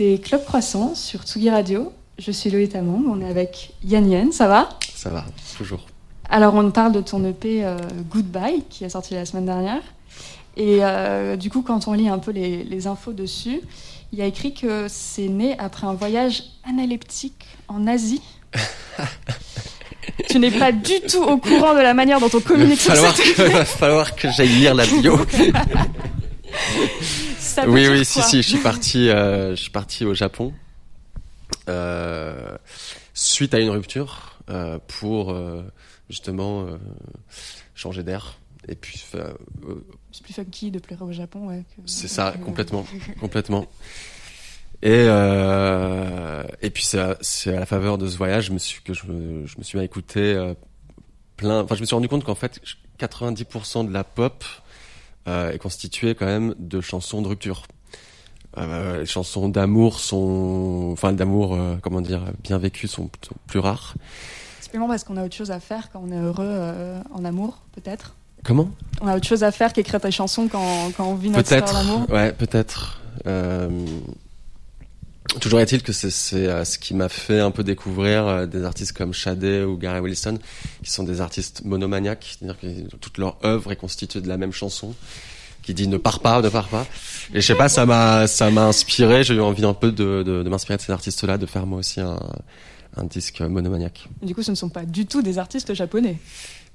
écoutez 0.00 0.18
Club 0.18 0.44
Croissant 0.46 0.94
sur 0.94 1.24
Tsugi 1.24 1.50
Radio. 1.50 1.92
Je 2.18 2.30
suis 2.30 2.48
Loïc 2.48 2.72
Tamong, 2.72 3.04
on 3.06 3.20
est 3.20 3.28
avec 3.28 3.74
Yann 3.84 4.10
Yen, 4.10 4.32
ça 4.32 4.48
va? 4.48 4.70
Ça 4.94 5.10
va, 5.10 5.26
toujours. 5.58 5.86
Alors 6.30 6.54
on 6.54 6.70
parle 6.70 6.92
de 6.92 7.02
ton 7.02 7.22
EP 7.22 7.62
euh, 7.62 7.76
Goodbye 8.10 8.64
qui 8.70 8.84
est 8.84 8.88
sorti 8.88 9.12
la 9.12 9.26
semaine 9.26 9.44
dernière. 9.44 9.82
Et 10.56 10.78
euh, 10.80 11.36
du 11.36 11.50
coup 11.50 11.60
quand 11.60 11.86
on 11.86 11.92
lit 11.92 12.08
un 12.08 12.18
peu 12.18 12.30
les, 12.30 12.64
les 12.64 12.86
infos 12.86 13.12
dessus, 13.12 13.60
il 14.12 14.18
y 14.18 14.22
a 14.22 14.26
écrit 14.26 14.54
que 14.54 14.86
c'est 14.88 15.28
né 15.28 15.54
après 15.58 15.86
un 15.86 15.94
voyage 15.94 16.44
analeptique 16.66 17.44
en 17.68 17.86
Asie. 17.86 18.22
tu 20.30 20.38
n'es 20.38 20.50
pas 20.50 20.72
du 20.72 20.98
tout 21.10 21.22
au 21.22 21.36
courant 21.36 21.74
de 21.74 21.80
la 21.80 21.92
manière 21.92 22.20
dont 22.20 22.30
on 22.32 22.38
Il 22.38 22.42
va 22.42 22.48
communique 22.48 22.80
sur 22.80 22.94
falloir, 22.94 23.14
cette 23.14 23.36
que, 23.36 23.42
va 23.42 23.64
falloir 23.66 24.16
que 24.16 24.30
j'aille 24.30 24.48
lire 24.48 24.74
la 24.74 24.86
bio. 24.86 25.18
Ça 27.60 27.66
veut 27.66 27.72
oui, 27.72 27.82
dire 27.82 27.92
oui, 27.92 28.04
si, 28.04 28.14
quoi 28.14 28.22
si, 28.22 28.42
je 28.42 28.48
suis 28.48 28.58
parti, 28.62 29.08
euh, 29.08 29.50
je 29.50 29.60
suis 29.60 29.70
parti 29.70 30.04
au 30.04 30.14
Japon 30.14 30.52
euh, 31.68 32.56
suite 33.14 33.54
à 33.54 33.58
une 33.60 33.70
rupture 33.70 34.38
euh, 34.48 34.78
pour 34.86 35.34
justement 36.08 36.66
changer 37.74 38.02
d'air. 38.02 38.38
Et 38.68 38.74
puis, 38.74 39.02
C'est 40.12 40.22
plus 40.22 40.32
funky 40.34 40.70
de 40.70 40.78
pleurer 40.78 41.04
au 41.04 41.12
Japon, 41.12 41.48
ouais. 41.48 41.64
que- 41.76 41.82
c'est 41.86 42.08
ça, 42.08 42.34
complètement, 42.44 42.86
complètement. 43.20 43.66
Et 44.82 45.04
et 46.62 46.70
puis 46.70 46.84
c'est 46.84 46.98
à, 46.98 47.16
la 47.46 47.66
faveur 47.66 47.98
de 47.98 48.08
ce 48.08 48.16
voyage, 48.16 48.46
je 48.46 48.52
me 48.52 48.58
suis 48.58 48.82
que 48.82 48.94
je 48.94 49.06
me, 49.06 49.46
je 49.46 49.58
me 49.58 49.62
suis 49.62 49.78
à 49.78 49.84
écouter 49.84 50.54
plein. 51.36 51.60
Enfin, 51.62 51.74
je 51.74 51.80
me 51.80 51.86
suis 51.86 51.94
rendu 51.94 52.08
compte 52.08 52.24
qu'en 52.24 52.34
fait, 52.34 52.60
90% 52.98 53.86
de 53.86 53.92
la 53.92 54.04
pop 54.04 54.44
est 55.26 55.58
constituée 55.58 56.14
quand 56.14 56.26
même 56.26 56.54
de 56.58 56.80
chansons 56.80 57.22
de 57.22 57.28
rupture. 57.28 57.62
Euh, 58.58 59.00
les 59.00 59.06
chansons 59.06 59.48
d'amour 59.48 60.00
sont, 60.00 60.88
enfin 60.92 61.12
d'amour, 61.12 61.54
euh, 61.54 61.76
comment 61.82 62.00
dire, 62.00 62.24
bien 62.42 62.58
vécues 62.58 62.88
sont, 62.88 63.08
sont 63.22 63.34
plus 63.46 63.60
rares. 63.60 63.94
Simplement 64.60 64.88
parce 64.88 65.04
qu'on 65.04 65.16
a 65.16 65.24
autre 65.24 65.36
chose 65.36 65.50
à 65.52 65.60
faire 65.60 65.90
quand 65.92 66.02
on 66.04 66.10
est 66.10 66.18
heureux 66.20 66.46
euh, 66.48 67.00
en 67.14 67.24
amour, 67.24 67.58
peut-être. 67.72 68.14
Comment? 68.44 68.70
On 69.02 69.06
a 69.06 69.16
autre 69.16 69.26
chose 69.26 69.44
à 69.44 69.52
faire 69.52 69.72
qu'écrire 69.72 70.00
des 70.00 70.10
chansons 70.10 70.48
quand, 70.48 70.90
quand 70.96 71.04
on 71.06 71.14
vit 71.14 71.30
notre 71.30 71.42
histoire 71.42 71.60
Peut-être. 71.62 71.86
d'amour. 71.86 72.10
Ouais, 72.10 72.32
peut-être. 72.32 73.00
Euh, 73.26 73.68
toujours 75.40 75.60
est-il 75.60 75.82
que 75.82 75.92
c'est 75.92 76.48
euh, 76.48 76.64
ce 76.64 76.78
qui 76.78 76.94
m'a 76.94 77.08
fait 77.08 77.40
un 77.40 77.50
peu 77.50 77.62
découvrir 77.62 78.26
euh, 78.26 78.46
des 78.46 78.64
artistes 78.64 78.92
comme 78.92 79.14
Sade 79.14 79.44
ou 79.44 79.76
Gary 79.76 80.00
Wilson, 80.00 80.38
qui 80.82 80.90
sont 80.90 81.04
des 81.04 81.20
artistes 81.20 81.62
monomaniaques, 81.64 82.36
c'est-à-dire 82.38 82.58
que 82.58 82.96
toute 82.96 83.18
leur 83.18 83.36
œuvre 83.44 83.72
est 83.72 83.76
constituée 83.76 84.20
de 84.20 84.28
la 84.28 84.36
même 84.36 84.52
chanson, 84.52 84.94
qui 85.62 85.74
dit 85.74 85.88
ne 85.88 85.98
pars 85.98 86.20
pas, 86.20 86.40
ne 86.40 86.48
pars 86.48 86.68
pas. 86.68 86.86
Et 87.34 87.40
je 87.40 87.46
sais 87.46 87.54
pas, 87.54 87.68
ça 87.68 87.86
m'a 87.86 88.26
ça 88.26 88.50
m'a 88.50 88.64
inspiré. 88.64 89.22
J'ai 89.24 89.34
eu 89.34 89.40
envie 89.40 89.64
un 89.64 89.74
peu 89.74 89.92
de, 89.92 90.22
de, 90.22 90.42
de 90.42 90.48
m'inspirer 90.48 90.78
de 90.78 90.82
ces 90.82 90.92
artistes-là, 90.92 91.38
de 91.38 91.46
faire 91.46 91.66
moi 91.66 91.78
aussi 91.78 92.00
un, 92.00 92.18
un 92.96 93.04
disque 93.04 93.40
monomaniaque. 93.40 94.08
Du 94.22 94.34
coup, 94.34 94.42
ce 94.42 94.50
ne 94.50 94.56
sont 94.56 94.68
pas 94.68 94.84
du 94.84 95.06
tout 95.06 95.22
des 95.22 95.38
artistes 95.38 95.74
japonais. 95.74 96.16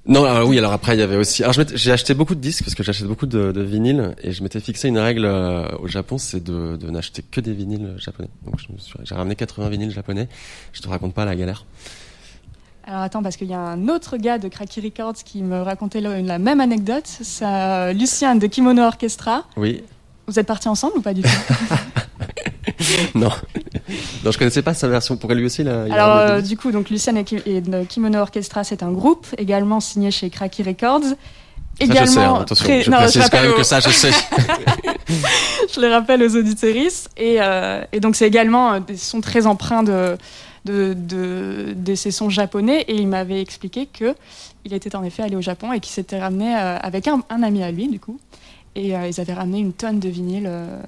Non, 0.08 0.24
alors 0.24 0.48
oui, 0.48 0.56
alors 0.58 0.72
après 0.72 0.94
il 0.94 1.00
y 1.00 1.02
avait 1.02 1.16
aussi. 1.16 1.42
Alors 1.42 1.54
j'ai 1.74 1.90
acheté 1.90 2.14
beaucoup 2.14 2.34
de 2.36 2.40
disques 2.40 2.62
parce 2.62 2.74
que 2.76 2.82
j'achète 2.84 3.06
beaucoup 3.08 3.26
de, 3.26 3.50
de 3.50 3.62
vinyles 3.62 4.14
et 4.22 4.30
je 4.32 4.42
m'étais 4.42 4.60
fixé 4.60 4.86
une 4.88 4.98
règle 4.98 5.24
euh, 5.24 5.66
au 5.80 5.88
Japon, 5.88 6.16
c'est 6.16 6.42
de, 6.44 6.76
de 6.76 6.90
n'acheter 6.90 7.22
que 7.28 7.40
des 7.40 7.52
vinyles 7.52 7.94
japonais. 7.98 8.28
Donc 8.44 8.60
suis- 8.60 8.72
j'ai 9.02 9.14
ramené 9.16 9.34
80 9.34 9.68
vinyles 9.68 9.90
japonais. 9.90 10.28
Je 10.72 10.80
te 10.80 10.88
raconte 10.88 11.12
pas 11.12 11.24
la 11.24 11.34
galère. 11.34 11.64
Alors 12.86 13.00
attends, 13.02 13.20
parce 13.20 13.36
qu'il 13.36 13.48
y 13.48 13.54
a 13.54 13.58
un 13.58 13.88
autre 13.88 14.16
gars 14.16 14.38
de 14.38 14.46
Cracky 14.46 14.80
Records 14.80 15.14
qui 15.24 15.42
me 15.42 15.60
racontait 15.60 16.00
la, 16.00 16.22
la 16.22 16.38
même 16.38 16.60
anecdote. 16.60 17.02
C'est 17.06 17.44
euh, 17.44 17.92
Lucien 17.92 18.36
de 18.36 18.46
Kimono 18.46 18.82
Orchestra. 18.82 19.44
Oui, 19.56 19.82
Vous 20.28 20.38
êtes 20.38 20.46
partis 20.46 20.68
ensemble 20.68 20.98
ou 20.98 21.00
pas 21.02 21.14
du 21.14 21.22
tout? 21.22 21.28
Non, 23.14 23.30
non, 24.24 24.30
je 24.30 24.38
connaissais 24.38 24.62
pas 24.62 24.74
sa 24.74 24.88
version. 24.88 25.16
Pourquoi 25.16 25.34
lui 25.36 25.44
aussi 25.46 25.62
là 25.62 25.84
Alors 25.90 26.16
euh, 26.16 26.40
du 26.40 26.56
coup, 26.56 26.70
donc 26.72 26.90
Lucien 26.90 27.14
et, 27.16 27.24
Kimono 27.88 28.18
Orchestra, 28.18 28.64
c'est 28.64 28.82
un 28.82 28.90
groupe 28.92 29.26
également 29.38 29.80
signé 29.80 30.10
chez 30.10 30.30
Cracky 30.30 30.62
Records. 30.62 31.00
Ça, 31.02 31.14
je 31.80 31.86
sais, 31.86 31.92
hein, 31.92 32.02
Également, 32.14 32.40
attention, 32.40 32.64
très- 32.64 32.82
je 32.82 32.90
non, 32.90 32.96
précise 32.96 33.16
quand 33.16 33.22
rappelle 33.24 33.42
même 33.42 33.52
aux- 33.52 33.56
que 33.58 33.62
ça, 33.62 33.80
je 33.80 33.90
sais. 33.90 34.10
je 35.74 35.80
les 35.80 35.88
rappelle 35.88 36.22
aux 36.22 36.34
auditorices. 36.36 37.08
Et, 37.16 37.36
euh, 37.40 37.82
et 37.92 38.00
donc, 38.00 38.16
c'est 38.16 38.26
également 38.26 38.72
euh, 38.74 38.80
des 38.80 38.96
sons 38.96 39.20
très 39.20 39.46
empreints 39.46 39.82
de, 39.82 40.16
de, 40.64 40.94
de, 40.94 41.74
de 41.76 41.94
ces 41.94 42.10
sons 42.10 42.30
japonais. 42.30 42.82
Et 42.88 42.94
il 42.96 43.06
m'avait 43.08 43.40
expliqué 43.42 43.86
que 43.86 44.14
il 44.64 44.72
était 44.72 44.96
en 44.96 45.04
effet 45.04 45.22
allé 45.22 45.36
au 45.36 45.42
Japon 45.42 45.72
et 45.72 45.80
qu'il 45.80 45.92
s'était 45.92 46.18
ramené 46.18 46.56
euh, 46.56 46.78
avec 46.78 47.08
un, 47.08 47.20
un 47.30 47.42
ami 47.42 47.62
à 47.62 47.70
lui, 47.70 47.88
du 47.88 48.00
coup. 48.00 48.18
Et 48.74 48.96
euh, 48.96 49.06
ils 49.08 49.20
avaient 49.20 49.34
ramené 49.34 49.58
une 49.58 49.72
tonne 49.72 50.00
de 50.00 50.08
vinyles 50.08 50.46
euh, 50.48 50.78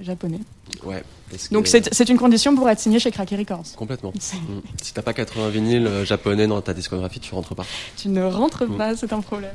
japonais. 0.00 0.40
Ouais. 0.84 1.02
Donc, 1.50 1.66
c'est 1.66 1.92
c'est 1.94 2.08
une 2.08 2.18
condition 2.18 2.54
pour 2.54 2.68
être 2.68 2.80
signé 2.80 2.98
chez 2.98 3.10
Cracky 3.10 3.36
Records. 3.36 3.64
complètement. 3.76 4.12
C'est- 4.18 4.36
Mm. 4.36 4.62
Si 4.82 4.92
t'as 4.94 5.02
pas 5.02 5.12
80 5.14 5.48
vinyles 5.48 5.86
euh, 5.86 6.04
japonais 6.04 6.46
dans 6.46 6.60
ta 6.60 6.74
discographie, 6.74 7.20
tu 7.20 7.34
rentres 7.34 7.54
pas. 7.54 7.64
Tu 7.96 8.08
ne 8.08 8.22
rentres 8.24 8.64
Mm. 8.66 8.76
pas, 8.76 8.96
c'est 8.96 9.12
un 9.12 9.20
problème. 9.20 9.54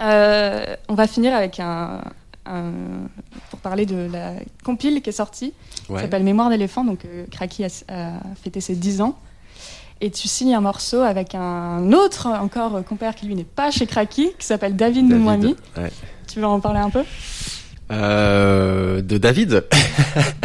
Euh, 0.00 0.76
on 0.88 0.94
va 0.94 1.06
finir 1.06 1.34
avec 1.34 1.60
un, 1.60 2.00
un- 2.46 2.72
pour 3.50 3.60
parler 3.60 3.86
de 3.86 4.08
la 4.12 4.32
compile 4.64 5.00
qui 5.02 5.10
est 5.10 5.12
sortie, 5.12 5.52
qui 5.86 5.92
Ouais. 5.92 6.00
s'appelle 6.02 6.24
Mémoire 6.24 6.50
d'éléphant. 6.50 6.84
Donc, 6.84 7.04
euh, 7.04 7.26
Cracky 7.30 7.64
a, 7.64 7.68
a 7.88 8.10
fêté 8.42 8.60
ses 8.60 8.74
10 8.74 9.00
ans. 9.00 9.16
Et 10.00 10.10
tu 10.10 10.26
signes 10.26 10.54
un 10.54 10.60
morceau 10.60 11.00
avec 11.02 11.34
un 11.36 11.92
autre 11.92 12.26
encore 12.26 12.84
compère 12.84 13.14
qui 13.14 13.26
lui 13.26 13.36
n'est 13.36 13.44
pas 13.44 13.70
chez 13.70 13.86
Cracky, 13.86 14.30
qui 14.38 14.44
s'appelle 14.46 14.74
David, 14.76 15.08
David, 15.08 15.56
ouais. 15.76 15.90
Tu 16.26 16.40
veux 16.40 16.46
en 16.46 16.58
parler 16.60 16.80
un 16.80 16.90
peu? 16.90 17.04
Euh, 17.90 19.02
de 19.02 19.18
David. 19.18 19.50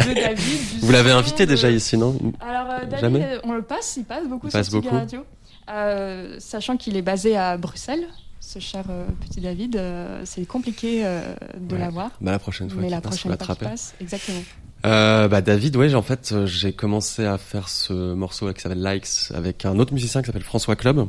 De 0.06 0.14
David. 0.14 0.58
Vous 0.80 0.92
l'avez 0.92 1.10
invité 1.10 1.46
de- 1.46 1.50
déjà 1.52 1.70
ici, 1.70 1.96
non 1.96 2.16
Alors, 2.40 2.70
euh, 2.70 2.78
David, 2.84 2.98
Jamais 3.00 3.24
euh, 3.24 3.38
on 3.44 3.52
le 3.54 3.62
passe, 3.62 3.96
il 3.96 4.04
passe 4.04 4.26
beaucoup 4.28 4.48
Il 4.48 4.50
sur 4.50 4.58
passe 4.60 4.70
beaucoup. 4.70 4.94
Radio. 4.94 5.24
Euh, 5.70 6.36
sachant 6.38 6.76
qu'il 6.76 6.96
est 6.96 7.02
basé 7.02 7.36
à 7.36 7.56
Bruxelles, 7.56 8.04
ce 8.40 8.58
cher 8.58 8.84
euh, 8.90 9.04
petit 9.26 9.40
David, 9.40 9.76
euh, 9.76 10.22
c'est 10.24 10.44
compliqué 10.46 11.02
euh, 11.04 11.22
de 11.58 11.74
Ouais. 11.74 11.80
l'avoir. 11.80 12.10
Bah 12.20 12.32
la 12.32 12.38
prochaine 12.38 12.68
fois. 12.68 12.82
Mais 12.82 12.88
la 12.90 13.00
passe, 13.00 13.18
prochaine 13.20 13.38
fois 13.38 13.54
passe, 13.56 13.94
exactement. 14.00 14.42
Euh, 14.86 15.28
bah 15.28 15.40
David, 15.42 15.76
ouais, 15.76 15.88
j'ai- 15.88 15.94
en 15.94 16.02
fait, 16.02 16.34
j'ai 16.46 16.72
commencé 16.72 17.24
à 17.24 17.38
faire 17.38 17.68
ce 17.68 18.14
morceau 18.14 18.52
qui 18.52 18.60
s'appelle 18.60 18.82
Likes 18.82 19.30
avec 19.34 19.64
un 19.64 19.78
autre 19.78 19.92
musicien 19.94 20.20
qui 20.22 20.26
s'appelle 20.26 20.42
François 20.42 20.74
Club, 20.76 21.06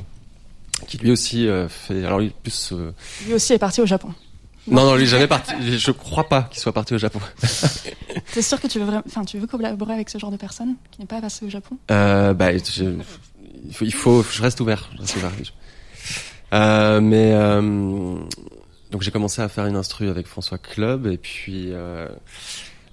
qui 0.88 0.98
lui 0.98 1.12
aussi 1.12 1.48
euh, 1.48 1.68
fait. 1.68 2.06
Alors 2.06 2.20
lui 2.20 2.34
plus. 2.44 2.70
euh, 2.74 2.92
Lui 3.26 3.34
aussi 3.34 3.54
est 3.54 3.60
parti 3.60 3.82
au 3.82 3.86
Japon. 3.86 4.10
Non, 4.68 4.86
non, 4.86 4.96
lui 4.96 5.08
jamais 5.08 5.28
parti. 5.28 5.54
Je 5.78 5.92
crois 5.92 6.30
pas 6.30 6.44
qu'il 6.44 6.60
soit 6.60 6.72
parti 6.74 6.94
au 6.94 6.98
Japon. 6.98 7.20
T'es 8.34 8.42
sûr 8.42 8.60
que 8.62 8.68
tu 8.68 8.78
veux 8.80 8.86
vraiment, 8.86 9.04
enfin, 9.08 9.26
tu 9.26 9.38
veux 9.40 9.48
collaborer 9.48 9.94
avec 9.94 10.10
ce 10.10 10.18
genre 10.18 10.32
de 10.32 10.38
personne 10.38 10.76
qui 10.92 11.00
n'est 11.02 11.08
pas 11.08 11.20
passé 11.20 11.46
au 11.46 11.50
Japon? 11.50 11.78
Euh, 11.90 12.34
bah, 12.34 12.56
je- 12.56 12.84
il 13.68 13.74
faut, 13.74 13.86
il 13.86 13.94
faut, 13.94 14.24
je 14.24 14.42
reste 14.42 14.60
ouvert. 14.62 14.90
Je 14.96 15.02
reste 15.02 15.16
ouvert. 15.18 15.32
Euh, 16.54 17.00
mais 17.02 17.32
euh, 17.34 17.62
donc 18.92 19.02
j'ai 19.02 19.12
commencé 19.12 19.42
à 19.42 19.48
faire 19.48 19.66
une 19.66 19.76
instru 19.78 20.10
avec 20.10 20.28
François 20.28 20.58
Club 20.58 21.08
et 21.08 21.18
puis 21.18 21.68
euh, 21.72 22.10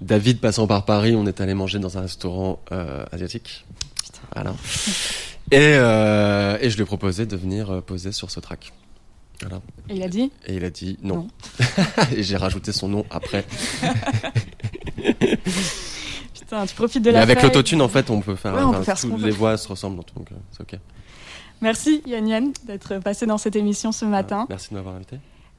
David 0.00 0.40
passant 0.40 0.66
par 0.68 0.84
Paris, 0.84 1.14
on 1.16 1.26
est 1.26 1.40
allé 1.40 1.54
manger 1.54 1.78
dans 1.80 1.98
un 1.98 2.02
restaurant 2.02 2.60
euh, 2.72 3.04
asiatique. 3.12 3.66
Voilà. 4.34 4.54
Et, 5.50 5.56
euh, 5.58 6.56
et 6.60 6.70
je 6.70 6.76
lui 6.76 6.82
ai 6.82 6.86
proposé 6.86 7.26
de 7.26 7.36
venir 7.36 7.82
poser 7.82 8.12
sur 8.12 8.30
ce 8.30 8.38
track. 8.40 8.72
Voilà. 9.40 9.60
Et 9.89 9.97
il 9.97 10.02
a 10.02 10.09
dit 10.09 10.31
Et 10.47 10.56
il 10.56 10.65
a 10.65 10.70
dit 10.70 10.98
non. 11.02 11.16
Non. 11.16 11.28
et 12.16 12.23
j'ai 12.23 12.36
rajouté 12.36 12.73
son 12.73 12.89
nom 12.89 13.05
après. 13.10 13.44
Putain, 16.35 16.66
tu 16.66 16.74
profites 16.74 17.02
de 17.05 17.10
Mais 17.10 17.16
la 17.16 17.23
avec 17.23 17.43
l'autotune, 17.43 17.82
en 17.82 17.89
fait, 17.89 18.10
on 18.10 18.20
peut 18.20 18.35
faire. 18.36 18.55
Ouais, 18.55 18.62
on 18.62 18.73
peut 18.73 18.82
faire 18.82 18.98
toutes 18.98 19.20
les 19.20 19.31
voix 19.31 19.56
se 19.56 19.69
ressemblent, 19.69 19.97
donc 20.16 20.32
euh, 20.32 20.35
c'est 20.51 20.62
ok. 20.62 20.78
Merci 21.60 22.02
Yann 22.06 22.28
Yann 22.28 22.52
d'être 22.66 22.98
passé 22.98 23.27
dans 23.27 23.39
cette 23.39 23.56
émission 23.56 23.93
ce 23.93 24.05
matin. 24.05 24.47
Merci 24.48 24.70
de 24.70 24.74
m'avoir 24.74 24.94
invité. 24.94 25.19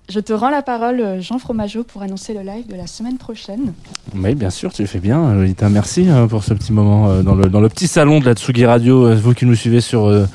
Je 0.10 0.20
te 0.20 0.34
rends 0.34 0.50
la 0.50 0.64
parole, 0.64 1.00
euh, 1.02 1.22
Jean 1.22 1.38
Fromageau, 1.38 1.84
pour 1.84 2.02
annoncer 2.02 2.34
le 2.34 2.42
live 2.42 2.66
de 2.68 2.76
la 2.76 2.88
semaine 2.88 3.20
prochaine. 3.20 3.74
Oui, 4.16 4.34
bien 4.34 4.50
sûr, 4.50 4.74
tu 4.74 4.82
le 4.82 4.88
fais 4.88 5.00
bien, 5.00 5.36
Lolita. 5.36 5.70
Merci 5.70 6.10
euh, 6.10 6.26
pour 6.26 6.44
ce 6.44 6.56
petit 6.56 6.74
moment 6.74 7.10
euh, 7.10 7.22
dans, 7.22 7.36
le, 7.36 7.48
dans 7.48 7.62
le 7.62 7.70
petit 7.70 7.86
salon 7.86 8.20
de 8.20 8.26
la 8.26 8.34
Tsugi 8.34 8.66
Radio. 8.66 9.14
Vous 9.16 9.36
qui 9.36 9.46
nous 9.46 9.54
suivez 9.54 9.82
sur, 9.82 10.06
euh, 10.06 10.26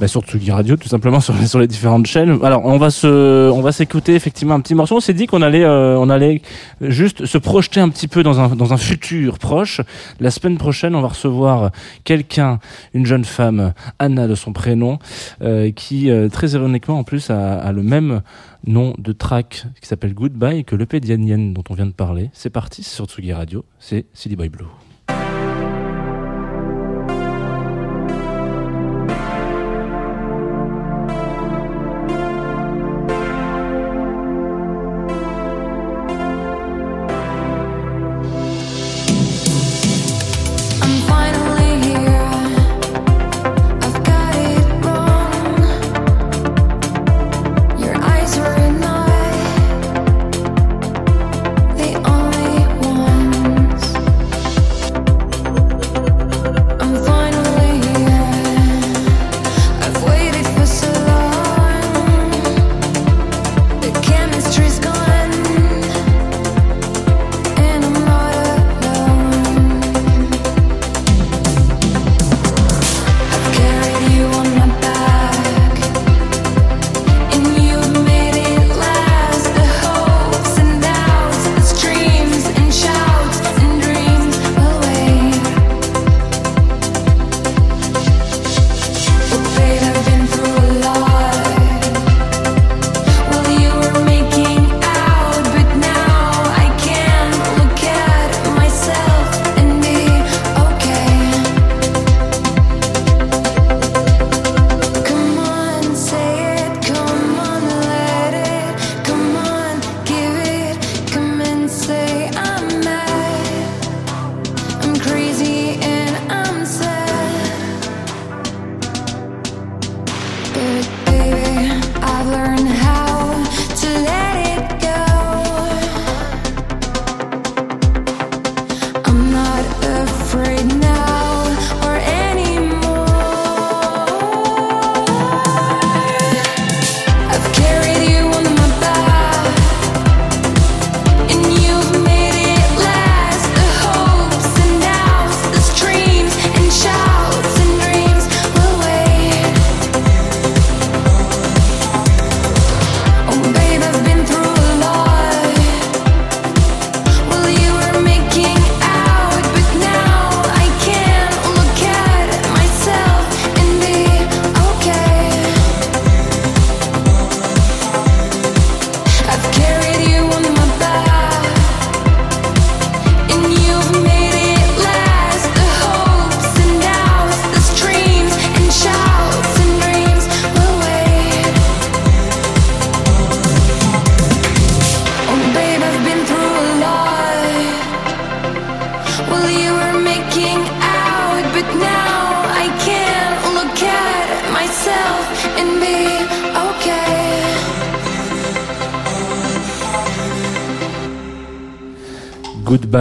bah, 0.00 0.08
sur 0.08 0.22
Tsugi 0.22 0.50
Radio, 0.50 0.76
tout 0.76 0.88
simplement 0.88 1.20
sur 1.26 1.34
les, 1.34 1.46
sur 1.46 1.58
les 1.58 1.66
différentes 1.66 2.06
chaînes. 2.06 2.38
Alors, 2.42 2.64
on 2.64 2.76
va 2.78 2.90
se, 2.90 3.50
on 3.50 3.62
va 3.62 3.72
s'écouter 3.72 4.14
effectivement 4.14 4.54
un 4.54 4.60
petit 4.60 4.74
morceau. 4.74 4.96
On 4.96 5.00
s'est 5.00 5.14
dit 5.14 5.26
qu'on 5.26 5.42
allait, 5.42 5.64
euh, 5.64 5.98
on 5.98 6.10
allait 6.10 6.42
juste 6.80 7.26
se 7.26 7.38
projeter 7.38 7.80
un 7.80 7.88
petit 7.88 8.08
peu 8.08 8.22
dans 8.22 8.40
un, 8.40 8.54
dans 8.54 8.72
un 8.72 8.76
futur 8.76 9.38
proche. 9.38 9.80
La 10.20 10.30
semaine 10.30 10.58
prochaine, 10.58 10.94
on 10.94 11.00
va 11.00 11.08
recevoir 11.08 11.70
quelqu'un, 12.04 12.58
une 12.94 13.06
jeune 13.06 13.24
femme, 13.24 13.72
Anna 13.98 14.28
de 14.28 14.34
son 14.34 14.52
prénom, 14.52 14.98
euh, 15.42 15.70
qui 15.70 16.10
euh, 16.10 16.28
très 16.28 16.50
ironiquement 16.50 16.98
en 16.98 17.04
plus 17.04 17.30
a, 17.30 17.58
a 17.58 17.72
le 17.72 17.82
même 17.82 18.20
nom 18.66 18.94
de 18.98 19.12
track 19.12 19.64
qui 19.80 19.88
s'appelle 19.88 20.12
Goodbye 20.12 20.64
que 20.64 20.76
l'EP 20.76 21.00
d'Yan 21.00 21.22
Yen 21.22 21.52
dont 21.54 21.64
on 21.70 21.74
vient 21.74 21.86
de 21.86 21.92
parler. 21.92 22.30
C'est 22.32 22.50
parti, 22.50 22.82
sur 22.82 23.06
Tsugi 23.06 23.32
Radio, 23.32 23.64
c'est 23.78 24.06
Silly 24.12 24.36
Boy 24.36 24.48
Blue. 24.48 24.66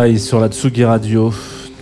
Sur 0.06 0.40
la 0.40 0.50
Tsugi 0.50 0.86
Radio 0.86 1.34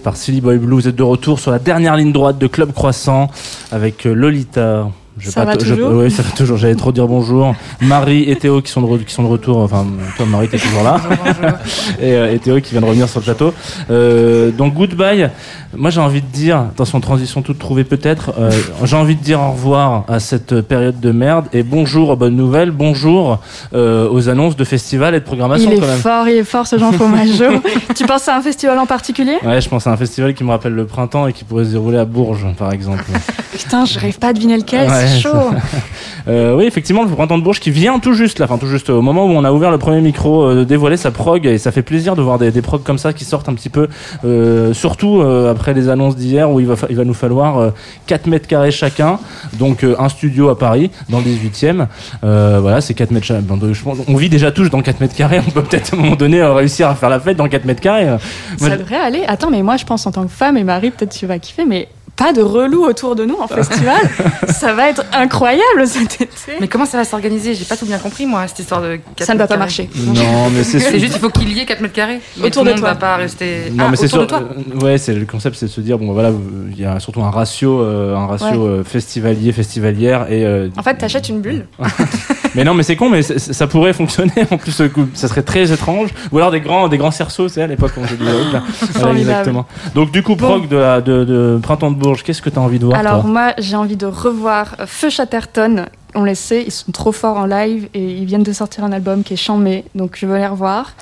par 0.02 0.16
Silly 0.16 0.40
Boy 0.40 0.58
Blue. 0.58 0.76
Vous 0.76 0.88
êtes 0.88 0.95
de 0.95 1.04
retour 1.04 1.41
sur 1.41 1.52
la 1.52 1.60
dernière 1.60 1.98
ligne 1.98 2.14
droite 2.14 2.38
de 2.38 2.48
Club 2.48 2.72
Croissant 2.72 3.30
avec 3.70 4.06
euh, 4.06 4.14
Lolita. 4.14 4.88
Je 5.18 5.30
Ça 5.30 5.44
va 5.44 5.58
toujours 5.58 5.91
Oui, 5.91 6.10
ça 6.10 6.24
va 6.24 6.30
toujours. 6.32 6.56
J'allais 6.56 6.76
trop 6.76 6.94
dire 6.94 7.06
bonjour. 7.06 7.54
Marie 7.82 8.24
et 8.32 8.38
Théo 8.38 8.62
qui 8.62 8.72
sont 8.72 8.82
de, 8.82 8.98
qui 9.00 9.14
sont 9.14 9.24
de 9.24 9.28
retour. 9.28 9.58
Enfin, 9.58 9.86
toi, 10.16 10.26
Marie, 10.26 10.48
t'es 10.48 10.58
toujours 10.58 10.84
là. 10.84 11.02
et, 12.00 12.14
euh, 12.14 12.34
et 12.34 12.40
Théo 12.40 12.62
qui 12.62 12.72
vient 12.72 12.80
de 12.80 12.86
revenir 12.86 13.10
sur 13.10 13.20
le 13.20 13.26
plateau. 13.26 13.54
Euh, 13.90 14.52
donc 14.52 14.74
Goodbye, 14.74 15.30
moi 15.76 15.90
j'ai 15.90 16.02
envie 16.02 16.22
de 16.22 16.28
dire, 16.28 16.58
attention 16.60 17.00
transition 17.00 17.41
toute 17.41 17.60
trouvée 17.60 17.84
peut-être, 17.84 18.34
euh, 18.40 18.52
j'ai 18.84 18.95
envie 18.95 19.16
de 19.16 19.24
dire 19.24 19.41
au 19.41 19.52
revoir 19.52 20.04
à 20.08 20.20
cette 20.20 20.62
période 20.62 21.00
de 21.00 21.12
merde 21.12 21.45
et 21.54 21.64
bonjour 21.64 22.10
aux 22.10 22.16
bonnes 22.16 22.36
nouvelles, 22.36 22.72
bonjour 22.72 23.40
euh, 23.74 24.08
aux 24.10 24.30
annonces 24.30 24.56
de 24.56 24.64
festivals 24.64 25.16
et 25.16 25.20
de 25.20 25.26
programmation 25.26 25.70
Il 25.72 25.78
est 25.78 25.80
quand 25.80 25.88
même. 25.88 25.98
fort, 25.98 26.28
il 26.28 26.38
est 26.38 26.44
fort 26.44 26.68
ce 26.68 26.78
Jean 26.78 26.91
Fromageau. 26.91 27.62
tu 27.95 28.06
penses 28.06 28.28
à 28.28 28.38
un 28.38 28.41
festival 28.41 28.78
en 28.78 28.86
particulier? 28.86 29.38
Ouais, 29.44 29.62
je 29.62 29.70
pense 29.70 29.88
à 29.88 29.91
un 29.91 29.98
festival 29.98 30.34
qui 30.34 30.44
me 30.44 30.50
rappelle 30.50 30.74
le 30.74 30.86
printemps 30.86 31.28
et 31.28 31.34
qui 31.34 31.44
pourrait 31.44 31.66
se 31.66 31.72
dérouler 31.72 31.98
à 31.98 32.06
Bourges 32.06 32.45
par 32.58 32.72
exemple. 32.72 33.06
Putain, 33.54 33.86
je 33.86 34.00
rêve 34.00 34.18
pas 34.18 34.30
à 34.30 34.34
deviner 34.34 34.58
lequel, 34.58 34.90
Ouais, 34.90 35.06
c'est 35.08 35.20
chaud. 35.20 35.30
Euh, 36.28 36.56
oui, 36.56 36.66
effectivement, 36.66 37.04
le 37.04 37.10
printemps 37.10 37.38
de 37.38 37.44
Bourges 37.44 37.60
qui 37.60 37.70
vient 37.72 38.00
tout 38.00 38.14
juste 38.14 38.40
là, 38.40 38.45
enfin 38.45 38.58
tout 38.58 38.68
juste 38.68 38.90
au 38.90 39.02
moment 39.02 39.26
où 39.26 39.30
on 39.30 39.44
a 39.44 39.52
ouvert 39.52 39.72
le 39.72 39.78
premier 39.78 40.02
micro, 40.02 40.54
de 40.54 40.64
dévoiler 40.64 40.98
sa 40.98 41.12
prog 41.12 41.45
et 41.45 41.58
ça 41.58 41.72
fait 41.72 41.84
plaisir 41.84 42.16
de 42.16 42.22
voir 42.22 42.40
des, 42.40 42.52
des 42.52 42.62
progs 42.62 42.84
comme 42.84 42.98
ça 42.98 43.14
qui 43.14 43.26
sortent 43.26 43.50
un 43.50 43.54
petit 43.54 43.70
peu, 43.70 43.88
surtout 44.74 45.22
euh, 45.22 45.52
après 45.74 45.82
les 45.82 45.90
annonces 45.90 46.16
d'hier 46.16 46.50
où 46.50 46.60
il 46.60 46.68
va, 46.68 46.76
il 46.90 46.95
va 46.95 47.04
nous 47.04 47.14
falloir 47.14 47.58
euh, 47.58 47.72
4 48.08 48.28
mètres 48.28 48.48
carrés 48.48 48.72
chacun, 48.72 49.20
donc 49.54 49.84
euh, 49.84 49.95
un 50.00 50.10
studio 50.10 50.50
à 50.50 50.58
Paris 50.58 50.91
dans 51.10 51.20
le 51.20 51.26
18e. 51.26 51.88
Euh, 52.24 52.60
voilà, 52.62 52.82
c'est 52.82 52.94
4 52.94 53.12
mètres 53.12 53.34
on 54.08 54.16
vit 54.16 54.30
déjà 54.30 54.52
tous 54.52 54.70
dans 54.70 54.82
4 54.82 55.00
mètres 55.00 55.16
carrés, 55.16 55.40
on 55.48 55.52
peut 55.52 55.64
peut-être 55.64 55.94
à 55.94 55.98
un 55.98 56.00
moment 56.00 56.16
donné 56.16 56.41
euh, 56.41 56.54
réussir 56.54 56.88
à 56.88 56.95
faire 56.95 57.10
la 57.10 57.20
fête 57.20 57.38
dans 57.38 57.48
4 57.48 57.66
mètres 57.66 57.82
carrés. 57.82 58.08
Euh, 58.08 58.18
moi, 58.60 58.70
Ça 58.70 58.78
devrait 58.78 58.98
aller. 58.98 59.24
Attends, 59.28 59.50
mais 59.50 59.64
moi 59.64 59.78
je 59.78 59.86
pense 59.86 60.06
en 60.06 60.12
tant 60.12 60.24
que 60.24 60.32
femme 60.32 60.58
et 60.58 60.64
Marie, 60.64 60.91
peut-être 60.91 61.12
tu 61.12 61.26
vas 61.26 61.40
kiffer, 61.40 61.66
mais 61.66 61.88
pas 62.24 62.34
de 62.34 62.41
relou 62.41 62.86
autour 62.86 63.16
de 63.16 63.26
nous 63.26 63.36
en 63.41 63.48
festival. 63.60 64.02
ça 64.48 64.74
va 64.74 64.90
être 64.90 65.04
incroyable 65.14 65.86
cet 65.86 66.22
été. 66.22 66.30
Mais 66.62 66.68
comment 66.68 66.86
ça 66.86 66.98
va 66.98 67.04
s'organiser? 67.04 67.54
J'ai 67.54 67.66
pas 67.66 67.76
tout 67.76 67.86
bien 67.86 67.98
compris, 67.98 68.26
moi, 68.26 68.48
cette 68.48 68.60
histoire 68.60 68.82
de 68.82 69.00
4 69.16 69.28
Ça 69.28 69.34
ne 69.34 69.40
va 69.40 69.48
pas 69.48 69.58
marcher. 69.58 69.90
Non, 69.95 70.50
mais 70.56 70.64
c'est 70.64 70.80
C'est 70.80 71.00
juste, 71.00 71.16
il 71.16 71.20
faut 71.20 71.30
qu'il 71.30 71.52
y 71.52 71.60
ait 71.60 71.66
4 71.66 71.82
mètres 71.82 71.94
carrés. 71.94 72.20
Mais 72.38 72.48
Autour 72.48 72.62
tout 72.64 72.68
de 72.68 72.72
monde 72.72 72.80
toi. 72.80 72.90
va 72.90 72.95
pas 72.95 73.16
rester. 73.18 73.72
Non, 73.74 73.86
Ah, 73.86 73.91
mais 73.91 73.98
c'est 73.98 74.08
sûr. 74.08 74.22
euh, 74.32 74.80
ouais, 74.86 74.98
c'est 74.98 75.14
le 75.14 75.26
concept, 75.26 75.56
c'est 75.58 75.66
de 75.66 75.72
se 75.72 75.82
dire 75.82 75.98
bon, 75.98 76.14
voilà, 76.14 76.30
euh, 76.30 76.38
il 76.72 76.80
y 76.80 76.86
a 76.86 77.00
surtout 77.00 77.22
un 77.24 77.30
ratio, 77.32 77.82
euh, 77.82 78.16
un 78.16 78.26
ratio 78.28 78.66
euh, 78.68 78.84
festivalier, 78.84 79.52
festivalière 79.52 80.32
et. 80.32 80.45
euh, 80.45 80.70
En 80.78 80.84
fait, 80.84 80.95
t'achètes 80.95 81.30
une 81.30 81.41
bulle. 81.41 81.66
mais 82.56 82.64
non, 82.64 82.74
mais 82.74 82.84
c'est 82.84 82.95
con, 82.95 83.10
mais 83.10 83.22
ça 83.22 83.68
pourrait 83.68 83.94
fonctionner. 83.94 84.32
En 84.52 84.58
plus, 84.58 84.72
ça 85.14 85.28
serait 85.28 85.41
très 85.44 85.72
étrange. 85.72 86.10
Ou 86.32 86.38
alors 86.38 86.52
des 86.52 86.62
grands, 86.62 86.88
des 86.88 86.98
grands 86.98 87.12
cerceaux, 87.12 87.48
c'est 87.50 87.62
à 87.62 87.68
l'époque 87.68 87.91
quand 87.95 88.02
on. 88.02 88.24
Voilà, 88.24 88.64
Formidable. 88.94 89.20
exactement. 89.20 89.66
Donc 89.95 90.12
du 90.12 90.22
coup, 90.24 90.36
prog 90.36 90.68
de, 90.68 90.78
la, 90.78 91.02
de, 91.02 91.24
de 91.24 91.60
printemps 91.62 91.91
de 91.91 91.98
Bourges, 92.14 92.23
qu'est-ce 92.23 92.41
que 92.41 92.49
tu 92.49 92.57
as 92.60 92.61
envie 92.61 92.80
de 92.80 92.85
voir 92.85 92.99
Alors 92.99 93.22
toi 93.22 93.30
moi, 93.30 93.53
j'ai 93.57 93.76
envie 93.76 93.95
de 93.95 94.06
revoir 94.06 94.76
euh, 94.80 94.85
Feu 94.88 95.10
Chatterton. 95.10 95.85
On 96.15 96.23
les 96.26 96.35
sait, 96.35 96.64
ils 96.64 96.72
sont 96.72 96.91
trop 96.91 97.11
forts 97.11 97.38
en 97.38 97.45
live 97.48 97.88
et 97.95 97.99
ils 98.18 98.26
viennent 98.26 98.44
de 98.44 98.53
sortir 98.53 98.84
un 98.84 98.91
album 98.91 99.23
qui 99.23 99.34
est 99.34 99.38
chambé, 99.38 99.84
donc 99.95 100.15
je 100.15 100.27
veux 100.27 100.38
les 100.38 100.45
revoir. 100.45 100.94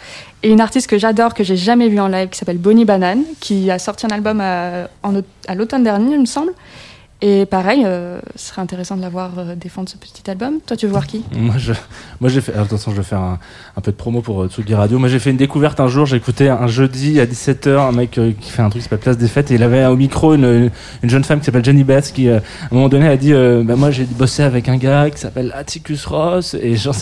Et 0.42 0.50
une 0.50 0.62
artiste 0.62 0.88
que 0.90 0.98
j'adore, 0.98 1.34
que 1.34 1.44
j'ai 1.44 1.58
jamais 1.58 1.90
vue 1.90 2.00
en 2.00 2.08
live, 2.08 2.30
qui 2.30 2.38
s'appelle 2.40 2.58
Bonnie 2.58 2.86
Banane, 2.86 3.24
qui 3.42 3.70
a 3.70 3.78
sorti 3.78 4.06
un 4.06 4.10
album 4.10 4.40
à, 4.40 4.86
aut- 5.04 5.22
à 5.50 5.56
l'automne 5.56 5.84
dernier, 5.84 6.14
il 6.16 6.22
me 6.22 6.26
semble. 6.26 6.54
Et 7.24 7.46
pareil, 7.46 7.84
euh, 7.86 8.20
ce 8.36 8.48
serait 8.50 8.64
intéressant 8.64 8.98
de 8.98 9.02
la 9.02 9.10
voir 9.10 9.30
euh, 9.38 9.56
défendre 9.56 9.88
ce 9.88 9.96
petit 9.96 10.28
album. 10.28 10.56
Toi, 10.66 10.76
tu 10.76 10.88
veux 10.88 10.92
voir 10.92 11.06
qui? 11.06 11.24
Moi, 11.36 11.54
je, 11.60 11.74
moi, 12.20 12.32
j'ai 12.32 12.42
fait. 12.42 12.52
Attention, 12.56 12.90
je 12.92 12.98
vais 12.98 13.04
faire 13.04 13.20
un, 13.20 13.38
un 13.78 13.82
peu 13.82 13.92
de 13.92 13.96
promo 13.96 14.22
pour 14.22 14.42
euh, 14.42 14.48
Tsugi 14.48 14.74
Radio. 14.74 14.98
Moi, 14.98 15.08
j'ai 15.08 15.20
fait 15.20 15.30
une 15.30 15.38
découverte 15.38 15.80
un 15.80 15.88
jour. 15.88 16.12
Écouté 16.12 16.50
un 16.50 16.66
jeudi 16.66 17.20
à 17.20 17.28
17h 17.28 17.78
un 17.78 17.92
mec 17.92 18.18
euh, 18.18 18.32
qui 18.40 18.50
fait 18.50 18.64
un 18.64 18.70
truc 18.72 18.82
qui 18.82 18.86
s'appelle 18.86 19.04
Place 19.04 19.18
des 19.20 19.28
Fêtes 19.28 19.52
et 19.52 19.54
il 19.54 19.62
avait 19.62 19.86
au 19.86 19.96
micro 19.96 20.34
une, 20.34 20.72
une 21.04 21.10
jeune 21.12 21.24
femme 21.24 21.40
qui 21.40 21.46
s'appelle 21.46 21.64
Jenny 21.64 21.84
Bass 21.84 22.12
qui, 22.12 22.28
euh, 22.28 22.38
à 22.38 22.66
un 22.72 22.76
moment 22.76 22.90
donné, 22.90 23.08
a 23.08 23.18
dit 23.18 23.34
euh, 23.34 23.64
bah, 23.64 23.76
Moi, 23.76 23.92
j'ai 23.92 24.06
bossé 24.06 24.42
avec 24.42 24.68
un 24.68 24.78
gars 24.78 25.12
qui 25.12 25.20
s'appelle 25.20 25.54
Atticus 25.56 26.04
Ross. 26.08 26.56
Et 26.60 26.76
genre, 26.76 26.96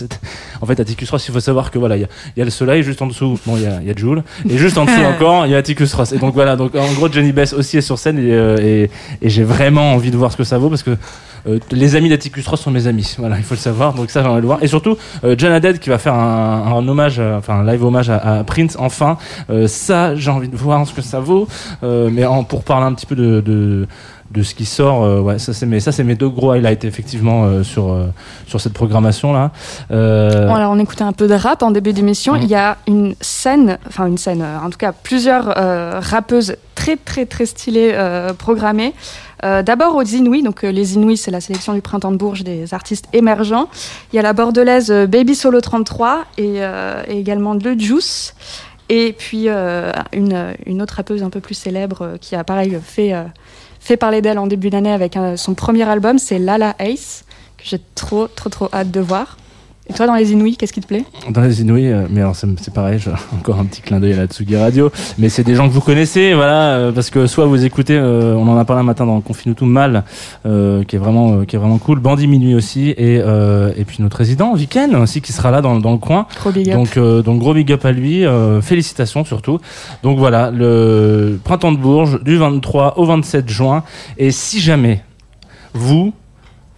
en 0.61 0.65
fait, 0.65 0.81
Atticus 0.81 1.09
Ross, 1.09 1.25
il 1.29 1.33
faut 1.33 1.39
savoir 1.39 1.71
que 1.71 1.79
voilà, 1.79 1.95
il 1.95 2.01
y 2.01 2.05
a, 2.05 2.09
y 2.35 2.41
a 2.41 2.45
le 2.45 2.51
soleil 2.51 2.83
juste 2.83 3.01
en 3.01 3.07
dessous. 3.07 3.39
Bon, 3.45 3.55
il 3.55 3.63
y 3.63 3.67
a, 3.67 3.81
y 3.81 3.89
a 3.89 3.95
Joule. 3.95 4.23
Et 4.49 4.57
juste 4.57 4.77
en 4.77 4.83
dessous 4.83 5.01
encore, 5.15 5.45
il 5.45 5.53
y 5.53 5.55
a 5.55 5.59
Atticus 5.59 5.93
Ross. 5.93 6.11
Et 6.11 6.17
donc 6.17 6.33
voilà, 6.33 6.57
donc 6.57 6.75
en 6.75 6.91
gros, 6.91 7.09
Jenny 7.09 7.31
Bass 7.31 7.53
aussi 7.53 7.77
est 7.77 7.81
sur 7.81 7.97
scène 7.97 8.19
et, 8.19 8.83
et, 8.83 8.91
et 9.21 9.29
j'ai 9.29 9.43
vraiment 9.45 9.93
envie 9.93 10.08
de 10.11 10.17
voir 10.17 10.31
ce 10.31 10.37
que 10.37 10.43
ça 10.43 10.57
vaut 10.57 10.69
parce 10.69 10.83
que 10.83 10.97
euh, 11.47 11.59
les 11.71 11.95
amis 11.95 12.09
d'Atticus 12.09 12.45
Ross 12.47 12.61
sont 12.61 12.71
mes 12.71 12.87
amis. 12.87 13.15
Voilà, 13.17 13.37
il 13.37 13.43
faut 13.43 13.53
le 13.55 13.59
savoir. 13.59 13.93
Donc 13.93 14.09
ça, 14.09 14.21
j'ai 14.21 14.27
envie 14.27 14.37
de 14.37 14.41
le 14.41 14.47
voir. 14.47 14.59
Et 14.61 14.67
surtout, 14.67 14.97
euh, 15.23 15.35
John 15.37 15.51
Haddad 15.51 15.79
qui 15.79 15.89
va 15.89 15.97
faire 15.97 16.13
un, 16.13 16.73
un 16.75 16.87
hommage, 16.87 17.17
euh, 17.19 17.37
enfin 17.37 17.59
un 17.61 17.65
live 17.65 17.83
hommage 17.83 18.09
à, 18.09 18.17
à 18.39 18.43
Prince. 18.43 18.75
Enfin, 18.79 19.17
Euh, 19.49 19.67
ça, 19.67 20.15
j'ai 20.15 20.31
envie 20.31 20.49
de 20.49 20.57
voir 20.57 20.85
ce 20.85 20.93
que 20.93 21.01
ça 21.01 21.19
vaut. 21.19 21.47
Mais 21.81 22.25
en, 22.25 22.43
pour 22.43 22.63
parler 22.63 22.85
un 22.85 22.93
petit 22.93 23.05
peu 23.05 23.15
de, 23.15 23.41
de 23.41 23.87
de 24.31 24.43
ce 24.43 24.53
qui 24.53 24.65
sort, 24.65 25.23
ouais, 25.23 25.39
ça 25.39 25.53
c'est 25.53 25.65
mes, 25.65 25.79
ça 25.79 25.91
c'est 25.91 26.03
mes 26.03 26.13
deux 26.13 26.29
gros 26.29 26.51
highlights 26.51 26.85
effectivement 26.85 27.63
sur 27.63 27.97
sur 28.45 28.61
cette 28.61 28.73
programmation 28.73 29.33
là. 29.33 29.49
Alors 29.89 30.71
on 30.71 30.77
écoutait 30.77 31.03
un 31.03 31.13
peu 31.13 31.27
de 31.27 31.33
rap 31.33 31.63
en 31.63 31.71
début 31.71 31.93
d'émission. 31.93 32.33
Mhm. 32.35 32.41
Il 32.43 32.49
y 32.49 32.55
a 32.55 32.77
une 32.85 33.15
scène, 33.21 33.79
enfin 33.87 34.05
une 34.05 34.19
scène, 34.19 34.43
en 34.63 34.69
tout 34.69 34.77
cas 34.77 34.91
plusieurs 34.91 35.45
rappeuses 36.03 36.57
très 36.75 36.95
très 36.95 37.25
très 37.25 37.47
stylées 37.47 37.91
programmées. 38.37 38.93
Euh, 39.43 39.63
D'abord 39.63 39.95
aux 39.95 40.03
Inouïs, 40.03 40.43
donc 40.43 40.63
euh, 40.63 40.71
les 40.71 40.95
Inouïs 40.95 41.17
c'est 41.17 41.31
la 41.31 41.41
sélection 41.41 41.73
du 41.73 41.81
printemps 41.81 42.11
de 42.11 42.17
Bourges 42.17 42.43
des 42.43 42.73
artistes 42.73 43.05
émergents. 43.13 43.69
Il 44.11 44.17
y 44.17 44.19
a 44.19 44.21
la 44.21 44.33
bordelaise 44.33 44.91
euh, 44.91 45.07
Baby 45.07 45.35
Solo 45.35 45.61
33 45.61 46.25
et, 46.37 46.59
également 47.07 47.53
Le 47.53 47.77
Juice. 47.77 48.35
Et 48.91 49.13
puis 49.13 49.47
une, 49.47 50.81
autre 50.81 50.95
rappeuse 50.95 51.21
un 51.21 51.29
peu 51.29 51.41
plus 51.41 51.53
célèbre 51.53 52.17
qui 52.19 52.35
a 52.35 52.43
pareil 52.43 52.79
fait, 52.83 53.13
fait 53.79 53.97
parler 53.97 54.21
d'elle 54.21 54.39
en 54.39 54.47
début 54.47 54.71
d'année 54.71 54.91
avec 54.91 55.15
son 55.35 55.53
premier 55.53 55.87
album, 55.87 56.17
c'est 56.17 56.39
Lala 56.39 56.75
Ace, 56.79 57.23
que 57.57 57.65
j'ai 57.65 57.79
trop 57.93 58.27
trop 58.27 58.49
trop 58.49 58.67
hâte 58.73 58.89
de 58.89 58.99
voir. 58.99 59.37
Et 59.89 59.93
toi 59.93 60.05
dans 60.05 60.13
les 60.13 60.31
Inouïs, 60.31 60.55
qu'est-ce 60.55 60.71
qui 60.71 60.81
te 60.81 60.87
plaît? 60.87 61.03
Dans 61.31 61.41
les 61.41 61.61
Inouïs, 61.61 61.87
euh, 61.87 62.05
mais 62.11 62.21
alors 62.21 62.35
c'est 62.35 62.73
pareil, 62.73 62.99
encore 63.35 63.59
un 63.59 63.65
petit 63.65 63.81
clin 63.81 63.99
d'œil 63.99 64.13
à 64.13 64.17
la 64.17 64.25
Tsugi 64.27 64.55
Radio, 64.55 64.91
mais 65.17 65.29
c'est 65.29 65.43
des 65.43 65.55
gens 65.55 65.67
que 65.67 65.73
vous 65.73 65.81
connaissez, 65.81 66.35
voilà, 66.35 66.75
euh, 66.75 66.91
parce 66.91 67.09
que 67.09 67.25
soit 67.25 67.47
vous 67.47 67.65
écoutez, 67.65 67.97
euh, 67.97 68.35
on 68.35 68.47
en 68.47 68.57
a 68.57 68.65
parlé 68.65 68.81
un 68.81 68.85
matin 68.85 69.07
dans 69.07 69.19
Confinutum 69.19 69.67
Mal, 69.67 70.03
euh, 70.45 70.83
qui 70.83 70.95
est 70.95 70.99
vraiment, 70.99 71.39
euh, 71.39 71.45
qui 71.45 71.55
est 71.55 71.59
vraiment 71.59 71.79
cool, 71.79 71.99
Bandit 71.99 72.27
Minuit 72.27 72.53
aussi, 72.53 72.89
et 72.89 73.19
et 73.19 73.85
puis 73.85 73.97
notre 73.99 74.17
résident 74.17 74.53
Viken 74.53 74.95
aussi 74.95 75.21
qui 75.21 75.33
sera 75.33 75.49
là 75.49 75.61
dans, 75.61 75.79
dans 75.79 75.91
le 75.91 75.97
coin. 75.97 76.27
Big 76.53 76.69
up. 76.69 76.75
Donc, 76.75 76.99
donc 77.23 77.39
gros 77.39 77.53
big 77.53 77.71
up 77.71 77.83
à 77.85 77.91
lui, 77.91 78.25
félicitations 78.61 79.25
surtout. 79.25 79.59
Donc 80.03 80.19
voilà, 80.19 80.51
le 80.51 81.39
printemps 81.43 81.71
de 81.71 81.77
Bourges 81.77 82.23
du 82.23 82.37
23 82.37 82.97
au 82.97 83.05
27 83.05 83.49
juin. 83.49 83.83
Et 84.17 84.31
si 84.31 84.59
jamais 84.59 85.03
vous, 85.73 86.13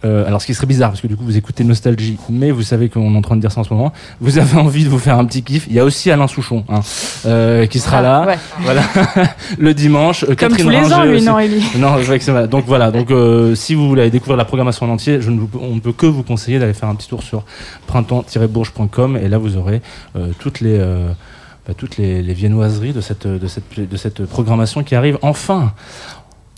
euh, 0.04 0.26
alors 0.26 0.40
ce 0.42 0.46
qui 0.46 0.54
serait 0.54 0.66
bizarre 0.66 0.90
parce 0.90 1.00
que 1.00 1.06
du 1.06 1.16
coup 1.16 1.24
vous 1.24 1.36
écoutez 1.36 1.62
Nostalgie, 1.64 2.16
mais 2.28 2.50
vous 2.50 2.62
savez 2.62 2.88
qu'on 2.88 3.14
est 3.14 3.16
en 3.16 3.22
train 3.22 3.36
de 3.36 3.40
dire 3.40 3.52
ça 3.52 3.60
en 3.60 3.64
ce 3.64 3.72
moment, 3.72 3.92
vous 4.20 4.38
avez 4.38 4.56
envie 4.58 4.84
de 4.84 4.88
vous 4.88 4.98
faire 4.98 5.18
un 5.18 5.24
petit 5.24 5.42
kiff. 5.42 5.66
Il 5.68 5.74
y 5.74 5.78
a 5.80 5.84
aussi 5.84 6.10
Alain 6.10 6.26
Souchon 6.26 6.64
hein, 6.68 6.80
euh, 7.26 7.66
qui 7.66 7.78
sera 7.78 8.02
là, 8.02 8.22
Ah, 8.24 8.26
ouais. 8.28 8.38
voilà, 8.62 8.82
le 9.58 9.74
dimanche. 9.74 10.24
Euh, 10.24 10.28
Comme 10.28 10.36
Catherine 10.56 10.64
tous 10.64 10.70
les 10.70 10.92
ans, 10.92 11.04
lui, 11.04 11.16
aussi. 11.16 11.26
non, 11.26 11.38
Élie 11.38 11.62
Non, 11.78 11.98
je 12.02 12.12
que 12.12 12.18
c'est 12.22 12.32
vrai. 12.32 12.48
Donc 12.48 12.64
voilà, 12.66 12.90
donc 12.90 13.10
euh, 13.10 13.54
si 13.54 13.74
vous 13.74 13.88
voulez 13.88 14.02
aller 14.02 14.10
découvrir 14.10 14.36
la 14.36 14.44
programmation 14.44 14.86
en 14.86 14.90
entier, 14.90 15.20
je 15.20 15.30
ne 15.30 15.38
vous- 15.40 15.48
on 15.60 15.74
ne 15.76 15.80
peut 15.80 15.92
que 15.92 16.06
vous 16.06 16.22
conseiller 16.22 16.58
d'aller 16.58 16.74
faire 16.74 16.88
un 16.88 16.94
petit 16.94 17.08
tour 17.08 17.22
sur 17.22 17.44
printemps-bourges.com 17.86 19.16
et 19.16 19.28
là 19.28 19.38
vous 19.38 19.56
aurez 19.56 19.80
toutes 20.38 20.60
les 20.60 20.78
bah, 21.66 21.74
toutes 21.76 21.96
les, 21.96 22.22
les 22.22 22.34
viennoiseries 22.34 22.92
de 22.92 23.00
cette 23.00 23.26
de 23.26 23.46
cette 23.46 23.64
de 23.88 23.96
cette 23.96 24.24
programmation 24.26 24.82
qui 24.82 24.94
arrive 24.94 25.18
enfin. 25.22 25.72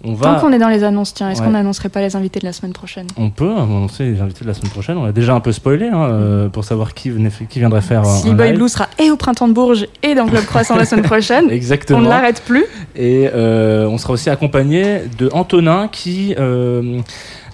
On 0.06 0.12
va 0.14 0.35
Tant 0.35 0.40
qu'on 0.40 0.52
est 0.52 0.59
dans 0.59 0.68
les 0.68 0.85
annonces, 0.85 1.14
tiens, 1.14 1.31
est-ce 1.31 1.40
Ouais. 1.40 1.47
qu'on 1.47 1.52
n'annoncerait 1.52 1.89
pas 1.89 2.01
les 2.01 2.14
invités 2.14 2.39
de 2.40 2.44
la 2.44 2.52
semaine 2.52 2.72
prochaine? 2.74 3.06
On 3.16 3.31
peut 3.31 3.51
annoncer 3.51 4.05
les 4.05 4.20
invités 4.20 4.43
de 4.44 4.48
la 4.48 4.55
semaine 4.55 4.70
prochaine. 4.70 4.98
On 4.98 5.05
a 5.05 5.12
déjà 5.12 5.35
un 5.35 5.40
peu 5.40 5.51
spoilé 5.52 5.89
hein, 5.89 6.05
euh, 6.05 6.48
pour 6.48 6.64
savoir 6.64 6.93
qui, 6.94 7.09
venait, 7.10 7.31
qui 7.48 7.59
viendrait 7.59 7.81
faire 7.81 8.05
Si 8.05 8.28
un 8.28 8.35
Boy 8.35 8.48
live. 8.48 8.56
Blue 8.59 8.68
sera 8.68 8.89
et 8.98 9.10
au 9.10 9.16
printemps 9.16 9.48
de 9.48 9.55
Bourges 9.55 9.86
et 10.02 10.14
dans 10.14 10.24
le 10.24 10.31
Club 10.31 10.44
Croissant 10.44 10.76
la 10.76 10.85
semaine 10.85 11.05
prochaine, 11.05 11.47
Exactement. 11.51 12.01
on 12.01 12.02
ne 12.02 12.09
l'arrête 12.09 12.43
plus. 12.43 12.64
Et 12.97 13.28
euh, 13.35 13.86
on 13.89 13.97
sera 13.98 14.12
aussi 14.12 14.28
accompagné 14.31 15.01
de 15.18 15.31
Antonin 15.32 15.89
qui 15.89 16.35
euh, 16.39 17.01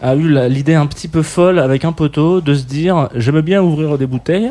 a 0.03 0.15
eu 0.17 0.29
l'idée 0.49 0.75
un 0.75 0.87
petit 0.87 1.09
peu 1.09 1.23
folle 1.23 1.59
avec 1.61 1.85
un 1.85 1.93
poteau 1.93 2.41
de 2.41 2.55
se 2.55 2.65
dire 2.65 3.09
j'aime 3.15 3.41
bien 3.43 3.63
ouvrir 3.63 3.97
des 3.97 4.07
bouteilles. 4.07 4.51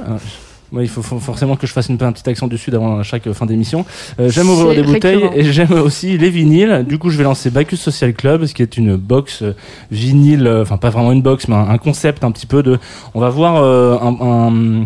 Euh, 0.72 0.76
Moi, 0.76 0.84
il 0.84 0.90
faut, 0.90 1.02
faut 1.02 1.20
forcément 1.20 1.56
que 1.56 1.68
je 1.68 1.74
fasse 1.74 1.90
une, 1.90 2.02
un 2.02 2.12
petit 2.12 2.30
accent 2.30 2.48
dessus 2.48 2.74
avant 2.74 3.02
chaque 3.04 3.32
fin 3.34 3.46
d'émission. 3.46 3.86
Euh, 4.20 4.30
j'aime 4.30 4.50
ouvrir 4.50 4.76
des 4.76 4.84
bouteilles 4.84 5.16
récurrent. 5.16 5.34
et 5.36 5.44
j'aime 5.52 5.72
aussi 5.74 6.18
les 6.18 6.30
vinyles. 6.30 6.86
Du 6.88 6.98
coup, 6.98 7.10
je 7.10 7.18
vais 7.18 7.24
lancer 7.24 7.50
Bacchus 7.50 7.78
Social 7.78 8.14
Club, 8.14 8.46
ce 8.46 8.54
qui 8.54 8.62
est 8.62 8.78
une 8.78 8.96
box 8.96 9.42
euh, 9.42 9.54
vinyle, 9.92 10.48
euh, 10.48 10.62
enfin 10.62 10.78
pas 10.78 10.90
vraiment 10.90 11.12
une 11.12 11.22
box, 11.22 11.48
mais 11.48 11.56
un, 11.56 11.70
un 11.70 11.78
concept 11.78 12.24
un 12.24 12.32
petit 12.32 12.46
peu 12.46 12.64
de. 12.64 12.78
On 13.14 13.20
va 13.20 13.30
voir 13.30 13.56
euh, 13.58 13.98
un, 14.00 14.16
un, 14.22 14.82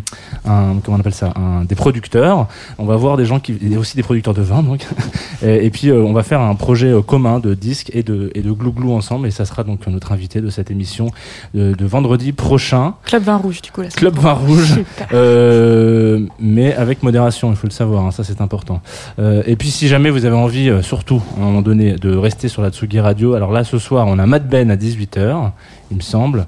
un- 0.45 0.79
comment 0.83 0.97
on 0.97 0.99
appelle 0.99 1.13
ça, 1.13 1.33
des 1.67 1.75
producteurs. 1.75 2.47
On 2.77 2.85
va 2.85 2.95
voir 2.95 3.17
des 3.17 3.25
gens 3.25 3.39
qui, 3.39 3.57
et 3.69 3.77
aussi 3.77 3.95
des 3.95 4.03
producteurs 4.03 4.33
de 4.33 4.41
vin, 4.41 4.63
donc. 4.63 4.85
Et, 5.45 5.65
et 5.65 5.69
puis 5.71 5.89
euh, 5.89 6.01
on 6.01 6.13
va 6.13 6.23
faire 6.23 6.39
un 6.39 6.55
projet 6.55 6.87
euh, 6.87 7.01
commun 7.01 7.39
de 7.39 7.53
disques 7.53 7.91
et 7.93 8.01
de, 8.03 8.31
et 8.33 8.41
de 8.41 8.51
glouglou 8.51 8.93
ensemble. 8.93 9.27
Et 9.27 9.31
ça 9.31 9.43
sera 9.43 9.63
donc 9.65 9.85
notre 9.87 10.13
invité 10.13 10.39
de 10.39 10.49
cette 10.49 10.71
émission 10.71 11.07
de, 11.53 11.73
de 11.73 11.85
vendredi 11.85 12.31
prochain. 12.31 12.93
Club 13.03 13.23
Vin 13.23 13.35
Rouge, 13.37 13.61
du 13.61 13.71
coup. 13.71 13.81
Semaine 13.81 13.91
Club 13.91 14.15
Vin. 14.19 14.31
Rouge. 14.33 14.67
Super. 14.73 15.07
Euh, 15.73 16.19
mais 16.39 16.73
avec 16.73 17.03
modération, 17.03 17.49
il 17.49 17.55
faut 17.55 17.67
le 17.67 17.71
savoir, 17.71 18.05
hein, 18.05 18.11
ça 18.11 18.23
c'est 18.23 18.41
important. 18.41 18.81
Euh, 19.19 19.43
et 19.45 19.55
puis 19.55 19.71
si 19.71 19.87
jamais 19.87 20.09
vous 20.09 20.25
avez 20.25 20.35
envie, 20.35 20.69
euh, 20.69 20.81
surtout 20.81 21.21
à 21.37 21.41
un 21.41 21.45
moment 21.45 21.61
donné, 21.61 21.93
de 21.93 22.15
rester 22.15 22.47
sur 22.47 22.61
la 22.61 22.69
Tsugi 22.69 22.99
Radio, 22.99 23.33
alors 23.33 23.51
là 23.51 23.63
ce 23.63 23.77
soir 23.77 24.07
on 24.07 24.19
a 24.19 24.25
Mad 24.25 24.47
Ben 24.47 24.69
à 24.69 24.75
18h, 24.75 25.51
il 25.91 25.97
me 25.97 26.01
semble. 26.01 26.47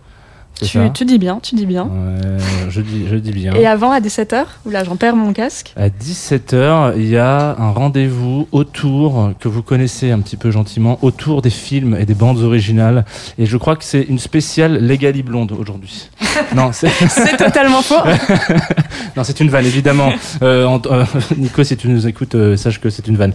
Tu, 0.61 1.05
dis 1.05 1.17
bien, 1.19 1.39
tu 1.43 1.55
dis 1.55 1.65
bien. 1.65 1.83
Ouais, 1.83 2.37
je, 2.69 2.79
dis, 2.81 3.05
je 3.09 3.15
dis 3.15 3.31
bien. 3.31 3.53
Et 3.55 3.65
avant, 3.67 3.91
à 3.91 3.99
17h, 3.99 4.45
où 4.65 4.69
là, 4.69 4.83
j'en 4.85 4.95
perds 4.95 5.15
mon 5.17 5.33
casque. 5.33 5.73
À 5.75 5.89
17h, 5.89 6.93
il 6.95 7.07
y 7.09 7.17
a 7.17 7.55
un 7.59 7.71
rendez-vous 7.71 8.47
autour, 8.53 9.31
que 9.39 9.49
vous 9.49 9.61
connaissez 9.61 10.11
un 10.11 10.19
petit 10.21 10.37
peu 10.37 10.51
gentiment, 10.51 10.97
autour 11.01 11.41
des 11.41 11.49
films 11.49 11.97
et 11.99 12.05
des 12.05 12.13
bandes 12.13 12.39
originales. 12.39 13.03
Et 13.37 13.45
je 13.45 13.57
crois 13.57 13.75
que 13.75 13.83
c'est 13.83 14.03
une 14.03 14.19
spéciale 14.19 14.85
Legally 14.85 15.23
Blonde 15.23 15.51
aujourd'hui. 15.51 16.09
non, 16.55 16.71
c'est 16.71 16.89
totalement 17.37 17.81
faux. 17.81 17.95
non, 19.17 19.23
c'est 19.25 19.39
une 19.41 19.49
vanne, 19.49 19.65
évidemment. 19.65 20.11
Euh, 20.41 20.65
en- 20.65 20.81
euh, 20.85 21.03
Nico, 21.37 21.63
si 21.65 21.75
tu 21.75 21.89
nous 21.89 22.07
écoutes, 22.07 22.35
euh, 22.35 22.55
sache 22.55 22.79
que 22.79 22.89
c'est 22.89 23.07
une 23.07 23.17
vanne. 23.17 23.33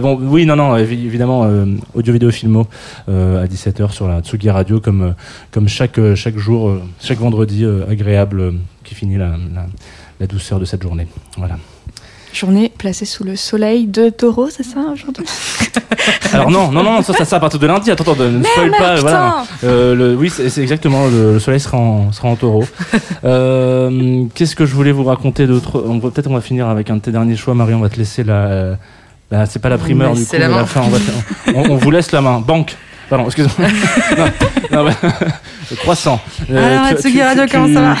Bon, 0.00 0.18
oui, 0.20 0.46
non, 0.46 0.56
non, 0.56 0.76
évi- 0.76 1.04
évidemment, 1.04 1.46
audio-vidéo 1.94 2.30
filmo 2.30 2.66
euh, 3.10 3.42
à 3.44 3.46
17h 3.46 3.90
sur 3.92 4.08
la 4.08 4.20
Tsugi 4.20 4.48
Radio, 4.50 4.80
comme, 4.80 5.14
comme 5.50 5.68
chaque, 5.68 6.00
chaque 6.14 6.38
jour, 6.38 6.53
euh, 6.68 6.82
chaque 7.00 7.18
vendredi 7.18 7.64
euh, 7.64 7.84
agréable 7.90 8.40
euh, 8.40 8.50
qui 8.84 8.94
finit 8.94 9.16
la, 9.16 9.30
la, 9.54 9.66
la 10.20 10.26
douceur 10.26 10.58
de 10.60 10.64
cette 10.64 10.82
journée. 10.82 11.06
Voilà. 11.36 11.56
Journée 12.32 12.72
placée 12.76 13.04
sous 13.04 13.22
le 13.22 13.36
soleil 13.36 13.86
de 13.86 14.08
taureau, 14.08 14.48
c'est 14.50 14.64
ça 14.64 14.80
aujourd'hui 14.92 15.24
Alors 16.32 16.50
non, 16.50 16.72
non, 16.72 16.82
non, 16.82 17.00
ça, 17.02 17.12
ça, 17.12 17.24
ça 17.24 17.36
à 17.36 17.40
partir 17.40 17.60
de 17.60 17.66
lundi. 17.68 17.92
Attends, 17.92 18.10
attends, 18.12 18.24
ne 18.28 18.42
spoil 18.42 18.70
pas. 18.72 18.94
Putain 18.96 19.00
Voilà. 19.02 19.44
Euh, 19.62 19.94
le, 19.94 20.16
oui, 20.16 20.30
c'est 20.30 20.58
exactement. 20.60 21.06
Le, 21.06 21.34
le 21.34 21.38
soleil 21.38 21.60
sera 21.60 21.78
en, 21.78 22.10
sera 22.12 22.28
en 22.28 22.36
taureau. 22.36 22.64
Euh, 23.24 24.24
Qu'est-ce 24.34 24.54
que 24.56 24.66
je 24.66 24.74
voulais 24.74 24.92
vous 24.92 25.04
raconter 25.04 25.46
d'autre? 25.46 25.80
Peut-être 26.00 26.26
on 26.28 26.34
va 26.34 26.40
finir 26.40 26.68
avec 26.68 26.90
un 26.90 26.96
de 26.96 27.00
tes 27.00 27.10
derniers 27.12 27.36
choix, 27.36 27.54
Marie. 27.54 27.74
On 27.74 27.80
va 27.80 27.88
te 27.88 27.96
laisser 27.96 28.22
la. 28.24 28.76
la- 29.30 29.46
c'est 29.46 29.60
pas 29.60 29.68
la 29.68 29.78
primeur 29.78 30.10
me 30.14 30.16
du 30.18 30.26
coup, 30.26 30.36
la 30.36 30.48
la 30.48 30.66
fin. 30.66 30.82
On, 30.82 30.88
va 30.88 30.98
te- 30.98 31.54
on- 31.56 31.72
on 31.72 31.76
vous 31.76 31.90
laisse 31.90 32.12
la 32.12 32.20
main. 32.20 32.40
Banque. 32.40 32.76
Pardon, 33.08 33.26
excuse-moi. 33.26 33.68
non, 34.72 34.84
non, 34.84 34.84
mais- 34.90 35.76
croissant. 35.76 36.20
Euh, 36.50 36.78
Ah, 36.80 36.94
tu- 36.94 37.20
Radio, 37.22 37.42
comment 37.50 37.72
ça 37.72 37.80
va 37.80 37.96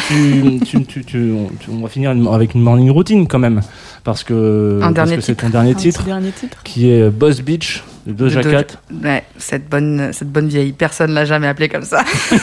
on- 1.70 1.82
va 1.82 1.88
finir 1.88 2.12
une- 2.12 2.28
avec 2.28 2.54
une 2.54 2.62
morning 2.62 2.90
routine 2.90 3.26
quand 3.26 3.38
même, 3.38 3.60
parce 4.04 4.22
que 4.24 4.78
c'est 5.20 5.34
ton 5.36 5.48
dernier 5.50 5.72
Un 5.72 5.74
titre 5.74 6.02
dernier 6.04 6.30
titre. 6.30 6.58
qui 6.64 6.90
est 6.90 7.10
Boss 7.10 7.40
Beach 7.40 7.82
de 8.06 8.12
Doja 8.12 8.42
De 8.42 8.50
Doja- 8.50 8.64
Cat. 8.64 8.78
Ouais, 9.02 9.24
cette 9.38 9.68
bonne, 9.68 10.10
cette 10.12 10.30
bonne 10.30 10.48
vieille 10.48 10.72
personne 10.72 11.12
l'a 11.12 11.24
jamais 11.24 11.46
appelée 11.48 11.68
comme 11.70 11.84
ça. 11.84 12.04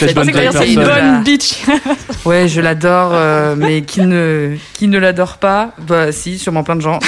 Cette 0.00 0.14
bonne 0.14 0.26
pensé 0.26 0.32
que 0.32 0.32
vieille 0.32 0.32
d'ailleurs, 0.32 0.52
c'est 0.54 0.68
une 0.72 0.74
personne. 0.80 1.12
Bonne 1.12 1.22
bitch. 1.24 1.62
Ouais, 2.24 2.48
je 2.48 2.60
l'adore, 2.60 3.10
euh, 3.12 3.54
mais 3.56 3.82
qui 3.82 4.00
ne, 4.02 4.56
qui 4.74 4.88
ne 4.88 4.98
l'adore 4.98 5.36
pas 5.38 5.70
Bah, 5.86 6.10
si, 6.12 6.38
sûrement 6.38 6.64
plein 6.64 6.76
de 6.76 6.80
gens. 6.80 6.98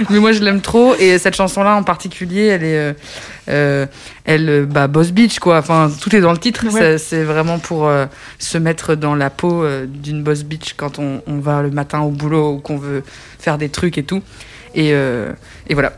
mais 0.10 0.18
moi, 0.18 0.32
je 0.32 0.40
l'aime 0.40 0.60
trop. 0.60 0.94
Et 0.96 1.18
cette 1.18 1.36
chanson-là, 1.36 1.74
en 1.76 1.82
particulier, 1.82 2.46
elle 2.46 2.64
est, 2.64 2.78
euh, 2.78 2.92
euh, 3.48 3.86
elle, 4.24 4.48
euh, 4.48 4.66
bah, 4.66 4.86
Boss 4.86 5.10
Beach, 5.12 5.38
quoi. 5.38 5.58
Enfin, 5.58 5.90
tout 6.00 6.14
est 6.14 6.20
dans 6.20 6.32
le 6.32 6.38
titre. 6.38 6.64
Ouais. 6.72 6.98
C'est- 6.98 7.24
vraiment 7.24 7.58
pour 7.58 7.86
euh, 7.86 8.06
se 8.38 8.56
mettre 8.58 8.94
dans 8.94 9.14
la 9.14 9.30
peau 9.30 9.62
euh, 9.62 9.86
d'une 9.86 10.22
Boss 10.22 10.42
Beach 10.44 10.74
quand 10.76 10.98
on, 10.98 11.22
on 11.26 11.38
va 11.38 11.62
le 11.62 11.70
matin 11.70 12.00
au 12.00 12.10
boulot 12.10 12.52
ou 12.54 12.58
qu'on 12.58 12.78
veut 12.78 13.02
faire 13.38 13.58
des 13.58 13.68
trucs 13.68 13.98
et 13.98 14.02
tout. 14.04 14.22
Et, 14.74 14.90
euh, 14.92 15.32
et 15.68 15.74
voilà. 15.74 15.92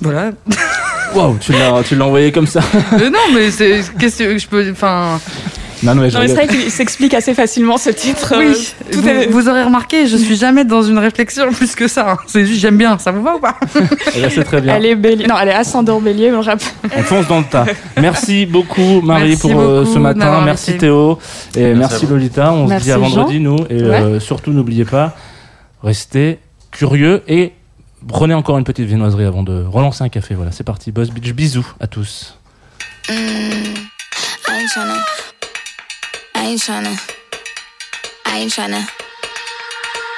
Voilà. 0.00 0.30
Waouh, 1.14 1.38
tu 1.40 1.52
l'as, 1.52 1.82
tu 1.82 1.96
l'as 1.96 2.04
envoyé 2.04 2.30
comme 2.32 2.46
ça. 2.46 2.60
Euh, 2.92 3.10
non, 3.10 3.32
mais 3.34 3.50
c'est, 3.50 3.80
qu'est-ce 3.98 4.18
que 4.18 4.38
je 4.38 4.46
peux, 4.46 4.70
enfin, 4.70 5.20
Non, 5.82 5.94
non, 5.94 6.02
mais 6.02 6.10
je 6.10 6.14
Non, 6.16 6.22
mais 6.22 6.28
c'est 6.28 6.34
vrai 6.34 6.46
qu'il 6.48 6.70
s'explique 6.70 7.14
assez 7.14 7.34
facilement 7.34 7.76
ce 7.78 7.90
titre. 7.90 8.34
Oui, 8.36 8.46
Euh, 8.46 8.92
tout 8.92 9.00
vous, 9.00 9.08
est- 9.08 9.26
vous 9.28 9.48
aurez 9.48 9.62
remarqué, 9.62 10.06
je 10.06 10.16
suis 10.16 10.36
jamais 10.36 10.64
dans 10.64 10.82
une 10.82 10.98
réflexion 10.98 11.52
plus 11.52 11.74
que 11.74 11.86
ça. 11.88 12.12
hein. 12.12 12.16
C'est 12.26 12.46
juste 12.46 12.60
j'aime 12.60 12.76
bien, 12.76 12.98
ça 12.98 13.10
vous 13.12 13.22
va 13.22 13.36
ou 13.36 13.38
pas? 13.40 13.56
Eh 14.16 14.20
ben, 14.20 14.30
c'est 14.30 14.44
très 14.44 14.60
bien. 14.60 14.74
Elle 14.76 14.86
est 14.86 14.94
bélier. 14.96 15.26
Non, 15.26 15.36
elle 15.40 15.48
est 15.48 15.54
ascendant 15.54 16.00
bélier, 16.00 16.30
mais 16.30 16.36
on 16.36 16.42
rappe. 16.42 16.62
On 16.96 17.02
fonce 17.02 17.28
dans 17.28 17.38
le 17.38 17.44
tas. 17.44 17.64
Merci 18.00 18.46
beaucoup 18.46 19.00
Marie 19.02 19.28
Merci 19.30 19.40
pour 19.48 19.60
euh, 19.60 19.80
beaucoup 19.82 19.94
ce 19.94 19.98
matin. 19.98 20.40
Merci. 20.44 20.76
Théo 20.78 21.18
et 21.56 21.74
Merci. 21.74 22.06
Lolita. 22.06 22.52
On 22.52 22.66
Merci 22.66 22.84
se 22.84 22.88
dit 22.90 22.92
à 22.92 22.98
vendredi 22.98 23.40
nous 23.40 23.58
et 23.70 23.82
euh, 23.82 24.20
surtout 24.20 24.50
n'oubliez 24.52 24.84
pas 24.84 25.14
restez 25.82 26.38
curieux 26.72 27.22
et 27.28 27.52
prenez 28.08 28.34
encore 28.34 28.58
une 28.58 28.64
petite 28.64 28.86
viennoiserie 28.86 29.24
avant 29.24 29.42
de 29.44 29.64
relancer 29.64 30.02
un 30.02 30.08
café. 30.08 30.34
Voilà, 30.34 30.50
c'est 30.50 30.64
parti. 30.64 30.90
Boss 30.90 31.10
Beach, 31.10 31.32
bisous 31.34 31.66
à 31.80 31.86
tous. 31.86 32.36
I 33.08 33.12
ain't 33.12 34.68
tryna. 34.74 34.94
I 36.38 36.54
ain't 36.54 36.62
tryna. 36.62 36.94
I 38.22 38.38
ain't 38.38 38.54
tryna. 38.54 38.86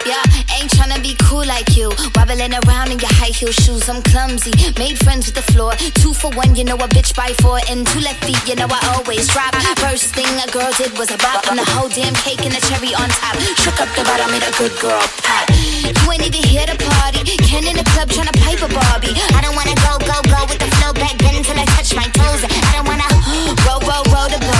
Yeah, 0.04 0.20
ain't 0.52 0.68
tryna 0.68 1.00
be 1.00 1.16
cool 1.24 1.48
like 1.48 1.72
you. 1.72 1.88
Wobbling 2.12 2.52
around 2.60 2.92
in 2.92 3.00
your 3.00 3.08
high 3.16 3.32
heel 3.32 3.48
shoes. 3.48 3.88
I'm 3.88 4.04
clumsy. 4.04 4.52
Made 4.76 5.00
friends 5.00 5.24
with 5.24 5.40
the 5.40 5.46
floor. 5.48 5.72
Two 5.96 6.12
for 6.12 6.28
one, 6.36 6.54
you 6.54 6.64
know 6.68 6.76
a 6.76 6.88
bitch 6.92 7.16
by 7.16 7.32
four. 7.40 7.64
And 7.72 7.88
two 7.88 8.04
left 8.04 8.20
feet, 8.20 8.36
you 8.44 8.54
know 8.54 8.68
I 8.68 9.00
always 9.00 9.32
drop. 9.32 9.56
First 9.80 10.12
thing 10.12 10.28
a 10.36 10.44
girl 10.52 10.68
did 10.76 10.92
was 11.00 11.08
a 11.08 11.16
bop. 11.24 11.48
And 11.48 11.56
the 11.56 11.64
whole 11.72 11.88
damn 11.88 12.12
cake 12.20 12.44
and 12.44 12.52
the 12.52 12.60
cherry 12.68 12.92
on 13.00 13.08
top. 13.16 13.40
Shook 13.64 13.80
up 13.80 13.88
the 13.96 14.04
bottom, 14.04 14.28
made 14.28 14.44
a 14.44 14.52
good 14.60 14.76
girl 14.76 15.00
pop. 15.24 15.48
You 15.56 16.04
ain't 16.12 16.20
even 16.20 16.44
here 16.44 16.68
to 16.68 16.76
party. 16.76 17.24
Ken 17.48 17.64
in 17.64 17.80
the 17.80 17.86
club 17.96 18.12
tryna 18.12 18.36
pipe 18.44 18.60
a 18.60 18.68
Barbie. 18.68 19.16
I 19.16 19.40
don't 19.40 19.56
wanna 19.56 19.72
go, 19.88 19.96
go, 20.04 20.20
go 20.28 20.44
with 20.44 20.60
the 20.60 20.68
flow 20.76 20.92
back 20.92 21.16
then 21.16 21.40
until 21.40 21.56
I 21.56 21.64
touch 21.80 21.96
my 21.96 22.04
toes. 22.12 22.44
I 22.44 22.70
don't 22.76 22.84
wanna 22.84 23.08
roll, 23.64 23.80
roll, 23.88 24.04
row 24.12 24.28
the. 24.28 24.59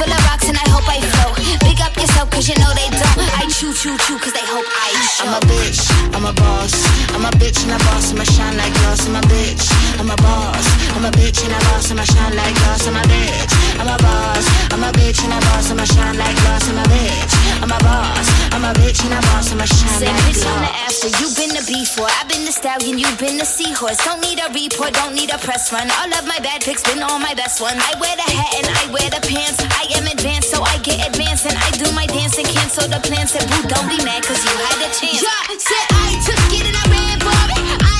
Full 0.00 0.08
of 0.08 0.24
rocks 0.32 0.48
and 0.48 0.56
I 0.56 0.64
hope 0.72 0.88
I 0.88 0.96
float. 1.12 1.36
Big 1.60 1.76
up 1.84 1.92
yourself 1.92 2.32
cause 2.32 2.48
you 2.48 2.56
know 2.56 2.72
they 2.72 2.88
don't. 2.88 3.20
I 3.36 3.44
chew, 3.52 3.68
chew, 3.76 4.00
chew 4.00 4.16
cause 4.16 4.32
they 4.32 4.46
hope 4.48 4.64
I 4.64 4.96
show. 5.12 5.28
I'm 5.28 5.36
a 5.36 5.40
bitch, 5.44 5.84
I'm 6.16 6.24
a 6.24 6.32
boss. 6.32 6.72
I'm 7.12 7.28
a 7.28 7.30
bitch 7.36 7.60
and 7.68 7.76
a 7.76 7.78
boss, 7.84 8.08
I'ma 8.08 8.24
shine 8.24 8.56
like 8.56 8.72
glass. 8.80 9.04
I'm 9.04 9.16
a 9.16 9.20
bitch, 9.28 9.60
I'm 10.00 10.08
a 10.08 10.16
boss. 10.16 10.64
I'm 10.96 11.04
a 11.04 11.10
bitch 11.12 11.44
and 11.44 11.52
a 11.52 11.60
boss, 11.68 11.92
I'ma 11.92 12.04
shine 12.08 12.32
like 12.32 12.56
glass. 12.64 12.88
I'm 12.88 12.96
a 12.96 13.04
bitch, 13.12 13.52
I'm 13.76 13.92
a 13.92 13.96
boss. 14.00 14.44
I'm 14.72 14.84
a 14.88 14.90
bitch 14.96 15.20
and 15.20 15.36
a 15.36 15.40
boss, 15.52 15.68
I'ma 15.68 15.84
shine 15.84 16.16
like 16.16 16.36
glass. 16.48 16.64
I'm 16.64 16.80
a 16.80 16.84
bitch, 16.88 17.32
I'm 17.60 17.68
a 17.68 17.78
boss. 17.84 18.28
I'm 18.56 18.64
a 18.64 18.72
bitch 18.80 19.04
and 19.04 19.12
a 19.12 19.20
boss, 19.28 19.52
I'ma 19.52 19.68
shine 19.68 20.00
Say 20.00 20.08
bitch 20.24 20.42
on 20.48 20.56
the 20.64 20.72
glass. 20.72 20.96
after, 20.96 21.08
you 21.20 21.28
been 21.36 21.52
the 21.52 21.64
before. 21.68 22.08
I've 22.08 22.28
been 22.28 22.44
the 22.48 22.52
stallion, 22.52 22.98
You've 22.98 23.20
been 23.20 23.36
the 23.36 23.44
seahorse. 23.44 24.00
Don't 24.04 24.20
need 24.24 24.40
a 24.40 24.48
report, 24.48 24.94
don't 24.96 25.14
need 25.14 25.30
a 25.30 25.38
press 25.38 25.72
run. 25.72 25.88
All 26.00 26.08
of 26.08 26.24
my 26.26 26.40
bad 26.40 26.64
pics 26.64 26.82
been 26.82 27.02
all 27.04 27.18
my 27.20 27.34
best 27.34 27.60
ones. 27.60 27.76
I 27.76 27.92
wear 28.00 28.16
the 28.16 28.28
hat 28.28 28.52
and 28.58 28.66
I 28.66 28.82
wear 28.88 29.08
the 29.12 29.20
pants. 29.28 29.60
I 29.76 29.92
am 29.92 30.08
advanced, 30.08 30.50
so 30.50 30.62
I 30.64 30.78
get 30.80 31.04
advanced. 31.04 31.44
And 31.44 31.56
I 31.56 31.68
do 31.76 31.92
my 31.92 32.06
dance 32.06 32.38
and 32.38 32.48
cancel 32.48 32.88
the 32.88 33.00
plans. 33.04 33.32
Said, 33.36 33.44
boo, 33.52 33.60
don't 33.68 33.88
be 33.92 34.00
mad, 34.08 34.24
cause 34.24 34.40
you 34.40 34.54
had 34.56 34.80
a 34.80 34.90
chance. 34.96 35.20
Yeah, 35.20 35.52
said 35.60 35.86
I 35.92 36.16
took 36.24 36.44
it 36.56 36.64
and 36.64 36.76
I 36.80 36.84
ran 36.88 37.18
for 37.20 37.36
it. 37.60 37.60
I 37.84 37.99